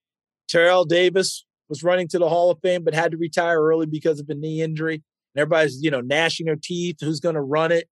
Terrell 0.48 0.84
Davis 0.84 1.44
was 1.68 1.84
running 1.84 2.08
to 2.08 2.18
the 2.18 2.28
Hall 2.28 2.50
of 2.50 2.58
Fame 2.62 2.82
but 2.82 2.94
had 2.94 3.12
to 3.12 3.16
retire 3.18 3.60
early 3.62 3.86
because 3.86 4.18
of 4.18 4.28
a 4.28 4.34
knee 4.34 4.62
injury, 4.62 4.94
and 5.34 5.40
everybody's, 5.42 5.80
you 5.82 5.90
know, 5.90 6.00
gnashing 6.00 6.46
their 6.46 6.56
teeth, 6.60 6.96
who's 7.00 7.20
going 7.20 7.34
to 7.34 7.42
run 7.42 7.70
it? 7.70 7.86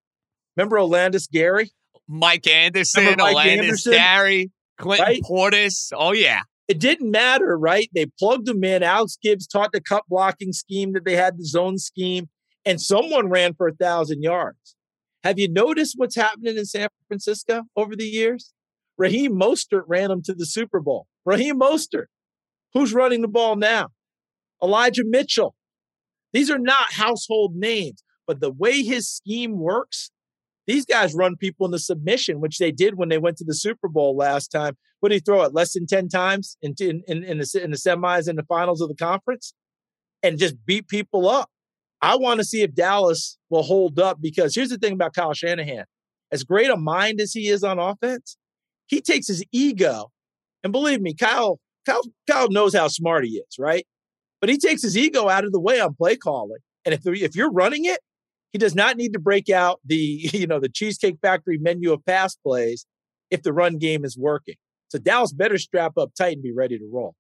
Remember 0.57 0.77
Olandis 0.79 1.31
Gary? 1.31 1.71
Mike 2.09 2.47
Anderson, 2.47 3.03
Remember 3.03 3.25
Mike 3.25 3.37
Olandis 3.37 3.59
Anderson? 3.59 3.93
Gary, 3.93 4.51
Clinton 4.79 5.07
Right? 5.07 5.23
Portis. 5.23 5.93
Oh, 5.95 6.13
yeah. 6.13 6.43
it 6.69 6.79
didn't 6.79 7.11
matter, 7.11 7.59
right? 7.59 7.91
They 7.95 8.07
plugged 8.19 8.49
him 8.49 8.65
in. 8.65 8.83
Alex 8.83 9.19
Gibbs 9.23 9.47
taught 9.47 9.73
the 9.73 9.81
cut 9.81 10.05
blocking 10.09 10.53
scheme 10.53 10.93
that 10.95 11.05
they 11.05 11.17
had, 11.17 11.37
the 11.37 11.45
zone 11.45 11.79
scheme, 11.79 12.29
and 12.65 12.81
someone 12.81 13.29
ran 13.29 13.55
for 13.55 13.69
a 13.69 13.75
thousand 13.75 14.23
yards. 14.23 14.76
Have 15.27 15.41
you 15.41 15.49
noticed 15.49 15.95
what's 15.97 16.15
happening 16.15 16.57
in 16.57 16.65
San 16.65 16.87
Francisco 17.09 17.63
over 17.75 17.97
the 17.97 18.07
years? 18.07 18.53
Raheem 18.97 19.33
Mostert 19.33 19.83
ran 19.89 20.11
them 20.11 20.23
to 20.23 20.33
the 20.33 20.47
Super 20.47 20.79
Bowl. 20.79 21.09
Raheem 21.25 21.59
Mostert. 21.59 22.05
Who's 22.75 22.95
running 22.95 23.23
the 23.23 23.29
ball 23.29 23.57
now? 23.57 23.89
Elijah 24.63 25.03
Mitchell. 25.05 25.57
These 26.33 26.49
are 26.49 26.61
not 26.61 26.93
household 26.93 27.57
names, 27.57 28.05
but 28.25 28.39
the 28.39 28.53
way 28.53 28.85
his 28.85 29.11
scheme 29.11 29.59
works, 29.59 30.13
these 30.69 30.87
guys 30.87 31.13
run 31.13 31.35
people 31.35 31.67
into 31.67 31.81
submission, 31.81 32.41
which 32.41 32.59
they 32.59 32.71
did 32.71 32.95
when 32.95 33.09
they 33.09 33.19
went 33.19 33.37
to 33.39 33.45
the 33.45 33.55
Super 33.55 33.89
Bowl 33.89 34.17
last 34.17 34.53
time. 34.53 34.77
What 35.01 35.09
did 35.09 35.17
he 35.17 35.21
throw 35.23 35.43
it 35.43 35.53
less 35.53 35.73
than 35.73 35.89
10 35.89 36.09
times 36.09 36.57
in, 36.63 36.77
in, 36.79 37.03
in, 37.09 37.25
in, 37.25 37.39
the, 37.39 37.61
in 37.65 37.73
the 37.73 37.77
semis 37.77 38.29
and 38.29 38.39
the 38.39 38.45
finals 38.45 38.81
of 38.81 38.89
the 38.89 38.95
conference 38.95 39.55
and 40.23 40.39
just 40.39 40.55
beat 40.65 40.87
people 40.87 41.29
up? 41.29 41.51
I 42.03 42.17
want 42.17 42.39
to 42.39 42.45
see 42.45 42.63
if 42.63 42.75
Dallas 42.75 43.39
will 43.51 43.63
hold 43.63 43.99
up 43.99 44.19
because 44.21 44.55
here's 44.55 44.69
the 44.69 44.79
thing 44.79 44.93
about 44.93 45.15
Kyle 45.15 45.33
Shanahan. 45.33 45.85
As 46.31 46.45
great 46.45 46.71
a 46.71 46.77
mind 46.77 47.21
as 47.21 47.33
he 47.33 47.49
is 47.49 47.65
on 47.65 47.79
offense, 47.79 48.37
he 48.87 49.01
takes 49.01 49.29
his 49.29 49.45
ego, 49.53 50.11
and 50.63 50.73
believe 50.73 51.01
me, 51.01 51.15
Kyle, 51.15 51.59
Kyle, 51.87 52.03
Kyle 52.29 52.51
knows 52.51 52.75
how 52.75 52.89
smart 52.89 53.25
he 53.25 53.43
is, 53.49 53.59
right? 53.59 53.87
But 54.41 54.51
he 54.51 54.59
takes 54.59 54.83
his 54.83 54.97
ego 54.97 55.29
out 55.29 55.45
of 55.45 55.53
the 55.53 55.61
way 55.61 55.81
on 55.81 55.95
play 55.95 56.17
calling. 56.17 56.59
And 56.85 56.95
if, 56.95 57.01
if 57.05 57.35
you're 57.35 57.51
running 57.51 57.85
it, 57.85 58.01
he 58.53 58.59
does 58.59 58.75
not 58.75 58.97
need 58.97 59.13
to 59.13 59.19
break 59.19 59.51
out 59.51 59.81
the, 59.85 59.97
you 60.33 60.47
know, 60.47 60.61
the 60.61 60.69
Cheesecake 60.69 61.19
Factory 61.21 61.59
menu 61.59 61.93
of 61.93 62.05
pass 62.05 62.37
plays 62.37 62.87
if 63.31 63.43
the 63.43 63.53
run 63.53 63.79
game 63.79 64.05
is 64.05 64.17
working. 64.17 64.55
So 64.89 64.99
Dallas 64.99 65.33
better 65.33 65.59
strap 65.59 65.99
up 65.99 66.13
tight 66.17 66.35
and 66.35 66.43
be 66.43 66.53
ready 66.53 66.79
to 66.79 66.89
roll. 66.93 67.15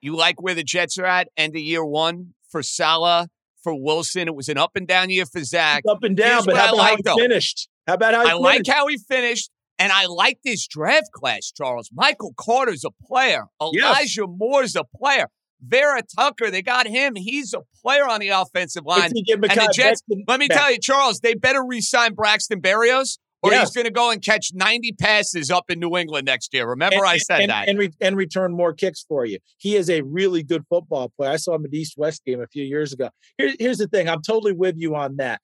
You 0.00 0.16
like 0.16 0.40
where 0.40 0.54
the 0.54 0.64
Jets 0.64 0.98
are 0.98 1.04
at 1.04 1.28
end 1.36 1.54
of 1.54 1.60
year 1.60 1.84
one 1.84 2.34
for 2.50 2.62
Saleh, 2.62 3.28
for 3.62 3.74
Wilson. 3.74 4.28
It 4.28 4.34
was 4.34 4.48
an 4.48 4.58
up 4.58 4.72
and 4.76 4.86
down 4.86 5.10
year 5.10 5.26
for 5.26 5.42
Zach. 5.42 5.82
Up 5.88 6.02
and 6.02 6.16
down, 6.16 6.30
Here's 6.30 6.46
but 6.46 6.56
how 6.56 6.64
I 6.64 6.68
about 6.68 6.76
like, 6.76 7.06
how 7.06 7.16
he 7.16 7.22
finished? 7.22 7.68
How 7.86 7.94
about 7.94 8.14
how 8.14 8.24
he 8.24 8.30
I 8.30 8.34
like 8.34 8.66
how 8.66 8.86
he 8.86 8.98
finished, 8.98 9.50
and 9.78 9.92
I 9.92 10.06
like 10.06 10.38
this 10.44 10.66
draft 10.66 11.10
class, 11.12 11.50
Charles. 11.50 11.90
Michael 11.92 12.34
Carter's 12.36 12.84
a 12.84 12.90
player. 13.06 13.44
Elijah 13.60 14.26
Moore's 14.26 14.76
a 14.76 14.84
player. 14.84 15.26
Vera 15.62 16.02
Tucker, 16.16 16.50
they 16.50 16.62
got 16.62 16.86
him. 16.86 17.14
He's 17.14 17.52
a 17.52 17.60
player 17.82 18.08
on 18.08 18.20
the 18.20 18.30
offensive 18.30 18.86
line. 18.86 19.12
And 19.12 19.12
the 19.12 19.70
Jets, 19.74 20.02
let 20.26 20.40
me 20.40 20.48
back? 20.48 20.58
tell 20.58 20.72
you, 20.72 20.78
Charles, 20.80 21.20
they 21.20 21.34
better 21.34 21.62
re-sign 21.62 22.14
Braxton 22.14 22.62
Berrios, 22.62 23.18
or 23.42 23.50
Yes. 23.52 23.68
he's 23.68 23.74
going 23.74 23.86
to 23.86 23.90
go 23.90 24.10
and 24.10 24.22
catch 24.22 24.50
90 24.54 24.92
passes 24.92 25.50
up 25.50 25.70
in 25.70 25.80
New 25.80 25.96
England 25.96 26.26
next 26.26 26.52
year. 26.52 26.68
Remember, 26.68 26.96
And- 26.96 27.06
I 27.06 27.16
said 27.18 27.40
and, 27.40 27.50
that. 27.50 27.68
And, 27.68 27.78
re- 27.78 27.92
and 28.00 28.16
return 28.16 28.52
more 28.52 28.72
kicks 28.74 29.04
for 29.08 29.24
you. 29.24 29.38
He 29.58 29.76
is 29.76 29.88
a 29.88 30.02
really 30.02 30.42
good 30.42 30.64
football 30.68 31.08
player. 31.08 31.30
I 31.30 31.36
saw 31.36 31.54
him 31.54 31.64
at 31.64 31.72
East 31.74 31.94
West 31.96 32.24
game 32.24 32.40
a 32.40 32.46
few 32.46 32.64
years 32.64 32.92
ago. 32.92 33.10
Here, 33.38 33.54
here's 33.58 33.78
the 33.78 33.86
thing 33.88 34.08
I'm 34.08 34.22
totally 34.22 34.52
with 34.52 34.76
you 34.76 34.94
on 34.94 35.16
that. 35.16 35.40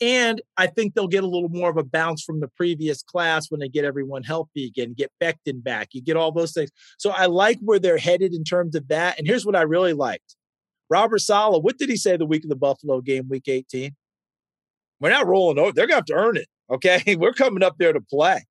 And 0.00 0.40
I 0.56 0.68
think 0.68 0.94
they'll 0.94 1.08
get 1.08 1.24
a 1.24 1.28
little 1.28 1.48
more 1.48 1.70
of 1.70 1.76
a 1.76 1.82
bounce 1.82 2.22
from 2.22 2.38
the 2.38 2.46
previous 2.46 3.02
class 3.02 3.50
when 3.50 3.58
they 3.58 3.68
get 3.68 3.84
everyone 3.84 4.22
healthy 4.22 4.64
again, 4.66 4.94
get 4.96 5.10
Becton 5.20 5.62
back. 5.62 5.88
You 5.92 6.00
get 6.02 6.16
all 6.16 6.30
those 6.30 6.52
things. 6.52 6.70
So 6.98 7.10
I 7.10 7.26
like 7.26 7.58
where 7.60 7.80
they're 7.80 7.98
headed 7.98 8.32
in 8.32 8.44
terms 8.44 8.76
of 8.76 8.86
that. 8.88 9.18
And 9.18 9.26
here's 9.26 9.44
what 9.44 9.56
I 9.56 9.62
really 9.62 9.92
liked 9.94 10.36
Robert 10.88 11.18
Saleh, 11.18 11.62
what 11.62 11.78
did 11.78 11.88
he 11.90 11.96
say 11.96 12.16
the 12.16 12.26
week 12.26 12.44
of 12.44 12.48
the 12.48 12.56
Buffalo 12.56 13.00
game, 13.00 13.28
week 13.28 13.48
18? 13.48 13.94
We're 15.00 15.10
not 15.10 15.26
rolling 15.26 15.58
over. 15.58 15.72
They're 15.72 15.86
going 15.86 15.96
to 15.96 15.96
have 15.96 16.04
to 16.06 16.14
earn 16.14 16.36
it. 16.36 16.46
Okay. 16.70 17.02
We're 17.18 17.32
coming 17.32 17.62
up 17.62 17.76
there 17.78 17.92
to 17.92 18.00
play. 18.00 18.44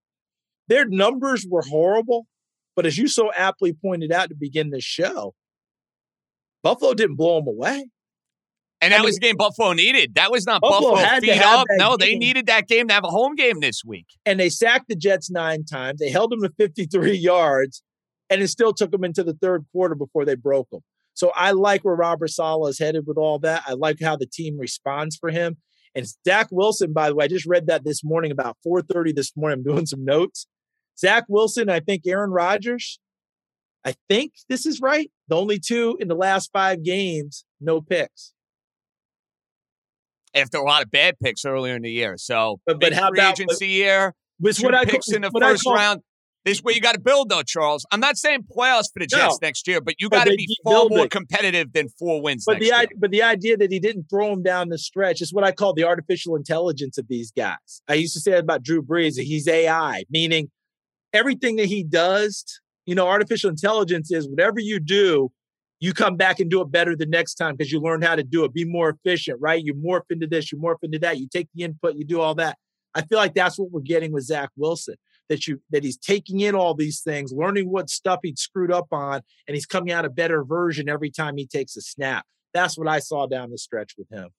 Their 0.67 0.85
numbers 0.85 1.45
were 1.49 1.61
horrible, 1.61 2.27
but 2.75 2.85
as 2.85 2.97
you 2.97 3.07
so 3.07 3.31
aptly 3.33 3.73
pointed 3.73 4.11
out 4.11 4.29
to 4.29 4.35
begin 4.35 4.69
this 4.69 4.83
show, 4.83 5.33
Buffalo 6.63 6.93
didn't 6.93 7.15
blow 7.15 7.39
them 7.39 7.47
away. 7.47 7.85
And 8.79 8.93
I 8.93 8.97
that 8.97 9.05
was 9.05 9.19
mean- 9.19 9.29
a 9.29 9.31
game 9.31 9.37
Buffalo 9.37 9.73
needed. 9.73 10.15
That 10.15 10.29
was 10.31 10.45
not 10.45 10.61
Buffalo 10.61 10.91
Buffalo, 10.91 11.07
had 11.07 11.23
to 11.23 11.33
feed 11.33 11.41
up. 11.41 11.65
No, 11.71 11.97
they 11.97 12.15
needed 12.15 12.45
that 12.47 12.67
game 12.67 12.87
to 12.89 12.93
have 12.93 13.03
a 13.03 13.09
home 13.09 13.35
game 13.35 13.59
this 13.59 13.81
week. 13.85 14.05
And 14.25 14.39
they 14.39 14.49
sacked 14.49 14.87
the 14.87 14.95
Jets 14.95 15.31
nine 15.31 15.63
times. 15.65 15.99
They 15.99 16.09
held 16.11 16.31
them 16.31 16.41
to 16.41 16.49
53 16.57 17.11
yards, 17.17 17.81
and 18.29 18.41
it 18.41 18.49
still 18.49 18.73
took 18.73 18.91
them 18.91 19.03
into 19.03 19.23
the 19.23 19.33
third 19.41 19.65
quarter 19.71 19.95
before 19.95 20.25
they 20.25 20.35
broke 20.35 20.69
them. 20.69 20.81
So 21.15 21.31
I 21.33 21.51
like 21.51 21.83
where 21.83 21.95
Robert 21.95 22.27
Saleh 22.29 22.69
is 22.69 22.77
headed 22.77 23.05
with 23.07 23.17
all 23.17 23.39
that. 23.39 23.63
I 23.65 23.73
like 23.73 23.97
how 23.99 24.15
the 24.15 24.27
team 24.27 24.59
responds 24.59 25.15
for 25.15 25.31
him. 25.31 25.57
And 25.97 26.05
Zach 26.27 26.47
Wilson, 26.51 26.93
by 26.93 27.09
the 27.09 27.15
way, 27.15 27.25
I 27.25 27.27
just 27.27 27.47
read 27.47 27.65
that 27.67 27.83
this 27.83 28.03
morning 28.03 28.31
about 28.31 28.55
4:30 28.63 29.15
this 29.15 29.35
morning. 29.35 29.57
I'm 29.59 29.63
doing 29.73 29.87
some 29.87 30.05
notes. 30.05 30.45
Zach 30.99 31.25
Wilson, 31.27 31.69
I 31.71 31.79
think 31.79 32.03
Aaron 32.05 32.29
Rodgers. 32.29 32.99
I 33.83 33.95
think 34.07 34.33
this 34.47 34.67
is 34.67 34.79
right. 34.79 35.09
The 35.27 35.35
only 35.35 35.57
two 35.59 35.97
in 35.99 36.07
the 36.07 36.15
last 36.15 36.51
five 36.53 36.83
games, 36.83 37.45
no 37.59 37.81
picks. 37.81 38.33
After 40.35 40.59
a 40.59 40.63
lot 40.63 40.83
of 40.83 40.91
bad 40.91 41.15
picks 41.23 41.45
earlier 41.45 41.75
in 41.75 41.81
the 41.81 41.91
year. 41.91 42.15
So, 42.17 42.59
But- 42.67 42.79
but 42.79 42.93
how 42.93 43.07
about- 43.09 43.39
agency 43.39 43.67
year? 43.67 44.13
Two 44.43 44.65
what 44.67 44.75
I 44.75 44.85
picks 44.85 45.11
in 45.11 45.23
the 45.23 45.31
I 45.35 45.39
first 45.39 45.63
call- 45.63 45.73
round. 45.73 46.01
This 46.47 46.59
is 46.59 46.63
where 46.63 46.73
you 46.73 46.79
got 46.79 46.93
to 46.93 47.01
build, 47.01 47.27
though, 47.27 47.43
Charles. 47.43 47.85
I'm 47.91 47.99
not 47.99 48.15
saying 48.15 48.45
playoffs 48.55 48.85
for 48.93 48.99
the 48.99 49.07
No. 49.11 49.17
Jets 49.17 49.39
next 49.41 49.67
year, 49.67 49.81
but 49.81 49.95
you 49.99 50.07
got 50.07 50.27
to 50.27 50.33
be 50.33 50.47
far 50.63 50.87
more 50.87 51.05
competitive 51.09 51.73
than 51.73 51.89
four 51.99 52.21
wins 52.21 52.45
But 52.45 52.61
next 52.61 52.69
the 52.69 52.95
but 52.97 53.11
the 53.11 53.21
idea 53.21 53.57
that 53.57 53.69
he 53.69 53.79
didn't 53.79 54.05
throw 54.09 54.31
him 54.31 54.43
down 54.43 54.69
the 54.69 54.77
stretch 54.77 55.21
is 55.21 55.33
what 55.33 55.43
I 55.43 55.51
call 55.51 55.73
the 55.73 55.83
artificial 55.83 56.37
intelligence 56.37 56.97
of 56.97 57.09
these 57.09 57.31
guys. 57.31 57.81
I 57.89 57.95
used 57.95 58.13
to 58.13 58.21
say 58.21 58.37
about 58.37 58.63
Drew 58.63 58.81
Brees 58.81 59.15
that 59.15 59.23
he's 59.23 59.45
AI, 59.45 60.05
meaning 60.09 60.49
everything 61.11 61.57
that 61.57 61.65
he 61.65 61.83
does, 61.83 62.45
you 62.85 62.95
know, 62.95 63.09
artificial 63.09 63.49
intelligence 63.49 64.09
is 64.09 64.29
whatever 64.29 64.61
you 64.61 64.79
do, 64.79 65.29
you 65.81 65.91
come 65.91 66.15
back 66.15 66.39
and 66.39 66.49
do 66.49 66.61
it 66.61 66.71
better 66.71 66.95
the 66.95 67.05
next 67.05 67.35
time 67.35 67.57
because 67.57 67.73
you 67.73 67.81
learn 67.81 68.01
how 68.01 68.15
to 68.15 68.23
do 68.23 68.45
it. 68.45 68.53
Be 68.53 68.63
more 68.63 68.87
efficient, 68.89 69.37
right? 69.41 69.61
You 69.61 69.73
morph 69.73 70.09
into 70.09 70.27
this, 70.27 70.53
you 70.53 70.59
morph 70.59 70.77
into 70.81 70.99
that. 70.99 71.19
You 71.19 71.27
take 71.27 71.49
the 71.53 71.63
input, 71.63 71.95
you 71.95 72.05
do 72.05 72.21
all 72.21 72.35
that. 72.35 72.57
I 72.95 73.01
feel 73.01 73.17
like 73.17 73.33
that's 73.33 73.59
what 73.59 73.69
we're 73.69 73.81
getting 73.81 74.13
with 74.13 74.23
Zach 74.23 74.49
Wilson. 74.55 74.95
That 75.29 75.45
you 75.45 75.61
that 75.71 75.83
he's 75.83 75.97
taking 75.97 76.39
in 76.39 76.55
all 76.55 76.73
these 76.73 77.01
things, 77.01 77.33
learning 77.33 77.69
what 77.69 77.89
stuff 77.89 78.19
he'd 78.23 78.39
screwed 78.39 78.71
up 78.71 78.87
on, 78.91 79.21
and 79.47 79.55
he's 79.55 79.65
coming 79.65 79.91
out 79.91 80.05
a 80.05 80.09
better 80.09 80.43
version 80.43 80.87
every 80.87 81.11
time 81.11 81.35
he 81.35 81.45
takes 81.45 81.75
a 81.75 81.81
snap. 81.81 82.25
That's 82.53 82.77
what 82.77 82.87
I 82.87 82.99
saw 82.99 83.25
down 83.27 83.51
the 83.51 83.57
stretch 83.57 83.95
with 83.97 84.09
him. 84.09 84.29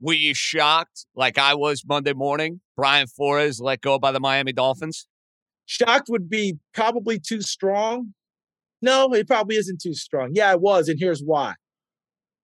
Were 0.00 0.14
you 0.14 0.34
shocked, 0.34 1.06
like 1.14 1.36
I 1.38 1.54
was 1.54 1.84
Monday 1.86 2.14
morning, 2.14 2.60
Brian 2.76 3.06
Flores 3.06 3.60
let 3.60 3.82
go 3.82 3.98
by 3.98 4.10
the 4.10 4.20
Miami 4.20 4.52
Dolphins? 4.52 5.06
Shocked 5.66 6.08
would 6.08 6.28
be 6.28 6.58
probably 6.74 7.20
too 7.20 7.42
strong. 7.42 8.14
No, 8.80 9.12
it 9.12 9.28
probably 9.28 9.56
isn't 9.56 9.80
too 9.80 9.94
strong. 9.94 10.30
Yeah, 10.34 10.50
I 10.50 10.56
was, 10.56 10.88
and 10.88 10.98
here's 10.98 11.20
why. 11.20 11.54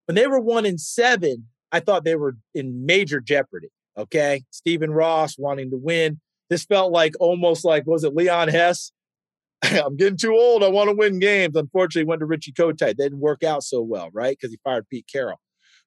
When 0.07 0.15
they 0.15 0.27
were 0.27 0.41
one 0.41 0.65
in 0.65 0.79
seven, 0.79 1.47
I 1.73 1.81
thought 1.81 2.05
they 2.05 2.17
were 2.17 2.37
in 2.55 2.87
major 2.87 3.21
jeopardy. 3.21 3.69
Okay. 3.97 4.45
Stephen 4.51 4.93
Ross 4.93 5.37
wanting 5.37 5.71
to 5.71 5.77
win. 5.77 6.21
This 6.51 6.65
felt 6.65 6.93
like 6.93 7.15
almost 7.21 7.65
like 7.65 7.87
was 7.87 8.05
it 8.05 8.15
Leon 8.15 8.49
Hess? 8.49 8.93
I'm 9.63 9.97
getting 9.97 10.17
too 10.17 10.33
old. 10.33 10.63
I 10.63 10.69
want 10.69 10.89
to 10.89 10.95
win 10.97 11.19
games. 11.19 11.57
Unfortunately, 11.57 12.07
went 12.09 12.21
to 12.21 12.27
Richie 12.27 12.53
Kotite. 12.53 12.97
They 12.97 13.05
didn't 13.05 13.21
work 13.21 13.43
out 13.43 13.63
so 13.63 13.83
well, 13.83 14.09
right? 14.13 14.37
Because 14.39 14.53
he 14.53 14.59
fired 14.65 14.89
Pete 14.89 15.07
Carroll. 15.13 15.41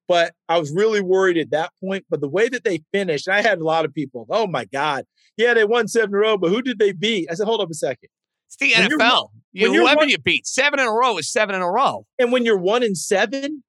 But 0.08 0.34
I 0.50 0.60
was 0.60 0.72
really 0.74 1.00
worried 1.02 1.38
at 1.38 1.52
that 1.52 1.72
point. 1.82 2.06
But 2.10 2.20
the 2.22 2.28
way 2.28 2.50
that 2.50 2.64
they 2.66 2.84
finished, 2.92 3.30
I 3.30 3.42
had 3.42 3.60
a 3.60 3.64
lot 3.64 3.86
of 3.86 3.94
people, 3.94 4.28
oh 4.30 4.46
my 4.46 4.66
God. 4.66 5.06
Yeah, 5.38 5.54
they 5.54 5.64
won 5.64 5.88
seven 5.88 6.10
in 6.10 6.16
a 6.16 6.18
row, 6.18 6.38
but 6.38 6.50
who 6.50 6.62
did 6.62 6.80
they 6.80 6.92
beat? 6.92 7.30
I 7.32 7.36
said, 7.36 7.46
hold 7.46 7.62
up 7.62 7.70
a 7.72 7.74
second. 7.74 8.10
It's 8.48 8.58
the 8.58 8.74
When 8.78 9.00
NFL. 9.00 9.30
You, 9.54 9.68
when 9.68 9.74
you're 9.74 9.84
whoever 9.84 9.98
one- 10.00 10.10
you 10.10 10.18
beat, 10.18 10.46
seven 10.46 10.80
in 10.80 10.86
a 10.88 10.92
row 10.92 11.18
is 11.18 11.32
seven 11.32 11.56
in 11.56 11.62
a 11.62 11.72
row. 11.72 12.06
And 12.20 12.32
when 12.34 12.44
you're 12.46 12.58
one 12.58 12.84
in 12.84 12.96
seven, 12.96 13.64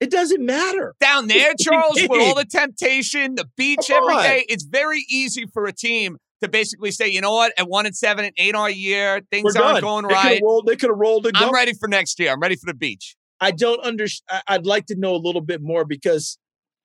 it 0.00 0.10
doesn't 0.10 0.44
matter. 0.44 0.94
Down 1.00 1.28
there, 1.28 1.52
Charles, 1.60 1.96
with 2.00 2.10
all 2.10 2.34
the 2.34 2.46
temptation, 2.46 3.34
the 3.34 3.46
beach 3.56 3.88
Come 3.88 4.04
every 4.04 4.14
on. 4.14 4.22
day, 4.22 4.46
it's 4.48 4.64
very 4.64 5.04
easy 5.10 5.44
for 5.52 5.66
a 5.66 5.72
team 5.72 6.16
to 6.44 6.50
basically 6.50 6.90
say, 6.90 7.08
you 7.08 7.20
know 7.20 7.32
what, 7.32 7.52
at 7.58 7.68
one 7.68 7.86
and 7.86 7.96
seven 7.96 8.24
and 8.24 8.34
eight 8.36 8.54
our 8.54 8.70
year, 8.70 9.20
things 9.30 9.56
aren't 9.56 9.80
going 9.80 10.06
They 10.06 10.14
right. 10.14 10.40
rolled- 10.42 10.66
they 10.66 10.76
could 10.76 10.90
have 10.90 10.98
rolled 10.98 11.26
it. 11.26 11.32
I'm 11.36 11.52
ready 11.52 11.72
for 11.74 11.88
next 11.88 12.18
year. 12.18 12.32
I'm 12.32 12.40
ready 12.40 12.56
for 12.56 12.66
the 12.66 12.74
beach. 12.74 13.16
I 13.40 13.50
don't 13.50 13.80
understand. 13.80 14.42
I'd 14.46 14.66
like 14.66 14.86
to 14.86 14.96
know 14.96 15.14
a 15.14 15.18
little 15.18 15.40
bit 15.40 15.60
more 15.60 15.84
because 15.84 16.38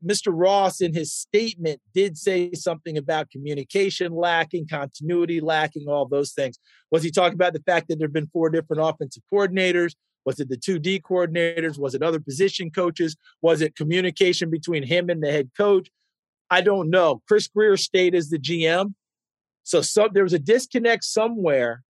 Mr. 0.06 0.32
Ross, 0.34 0.82
in 0.82 0.94
his 0.94 1.14
statement, 1.14 1.82
did 1.94 2.18
say 2.18 2.52
something 2.54 2.98
about 2.98 3.30
communication 3.30 4.14
lacking, 4.14 4.68
continuity 4.68 5.42
lacking, 5.42 5.88
all 5.88 6.06
those 6.08 6.32
things. 6.32 6.58
Was 6.92 7.04
he 7.04 7.12
talking 7.12 7.34
about 7.36 7.54
the 7.54 7.62
fact 7.66 7.88
that 7.90 8.00
there 8.00 8.08
have 8.08 8.14
been 8.14 8.30
four 8.32 8.50
different 8.50 8.82
offensive 8.82 9.24
coordinators? 9.32 9.94
Was 10.26 10.40
it 10.40 10.50
the 10.50 10.58
two 10.58 10.80
D 10.80 11.00
coordinators? 11.00 11.78
Was 11.78 11.96
it 11.96 12.02
other 12.02 12.20
position 12.20 12.72
coaches? 12.72 13.16
Was 13.42 13.62
it 13.62 13.76
communication 13.76 14.50
between 14.50 14.84
him 14.84 15.10
and 15.10 15.22
the 15.24 15.32
head 15.32 15.50
coach? 15.58 15.90
I 16.50 16.62
don't 16.62 16.90
know. 16.90 17.22
Chris 17.28 17.48
Grier 17.48 17.78
stayed 17.78 18.16
as 18.16 18.30
the 18.30 18.40
GM. 18.40 18.94
So 19.70 19.82
some, 19.82 20.10
there 20.14 20.24
was 20.24 20.34
a 20.34 20.40
disconnect 20.40 21.04
somewhere 21.04 21.84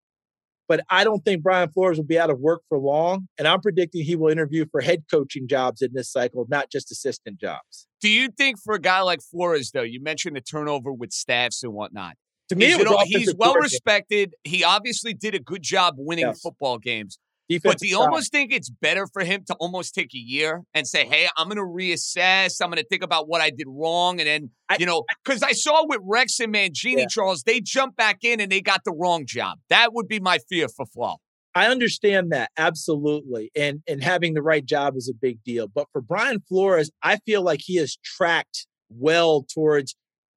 but 0.69 0.81
I 0.87 1.03
don't 1.03 1.25
think 1.25 1.41
Brian 1.41 1.67
Flores 1.71 1.97
will 1.97 2.05
be 2.05 2.19
out 2.19 2.29
of 2.29 2.39
work 2.39 2.61
for 2.69 2.77
long. 2.77 3.27
And 3.39 3.47
I'm 3.47 3.59
predicting 3.59 4.05
he 4.05 4.15
will 4.15 4.29
interview 4.31 4.67
for 4.71 4.81
head 4.81 5.05
coaching 5.11 5.47
jobs 5.47 5.81
in 5.81 5.93
this 5.93 6.11
cycle, 6.11 6.45
not 6.47 6.69
just 6.69 6.91
assistant 6.91 7.39
jobs. 7.39 7.87
Do 8.01 8.07
you 8.07 8.29
think 8.29 8.59
for 8.63 8.75
a 8.75 8.79
guy 8.79 9.01
like 9.01 9.19
Flores, 9.21 9.71
though, 9.71 9.81
you 9.81 9.99
mentioned 9.99 10.35
the 10.35 10.41
turnover 10.41 10.93
with 10.93 11.11
staffs 11.11 11.63
and 11.63 11.73
whatnot. 11.73 12.17
To 12.49 12.55
me, 12.55 12.71
it 12.71 12.77
was 12.77 12.85
all- 12.85 13.03
he's 13.03 13.33
well 13.35 13.55
respected. 13.55 14.35
He 14.43 14.63
obviously 14.63 15.15
did 15.15 15.33
a 15.33 15.39
good 15.39 15.63
job 15.63 15.95
winning 15.97 16.25
Yes. 16.27 16.39
football 16.39 16.77
games. 16.77 17.17
But 17.57 17.79
do 17.79 17.87
you 17.87 17.99
almost 17.99 18.31
think 18.31 18.53
it's 18.53 18.69
better 18.69 19.07
for 19.11 19.23
him 19.23 19.43
to 19.47 19.55
almost 19.55 19.95
take 19.95 20.13
a 20.13 20.17
year 20.19 20.63
and 20.73 20.87
say, 20.87 21.05
"Hey, 21.05 21.27
I'm 21.35 21.47
going 21.49 21.57
to 21.57 21.63
reassess. 21.63 22.61
I'm 22.61 22.69
going 22.69 22.81
to 22.81 22.87
think 22.87 23.03
about 23.03 23.27
what 23.27 23.41
I 23.41 23.49
did 23.49 23.67
wrong," 23.67 24.19
and 24.19 24.27
then 24.27 24.51
you 24.79 24.85
know, 24.85 25.03
because 25.23 25.41
I 25.41 25.53
saw 25.53 25.85
with 25.87 25.99
Rex 26.03 26.39
and 26.39 26.53
Mangini, 26.53 26.99
Yeah. 26.99 27.05
Charles, 27.09 27.43
they 27.43 27.59
jumped 27.59 27.97
back 27.97 28.19
in 28.23 28.39
and 28.39 28.51
they 28.51 28.61
got 28.61 28.81
the 28.85 28.91
wrong 28.91 29.25
job. 29.25 29.57
That 29.69 29.93
would 29.93 30.07
be 30.07 30.19
my 30.19 30.37
fear 30.49 30.67
for 30.69 30.85
Flo. 30.85 31.15
I 31.55 31.67
understand 31.67 32.31
that 32.31 32.51
absolutely, 32.57 33.51
and 33.55 33.81
and 33.87 34.03
having 34.03 34.35
the 34.35 34.43
right 34.43 34.63
job 34.65 34.95
is 34.95 35.09
a 35.09 35.17
big 35.19 35.43
deal. 35.43 35.67
But 35.67 35.87
for 35.91 36.01
Brian 36.01 36.41
Flores, 36.47 36.91
I 37.01 37.17
feel 37.25 37.41
like 37.41 37.61
he 37.63 37.77
has 37.77 37.97
tracked 38.03 38.67
well 38.89 39.43
towards 39.51 39.95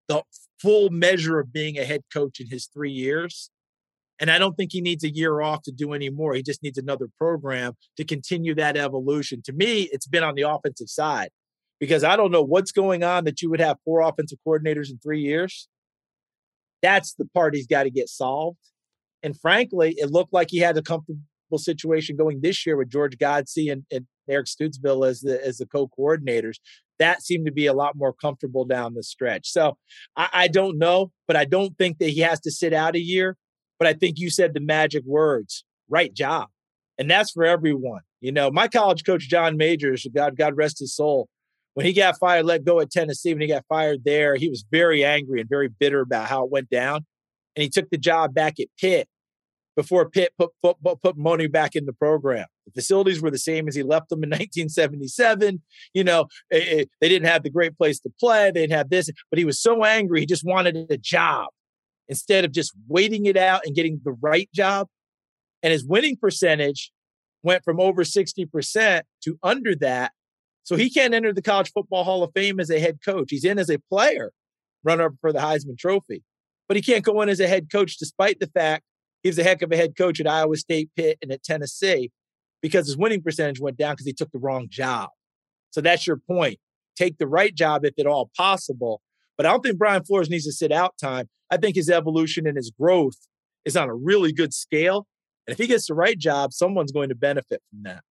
the 0.08 0.22
full 0.60 0.90
measure 0.90 1.38
of 1.38 1.52
being 1.52 1.78
a 1.78 1.84
head 1.84 2.02
coach 2.12 2.40
in 2.40 2.48
his 2.48 2.66
three 2.72 2.90
years. 2.90 3.50
And 4.22 4.30
I 4.30 4.38
don't 4.38 4.54
think 4.56 4.70
he 4.70 4.80
needs 4.80 5.02
a 5.02 5.12
year 5.12 5.40
off 5.40 5.62
to 5.62 5.72
do 5.72 5.92
any 5.92 6.08
more. 6.08 6.32
He 6.32 6.44
just 6.44 6.62
needs 6.62 6.78
another 6.78 7.08
program 7.18 7.72
to 7.96 8.04
continue 8.04 8.54
that 8.54 8.76
evolution. 8.76 9.42
To 9.46 9.52
me, 9.52 9.88
it's 9.90 10.06
been 10.06 10.22
on 10.22 10.36
the 10.36 10.42
offensive 10.42 10.88
side 10.88 11.30
because 11.80 12.04
I 12.04 12.14
don't 12.14 12.30
know 12.30 12.40
what's 12.40 12.70
going 12.70 13.02
on 13.02 13.24
that 13.24 13.42
you 13.42 13.50
would 13.50 13.60
have 13.60 13.78
four 13.84 14.00
offensive 14.00 14.38
coordinators 14.46 14.90
in 14.90 14.98
three 14.98 15.20
years. 15.20 15.66
That's 16.82 17.14
the 17.14 17.24
part 17.34 17.56
he's 17.56 17.66
got 17.66 17.82
to 17.82 17.90
get 17.90 18.08
solved. 18.08 18.58
And 19.24 19.38
frankly, 19.40 19.96
it 19.98 20.12
looked 20.12 20.32
like 20.32 20.50
he 20.50 20.58
had 20.58 20.78
a 20.78 20.82
comfortable 20.82 21.18
situation 21.56 22.16
going 22.16 22.42
this 22.42 22.64
year 22.64 22.76
with 22.76 22.90
George 22.90 23.18
Godsey 23.18 23.72
and, 23.72 23.84
and 23.90 24.06
Eric 24.30 24.46
Studesville 24.46 25.08
as 25.08 25.22
the 25.22 25.44
as 25.44 25.58
the 25.58 25.66
co-coordinators. 25.66 26.58
That 27.00 27.22
seemed 27.22 27.46
to 27.46 27.52
be 27.52 27.66
a 27.66 27.72
lot 27.72 27.96
more 27.96 28.12
comfortable 28.12 28.64
down 28.66 28.94
the 28.94 29.02
stretch. 29.02 29.48
So 29.48 29.76
I, 30.16 30.28
I 30.32 30.48
don't 30.48 30.78
know, 30.78 31.10
but 31.26 31.36
I 31.36 31.44
don't 31.44 31.76
think 31.76 31.98
that 31.98 32.10
he 32.10 32.20
has 32.20 32.38
to 32.42 32.52
sit 32.52 32.72
out 32.72 32.94
a 32.94 33.00
year. 33.00 33.36
But 33.82 33.88
I 33.88 33.94
think 33.94 34.20
you 34.20 34.30
said 34.30 34.54
the 34.54 34.60
magic 34.60 35.02
words, 35.04 35.64
right 35.88 36.14
job. 36.14 36.46
And 36.98 37.10
that's 37.10 37.32
for 37.32 37.44
everyone. 37.44 38.02
You 38.20 38.30
know, 38.30 38.48
my 38.48 38.68
college 38.68 39.02
coach, 39.02 39.28
John 39.28 39.56
Majors, 39.56 40.06
God, 40.14 40.36
God 40.36 40.56
rest 40.56 40.78
his 40.78 40.94
soul, 40.94 41.28
when 41.74 41.84
he 41.84 41.92
got 41.92 42.16
fired, 42.16 42.46
let 42.46 42.64
go 42.64 42.78
at 42.78 42.92
Tennessee, 42.92 43.34
when 43.34 43.40
he 43.40 43.48
got 43.48 43.64
fired 43.68 44.04
there, 44.04 44.36
he 44.36 44.48
was 44.48 44.64
very 44.70 45.04
angry 45.04 45.40
and 45.40 45.50
very 45.50 45.66
bitter 45.66 45.98
about 45.98 46.28
how 46.28 46.44
it 46.44 46.50
went 46.52 46.70
down. 46.70 47.06
And 47.56 47.64
he 47.64 47.68
took 47.68 47.90
the 47.90 47.98
job 47.98 48.34
back 48.34 48.60
at 48.60 48.68
Pitt 48.80 49.08
before 49.74 50.08
Pitt 50.08 50.30
put, 50.38 50.50
put, 50.62 50.76
put, 51.02 51.16
money 51.16 51.48
back 51.48 51.74
in 51.74 51.84
the 51.84 51.92
program. 51.92 52.46
The 52.66 52.80
facilities 52.80 53.20
were 53.20 53.32
the 53.32 53.36
same 53.36 53.66
as 53.66 53.74
he 53.74 53.82
left 53.82 54.10
them 54.10 54.22
in 54.22 54.30
1977. 54.30 55.60
You 55.92 56.04
know, 56.04 56.26
eh, 56.52 56.58
eh, 56.68 56.84
they 57.00 57.08
didn't 57.08 57.26
have 57.26 57.42
the 57.42 57.50
great 57.50 57.76
place 57.76 57.98
to 57.98 58.12
play. 58.20 58.52
They 58.52 58.60
didn't 58.60 58.76
have 58.76 58.90
this, 58.90 59.10
but 59.28 59.40
he 59.40 59.44
was 59.44 59.60
so 59.60 59.82
angry. 59.82 60.20
He 60.20 60.26
just 60.26 60.44
wanted 60.44 60.86
a 60.88 60.96
job 60.96 61.48
instead 62.08 62.44
of 62.44 62.52
just 62.52 62.72
waiting 62.88 63.26
it 63.26 63.36
out 63.36 63.62
and 63.64 63.74
getting 63.74 64.00
the 64.04 64.16
right 64.20 64.48
job. 64.54 64.88
And 65.62 65.72
his 65.72 65.84
winning 65.84 66.16
percentage 66.16 66.92
went 67.42 67.64
from 67.64 67.80
over 67.80 68.04
60% 68.04 69.02
to 69.24 69.38
under 69.42 69.74
that. 69.76 70.12
So 70.64 70.76
he 70.76 70.90
can't 70.90 71.14
enter 71.14 71.32
the 71.32 71.42
College 71.42 71.72
Football 71.72 72.04
Hall 72.04 72.22
of 72.22 72.32
Fame 72.34 72.60
as 72.60 72.70
a 72.70 72.78
head 72.78 72.98
coach. 73.04 73.28
He's 73.30 73.44
in 73.44 73.58
as 73.58 73.70
a 73.70 73.78
player, 73.90 74.32
runner 74.84 75.06
up 75.06 75.12
for 75.20 75.32
the 75.32 75.40
Heisman 75.40 75.76
Trophy, 75.78 76.22
but 76.68 76.76
he 76.76 76.82
can't 76.82 77.04
go 77.04 77.20
in 77.22 77.28
as 77.28 77.40
a 77.40 77.48
head 77.48 77.70
coach 77.70 77.96
despite 77.98 78.38
the 78.38 78.46
fact 78.48 78.84
he 79.22 79.28
was 79.28 79.38
a 79.38 79.44
heck 79.44 79.62
of 79.62 79.72
a 79.72 79.76
head 79.76 79.96
coach 79.96 80.20
at 80.20 80.26
Iowa 80.26 80.56
State, 80.56 80.90
Pitt, 80.96 81.18
and 81.22 81.32
at 81.32 81.42
Tennessee 81.42 82.10
because 82.60 82.86
his 82.86 82.96
winning 82.96 83.22
percentage 83.22 83.60
went 83.60 83.76
down 83.76 83.94
because 83.94 84.06
he 84.06 84.12
took 84.12 84.30
the 84.32 84.38
wrong 84.38 84.68
job. 84.68 85.10
So 85.70 85.80
that's 85.80 86.06
your 86.06 86.16
point. 86.16 86.58
Take 86.96 87.18
the 87.18 87.26
right 87.26 87.54
job 87.54 87.84
if 87.84 87.98
at 87.98 88.06
all 88.06 88.30
possible. 88.36 89.00
But 89.36 89.46
I 89.46 89.50
don't 89.50 89.62
think 89.62 89.78
Brian 89.78 90.04
Flores 90.04 90.30
needs 90.30 90.44
to 90.44 90.52
sit 90.52 90.70
out 90.72 90.94
time. 90.98 91.28
I 91.52 91.58
think 91.58 91.76
his 91.76 91.90
evolution 91.90 92.46
and 92.46 92.56
his 92.56 92.70
growth 92.70 93.28
is 93.66 93.76
on 93.76 93.90
a 93.90 93.94
really 93.94 94.32
good 94.32 94.54
scale. 94.54 95.06
And 95.46 95.52
if 95.52 95.58
he 95.58 95.66
gets 95.66 95.86
the 95.86 95.94
right 95.94 96.18
job, 96.18 96.54
someone's 96.54 96.92
going 96.92 97.10
to 97.10 97.14
benefit 97.14 97.60
from 97.68 97.82
that. 97.82 98.02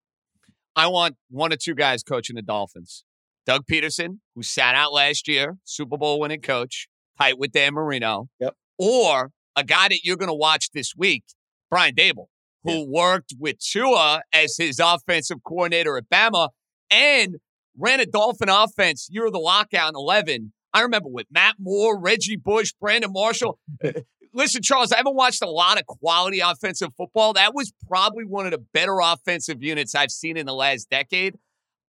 I 0.75 0.87
want 0.87 1.15
one 1.29 1.51
or 1.51 1.57
two 1.57 1.73
guys 1.73 2.03
coaching 2.03 2.35
the 2.35 2.43
Dolphins. 2.43 3.03
Doug 3.47 3.65
Pederson, 3.65 4.19
who 4.35 4.43
sat 4.43 4.75
out 4.75 4.93
last 4.93 5.27
year, 5.27 5.57
Super 5.63 5.97
Bowl 5.97 6.19
winning 6.19 6.41
coach, 6.41 6.87
tight 7.17 7.39
with 7.39 7.51
Dan 7.51 7.73
Marino. 7.73 8.29
Yep. 8.39 8.53
Or 8.77 9.31
a 9.55 9.63
guy 9.63 9.87
that 9.87 10.03
you're 10.03 10.17
going 10.17 10.29
to 10.29 10.35
watch 10.35 10.69
this 10.71 10.93
week, 10.95 11.23
Brian 11.71 11.95
Daboll, 11.95 12.27
who 12.63 12.85
worked 12.87 13.33
with 13.39 13.57
Tua 13.57 14.21
as 14.31 14.55
his 14.57 14.79
offensive 14.79 15.39
coordinator 15.43 15.97
at 15.97 16.09
Bama 16.13 16.49
and 16.91 17.37
ran 17.75 17.99
a 17.99 18.05
Dolphin 18.05 18.49
offense 18.49 19.07
year 19.09 19.25
of 19.25 19.33
the 19.33 19.39
lockout 19.39 19.89
in 19.89 19.95
11. 19.95 20.53
I 20.73 20.81
remember 20.81 21.09
with 21.09 21.27
Matt 21.31 21.55
Moore, 21.59 21.99
Reggie 21.99 22.37
Bush, 22.37 22.73
Brandon 22.79 23.11
Marshall. 23.11 23.59
Uh, 23.83 23.91
listen, 24.33 24.61
Charles, 24.61 24.91
I 24.91 24.97
haven't 24.97 25.15
watched 25.15 25.41
a 25.41 25.49
lot 25.49 25.79
of 25.79 25.85
quality 25.85 26.39
offensive 26.39 26.89
football. 26.95 27.33
That 27.33 27.53
was 27.53 27.73
probably 27.87 28.25
one 28.25 28.45
of 28.45 28.51
the 28.51 28.63
better 28.73 28.99
offensive 29.01 29.61
units 29.61 29.95
I've 29.95 30.11
seen 30.11 30.37
in 30.37 30.45
the 30.45 30.53
last 30.53 30.89
decade. 30.89 31.35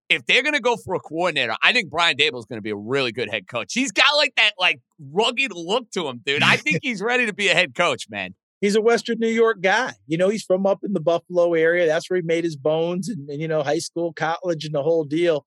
If 0.08 0.26
they're 0.26 0.42
going 0.42 0.54
to 0.54 0.60
go 0.60 0.76
for 0.76 0.94
a 0.94 1.00
coordinator, 1.00 1.54
I 1.62 1.72
think 1.72 1.90
Brian 1.90 2.16
Daboll 2.16 2.38
is 2.38 2.44
going 2.44 2.58
to 2.58 2.62
be 2.62 2.70
a 2.70 2.76
really 2.76 3.12
good 3.12 3.30
head 3.30 3.46
coach. 3.48 3.72
He's 3.72 3.92
got 3.92 4.14
like 4.16 4.34
that 4.36 4.52
like 4.58 4.80
rugged 4.98 5.52
look 5.54 5.90
to 5.92 6.06
him, 6.06 6.20
dude. 6.24 6.42
I 6.42 6.56
think 6.56 6.80
he's 6.82 7.00
ready 7.00 7.26
to 7.26 7.32
be 7.32 7.48
a 7.48 7.54
head 7.54 7.74
coach, 7.74 8.08
man. 8.10 8.34
He's 8.62 8.76
a 8.76 8.80
Western 8.80 9.18
New 9.18 9.28
York 9.28 9.60
guy. 9.60 9.92
You 10.06 10.16
know, 10.16 10.28
he's 10.28 10.44
from 10.44 10.66
up 10.66 10.84
in 10.84 10.92
the 10.92 11.00
Buffalo 11.00 11.52
area. 11.54 11.84
That's 11.84 12.08
where 12.08 12.20
he 12.20 12.22
made 12.22 12.44
his 12.44 12.54
bones 12.54 13.08
and, 13.08 13.28
and 13.28 13.40
you 13.40 13.48
know, 13.48 13.64
high 13.64 13.80
school, 13.80 14.12
college, 14.12 14.64
and 14.64 14.72
the 14.72 14.84
whole 14.84 15.02
deal. 15.02 15.44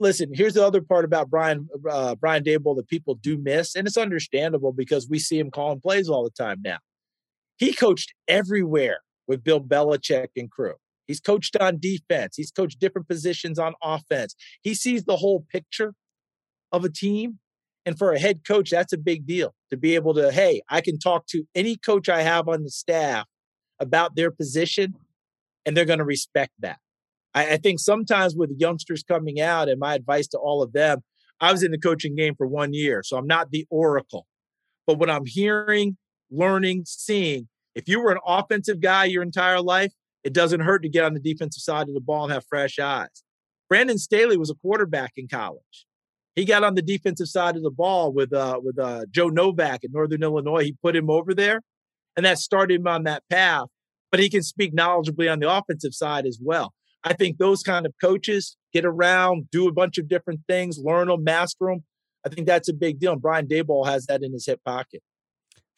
Listen, 0.00 0.30
here's 0.34 0.54
the 0.54 0.66
other 0.66 0.82
part 0.82 1.04
about 1.04 1.30
Brian 1.30 1.68
uh, 1.88 2.16
Brian 2.16 2.42
Daboll 2.42 2.74
that 2.76 2.88
people 2.88 3.14
do 3.14 3.38
miss, 3.38 3.76
and 3.76 3.86
it's 3.86 3.96
understandable 3.96 4.72
because 4.72 5.08
we 5.08 5.20
see 5.20 5.38
him 5.38 5.52
calling 5.52 5.80
plays 5.80 6.08
all 6.08 6.24
the 6.24 6.30
time 6.30 6.60
now. 6.64 6.78
He 7.56 7.72
coached 7.72 8.12
everywhere 8.26 8.98
with 9.28 9.44
Bill 9.44 9.60
Belichick 9.60 10.28
and 10.36 10.50
crew. 10.50 10.74
He's 11.06 11.20
coached 11.20 11.56
on 11.56 11.78
defense. 11.78 12.34
He's 12.36 12.50
coached 12.50 12.80
different 12.80 13.08
positions 13.08 13.60
on 13.60 13.74
offense. 13.80 14.34
He 14.62 14.74
sees 14.74 15.04
the 15.04 15.16
whole 15.16 15.46
picture 15.48 15.94
of 16.72 16.84
a 16.84 16.90
team. 16.90 17.38
And 17.86 17.96
for 17.96 18.12
a 18.12 18.18
head 18.18 18.40
coach, 18.44 18.70
that's 18.70 18.92
a 18.92 18.98
big 18.98 19.26
deal 19.26 19.54
to 19.70 19.76
be 19.76 19.94
able 19.94 20.12
to, 20.14 20.32
hey, 20.32 20.60
I 20.68 20.80
can 20.80 20.98
talk 20.98 21.26
to 21.28 21.44
any 21.54 21.76
coach 21.76 22.08
I 22.08 22.22
have 22.22 22.48
on 22.48 22.64
the 22.64 22.70
staff 22.70 23.26
about 23.78 24.16
their 24.16 24.32
position, 24.32 24.94
and 25.64 25.76
they're 25.76 25.84
going 25.84 26.00
to 26.00 26.04
respect 26.04 26.52
that. 26.58 26.78
I, 27.32 27.52
I 27.52 27.56
think 27.58 27.78
sometimes 27.78 28.34
with 28.34 28.50
youngsters 28.58 29.04
coming 29.04 29.40
out, 29.40 29.68
and 29.68 29.78
my 29.78 29.94
advice 29.94 30.26
to 30.28 30.38
all 30.38 30.62
of 30.62 30.72
them, 30.72 31.02
I 31.40 31.52
was 31.52 31.62
in 31.62 31.70
the 31.70 31.78
coaching 31.78 32.16
game 32.16 32.34
for 32.34 32.46
one 32.46 32.74
year, 32.74 33.02
so 33.04 33.16
I'm 33.16 33.26
not 33.26 33.50
the 33.52 33.66
oracle. 33.70 34.26
But 34.86 34.98
what 34.98 35.10
I'm 35.10 35.26
hearing, 35.26 35.96
learning, 36.30 36.84
seeing, 36.86 37.48
if 37.76 37.88
you 37.88 38.00
were 38.02 38.10
an 38.10 38.18
offensive 38.26 38.80
guy 38.80 39.04
your 39.04 39.22
entire 39.22 39.60
life, 39.60 39.92
it 40.24 40.32
doesn't 40.32 40.60
hurt 40.60 40.82
to 40.82 40.88
get 40.88 41.04
on 41.04 41.14
the 41.14 41.20
defensive 41.20 41.62
side 41.62 41.88
of 41.88 41.94
the 41.94 42.00
ball 42.00 42.24
and 42.24 42.32
have 42.32 42.44
fresh 42.48 42.80
eyes. 42.80 43.22
Brandon 43.68 43.98
Staley 43.98 44.36
was 44.36 44.50
a 44.50 44.54
quarterback 44.54 45.12
in 45.16 45.28
college. 45.28 45.86
He 46.36 46.44
got 46.44 46.62
on 46.62 46.74
the 46.74 46.82
defensive 46.82 47.28
side 47.28 47.56
of 47.56 47.62
the 47.62 47.70
ball 47.70 48.12
with 48.12 48.32
uh, 48.32 48.60
with 48.62 48.78
uh, 48.78 49.06
Joe 49.10 49.28
Novak 49.28 49.82
in 49.82 49.90
Northern 49.92 50.22
Illinois. 50.22 50.64
He 50.64 50.76
put 50.82 50.94
him 50.94 51.10
over 51.10 51.34
there, 51.34 51.62
and 52.14 52.26
that 52.26 52.38
started 52.38 52.80
him 52.80 52.86
on 52.86 53.04
that 53.04 53.22
path. 53.30 53.66
But 54.12 54.20
he 54.20 54.28
can 54.28 54.42
speak 54.42 54.74
knowledgeably 54.74 55.32
on 55.32 55.40
the 55.40 55.50
offensive 55.50 55.94
side 55.94 56.26
as 56.26 56.38
well. 56.40 56.72
I 57.02 57.14
think 57.14 57.38
those 57.38 57.62
kind 57.62 57.86
of 57.86 57.94
coaches 58.00 58.56
get 58.72 58.84
around, 58.84 59.50
do 59.50 59.66
a 59.66 59.72
bunch 59.72 59.96
of 59.96 60.08
different 60.08 60.40
things, 60.46 60.78
learn 60.78 61.08
them, 61.08 61.24
master 61.24 61.66
them. 61.66 61.84
I 62.24 62.28
think 62.28 62.46
that's 62.46 62.68
a 62.68 62.74
big 62.74 63.00
deal. 63.00 63.12
And 63.12 63.22
Brian 63.22 63.46
Daboll 63.46 63.86
has 63.86 64.06
that 64.06 64.22
in 64.22 64.32
his 64.32 64.46
hip 64.46 64.60
pocket. 64.64 65.02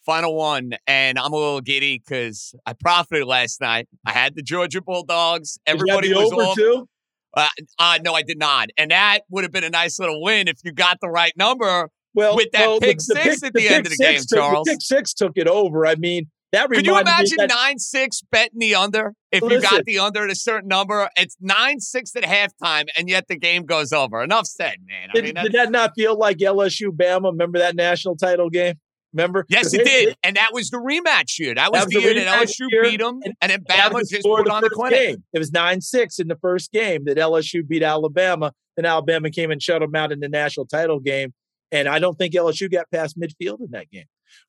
Final 0.05 0.35
one, 0.35 0.72
and 0.86 1.18
I'm 1.18 1.32
a 1.32 1.36
little 1.36 1.60
giddy 1.60 1.98
because 1.98 2.55
I 2.64 2.72
profited 2.72 3.26
last 3.26 3.60
night. 3.60 3.89
I 4.06 4.12
had 4.12 4.35
the 4.35 4.43
Georgia 4.43 4.80
Bulldogs. 4.80 5.59
Everybody 5.66 6.09
Did 6.09 6.16
you 6.16 6.20
have 6.20 6.24
was 6.24 6.32
over 6.32 6.43
all. 6.43 6.55
too? 6.55 6.89
Uh, 7.36 7.46
uh, 7.78 7.98
no, 8.05 8.14
I 8.14 8.22
did 8.22 8.38
not, 8.38 8.68
and 8.78 8.90
that 8.90 9.20
would 9.30 9.44
have 9.44 9.52
been 9.52 9.64
a 9.64 9.70
nice 9.70 9.98
little 9.98 10.22
win 10.22 10.48
if 10.48 10.56
you 10.64 10.72
got 10.72 10.98
the 11.00 11.09
right 11.09 11.32
number. 11.36 11.88
Well, 12.14 12.34
with 12.36 12.48
that 12.52 12.66
well, 12.66 12.80
pick 12.80 12.98
the- 12.98 13.14
the 13.14 13.22
six 13.22 13.40
pick- 13.40 13.46
at 13.48 13.52
the, 13.52 13.60
the 13.60 13.68
end 13.68 13.86
of 13.86 13.92
the 13.92 13.96
game, 13.98 14.18
took- 14.20 14.38
Charles. 14.38 14.64
The 14.64 14.72
pick 14.72 14.80
six 14.82 15.12
took 15.14 15.32
it 15.36 15.46
over. 15.46 15.86
I 15.86 15.94
mean, 15.96 16.30
that 16.52 16.70
Could 16.70 16.86
you 16.86 16.98
imagine 16.98 17.36
that- 17.38 17.50
nine 17.50 17.78
six 17.78 18.22
betting 18.32 18.59
the 18.59 18.74
under 18.74 19.12
if 19.30 19.42
you 19.42 19.60
got 19.60 19.84
the 19.84 19.98
under 19.98 20.24
at 20.24 20.30
a 20.30 20.34
certain 20.34 20.68
number? 20.68 21.10
It's 21.16 21.36
nine 21.40 21.78
six 21.80 22.16
at 22.16 22.22
halftime, 22.24 22.86
and 22.96 23.09
yet 23.10 23.26
the 23.28 23.36
game 23.38 23.66
goes 23.66 23.92
over. 23.92 24.22
Enough 24.22 24.46
said, 24.46 24.76
man. 24.88 25.10
I 25.10 25.12
Did, 25.12 25.24
mean, 25.24 25.44
did 25.44 25.52
that 25.52 25.70
not 25.70 25.92
feel 25.94 26.16
like 26.16 26.38
LSU 26.38 26.88
Bama? 26.90 27.30
Remember 27.30 27.59
that 27.59 27.76
national 27.76 28.16
title 28.16 28.48
game? 28.48 28.76
Remember? 29.12 29.47
yes, 29.48 29.72
it 29.72 29.85
did, 29.85 30.16
and 30.22 30.36
that 30.36 30.51
was 30.52 30.70
the 30.70 30.76
rematch 30.76 31.39
year. 31.39 31.55
That 31.55 31.72
was, 31.72 31.80
That 31.80 31.86
was 31.86 31.94
the 31.94 32.01
year 32.01 32.14
that 32.14 32.47
LSU 32.47 32.66
year, 32.70 32.82
beat 32.82 33.01
them, 33.01 33.20
and, 33.24 33.51
then 33.51 33.64
Bama 33.64 34.06
just 34.09 34.22
put 34.22 34.48
on 34.48 34.62
the 34.62 34.70
clinic. 34.70 34.98
game. 34.98 35.24
It 35.32 35.39
was 35.39 35.51
nine 35.51 35.80
six 35.80 36.18
in 36.18 36.28
the 36.28 36.36
first 36.36 36.72
game 36.72 37.05
that 37.06 37.16
LSU 37.16 37.66
beat 37.66 37.82
Alabama. 37.82 38.52
Then 38.76 38.85
Alabama 38.85 39.30
came 39.30 39.51
and 39.51 39.62
shut 39.62 39.80
them 39.80 39.94
out 39.94 40.12
in 40.12 40.20
the 40.20 40.28
national 40.28 40.66
title 40.66 41.01
game. 41.01 41.32
And 41.72 41.89
I 41.89 41.98
don't 41.98 42.16
think 42.16 42.35
LSU 42.35 42.70
got 42.70 42.90
past 42.90 43.18
midfield 43.18 43.60
in 43.60 43.70
that 43.72 43.90
game. 43.90 44.05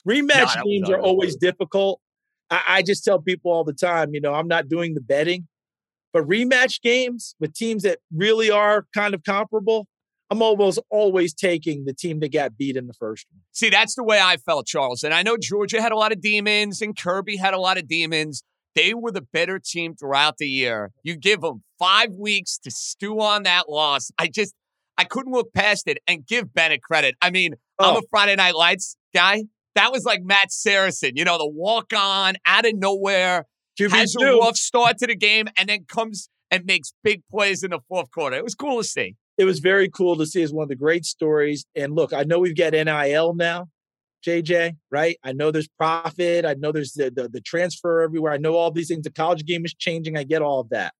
Rematch 0.07 0.56
was 0.56 0.64
games 0.65 0.90
are 0.90 0.99
always 0.99 1.36
difficult. 1.36 1.99
I, 2.49 2.61
I 2.68 2.81
just 2.81 3.03
tell 3.03 3.19
people 3.19 3.52
all 3.52 3.64
the 3.64 3.73
time, 3.73 4.14
you 4.14 4.22
know, 4.22 4.34
I'm 4.34 4.48
not 4.48 4.69
doing 4.69 4.94
the 4.94 5.02
betting, 5.02 5.48
but 6.14 6.27
rematch 6.27 6.81
games 6.81 7.36
with 7.40 7.53
teams 7.53 7.84
that 7.84 7.99
really 8.14 8.52
are 8.52 8.86
kind 8.94 9.14
of 9.14 9.23
comparable, 9.23 9.88
I'm 10.31 10.41
almost 10.41 10.80
always 10.91 11.34
taking 11.34 11.85
the 11.85 11.93
team 11.93 12.19
that 12.19 12.31
got 12.31 12.57
beat 12.57 12.76
in 12.77 12.88
the 12.88 12.93
first 12.93 13.26
one. 13.31 13.41
See, 13.51 13.69
that's 13.69 13.95
the 13.95 14.03
way 14.03 14.19
I 14.22 14.38
felt, 14.38 14.68
Charles. 14.68 15.03
And 15.03 15.14
I 15.14 15.23
know 15.23 15.38
Georgia 15.38 15.81
had 15.81 15.91
a 15.91 15.95
lot 15.97 16.11
of 16.11 16.22
demons 16.22 16.81
and 16.81 16.95
Kirby 16.97 17.38
had 17.38 17.53
a 17.53 17.60
lot 17.60 17.77
of 17.77 17.88
demons. 17.88 18.43
They 18.76 18.93
were 18.93 19.11
the 19.11 19.22
better 19.34 19.60
team 19.60 19.95
throughout 19.95 20.38
the 20.38 20.47
year. 20.47 20.91
You 21.03 21.15
give 21.18 21.41
them 21.41 21.64
five 21.80 22.11
weeks 22.14 22.60
to 22.60 22.72
stew 22.72 23.19
on 23.19 23.43
that 23.43 23.69
loss. 23.69 24.11
I 24.19 24.27
just, 24.27 24.53
I 24.97 25.03
couldn't 25.06 25.31
look 25.34 25.51
past 25.53 25.88
it 25.88 25.97
and 26.07 26.26
give 26.27 26.53
Bennett 26.53 26.84
credit. 26.84 27.15
I 27.22 27.31
mean, 27.31 27.56
I'm 27.80 27.95
Oh. 27.95 27.99
a 27.99 28.01
Friday 28.11 28.35
Night 28.35 28.56
Lights 28.56 28.95
guy. 29.14 29.45
That 29.76 29.91
was 29.91 30.03
like 30.03 30.22
Matt 30.23 30.51
Saracen, 30.51 31.15
you 31.15 31.23
know, 31.23 31.38
the 31.38 31.47
walk 31.49 31.91
on 31.95 32.35
out 32.45 32.65
of 32.65 32.73
nowhere, 32.76 33.45
has 33.80 34.15
a 34.15 34.19
QB2. 34.19 34.39
rough 34.41 34.57
start 34.57 34.97
to 34.99 35.07
the 35.07 35.15
game, 35.15 35.47
and 35.57 35.69
then 35.69 35.85
comes 35.88 36.30
and 36.51 36.65
makes 36.65 36.93
big 37.03 37.22
plays 37.31 37.64
in 37.64 37.72
the 37.72 37.80
fourth 37.88 38.11
quarter. 38.11 38.35
It 38.35 38.43
was 38.43 38.56
cool 38.56 38.81
to 38.81 38.84
see. 38.88 39.15
It 39.40 39.45
was 39.45 39.60
very 39.60 39.90
cool 39.90 40.18
to 40.18 40.26
see. 40.26 40.44
as 40.44 40.52
one 40.52 40.64
of 40.64 40.70
the 40.70 40.76
great 40.76 41.06
stories. 41.06 41.66
And 41.74 41.95
look, 41.95 42.11
I 42.11 42.24
know 42.24 42.40
we've 42.40 42.57
got 42.57 42.74
NIL 42.74 43.34
now, 43.34 43.70
JJ, 44.28 44.76
right? 44.91 45.18
I 45.24 45.32
know 45.32 45.49
there's 45.49 45.70
profit. 45.70 46.44
I 46.44 46.56
know 46.56 46.74
there's 46.74 46.91
the, 46.91 47.10
the, 47.10 47.30
the 47.30 47.40
transfer 47.40 48.02
everywhere. 48.02 48.34
I 48.34 48.38
know 48.38 48.56
all 48.56 48.70
these 48.70 48.90
things. 48.90 49.06
The 49.06 49.11
college 49.11 49.45
game 49.45 49.64
is 49.64 49.74
changing. 49.74 50.18
I 50.18 50.24
get 50.24 50.41
all 50.41 50.60
of 50.60 50.70
that. 50.72 50.94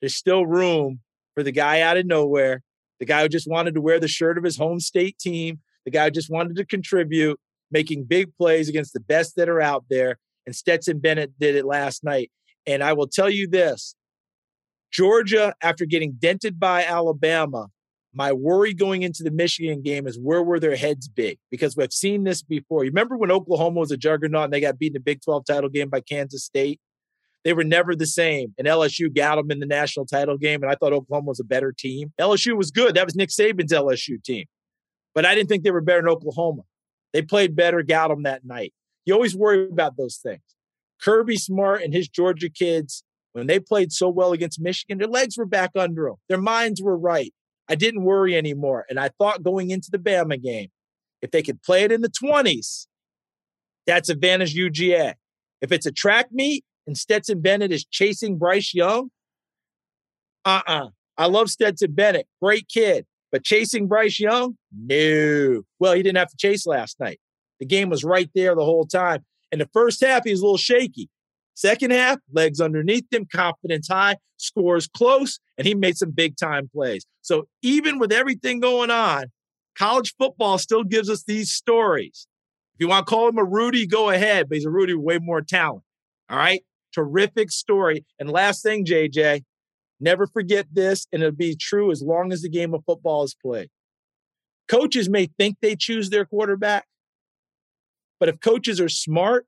There's 0.00 0.14
still 0.14 0.46
room 0.46 1.00
for 1.34 1.42
the 1.42 1.50
guy 1.50 1.80
out 1.80 1.96
of 1.96 2.06
nowhere, 2.06 2.62
the 3.00 3.04
guy 3.04 3.22
who 3.22 3.28
just 3.28 3.50
wanted 3.50 3.74
to 3.74 3.80
wear 3.80 3.98
the 3.98 4.06
shirt 4.06 4.38
of 4.38 4.44
his 4.44 4.56
home 4.56 4.78
state 4.78 5.18
team, 5.18 5.58
the 5.84 5.90
guy 5.90 6.04
who 6.04 6.12
just 6.12 6.30
wanted 6.30 6.54
to 6.54 6.64
contribute, 6.64 7.40
making 7.72 8.04
big 8.04 8.32
plays 8.36 8.68
against 8.68 8.92
the 8.92 9.00
best 9.00 9.34
that 9.34 9.48
are 9.48 9.60
out 9.60 9.86
there. 9.90 10.18
And 10.46 10.54
Stetson 10.54 11.00
Bennett 11.00 11.36
did 11.40 11.56
it 11.56 11.66
last 11.66 12.04
night. 12.04 12.30
And 12.64 12.84
I 12.84 12.92
will 12.92 13.08
tell 13.08 13.28
you 13.28 13.48
this 13.48 13.95
Georgia, 14.92 15.54
after 15.62 15.84
getting 15.84 16.12
dented 16.12 16.58
by 16.58 16.84
Alabama, 16.84 17.68
my 18.14 18.32
worry 18.32 18.72
going 18.72 19.02
into 19.02 19.22
the 19.22 19.30
Michigan 19.30 19.82
game 19.82 20.06
is 20.06 20.18
where 20.18 20.42
were 20.42 20.58
their 20.58 20.76
heads 20.76 21.06
big? 21.06 21.38
Because 21.50 21.76
we've 21.76 21.92
seen 21.92 22.24
this 22.24 22.42
before. 22.42 22.82
You 22.84 22.90
remember 22.90 23.16
when 23.16 23.30
Oklahoma 23.30 23.80
was 23.80 23.90
a 23.90 23.96
juggernaut 23.96 24.44
and 24.44 24.52
they 24.52 24.60
got 24.60 24.78
beaten 24.78 24.96
in 24.96 25.00
the 25.00 25.04
Big 25.04 25.20
12 25.22 25.44
title 25.44 25.68
game 25.68 25.90
by 25.90 26.00
Kansas 26.00 26.44
State? 26.44 26.80
They 27.44 27.52
were 27.52 27.62
never 27.62 27.94
the 27.94 28.06
same. 28.06 28.54
And 28.58 28.66
LSU 28.66 29.14
got 29.14 29.36
them 29.36 29.50
in 29.50 29.60
the 29.60 29.66
national 29.66 30.06
title 30.06 30.38
game. 30.38 30.62
And 30.62 30.72
I 30.72 30.76
thought 30.76 30.94
Oklahoma 30.94 31.28
was 31.28 31.40
a 31.40 31.44
better 31.44 31.72
team. 31.72 32.12
LSU 32.18 32.56
was 32.56 32.70
good. 32.70 32.94
That 32.94 33.04
was 33.04 33.14
Nick 33.14 33.28
Saban's 33.28 33.72
LSU 33.72 34.22
team. 34.24 34.46
But 35.14 35.26
I 35.26 35.34
didn't 35.34 35.48
think 35.48 35.62
they 35.62 35.70
were 35.70 35.80
better 35.80 36.00
than 36.00 36.10
Oklahoma. 36.10 36.62
They 37.12 37.22
played 37.22 37.54
better, 37.54 37.82
got 37.82 38.08
them 38.08 38.24
that 38.24 38.44
night. 38.44 38.72
You 39.04 39.14
always 39.14 39.36
worry 39.36 39.68
about 39.68 39.96
those 39.96 40.16
things. 40.16 40.42
Kirby 41.00 41.36
Smart 41.36 41.82
and 41.82 41.94
his 41.94 42.08
Georgia 42.08 42.48
kids, 42.48 43.04
when 43.36 43.46
they 43.48 43.60
played 43.60 43.92
so 43.92 44.08
well 44.08 44.32
against 44.32 44.60
Michigan, 44.60 44.96
their 44.96 45.08
legs 45.08 45.36
were 45.36 45.44
back 45.44 45.72
under 45.76 46.04
them. 46.04 46.14
Their 46.30 46.40
minds 46.40 46.80
were 46.80 46.96
right. 46.96 47.34
I 47.68 47.74
didn't 47.74 48.02
worry 48.02 48.34
anymore. 48.34 48.86
And 48.88 48.98
I 48.98 49.10
thought 49.18 49.42
going 49.42 49.70
into 49.70 49.90
the 49.90 49.98
Bama 49.98 50.42
game, 50.42 50.70
if 51.20 51.32
they 51.32 51.42
could 51.42 51.62
play 51.62 51.84
it 51.84 51.92
in 51.92 52.00
the 52.00 52.08
20s, 52.08 52.86
that's 53.86 54.08
advantage 54.08 54.56
UGA. 54.56 55.14
If 55.60 55.70
it's 55.70 55.84
a 55.84 55.92
track 55.92 56.28
meet 56.32 56.64
and 56.86 56.96
Stetson 56.96 57.42
Bennett 57.42 57.72
is 57.72 57.84
chasing 57.84 58.38
Bryce 58.38 58.72
Young, 58.72 59.10
uh 60.46 60.62
uh 60.66 60.88
I 61.18 61.26
love 61.26 61.50
Stetson 61.50 61.92
Bennett. 61.92 62.26
Great 62.40 62.68
kid. 62.68 63.04
But 63.32 63.44
chasing 63.44 63.86
Bryce 63.86 64.18
Young? 64.18 64.56
No. 64.74 65.62
Well, 65.78 65.92
he 65.92 66.02
didn't 66.02 66.18
have 66.18 66.30
to 66.30 66.36
chase 66.38 66.66
last 66.66 66.98
night. 67.00 67.20
The 67.60 67.66
game 67.66 67.90
was 67.90 68.02
right 68.02 68.30
there 68.34 68.54
the 68.54 68.64
whole 68.64 68.86
time. 68.86 69.26
In 69.52 69.58
the 69.58 69.68
first 69.74 70.02
half, 70.02 70.24
he 70.24 70.30
was 70.30 70.40
a 70.40 70.44
little 70.44 70.56
shaky. 70.56 71.10
Second 71.56 71.90
half, 71.90 72.18
legs 72.30 72.60
underneath 72.60 73.06
him, 73.10 73.26
confidence 73.32 73.88
high, 73.88 74.16
scores 74.36 74.86
close, 74.86 75.40
and 75.56 75.66
he 75.66 75.74
made 75.74 75.96
some 75.96 76.10
big 76.10 76.36
time 76.36 76.68
plays. 76.68 77.06
So 77.22 77.48
even 77.62 77.98
with 77.98 78.12
everything 78.12 78.60
going 78.60 78.90
on, 78.90 79.24
college 79.76 80.14
football 80.18 80.58
still 80.58 80.84
gives 80.84 81.08
us 81.08 81.24
these 81.24 81.50
stories. 81.50 82.26
If 82.74 82.80
you 82.80 82.88
want 82.88 83.06
to 83.06 83.10
call 83.10 83.30
him 83.30 83.38
a 83.38 83.44
Rudy, 83.44 83.86
go 83.86 84.10
ahead, 84.10 84.50
but 84.50 84.56
he's 84.56 84.66
a 84.66 84.70
Rudy 84.70 84.92
with 84.92 85.04
way 85.04 85.18
more 85.18 85.40
talent. 85.40 85.82
All 86.28 86.36
right. 86.36 86.62
Terrific 86.92 87.50
story. 87.50 88.04
And 88.18 88.30
last 88.30 88.62
thing, 88.62 88.84
JJ, 88.84 89.42
never 89.98 90.26
forget 90.26 90.66
this, 90.70 91.06
and 91.10 91.22
it'll 91.22 91.34
be 91.34 91.56
true 91.56 91.90
as 91.90 92.02
long 92.02 92.32
as 92.32 92.42
the 92.42 92.50
game 92.50 92.74
of 92.74 92.84
football 92.84 93.24
is 93.24 93.34
played. 93.34 93.70
Coaches 94.68 95.08
may 95.08 95.30
think 95.38 95.56
they 95.62 95.74
choose 95.74 96.10
their 96.10 96.26
quarterback, 96.26 96.84
but 98.20 98.28
if 98.28 98.40
coaches 98.40 98.78
are 98.78 98.90
smart, 98.90 99.46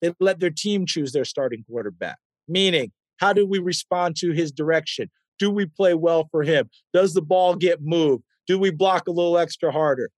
they 0.00 0.12
let 0.20 0.40
their 0.40 0.50
team 0.50 0.86
choose 0.86 1.12
their 1.12 1.24
starting 1.24 1.64
quarterback. 1.68 2.18
Meaning, 2.46 2.92
how 3.18 3.32
do 3.32 3.46
we 3.46 3.58
respond 3.58 4.16
to 4.16 4.32
his 4.32 4.52
direction? 4.52 5.10
Do 5.38 5.50
we 5.50 5.66
play 5.66 5.94
well 5.94 6.28
for 6.30 6.42
him? 6.42 6.68
Does 6.92 7.14
the 7.14 7.22
ball 7.22 7.54
get 7.54 7.80
moved? 7.82 8.24
Do 8.46 8.58
we 8.58 8.70
block 8.70 9.08
a 9.08 9.12
little 9.12 9.38
extra 9.38 9.70
harder? 9.70 10.10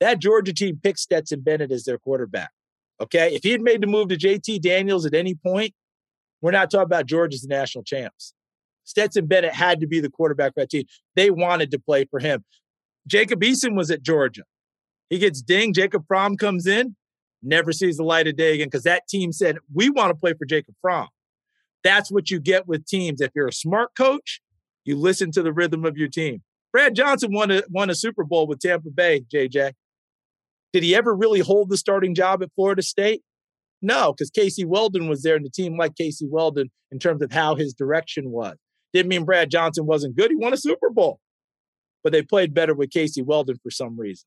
That 0.00 0.18
Georgia 0.18 0.52
team 0.52 0.80
picked 0.82 0.98
Stetson 0.98 1.40
Bennett 1.40 1.70
as 1.70 1.84
their 1.84 1.98
quarterback. 1.98 2.50
Okay. 3.00 3.34
If 3.34 3.42
he 3.42 3.50
had 3.50 3.60
made 3.60 3.82
the 3.82 3.86
move 3.86 4.08
to 4.08 4.16
JT 4.16 4.60
Daniels 4.62 5.06
at 5.06 5.14
any 5.14 5.34
point, 5.34 5.74
we're 6.40 6.50
not 6.50 6.70
talking 6.70 6.84
about 6.84 7.06
Georgia's 7.06 7.46
national 7.46 7.84
champs. 7.84 8.34
Stetson 8.84 9.26
Bennett 9.26 9.54
had 9.54 9.80
to 9.80 9.86
be 9.86 10.00
the 10.00 10.10
quarterback 10.10 10.54
for 10.54 10.60
that 10.60 10.70
team. 10.70 10.84
They 11.16 11.30
wanted 11.30 11.70
to 11.70 11.78
play 11.78 12.04
for 12.10 12.20
him. 12.20 12.44
Jacob 13.06 13.40
Eason 13.40 13.76
was 13.76 13.90
at 13.90 14.02
Georgia. 14.02 14.42
He 15.10 15.18
gets 15.18 15.42
dinged. 15.42 15.76
Jacob 15.76 16.04
Fromm 16.06 16.36
comes 16.36 16.66
in, 16.66 16.96
never 17.44 17.72
sees 17.72 17.96
the 17.96 18.04
light 18.04 18.26
of 18.26 18.36
day 18.36 18.54
again 18.54 18.68
because 18.68 18.82
that 18.84 19.08
team 19.08 19.32
said, 19.32 19.58
We 19.72 19.90
want 19.90 20.10
to 20.10 20.14
play 20.14 20.34
for 20.34 20.44
Jacob 20.44 20.74
Fromm. 20.80 21.08
That's 21.82 22.10
what 22.10 22.30
you 22.30 22.40
get 22.40 22.66
with 22.66 22.86
teams. 22.86 23.20
If 23.20 23.32
you're 23.34 23.48
a 23.48 23.52
smart 23.52 23.90
coach, 23.96 24.40
you 24.84 24.96
listen 24.96 25.30
to 25.32 25.42
the 25.42 25.52
rhythm 25.52 25.84
of 25.84 25.96
your 25.96 26.08
team. 26.08 26.42
Brad 26.72 26.94
Johnson 26.94 27.32
won 27.32 27.50
a, 27.50 27.62
won 27.68 27.90
a 27.90 27.94
Super 27.94 28.24
Bowl 28.24 28.46
with 28.46 28.58
Tampa 28.58 28.90
Bay, 28.90 29.24
JJ. 29.32 29.72
Did 30.72 30.82
he 30.82 30.96
ever 30.96 31.14
really 31.14 31.40
hold 31.40 31.68
the 31.68 31.76
starting 31.76 32.14
job 32.14 32.42
at 32.42 32.50
Florida 32.56 32.82
State? 32.82 33.22
No, 33.80 34.12
because 34.12 34.30
Casey 34.30 34.64
Weldon 34.64 35.08
was 35.08 35.22
there 35.22 35.36
and 35.36 35.44
the 35.44 35.50
team 35.50 35.76
liked 35.76 35.98
Casey 35.98 36.26
Weldon 36.26 36.70
in 36.90 36.98
terms 36.98 37.22
of 37.22 37.30
how 37.30 37.54
his 37.54 37.74
direction 37.74 38.30
was. 38.30 38.56
Didn't 38.92 39.08
mean 39.08 39.24
Brad 39.24 39.50
Johnson 39.50 39.86
wasn't 39.86 40.16
good. 40.16 40.30
He 40.30 40.36
won 40.36 40.52
a 40.52 40.56
Super 40.56 40.90
Bowl, 40.90 41.20
but 42.02 42.12
they 42.12 42.22
played 42.22 42.54
better 42.54 42.74
with 42.74 42.90
Casey 42.90 43.22
Weldon 43.22 43.58
for 43.62 43.70
some 43.70 43.98
reason. 43.98 44.26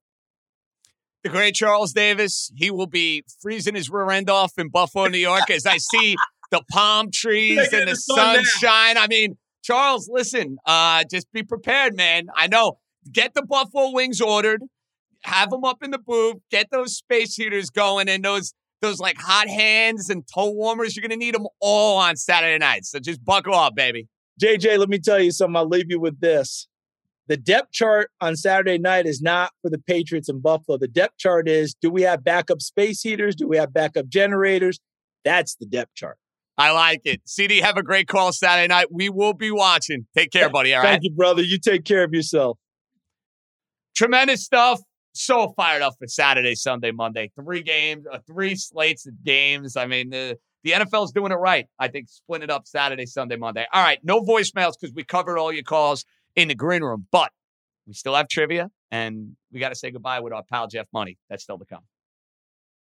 The 1.23 1.29
great 1.29 1.55
Charles 1.55 1.93
Davis, 1.93 2.51
he 2.55 2.71
will 2.71 2.87
be 2.87 3.23
freezing 3.41 3.75
his 3.75 3.89
rear 3.89 4.09
end 4.11 4.29
off 4.29 4.53
in 4.57 4.69
Buffalo, 4.69 5.07
New 5.07 5.17
York, 5.17 5.49
as 5.49 5.65
I 5.65 5.77
see 5.77 6.15
the 6.51 6.61
palm 6.71 7.09
trees 7.11 7.73
and 7.73 7.87
the 7.87 7.91
the 7.91 7.95
sun 7.95 8.17
now. 8.17 8.43
sunshine. 8.43 8.97
I 8.97 9.07
mean, 9.07 9.37
Charles, 9.63 10.09
listen, 10.11 10.57
uh, 10.65 11.03
just 11.09 11.31
be 11.31 11.43
prepared, 11.43 11.95
man. 11.95 12.27
I 12.35 12.47
know. 12.47 12.79
Get 13.11 13.33
the 13.33 13.41
Buffalo 13.41 13.91
wings 13.91 14.21
ordered, 14.21 14.61
have 15.23 15.49
them 15.49 15.63
up 15.63 15.83
in 15.83 15.91
the 15.91 15.97
booth, 15.97 16.37
get 16.51 16.67
those 16.71 16.95
space 16.95 17.35
heaters 17.35 17.69
going, 17.69 18.09
and 18.09 18.23
those 18.23 18.53
those 18.81 18.99
like 18.99 19.17
hot 19.17 19.47
hands 19.47 20.09
and 20.09 20.23
toe 20.33 20.51
warmers. 20.51 20.95
You're 20.95 21.01
gonna 21.01 21.17
need 21.17 21.35
them 21.35 21.47
all 21.59 21.97
on 21.97 22.15
Saturday 22.15 22.57
night. 22.57 22.85
So 22.85 22.99
just 22.99 23.23
buckle 23.23 23.55
up, 23.55 23.75
baby. 23.75 24.07
JJ, 24.41 24.77
let 24.77 24.89
me 24.89 24.99
tell 24.99 25.19
you 25.19 25.31
something. 25.31 25.55
I'll 25.55 25.67
leave 25.67 25.89
you 25.89 25.99
with 25.99 26.19
this. 26.19 26.66
The 27.27 27.37
depth 27.37 27.71
chart 27.71 28.09
on 28.21 28.35
Saturday 28.35 28.77
night 28.77 29.05
is 29.05 29.21
not 29.21 29.51
for 29.61 29.69
the 29.69 29.77
Patriots 29.77 30.29
and 30.29 30.41
Buffalo. 30.41 30.77
The 30.77 30.87
depth 30.87 31.17
chart 31.17 31.47
is 31.47 31.75
do 31.81 31.89
we 31.89 32.03
have 32.03 32.23
backup 32.23 32.61
space 32.61 33.01
heaters? 33.01 33.35
Do 33.35 33.47
we 33.47 33.57
have 33.57 33.73
backup 33.73 34.07
generators? 34.07 34.79
That's 35.25 35.55
the 35.55 35.65
depth 35.65 35.93
chart. 35.93 36.17
I 36.57 36.71
like 36.71 37.01
it. 37.05 37.21
CD, 37.25 37.59
have 37.59 37.77
a 37.77 37.83
great 37.83 38.07
call 38.07 38.31
Saturday 38.31 38.67
night. 38.67 38.87
We 38.91 39.09
will 39.09 39.33
be 39.33 39.51
watching. 39.51 40.07
Take 40.17 40.31
care, 40.31 40.49
buddy. 40.49 40.73
All 40.73 40.81
right. 40.81 40.91
Thank 40.91 41.03
you, 41.03 41.11
brother. 41.11 41.43
You 41.43 41.59
take 41.59 41.83
care 41.83 42.03
of 42.03 42.13
yourself. 42.13 42.57
Tremendous 43.95 44.43
stuff. 44.43 44.81
So 45.13 45.53
fired 45.55 45.81
up 45.81 45.95
for 45.99 46.07
Saturday, 46.07 46.55
Sunday, 46.55 46.91
Monday. 46.91 47.31
Three 47.39 47.63
games, 47.63 48.05
uh, 48.11 48.19
three 48.25 48.55
slates 48.55 49.05
of 49.07 49.23
games. 49.23 49.75
I 49.75 49.85
mean, 49.85 50.09
the 50.09 50.37
the 50.63 50.71
NFL's 50.71 51.11
doing 51.11 51.31
it 51.31 51.35
right. 51.35 51.65
I 51.79 51.87
think 51.87 52.09
splitting 52.09 52.45
it 52.45 52.51
up 52.51 52.67
Saturday, 52.67 53.05
Sunday, 53.05 53.35
Monday. 53.35 53.65
All 53.71 53.83
right, 53.83 53.99
no 54.03 54.21
voicemails 54.21 54.73
because 54.79 54.93
we 54.93 55.03
covered 55.03 55.37
all 55.37 55.51
your 55.51 55.63
calls 55.63 56.05
in 56.37 56.47
the 56.47 56.55
green 56.55 56.83
room, 56.83 57.07
but 57.11 57.31
we 57.85 57.93
still 57.93 58.15
have 58.15 58.29
trivia, 58.29 58.69
and 58.91 59.35
we 59.51 59.59
got 59.59 59.69
to 59.69 59.75
say 59.75 59.91
goodbye 59.91 60.21
with 60.21 60.31
our 60.31 60.43
pal 60.43 60.67
Jeff 60.67 60.87
Money. 60.93 61.17
That's 61.29 61.43
still 61.43 61.57
to 61.57 61.65
come. 61.65 61.81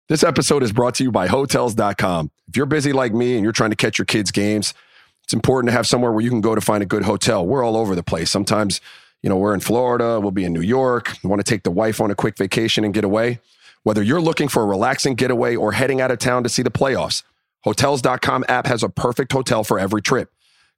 This 0.07 0.23
episode 0.23 0.63
is 0.63 0.71
brought 0.71 0.95
to 0.95 1.03
you 1.03 1.11
by 1.11 1.27
Hotels.com. 1.27 2.31
If 2.47 2.55
you're 2.55 2.65
busy 2.65 2.93
like 2.93 3.13
me 3.13 3.35
and 3.35 3.43
you're 3.43 3.51
trying 3.51 3.69
to 3.71 3.75
catch 3.75 3.97
your 3.97 4.05
kids' 4.05 4.31
games, 4.31 4.73
it's 5.23 5.33
important 5.33 5.69
to 5.69 5.73
have 5.73 5.87
somewhere 5.87 6.11
where 6.11 6.21
you 6.21 6.29
can 6.29 6.41
go 6.41 6.53
to 6.53 6.61
find 6.61 6.83
a 6.83 6.85
good 6.85 7.03
hotel. 7.03 7.45
We're 7.45 7.63
all 7.63 7.77
over 7.77 7.95
the 7.95 8.03
place. 8.03 8.29
Sometimes, 8.29 8.81
you 9.23 9.29
know, 9.29 9.37
we're 9.37 9.53
in 9.53 9.59
Florida, 9.59 10.19
we'll 10.19 10.31
be 10.31 10.43
in 10.43 10.53
New 10.53 10.61
York, 10.61 11.17
we 11.23 11.29
want 11.29 11.39
to 11.39 11.49
take 11.49 11.63
the 11.63 11.71
wife 11.71 12.01
on 12.01 12.11
a 12.11 12.15
quick 12.15 12.37
vacation 12.37 12.83
and 12.83 12.93
get 12.93 13.03
away. 13.03 13.39
Whether 13.83 14.03
you're 14.03 14.21
looking 14.21 14.49
for 14.49 14.61
a 14.61 14.65
relaxing 14.65 15.15
getaway 15.15 15.55
or 15.55 15.71
heading 15.71 16.01
out 16.01 16.11
of 16.11 16.19
town 16.19 16.43
to 16.43 16.49
see 16.49 16.61
the 16.61 16.69
playoffs, 16.69 17.23
Hotels.com 17.63 18.45
app 18.47 18.67
has 18.67 18.83
a 18.83 18.89
perfect 18.89 19.31
hotel 19.31 19.63
for 19.63 19.79
every 19.79 20.01
trip. 20.01 20.31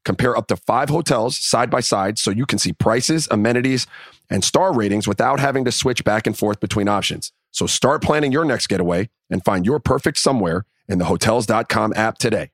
Compare 0.05 0.37
up 0.37 0.47
to 0.47 0.57
five 0.57 0.89
hotels 0.89 1.37
side 1.37 1.69
by 1.69 1.79
side 1.79 2.19
so 2.19 2.31
you 2.31 2.45
can 2.45 2.59
see 2.59 2.73
prices, 2.73 3.27
amenities, 3.31 3.87
and 4.29 4.43
star 4.43 4.73
ratings 4.73 5.07
without 5.07 5.39
having 5.39 5.63
to 5.65 5.71
switch 5.71 6.03
back 6.03 6.27
and 6.27 6.37
forth 6.37 6.59
between 6.59 6.87
options. 6.87 7.31
So 7.51 7.67
start 7.67 8.01
planning 8.01 8.31
your 8.31 8.45
next 8.45 8.67
getaway 8.67 9.09
and 9.29 9.43
find 9.43 9.65
your 9.65 9.79
perfect 9.79 10.17
somewhere 10.17 10.65
in 10.89 10.97
the 10.97 11.05
Hotels.com 11.05 11.93
app 11.95 12.17
today. 12.17 12.51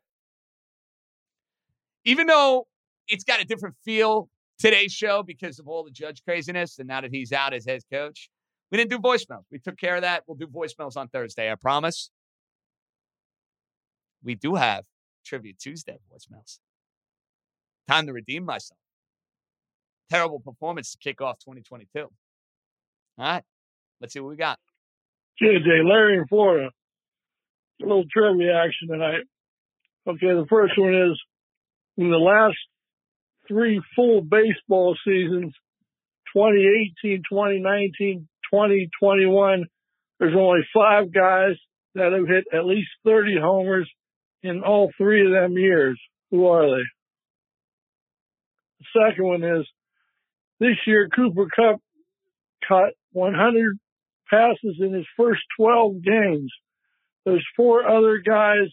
Even 2.05 2.27
though 2.27 2.67
it's 3.07 3.23
got 3.23 3.41
a 3.41 3.45
different 3.45 3.75
feel 3.83 4.29
today's 4.59 4.91
show 4.91 5.23
because 5.23 5.59
of 5.59 5.67
all 5.67 5.83
the 5.83 5.91
judge 5.91 6.23
craziness, 6.23 6.79
and 6.79 6.87
now 6.87 7.01
that 7.01 7.11
he's 7.11 7.31
out 7.31 7.53
as 7.53 7.65
head 7.65 7.81
coach, 7.91 8.29
we 8.71 8.77
didn't 8.77 8.91
do 8.91 8.99
voicemails. 8.99 9.43
We 9.51 9.59
took 9.59 9.77
care 9.77 9.95
of 9.95 10.01
that. 10.03 10.23
We'll 10.27 10.37
do 10.37 10.47
voicemails 10.47 10.95
on 10.95 11.07
Thursday, 11.07 11.51
I 11.51 11.55
promise. 11.55 12.11
We 14.23 14.35
do 14.35 14.55
have 14.55 14.83
Trivia 15.25 15.53
Tuesday 15.59 15.97
voicemails. 16.11 16.59
Time 17.89 18.05
to 18.05 18.13
redeem 18.13 18.45
myself. 18.45 18.77
Terrible 20.11 20.39
performance 20.39 20.91
to 20.91 20.97
kick 20.99 21.21
off 21.21 21.39
2022. 21.39 22.01
All 22.01 22.09
right, 23.17 23.43
let's 23.99 24.13
see 24.13 24.19
what 24.19 24.29
we 24.29 24.35
got. 24.35 24.59
JJ, 25.41 25.89
Larry 25.89 26.17
in 26.17 26.27
Florida. 26.27 26.69
A 27.81 27.85
little 27.85 28.05
trivia 28.11 28.55
action 28.55 28.89
tonight. 28.89 29.23
Okay, 30.07 30.27
the 30.27 30.45
first 30.49 30.73
one 30.77 30.93
is 30.93 31.19
in 31.97 32.11
the 32.11 32.17
last 32.17 32.57
three 33.47 33.81
full 33.95 34.21
baseball 34.21 34.95
seasons, 35.03 35.53
2018, 36.35 37.23
2019, 37.27 38.27
2021, 38.53 39.65
there's 40.19 40.35
only 40.37 40.59
five 40.75 41.11
guys 41.11 41.55
that 41.95 42.11
have 42.11 42.27
hit 42.27 42.45
at 42.53 42.65
least 42.65 42.89
30 43.03 43.37
homers 43.41 43.89
in 44.43 44.61
all 44.61 44.91
three 44.95 45.25
of 45.25 45.31
them 45.31 45.53
years. 45.53 45.99
Who 46.29 46.45
are 46.45 46.67
they? 46.67 46.83
The 48.79 49.07
second 49.07 49.25
one 49.25 49.43
is 49.43 49.67
this 50.59 50.77
year 50.85 51.09
Cooper 51.09 51.47
Kupp 51.55 51.81
caught 52.67 52.91
100 53.11 53.79
passes 54.29 54.77
in 54.79 54.93
his 54.93 55.07
first 55.17 55.41
12 55.57 56.03
games. 56.03 56.51
There's 57.25 57.45
four 57.55 57.87
other 57.87 58.19
guys 58.19 58.67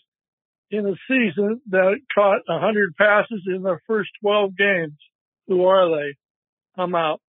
in 0.71 0.87
a 0.87 0.95
season 1.09 1.63
that 1.71 1.97
caught 2.15 2.43
100 2.47 2.95
passes 2.97 3.43
in 3.47 3.63
their 3.63 3.81
first 3.87 4.11
12 4.23 4.55
games. 4.57 4.99
Who 5.49 5.65
are 5.65 5.89
they? 5.89 6.15
I'm 6.77 6.95
out. 6.95 7.23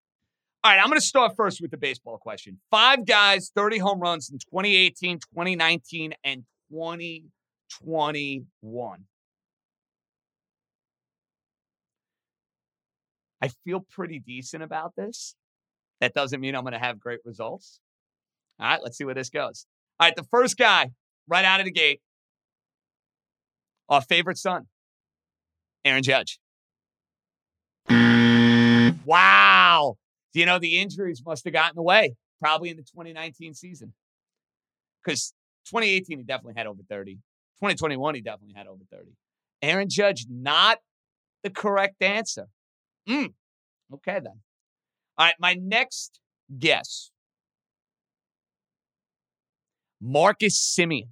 All 0.64 0.72
right, 0.72 0.80
I'm 0.82 0.88
going 0.88 1.00
to 1.00 1.06
start 1.06 1.36
first 1.38 1.62
with 1.62 1.70
the 1.72 1.78
baseball 1.78 2.18
question. 2.18 2.60
Five 2.72 3.06
guys, 3.06 3.52
30 3.56 3.78
home 3.78 4.00
runs 4.00 4.30
in 4.30 4.40
2018, 4.40 5.20
2019, 5.20 6.14
and 6.24 6.44
2021. 6.72 9.06
I 13.42 13.50
feel 13.64 13.86
pretty 13.90 14.20
decent 14.20 14.64
about 14.64 14.94
this. 14.96 15.36
That 16.02 16.14
doesn't 16.14 16.40
mean 16.40 16.56
I'm 16.56 16.64
going 16.64 16.74
to 16.74 16.80
have 16.80 17.00
great 17.00 17.20
results. 17.26 17.80
All 18.60 18.68
right, 18.68 18.80
let's 18.84 18.98
see 18.98 19.04
where 19.04 19.16
this 19.16 19.30
goes. 19.30 19.66
All 20.00 20.08
right, 20.08 20.16
the 20.16 20.24
first 20.24 20.58
guy 20.58 20.92
right 21.28 21.46
out 21.46 21.60
of 21.60 21.66
the 21.66 21.72
gate, 21.72 22.02
our 23.90 24.02
favorite 24.02 24.38
son, 24.38 24.68
Aaron 25.86 26.04
Judge. 26.04 26.40
Wow. 29.06 29.96
Do 30.34 30.40
you 30.40 30.46
know, 30.46 30.60
the 30.60 30.80
injuries 30.80 31.24
must 31.26 31.46
have 31.46 31.54
gotten 31.54 31.80
away 31.80 32.16
probably 32.40 32.70
in 32.70 32.78
the 32.78 32.84
2019 32.84 33.54
season. 33.54 33.94
Because 35.04 35.34
2018, 35.70 36.18
he 36.18 36.24
definitely 36.24 36.56
had 36.58 36.68
over 36.68 36.82
30. 36.90 37.14
2021, 37.14 38.16
he 38.16 38.22
definitely 38.22 38.54
had 38.56 38.68
over 38.68 38.84
30. 38.92 39.12
Aaron 39.62 39.88
Judge, 39.90 40.26
not 40.30 40.80
the 41.44 41.50
correct 41.50 42.02
answer. 42.02 42.48
Mm. 43.08 43.34
Okay, 43.94 44.20
then. 44.20 44.42
All 45.18 45.26
right, 45.26 45.36
my 45.40 45.56
next 45.56 46.20
guess 46.60 47.12
Marcus 50.02 50.60
Semien. 50.78 51.08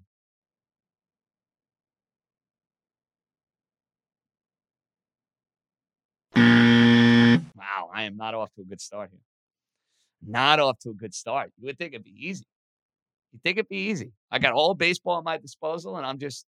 Wow, 7.55 7.89
I 7.93 8.03
am 8.03 8.17
not 8.17 8.33
off 8.35 8.53
to 8.55 8.61
a 8.61 8.65
good 8.65 8.81
start 8.81 9.09
here. 9.11 9.19
Not 10.27 10.59
off 10.59 10.77
to 10.79 10.89
a 10.89 10.93
good 10.93 11.13
start. 11.13 11.51
You 11.57 11.67
would 11.67 11.77
think 11.77 11.93
it'd 11.93 12.03
be 12.03 12.15
easy. 12.17 12.45
You 13.33 13.39
think 13.43 13.57
it'd 13.57 13.69
be 13.69 13.89
easy. 13.89 14.11
I 14.31 14.39
got 14.39 14.53
all 14.53 14.73
baseball 14.73 15.17
at 15.17 15.23
my 15.23 15.37
disposal 15.37 15.97
and 15.97 16.05
I'm 16.05 16.19
just 16.19 16.45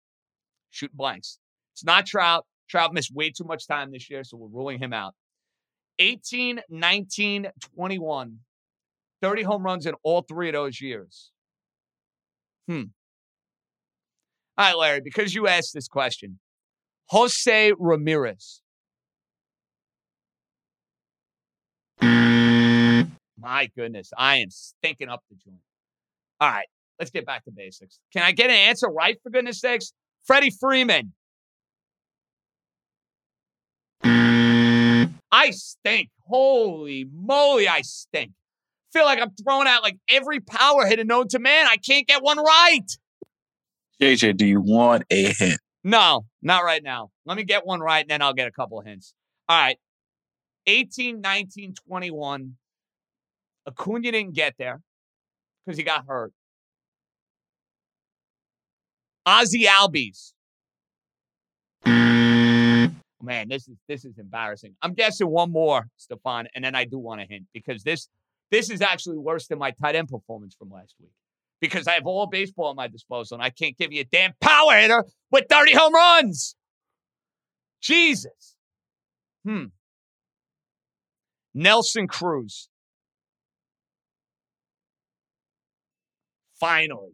shooting 0.70 0.98
blanks. 0.98 1.40
It's 1.74 1.84
not 1.84 2.06
Trout. 2.06 2.46
Trout 2.70 2.94
missed 2.94 3.14
way 3.14 3.30
too 3.30 3.44
much 3.44 3.68
time 3.68 3.92
this 3.92 4.10
year, 4.10 4.24
so 4.24 4.38
we're 4.38 4.48
ruling 4.48 4.80
him 4.80 4.94
out. 4.94 5.14
18, 6.00 6.62
19, 6.70 7.48
21. 7.76 8.40
30 9.22 9.44
home 9.44 9.64
runs 9.64 9.86
in 9.86 9.94
all 10.04 10.22
three 10.22 10.50
of 10.50 10.54
those 10.54 10.82
years. 10.82 11.32
Hmm. 12.68 12.84
All 14.58 14.66
right, 14.66 14.78
Larry, 14.78 15.02
because 15.02 15.34
you 15.34 15.48
asked 15.48 15.74
this 15.74 15.88
question, 15.88 16.40
Jose 17.10 17.74
Ramirez. 17.78 18.62
My 23.38 23.70
goodness, 23.76 24.12
I 24.18 24.38
am 24.38 24.50
stinking 24.50 25.10
up 25.10 25.22
the 25.30 25.36
joint. 25.36 25.60
All 26.40 26.50
right, 26.50 26.68
let's 27.00 27.12
get 27.12 27.26
back 27.26 27.44
to 27.46 27.52
basics. 27.52 28.00
Can 28.12 28.24
I 28.24 28.32
get 28.32 28.50
an 28.50 28.56
answer 28.56 28.88
right, 28.88 29.18
for 29.22 29.30
goodness 29.30 29.60
sakes? 29.60 29.94
Freddie 30.24 30.52
Freeman. 30.52 31.14
I 35.32 35.52
stink. 35.52 36.10
Holy 36.28 37.08
moly, 37.14 37.68
I 37.68 37.82
stink. 37.82 38.32
Feel 38.94 39.06
like 39.06 39.20
I'm 39.20 39.32
throwing 39.32 39.68
out 39.68 39.84
like 39.84 39.98
every 40.10 40.40
power 40.40 40.86
hitter 40.86 41.04
known 41.04 41.28
to 41.30 41.40
man. 41.40 41.68
I 41.68 41.78
can't 41.78 42.08
get 42.08 42.24
one 42.24 42.38
right. 42.38 42.88
JJ, 44.02 44.38
do 44.38 44.46
you 44.46 44.62
want 44.62 45.04
a 45.10 45.34
hint? 45.34 45.60
No, 45.84 46.26
not 46.42 46.64
right 46.64 46.82
now. 46.82 47.12
Let 47.26 47.38
me 47.38 47.44
get 47.44 47.66
one 47.66 47.80
right, 47.80 48.02
and 48.02 48.10
then 48.10 48.22
I'll 48.22 48.34
get 48.34 48.48
a 48.48 48.52
couple 48.52 48.80
of 48.80 48.86
hints. 48.86 49.14
All 49.48 49.60
right. 49.60 49.78
18, 50.68 51.22
19, 51.22 51.76
21. 51.88 52.56
Acuna 53.68 54.12
didn't 54.12 54.34
get 54.34 54.56
there 54.58 54.82
because 55.66 55.78
he 55.78 55.84
got 55.84 56.06
hurt. 56.08 56.34
Ozzie 59.26 59.66
Albies. 59.66 60.34
Man, 63.26 63.50
this 63.50 63.68
is 63.68 63.78
this 63.88 64.06
is 64.06 64.18
embarrassing. 64.18 64.76
I'm 64.82 64.94
guessing 64.94 65.28
one 65.28 65.52
more, 65.52 65.88
Stefan, 65.98 66.48
and 66.56 66.64
then 66.64 66.76
I 66.76 66.86
do 66.86 66.98
want 67.00 67.22
a 67.22 67.26
hint 67.26 67.46
because 67.54 67.84
this 67.84 68.08
this 68.52 68.70
is 68.70 68.82
actually 68.82 69.18
worse 69.18 69.48
than 69.48 69.60
my 69.60 69.72
tight 69.72 69.96
end 69.96 70.08
performance 70.08 70.56
from 70.56 70.70
last 70.70 70.96
week. 71.00 71.12
Because 71.60 71.88
I 71.88 71.94
have 71.94 72.06
all 72.06 72.28
baseball 72.28 72.70
at 72.70 72.76
my 72.76 72.88
disposal 72.88 73.36
and 73.36 73.44
I 73.44 73.50
can't 73.50 73.78
give 73.78 73.92
you 73.92 74.02
a 74.02 74.06
damn 74.06 74.34
power 74.40 74.76
hitter 74.78 75.04
with 75.32 75.46
30 75.50 75.74
home 75.74 75.94
runs. 75.94 76.56
Jesus. 77.82 78.56
Hmm. 79.44 79.66
Nelson 81.54 82.08
Cruz. 82.08 82.70
Finally. 86.60 87.14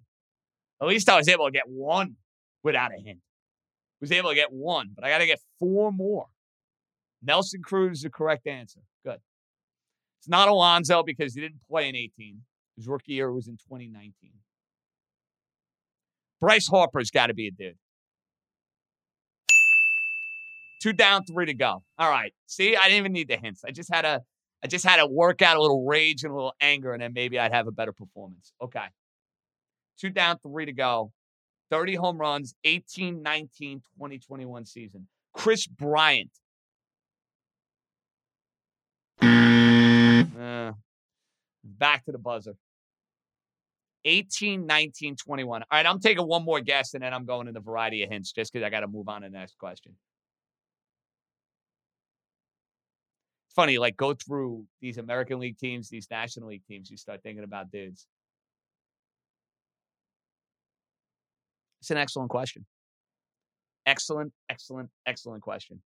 At 0.81 0.87
least 0.87 1.07
I 1.09 1.17
was 1.17 1.27
able 1.27 1.45
to 1.45 1.51
get 1.51 1.67
one 1.67 2.15
without 2.63 2.91
a 2.91 3.01
hint. 3.01 3.19
Was 3.99 4.11
able 4.11 4.29
to 4.29 4.35
get 4.35 4.51
one, 4.51 4.89
but 4.95 5.03
I 5.03 5.09
got 5.09 5.19
to 5.19 5.27
get 5.27 5.39
four 5.61 5.91
more. 5.91 6.25
Nelson 7.21 7.61
Cruz 7.61 7.99
is 7.99 8.03
the 8.03 8.09
correct 8.09 8.47
answer. 8.47 8.81
Good. 9.05 9.19
It's 10.19 10.27
not 10.27 10.49
Alonso 10.49 11.03
because 11.03 11.35
he 11.35 11.41
didn't 11.41 11.61
play 11.69 11.87
in 11.87 11.95
18. 11.95 12.41
His 12.75 12.87
rookie 12.87 13.13
year 13.13 13.31
was 13.31 13.47
in 13.47 13.57
2019. 13.57 14.13
Bryce 16.39 16.67
Harper's 16.67 17.11
got 17.11 17.27
to 17.27 17.35
be 17.35 17.47
a 17.47 17.51
dude. 17.51 17.77
Two 20.81 20.93
down, 20.93 21.23
three 21.25 21.45
to 21.45 21.53
go. 21.53 21.83
All 21.99 22.09
right. 22.09 22.33
See, 22.47 22.75
I 22.75 22.85
didn't 22.85 22.97
even 22.97 23.13
need 23.13 23.27
the 23.27 23.37
hints. 23.37 23.63
I 23.63 23.69
just 23.69 23.93
had 23.93 24.01
to, 24.01 24.23
I 24.63 24.67
just 24.67 24.83
had 24.83 24.97
to 24.97 25.05
work 25.05 25.43
out 25.43 25.57
a 25.57 25.61
little 25.61 25.85
rage 25.85 26.23
and 26.23 26.33
a 26.33 26.35
little 26.35 26.55
anger, 26.59 26.93
and 26.93 27.01
then 27.03 27.13
maybe 27.13 27.37
I'd 27.37 27.53
have 27.53 27.67
a 27.67 27.71
better 27.71 27.93
performance. 27.93 28.51
Okay. 28.59 28.85
Two 29.99 30.09
down, 30.09 30.39
three 30.39 30.65
to 30.65 30.73
go. 30.73 31.11
30 31.69 31.95
home 31.95 32.17
runs, 32.17 32.55
18, 32.63 33.21
19, 33.21 33.79
2021 33.79 34.65
season. 34.65 35.07
Kris 35.33 35.67
Bryant. 35.67 36.31
Uh, 39.21 40.73
back 41.63 42.05
to 42.05 42.11
the 42.11 42.17
buzzer. 42.17 42.55
18, 44.05 44.65
19, 44.65 45.15
21. 45.15 45.61
All 45.61 45.67
right, 45.71 45.85
I'm 45.85 45.99
taking 45.99 46.27
one 46.27 46.43
more 46.43 46.59
guess 46.59 46.93
and 46.93 47.03
then 47.03 47.13
I'm 47.13 47.25
going 47.25 47.47
in 47.47 47.53
the 47.53 47.59
variety 47.59 48.03
of 48.03 48.09
hints 48.09 48.31
just 48.31 48.51
because 48.51 48.65
I 48.65 48.69
got 48.69 48.79
to 48.79 48.87
move 48.87 49.07
on 49.07 49.21
to 49.21 49.29
the 49.29 49.37
next 49.37 49.57
question. 49.59 49.93
It's 53.47 53.55
funny, 53.55 53.77
like 53.77 53.97
go 53.97 54.13
through 54.13 54.65
these 54.79 54.97
American 54.97 55.39
League 55.39 55.57
teams, 55.57 55.89
these 55.89 56.07
National 56.09 56.47
League 56.47 56.65
teams, 56.65 56.89
you 56.89 56.97
start 56.97 57.21
thinking 57.21 57.43
about 57.43 57.69
dudes. 57.69 58.07
It's 61.81 61.91
an 61.91 61.97
excellent 61.97 62.29
question. 62.29 62.65
Excellent, 63.85 64.33
excellent, 64.49 64.89
excellent 65.05 65.43
question. 65.43 65.81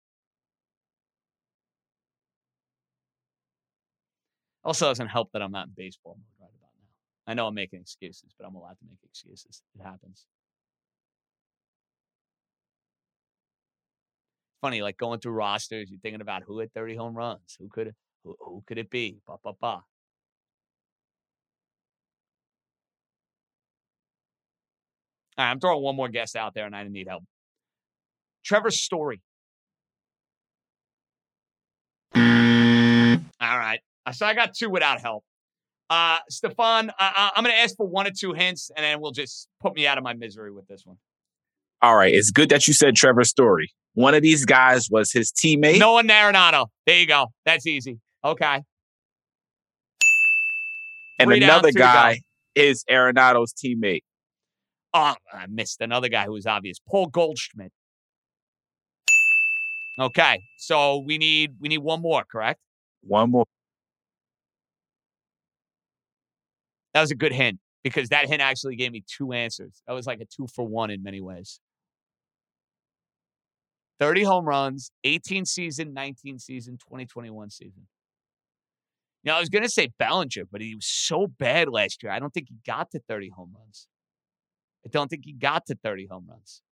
Also, 4.64 4.86
doesn't 4.88 5.08
help 5.08 5.32
that 5.34 5.42
I'm 5.42 5.52
not 5.52 5.68
in 5.68 5.74
baseball 5.76 6.16
mode 6.18 6.26
right 6.40 6.54
about 6.60 6.72
now. 6.78 7.32
I 7.32 7.34
know 7.34 7.48
I'm 7.48 7.56
making 7.56 7.80
excuses, 7.82 8.34
but 8.38 8.46
I'm 8.46 8.56
allowed 8.56 8.78
to 8.80 8.86
make 8.88 9.00
excuses. 9.04 9.64
It 9.80 9.84
happens. 9.84 10.26
Funny, 14.62 14.82
like 14.84 14.98
going 14.98 15.20
through 15.20 15.32
rosters, 15.34 15.90
you're 15.90 16.00
thinking 16.00 16.22
about 16.22 16.44
who 16.44 16.60
had 16.60 16.72
30 16.74 16.96
home 16.96 17.16
runs, 17.16 17.56
who 17.60 17.68
could 17.68 17.96
who, 18.24 18.36
who 18.40 18.64
could 18.68 18.78
it 18.78 18.92
be? 18.92 19.18
Ba 19.26 19.38
ba 19.44 19.54
ba. 19.60 19.68
All 19.78 19.84
right, 25.46 25.52
I'm 25.52 25.60
throwing 25.60 25.82
one 25.82 25.96
more 25.96 26.10
guess 26.10 26.36
out 26.36 26.54
there, 26.54 26.66
and 26.66 26.76
I 26.76 26.88
need 26.88 27.08
help. 27.08 27.24
Trevor 28.44 28.72
Story. 28.72 29.22
All 32.16 33.58
right. 33.58 33.80
So 34.12 34.26
I 34.26 34.34
got 34.34 34.54
two 34.54 34.70
without 34.70 35.02
help. 35.02 35.24
Uh, 35.90 36.20
Stefan, 36.30 36.92
I, 37.00 37.32
I'm 37.36 37.44
going 37.44 37.54
to 37.54 37.60
ask 37.60 37.76
for 37.76 37.86
one 37.86 38.08
or 38.08 38.12
two 38.18 38.34
hints, 38.34 38.72
and 38.76 38.84
then 38.84 39.02
we'll 39.02 39.12
just 39.12 39.48
put 39.62 39.76
me 39.76 39.88
out 39.88 39.98
of 39.98 40.04
my 40.04 40.14
misery 40.14 40.52
with 40.52 40.68
this 40.68 40.86
one. 40.86 40.98
All 41.82 41.96
right. 41.96 42.14
It's 42.14 42.32
good 42.32 42.50
that 42.50 42.68
you 42.68 42.74
said 42.74 42.96
Trevor 42.96 43.24
Story. 43.24 43.72
One 43.94 44.14
of 44.14 44.22
these 44.22 44.46
guys 44.46 44.90
was 44.90 45.12
his 45.12 45.32
teammate. 45.32 45.80
Nolan 45.80 46.08
Arenado. 46.08 46.68
There 46.86 46.98
you 46.98 47.08
go. 47.08 47.28
That's 47.46 47.68
easy. 47.68 48.00
Okay. 48.24 48.62
and 51.20 51.28
Three 51.28 51.44
another 51.44 51.72
go. 51.72 51.80
guy 51.80 52.22
is 52.56 52.86
Arenado's 52.90 53.54
teammate. 53.54 54.04
Oh, 54.94 55.16
I 55.34 55.46
missed 55.50 55.82
another 55.82 56.10
guy 56.10 56.26
who 56.26 56.34
was 56.34 56.46
obvious. 56.46 56.78
Paul 56.88 57.08
Goldschmidt. 57.08 57.72
Okay, 60.00 60.44
so 60.58 61.00
we 61.00 61.18
need 61.18 61.56
we 61.60 61.68
need 61.70 61.80
one 61.80 62.02
more, 62.02 62.24
correct? 62.24 62.60
One 63.02 63.32
more. 63.32 63.46
That 66.94 67.02
was 67.02 67.12
a 67.12 67.16
good 67.16 67.32
hint 67.34 67.60
because 67.84 68.10
that 68.10 68.28
hint 68.28 68.42
actually 68.42 68.76
gave 68.76 68.92
me 68.92 69.04
two 69.08 69.32
answers. 69.32 69.82
That 69.88 69.94
was 69.94 70.06
like 70.06 70.20
a 70.20 70.26
two 70.26 70.48
for 70.48 70.66
one 70.68 70.92
in 70.92 71.04
many 71.04 71.22
ways. 71.22 71.60
30 74.00 74.24
home 74.24 74.46
runs, 74.46 74.92
18 75.04 75.46
season, 75.46 75.94
19 75.94 76.40
season, 76.40 76.78
2021 76.78 77.52
season. 77.52 77.88
Now, 79.24 79.38
I 79.38 79.40
was 79.40 79.50
going 79.50 79.64
to 79.64 79.70
say 79.70 79.92
Bellinger, 80.00 80.46
but 80.52 80.62
he 80.62 80.74
was 80.74 80.88
so 80.88 81.28
bad 81.28 81.70
last 81.70 82.02
year. 82.02 82.12
I 82.12 82.18
don't 82.18 82.34
think 82.34 82.48
he 82.50 82.56
got 82.66 82.90
to 82.92 83.00
30 83.08 83.30
home 83.30 83.56
runs. 83.56 83.88
I 84.84 84.90
don't 84.90 85.08
think 85.08 85.26
he 85.26 85.34
got 85.34 85.68
to 85.68 85.76
30 85.76 86.08
home 86.08 86.26
runs. 86.28 86.64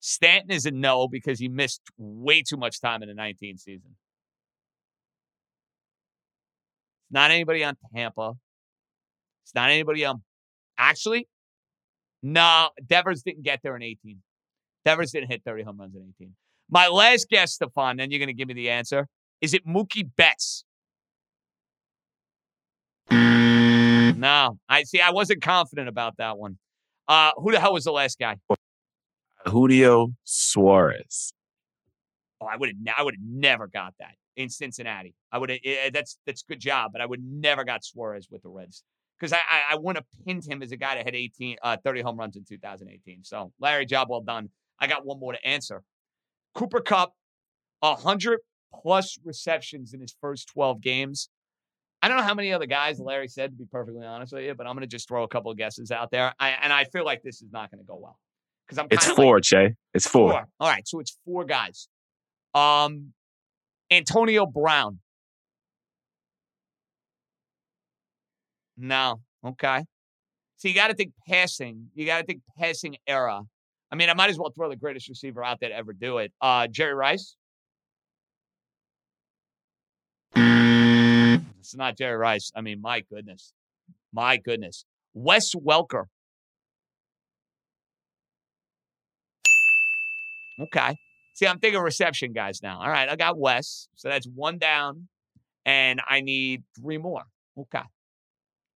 Stanton 0.00 0.50
is 0.50 0.66
a 0.66 0.70
no 0.70 1.08
because 1.08 1.38
he 1.38 1.48
missed 1.48 1.82
way 1.98 2.42
too 2.42 2.56
much 2.56 2.80
time 2.80 3.02
in 3.02 3.08
the 3.08 3.14
19 3.14 3.58
season. 3.58 3.96
It's 7.04 7.12
not 7.12 7.30
anybody 7.30 7.62
on 7.64 7.76
Tampa. 7.94 8.32
It's 9.44 9.54
not 9.54 9.70
anybody 9.70 10.04
on. 10.04 10.22
Actually, 10.78 11.28
no, 12.22 12.70
Devers 12.86 13.22
didn't 13.22 13.42
get 13.42 13.60
there 13.62 13.76
in 13.76 13.82
18. 13.82 14.18
Devers 14.84 15.12
didn't 15.12 15.30
hit 15.30 15.42
30 15.44 15.64
home 15.64 15.78
runs 15.78 15.94
in 15.94 16.12
18. 16.18 16.34
My 16.70 16.88
last 16.88 17.28
guess, 17.28 17.52
Stefan, 17.54 17.98
then 17.98 18.10
you're 18.10 18.18
going 18.18 18.28
to 18.28 18.34
give 18.34 18.48
me 18.48 18.54
the 18.54 18.70
answer. 18.70 19.06
Is 19.40 19.54
it 19.54 19.66
Mookie 19.66 20.08
Betts? 20.16 20.64
No, 23.10 24.58
I 24.68 24.82
see. 24.84 25.00
I 25.00 25.10
wasn't 25.10 25.42
confident 25.42 25.88
about 25.88 26.18
that 26.18 26.38
one. 26.38 26.58
Uh, 27.08 27.32
who 27.36 27.52
the 27.52 27.58
hell 27.58 27.72
was 27.72 27.84
the 27.84 27.92
last 27.92 28.18
guy? 28.18 28.36
Julio 29.46 30.12
Suarez. 30.24 31.32
Oh, 32.40 32.46
I 32.46 32.56
would 32.56 32.70
have. 32.70 32.94
I 32.96 33.02
would 33.02 33.14
have 33.14 33.24
never 33.24 33.66
got 33.66 33.94
that 33.98 34.14
in 34.36 34.48
Cincinnati. 34.48 35.14
I 35.32 35.38
would 35.38 35.50
have. 35.50 35.92
That's 35.92 36.18
that's 36.26 36.42
good 36.42 36.60
job, 36.60 36.92
but 36.92 37.00
I 37.00 37.06
would 37.06 37.22
never 37.22 37.64
got 37.64 37.84
Suarez 37.84 38.28
with 38.30 38.42
the 38.42 38.48
Reds 38.48 38.82
because 39.18 39.32
I 39.32 39.38
I, 39.38 39.72
I 39.72 39.76
wouldn't 39.76 40.04
have 40.04 40.26
pinned 40.26 40.44
him 40.44 40.62
as 40.62 40.72
a 40.72 40.76
guy 40.76 40.94
that 40.94 41.04
had 41.04 41.14
18, 41.14 41.56
uh, 41.62 41.76
30 41.84 42.00
home 42.02 42.16
runs 42.16 42.36
in 42.36 42.44
2018. 42.44 43.24
So 43.24 43.52
Larry, 43.60 43.86
job 43.86 44.08
well 44.10 44.22
done. 44.22 44.50
I 44.78 44.86
got 44.86 45.04
one 45.04 45.20
more 45.20 45.32
to 45.32 45.46
answer. 45.46 45.82
Cooper 46.54 46.80
Kupp, 46.80 47.12
hundred 47.82 48.40
plus 48.82 49.18
receptions 49.24 49.92
in 49.94 50.00
his 50.00 50.14
first 50.20 50.48
12 50.48 50.80
games. 50.80 51.28
I 52.02 52.08
don't 52.08 52.16
know 52.16 52.22
how 52.22 52.34
many 52.34 52.50
other 52.52 52.66
guys 52.66 52.98
Larry 52.98 53.28
said, 53.28 53.50
to 53.50 53.56
be 53.56 53.66
perfectly 53.70 54.06
honest 54.06 54.32
with 54.32 54.44
you, 54.44 54.54
but 54.54 54.66
I'm 54.66 54.72
going 54.74 54.82
to 54.82 54.86
just 54.86 55.06
throw 55.06 55.22
a 55.22 55.28
couple 55.28 55.50
of 55.50 55.58
guesses 55.58 55.90
out 55.90 56.10
there. 56.10 56.32
I, 56.40 56.50
and 56.62 56.72
I 56.72 56.84
feel 56.84 57.04
like 57.04 57.22
this 57.22 57.42
is 57.42 57.52
not 57.52 57.70
going 57.70 57.80
to 57.80 57.86
go 57.86 57.98
well 58.00 58.18
because 58.70 58.78
I'm. 58.78 58.86
It's 58.90 59.06
four, 59.06 59.36
like, 59.36 59.44
Che. 59.44 59.74
It's 59.94 60.06
four. 60.06 60.30
Four. 60.30 60.48
All 60.60 60.68
right, 60.68 60.86
so 60.86 61.00
it's 61.00 61.16
four 61.24 61.44
guys. 61.44 61.88
Um, 62.54 63.12
Antonio 63.90 64.46
Brown. 64.46 65.00
No. 68.76 69.20
Okay. 69.44 69.84
So 70.56 70.68
you 70.68 70.74
got 70.74 70.88
to 70.88 70.94
think 70.94 71.12
passing. 71.28 71.88
You 71.94 72.06
got 72.06 72.18
to 72.18 72.24
think 72.24 72.42
passing 72.58 72.96
era. 73.06 73.42
I 73.90 73.96
mean, 73.96 74.08
I 74.08 74.14
might 74.14 74.30
as 74.30 74.38
well 74.38 74.50
throw 74.50 74.68
the 74.68 74.76
greatest 74.76 75.08
receiver 75.08 75.42
out 75.42 75.58
there 75.60 75.70
to 75.70 75.74
ever 75.74 75.92
do 75.92 76.18
it. 76.18 76.32
Uh, 76.40 76.66
Jerry 76.68 76.94
Rice. 76.94 77.34
It's 80.34 81.74
not 81.74 81.96
Jerry 81.96 82.16
Rice. 82.16 82.52
I 82.54 82.60
mean, 82.60 82.80
my 82.80 83.00
goodness. 83.00 83.52
My 84.12 84.36
goodness. 84.36 84.84
Wes 85.12 85.54
Welker. 85.54 86.04
Okay. 90.60 90.96
See, 91.34 91.46
I'm 91.46 91.58
thinking 91.58 91.80
reception 91.80 92.32
guys 92.32 92.62
now. 92.62 92.80
All 92.80 92.88
right, 92.88 93.08
I 93.08 93.16
got 93.16 93.38
Wes. 93.38 93.88
So 93.94 94.08
that's 94.08 94.26
one 94.26 94.58
down, 94.58 95.08
and 95.64 96.00
I 96.06 96.20
need 96.20 96.64
three 96.78 96.98
more. 96.98 97.24
Okay. 97.58 97.82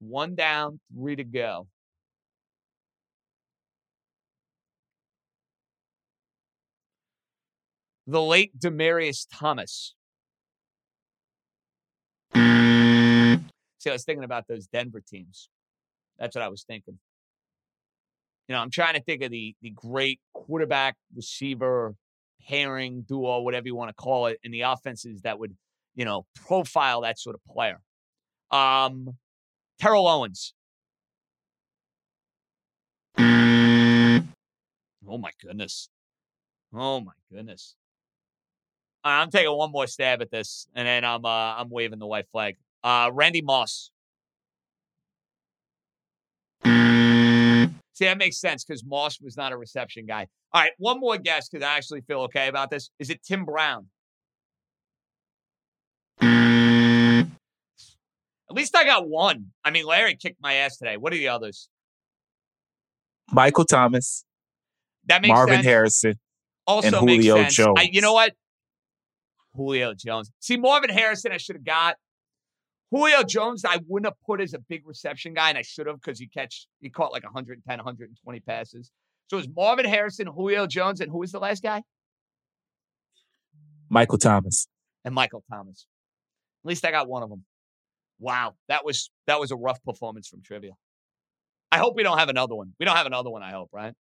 One 0.01 0.35
down, 0.35 0.81
three 0.95 1.17
to 1.17 1.25
go. 1.25 1.69
The 8.07 8.21
late 8.21 8.59
Demaryius 8.59 9.27
Thomas. 9.33 9.95
See, 12.35 13.91
I 13.91 13.93
was 13.93 14.05
thinking 14.05 14.25
about 14.25 14.47
those 14.49 14.67
Denver 14.67 15.03
teams. 15.07 15.49
That's 16.19 16.35
what 16.35 16.43
I 16.43 16.49
was 16.49 16.65
thinking. 16.65 16.99
You 18.49 18.55
know, 18.55 18.61
I'm 18.61 18.71
trying 18.71 18.95
to 18.95 19.03
think 19.03 19.23
of 19.23 19.31
the 19.31 19.55
the 19.63 19.71
great 19.71 20.21
quarterback 20.35 20.97
receiver 21.15 21.95
pairing 22.47 23.03
duo, 23.03 23.41
whatever 23.41 23.67
you 23.67 23.75
want 23.75 23.89
to 23.89 23.95
call 23.95 24.27
it, 24.27 24.39
in 24.43 24.53
the 24.53 24.63
offenses 24.63 25.23
that 25.23 25.39
would, 25.39 25.55
you 25.95 26.05
know, 26.05 26.27
profile 26.35 27.01
that 27.03 27.19
sort 27.19 27.35
of 27.35 27.45
player. 27.53 27.81
Um, 28.51 29.17
Terrell 29.81 30.07
Owens. 30.07 30.53
Oh 35.07 35.19
my 35.19 35.31
goodness. 35.43 35.89
Oh 36.73 37.01
my 37.01 37.13
goodness. 37.33 37.77
I'm 39.05 39.31
taking 39.31 39.55
one 39.55 39.71
more 39.71 39.87
stab 39.87 40.23
at 40.23 40.31
this, 40.31 40.67
and 40.75 40.87
then 40.89 41.05
I'm 41.05 41.25
uh, 41.25 41.29
I'm 41.29 41.69
waving 41.69 41.99
the 41.99 42.07
white 42.07 42.27
flag. 42.33 42.57
Uh, 42.83 43.11
Randy 43.13 43.43
Moss. 43.43 43.91
See, 47.95 48.05
that 48.07 48.19
makes 48.19 48.39
sense 48.39 48.65
because 48.65 48.85
Moss 48.85 49.21
was 49.21 49.37
not 49.37 49.53
a 49.53 49.57
reception 49.57 50.05
guy. 50.07 50.27
All 50.53 50.61
right, 50.61 50.73
one 50.79 51.01
more 51.01 51.17
guess 51.17 51.49
because 51.49 51.65
I 51.65 51.77
actually 51.77 52.03
feel 52.03 52.21
okay 52.23 52.49
about 52.49 52.71
this. 52.71 52.91
Is 52.99 53.09
it 53.11 53.23
Tim 53.25 53.45
Brown? 53.45 53.87
At 58.51 58.57
least 58.57 58.77
I 58.77 58.85
got 58.85 59.09
one. 59.09 59.47
I 59.65 59.71
mean, 59.71 59.87
Larry 59.87 60.17
kicked 60.17 60.41
my 60.41 60.55
ass 60.55 60.77
today. 60.77 60.97
What 60.97 61.13
are 61.13 61.17
the 61.17 61.29
others? 61.29 61.69
Michael 63.33 63.65
Thomas, 63.65 64.25
That 65.07 65.23
makes 65.23 65.31
Marvin 65.33 65.57
sense. 65.57 65.67
Harrison, 65.67 66.15
Also 66.67 66.99
and 66.99 67.07
makes 67.07 67.25
Julio 67.25 67.43
sense. 67.43 67.55
Jones. 67.55 67.75
I, 67.79 67.89
you 67.91 68.01
know 68.01 68.13
what? 68.13 68.35
Julio 69.55 69.95
Jones. 69.95 70.31
See, 70.41 70.57
Marvin 70.57 70.91
Harrison, 70.91 71.33
I 71.33 71.39
should 71.39 71.57
have 71.57 71.65
got. 71.65 71.97
Julio 72.95 73.25
Jones, 73.25 73.65
I 73.65 73.81
wouldn't 73.89 74.07
have 74.07 74.21
put 74.25 74.41
as 74.41 74.55
a 74.55 74.59
big 74.61 74.87
reception 74.87 75.35
guy, 75.35 75.49
and 75.49 75.59
I 75.59 75.63
should 75.63 75.89
have 75.89 76.01
because 76.01 76.19
he 76.19 76.29
catch 76.29 76.69
he 76.81 76.91
caught 76.91 77.13
like 77.13 77.25
110, 77.25 77.61
120 77.67 78.41
passes. 78.41 78.93
So 79.27 79.37
it 79.37 79.41
was 79.41 79.49
Marvin 79.49 79.85
Harrison, 79.85 80.29
Julio 80.29 80.67
Jones, 80.69 81.01
and 81.01 81.11
who 81.11 81.19
was 81.19 81.33
the 81.33 81.41
last 81.41 81.63
guy? 81.63 81.83
Michael 83.89 84.19
Thomas. 84.19 84.69
And 85.05 85.13
Michael 85.13 85.43
Thomas. 85.51 85.87
At 86.65 86.69
least 86.69 86.85
I 86.85 86.93
got 86.93 87.09
one 87.09 87.25
of 87.25 87.31
them. 87.31 87.45
Wow, 88.21 88.55
that 88.69 88.85
was 88.85 89.11
that 89.27 89.41
was 89.41 89.51
a 89.51 89.57
rough 89.57 89.83
performance 89.83 90.29
from 90.29 90.43
trivia. 90.43 90.73
I 91.73 91.79
hope 91.79 91.97
we 91.97 92.05
don't 92.05 92.19
have 92.19 92.29
another 92.29 92.55
one. 92.55 92.75
We 92.79 92.87
don't 92.87 92.97
have 92.97 93.07
another 93.07 93.31
one. 93.31 93.43
I 93.43 93.51
hope, 93.51 93.71
right? 93.73 93.95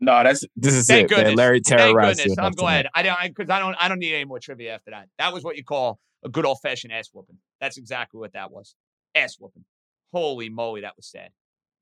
No, 0.00 0.24
that's 0.24 0.44
this 0.56 0.74
is 0.74 0.86
Thank 0.88 1.12
it. 1.12 1.14
man. 1.14 1.20
goodness. 1.20 1.36
Larry 1.38 1.60
Thank 1.64 1.80
terrorized 1.80 2.18
goodness. 2.18 2.36
you. 2.36 2.42
I'm 2.44 2.52
glad. 2.52 2.88
I 2.92 3.04
don't 3.04 3.16
because 3.22 3.50
I 3.50 3.60
don't 3.60 3.76
I 3.78 3.86
don't 3.86 4.00
need 4.00 4.14
any 4.14 4.24
more 4.24 4.40
trivia 4.40 4.74
after 4.74 4.90
that. 4.90 5.06
That 5.18 5.32
was 5.32 5.44
what 5.44 5.56
you 5.56 5.62
call 5.62 6.00
a 6.24 6.28
good 6.28 6.44
old 6.44 6.58
fashioned 6.60 6.92
ass 6.92 7.08
whooping. 7.12 7.38
That's 7.60 7.76
exactly 7.76 8.18
what 8.18 8.32
that 8.34 8.50
was. 8.50 8.74
Ass 9.14 9.36
whooping. 9.38 9.64
Holy 10.12 10.48
moly, 10.48 10.82
that 10.82 10.96
was 10.96 11.06
sad. 11.06 11.30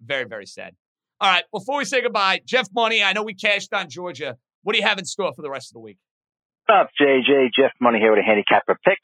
Very, 0.00 0.24
very 0.24 0.46
sad. 0.46 0.74
All 1.20 1.30
right, 1.30 1.44
before 1.52 1.78
we 1.78 1.84
say 1.84 2.02
goodbye, 2.02 2.40
Jeff 2.44 2.68
Money, 2.74 3.02
I 3.02 3.12
know 3.12 3.22
we 3.22 3.34
cashed 3.34 3.72
on 3.72 3.88
Georgia. 3.88 4.36
What 4.62 4.72
do 4.74 4.80
you 4.80 4.86
have 4.86 4.98
in 4.98 5.04
store 5.04 5.32
for 5.34 5.42
the 5.42 5.50
rest 5.50 5.70
of 5.70 5.74
the 5.74 5.80
week? 5.80 5.98
What's 6.66 6.80
up, 6.80 6.90
JJ? 7.00 7.50
Jeff 7.56 7.72
Money 7.80 7.98
here 7.98 8.10
with 8.10 8.20
a 8.20 8.26
handicapper 8.26 8.76
picks. 8.84 9.00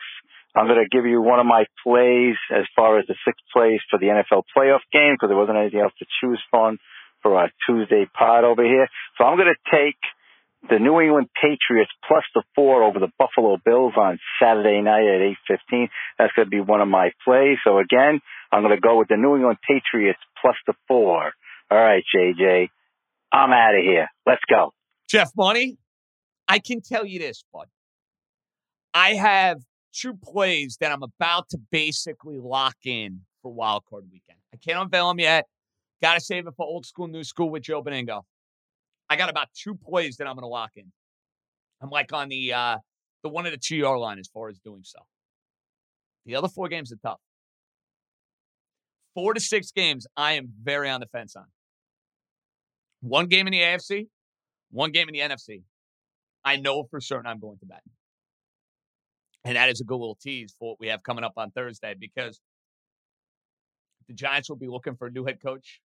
I'm 0.54 0.66
going 0.66 0.82
to 0.82 0.88
give 0.90 1.06
you 1.06 1.22
one 1.22 1.38
of 1.38 1.46
my 1.46 1.64
plays 1.84 2.34
as 2.50 2.64
far 2.74 2.98
as 2.98 3.06
the 3.06 3.14
sixth 3.24 3.44
place 3.52 3.80
for 3.88 3.98
the 3.98 4.06
NFL 4.06 4.42
playoff 4.56 4.80
game 4.92 5.14
because 5.14 5.28
there 5.28 5.36
wasn't 5.36 5.58
anything 5.58 5.80
else 5.80 5.92
to 6.00 6.06
choose 6.20 6.42
from 6.50 6.78
for 7.22 7.36
our 7.36 7.50
Tuesday 7.66 8.06
pod 8.18 8.44
over 8.44 8.64
here. 8.64 8.88
So 9.16 9.24
I'm 9.24 9.36
going 9.36 9.52
to 9.52 9.70
take 9.70 10.00
the 10.68 10.78
New 10.78 11.00
England 11.00 11.28
Patriots 11.34 11.90
plus 12.06 12.24
the 12.34 12.42
four 12.54 12.82
over 12.82 12.98
the 12.98 13.10
Buffalo 13.18 13.56
Bills 13.64 13.94
on 13.96 14.18
Saturday 14.40 14.82
night 14.82 15.04
at 15.04 15.20
8:15. 15.48 15.88
That's 16.18 16.32
going 16.34 16.46
to 16.46 16.50
be 16.50 16.60
one 16.60 16.80
of 16.80 16.88
my 16.88 17.12
plays. 17.24 17.58
So 17.64 17.78
again, 17.78 18.20
I'm 18.52 18.62
going 18.62 18.74
to 18.74 18.80
go 18.80 18.98
with 18.98 19.08
the 19.08 19.16
New 19.16 19.36
England 19.36 19.58
Patriots 19.66 20.18
plus 20.40 20.56
the 20.66 20.74
four. 20.86 21.32
All 21.70 21.78
right, 21.78 22.02
JJ, 22.14 22.68
I'm 23.32 23.52
out 23.52 23.74
of 23.74 23.82
here. 23.82 24.08
Let's 24.26 24.42
go. 24.50 24.72
Jeff 25.08 25.30
Money, 25.36 25.78
I 26.48 26.58
can 26.58 26.80
tell 26.80 27.06
you 27.06 27.18
this, 27.18 27.44
bud. 27.52 27.68
I 28.92 29.14
have 29.14 29.62
two 29.92 30.14
plays 30.14 30.76
that 30.80 30.92
I'm 30.92 31.02
about 31.02 31.48
to 31.50 31.58
basically 31.70 32.38
lock 32.38 32.76
in 32.84 33.20
for 33.42 33.52
Wild 33.52 33.84
Card 33.88 34.04
Weekend. 34.12 34.38
I 34.52 34.56
can't 34.56 34.78
unveil 34.78 35.08
them 35.08 35.20
yet. 35.20 35.46
Got 36.02 36.14
to 36.14 36.20
save 36.20 36.46
it 36.46 36.54
for 36.56 36.66
old 36.66 36.86
school, 36.86 37.08
new 37.08 37.24
school 37.24 37.50
with 37.50 37.62
Joe 37.62 37.82
Benigno. 37.82 38.22
I 39.10 39.16
got 39.16 39.28
about 39.28 39.48
two 39.52 39.74
plays 39.74 40.16
that 40.16 40.28
I'm 40.28 40.36
going 40.36 40.44
to 40.44 40.48
lock 40.48 40.70
in. 40.76 40.90
I'm 41.82 41.90
like 41.90 42.12
on 42.12 42.28
the 42.28 42.52
uh, 42.52 42.76
the 43.24 43.28
one 43.28 43.44
of 43.44 43.52
the 43.52 43.58
two 43.58 43.76
yard 43.76 43.98
line 43.98 44.20
as 44.20 44.28
far 44.28 44.48
as 44.48 44.58
doing 44.60 44.82
so. 44.84 45.00
The 46.26 46.36
other 46.36 46.48
four 46.48 46.68
games 46.68 46.92
are 46.92 46.98
tough. 47.02 47.18
Four 49.14 49.34
to 49.34 49.40
six 49.40 49.72
games, 49.72 50.06
I 50.16 50.32
am 50.34 50.50
very 50.62 50.88
on 50.88 51.00
the 51.00 51.06
fence 51.06 51.34
on. 51.34 51.46
One 53.00 53.26
game 53.26 53.48
in 53.48 53.52
the 53.52 53.60
AFC, 53.60 54.06
one 54.70 54.92
game 54.92 55.08
in 55.08 55.14
the 55.14 55.20
NFC. 55.20 55.62
I 56.44 56.56
know 56.56 56.84
for 56.84 57.00
certain 57.00 57.26
I'm 57.26 57.40
going 57.40 57.58
to 57.58 57.66
bet. 57.66 57.82
And 59.44 59.56
that 59.56 59.68
is 59.70 59.80
a 59.80 59.84
good 59.84 59.96
little 59.96 60.18
tease 60.22 60.54
for 60.58 60.70
what 60.70 60.80
we 60.80 60.88
have 60.88 61.02
coming 61.02 61.24
up 61.24 61.32
on 61.36 61.50
Thursday 61.50 61.94
because 61.98 62.40
the 64.06 64.14
Giants 64.14 64.48
will 64.48 64.56
be 64.56 64.68
looking 64.68 64.94
for 64.94 65.08
a 65.08 65.10
new 65.10 65.24
head 65.24 65.38
coach. 65.42 65.80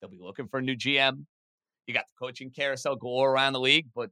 They'll 0.00 0.10
be 0.10 0.18
looking 0.20 0.46
for 0.46 0.58
a 0.58 0.62
new 0.62 0.76
GM. 0.76 1.24
You 1.86 1.94
got 1.94 2.04
the 2.06 2.24
coaching 2.24 2.50
carousel 2.50 2.96
galore 2.96 3.32
around 3.32 3.54
the 3.54 3.60
league, 3.60 3.86
but 3.94 4.10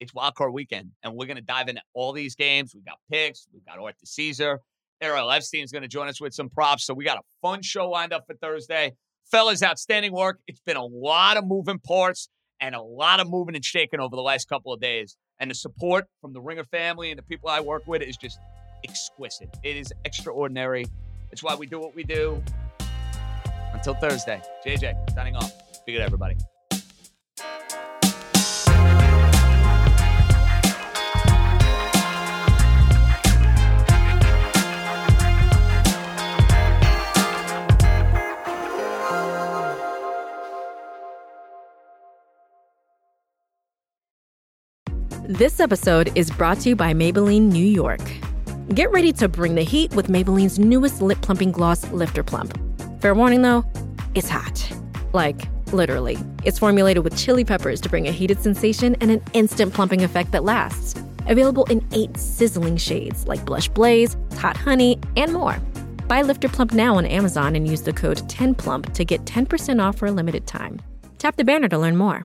it's 0.00 0.14
wild 0.14 0.34
card 0.34 0.52
weekend. 0.52 0.90
And 1.02 1.14
we're 1.14 1.26
going 1.26 1.36
to 1.36 1.42
dive 1.42 1.68
into 1.68 1.82
all 1.94 2.12
these 2.12 2.34
games. 2.34 2.74
We've 2.74 2.84
got 2.84 2.98
picks. 3.10 3.46
We've 3.52 3.64
got 3.64 3.78
Arthur 3.78 4.06
Caesar. 4.06 4.60
Errol 5.00 5.30
Epstein's 5.30 5.72
going 5.72 5.82
to 5.82 5.88
join 5.88 6.08
us 6.08 6.20
with 6.20 6.34
some 6.34 6.50
props. 6.50 6.84
So 6.84 6.94
we 6.94 7.04
got 7.04 7.18
a 7.18 7.22
fun 7.40 7.62
show 7.62 7.88
lined 7.88 8.12
up 8.12 8.26
for 8.26 8.34
Thursday. 8.34 8.92
Fellas, 9.30 9.62
outstanding 9.62 10.12
work. 10.12 10.40
It's 10.46 10.60
been 10.60 10.76
a 10.76 10.84
lot 10.84 11.36
of 11.36 11.46
moving 11.46 11.78
parts 11.78 12.28
and 12.60 12.74
a 12.74 12.82
lot 12.82 13.20
of 13.20 13.30
moving 13.30 13.54
and 13.54 13.64
shaking 13.64 14.00
over 14.00 14.14
the 14.14 14.22
last 14.22 14.48
couple 14.48 14.72
of 14.72 14.80
days. 14.80 15.16
And 15.38 15.50
the 15.50 15.54
support 15.54 16.06
from 16.20 16.34
the 16.34 16.40
Ringer 16.40 16.64
family 16.64 17.10
and 17.10 17.18
the 17.18 17.22
people 17.22 17.48
I 17.48 17.60
work 17.60 17.86
with 17.86 18.02
is 18.02 18.16
just 18.16 18.38
exquisite. 18.84 19.56
It 19.62 19.76
is 19.76 19.92
extraordinary. 20.04 20.84
It's 21.32 21.42
why 21.42 21.54
we 21.54 21.66
do 21.66 21.80
what 21.80 21.94
we 21.94 22.04
do. 22.04 22.42
Until 23.72 23.94
Thursday, 23.94 24.42
JJ, 24.66 25.14
signing 25.14 25.36
off. 25.36 25.52
Be 25.86 25.92
good, 25.92 26.02
everybody. 26.02 26.36
This 45.30 45.60
episode 45.60 46.10
is 46.16 46.28
brought 46.28 46.58
to 46.62 46.70
you 46.70 46.74
by 46.74 46.92
Maybelline 46.92 47.52
New 47.52 47.64
York. 47.64 48.00
Get 48.74 48.90
ready 48.90 49.12
to 49.12 49.28
bring 49.28 49.54
the 49.54 49.62
heat 49.62 49.94
with 49.94 50.08
Maybelline's 50.08 50.58
newest 50.58 51.00
lip 51.00 51.20
plumping 51.20 51.52
gloss, 51.52 51.88
Lifter 51.92 52.24
Plump. 52.24 52.58
Fair 53.00 53.14
warning 53.14 53.42
though, 53.42 53.64
it's 54.16 54.28
hot. 54.28 54.72
Like, 55.12 55.40
literally. 55.72 56.18
It's 56.42 56.58
formulated 56.58 57.04
with 57.04 57.16
chili 57.16 57.44
peppers 57.44 57.80
to 57.82 57.88
bring 57.88 58.08
a 58.08 58.10
heated 58.10 58.42
sensation 58.42 58.96
and 59.00 59.12
an 59.12 59.22
instant 59.32 59.72
plumping 59.72 60.02
effect 60.02 60.32
that 60.32 60.42
lasts. 60.42 61.00
Available 61.28 61.64
in 61.66 61.86
eight 61.92 62.16
sizzling 62.16 62.76
shades 62.76 63.28
like 63.28 63.44
Blush 63.44 63.68
Blaze, 63.68 64.16
Hot 64.38 64.56
Honey, 64.56 64.98
and 65.16 65.32
more. 65.32 65.60
Buy 66.08 66.22
Lifter 66.22 66.48
Plump 66.48 66.72
now 66.72 66.96
on 66.96 67.06
Amazon 67.06 67.54
and 67.54 67.68
use 67.68 67.82
the 67.82 67.92
code 67.92 68.18
10PLUMP 68.28 68.92
to 68.94 69.04
get 69.04 69.26
10% 69.26 69.80
off 69.80 69.96
for 69.96 70.06
a 70.06 70.10
limited 70.10 70.48
time. 70.48 70.80
Tap 71.18 71.36
the 71.36 71.44
banner 71.44 71.68
to 71.68 71.78
learn 71.78 71.96
more. 71.96 72.24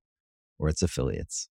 or 0.61 0.69
its 0.69 0.81
affiliates. 0.81 1.49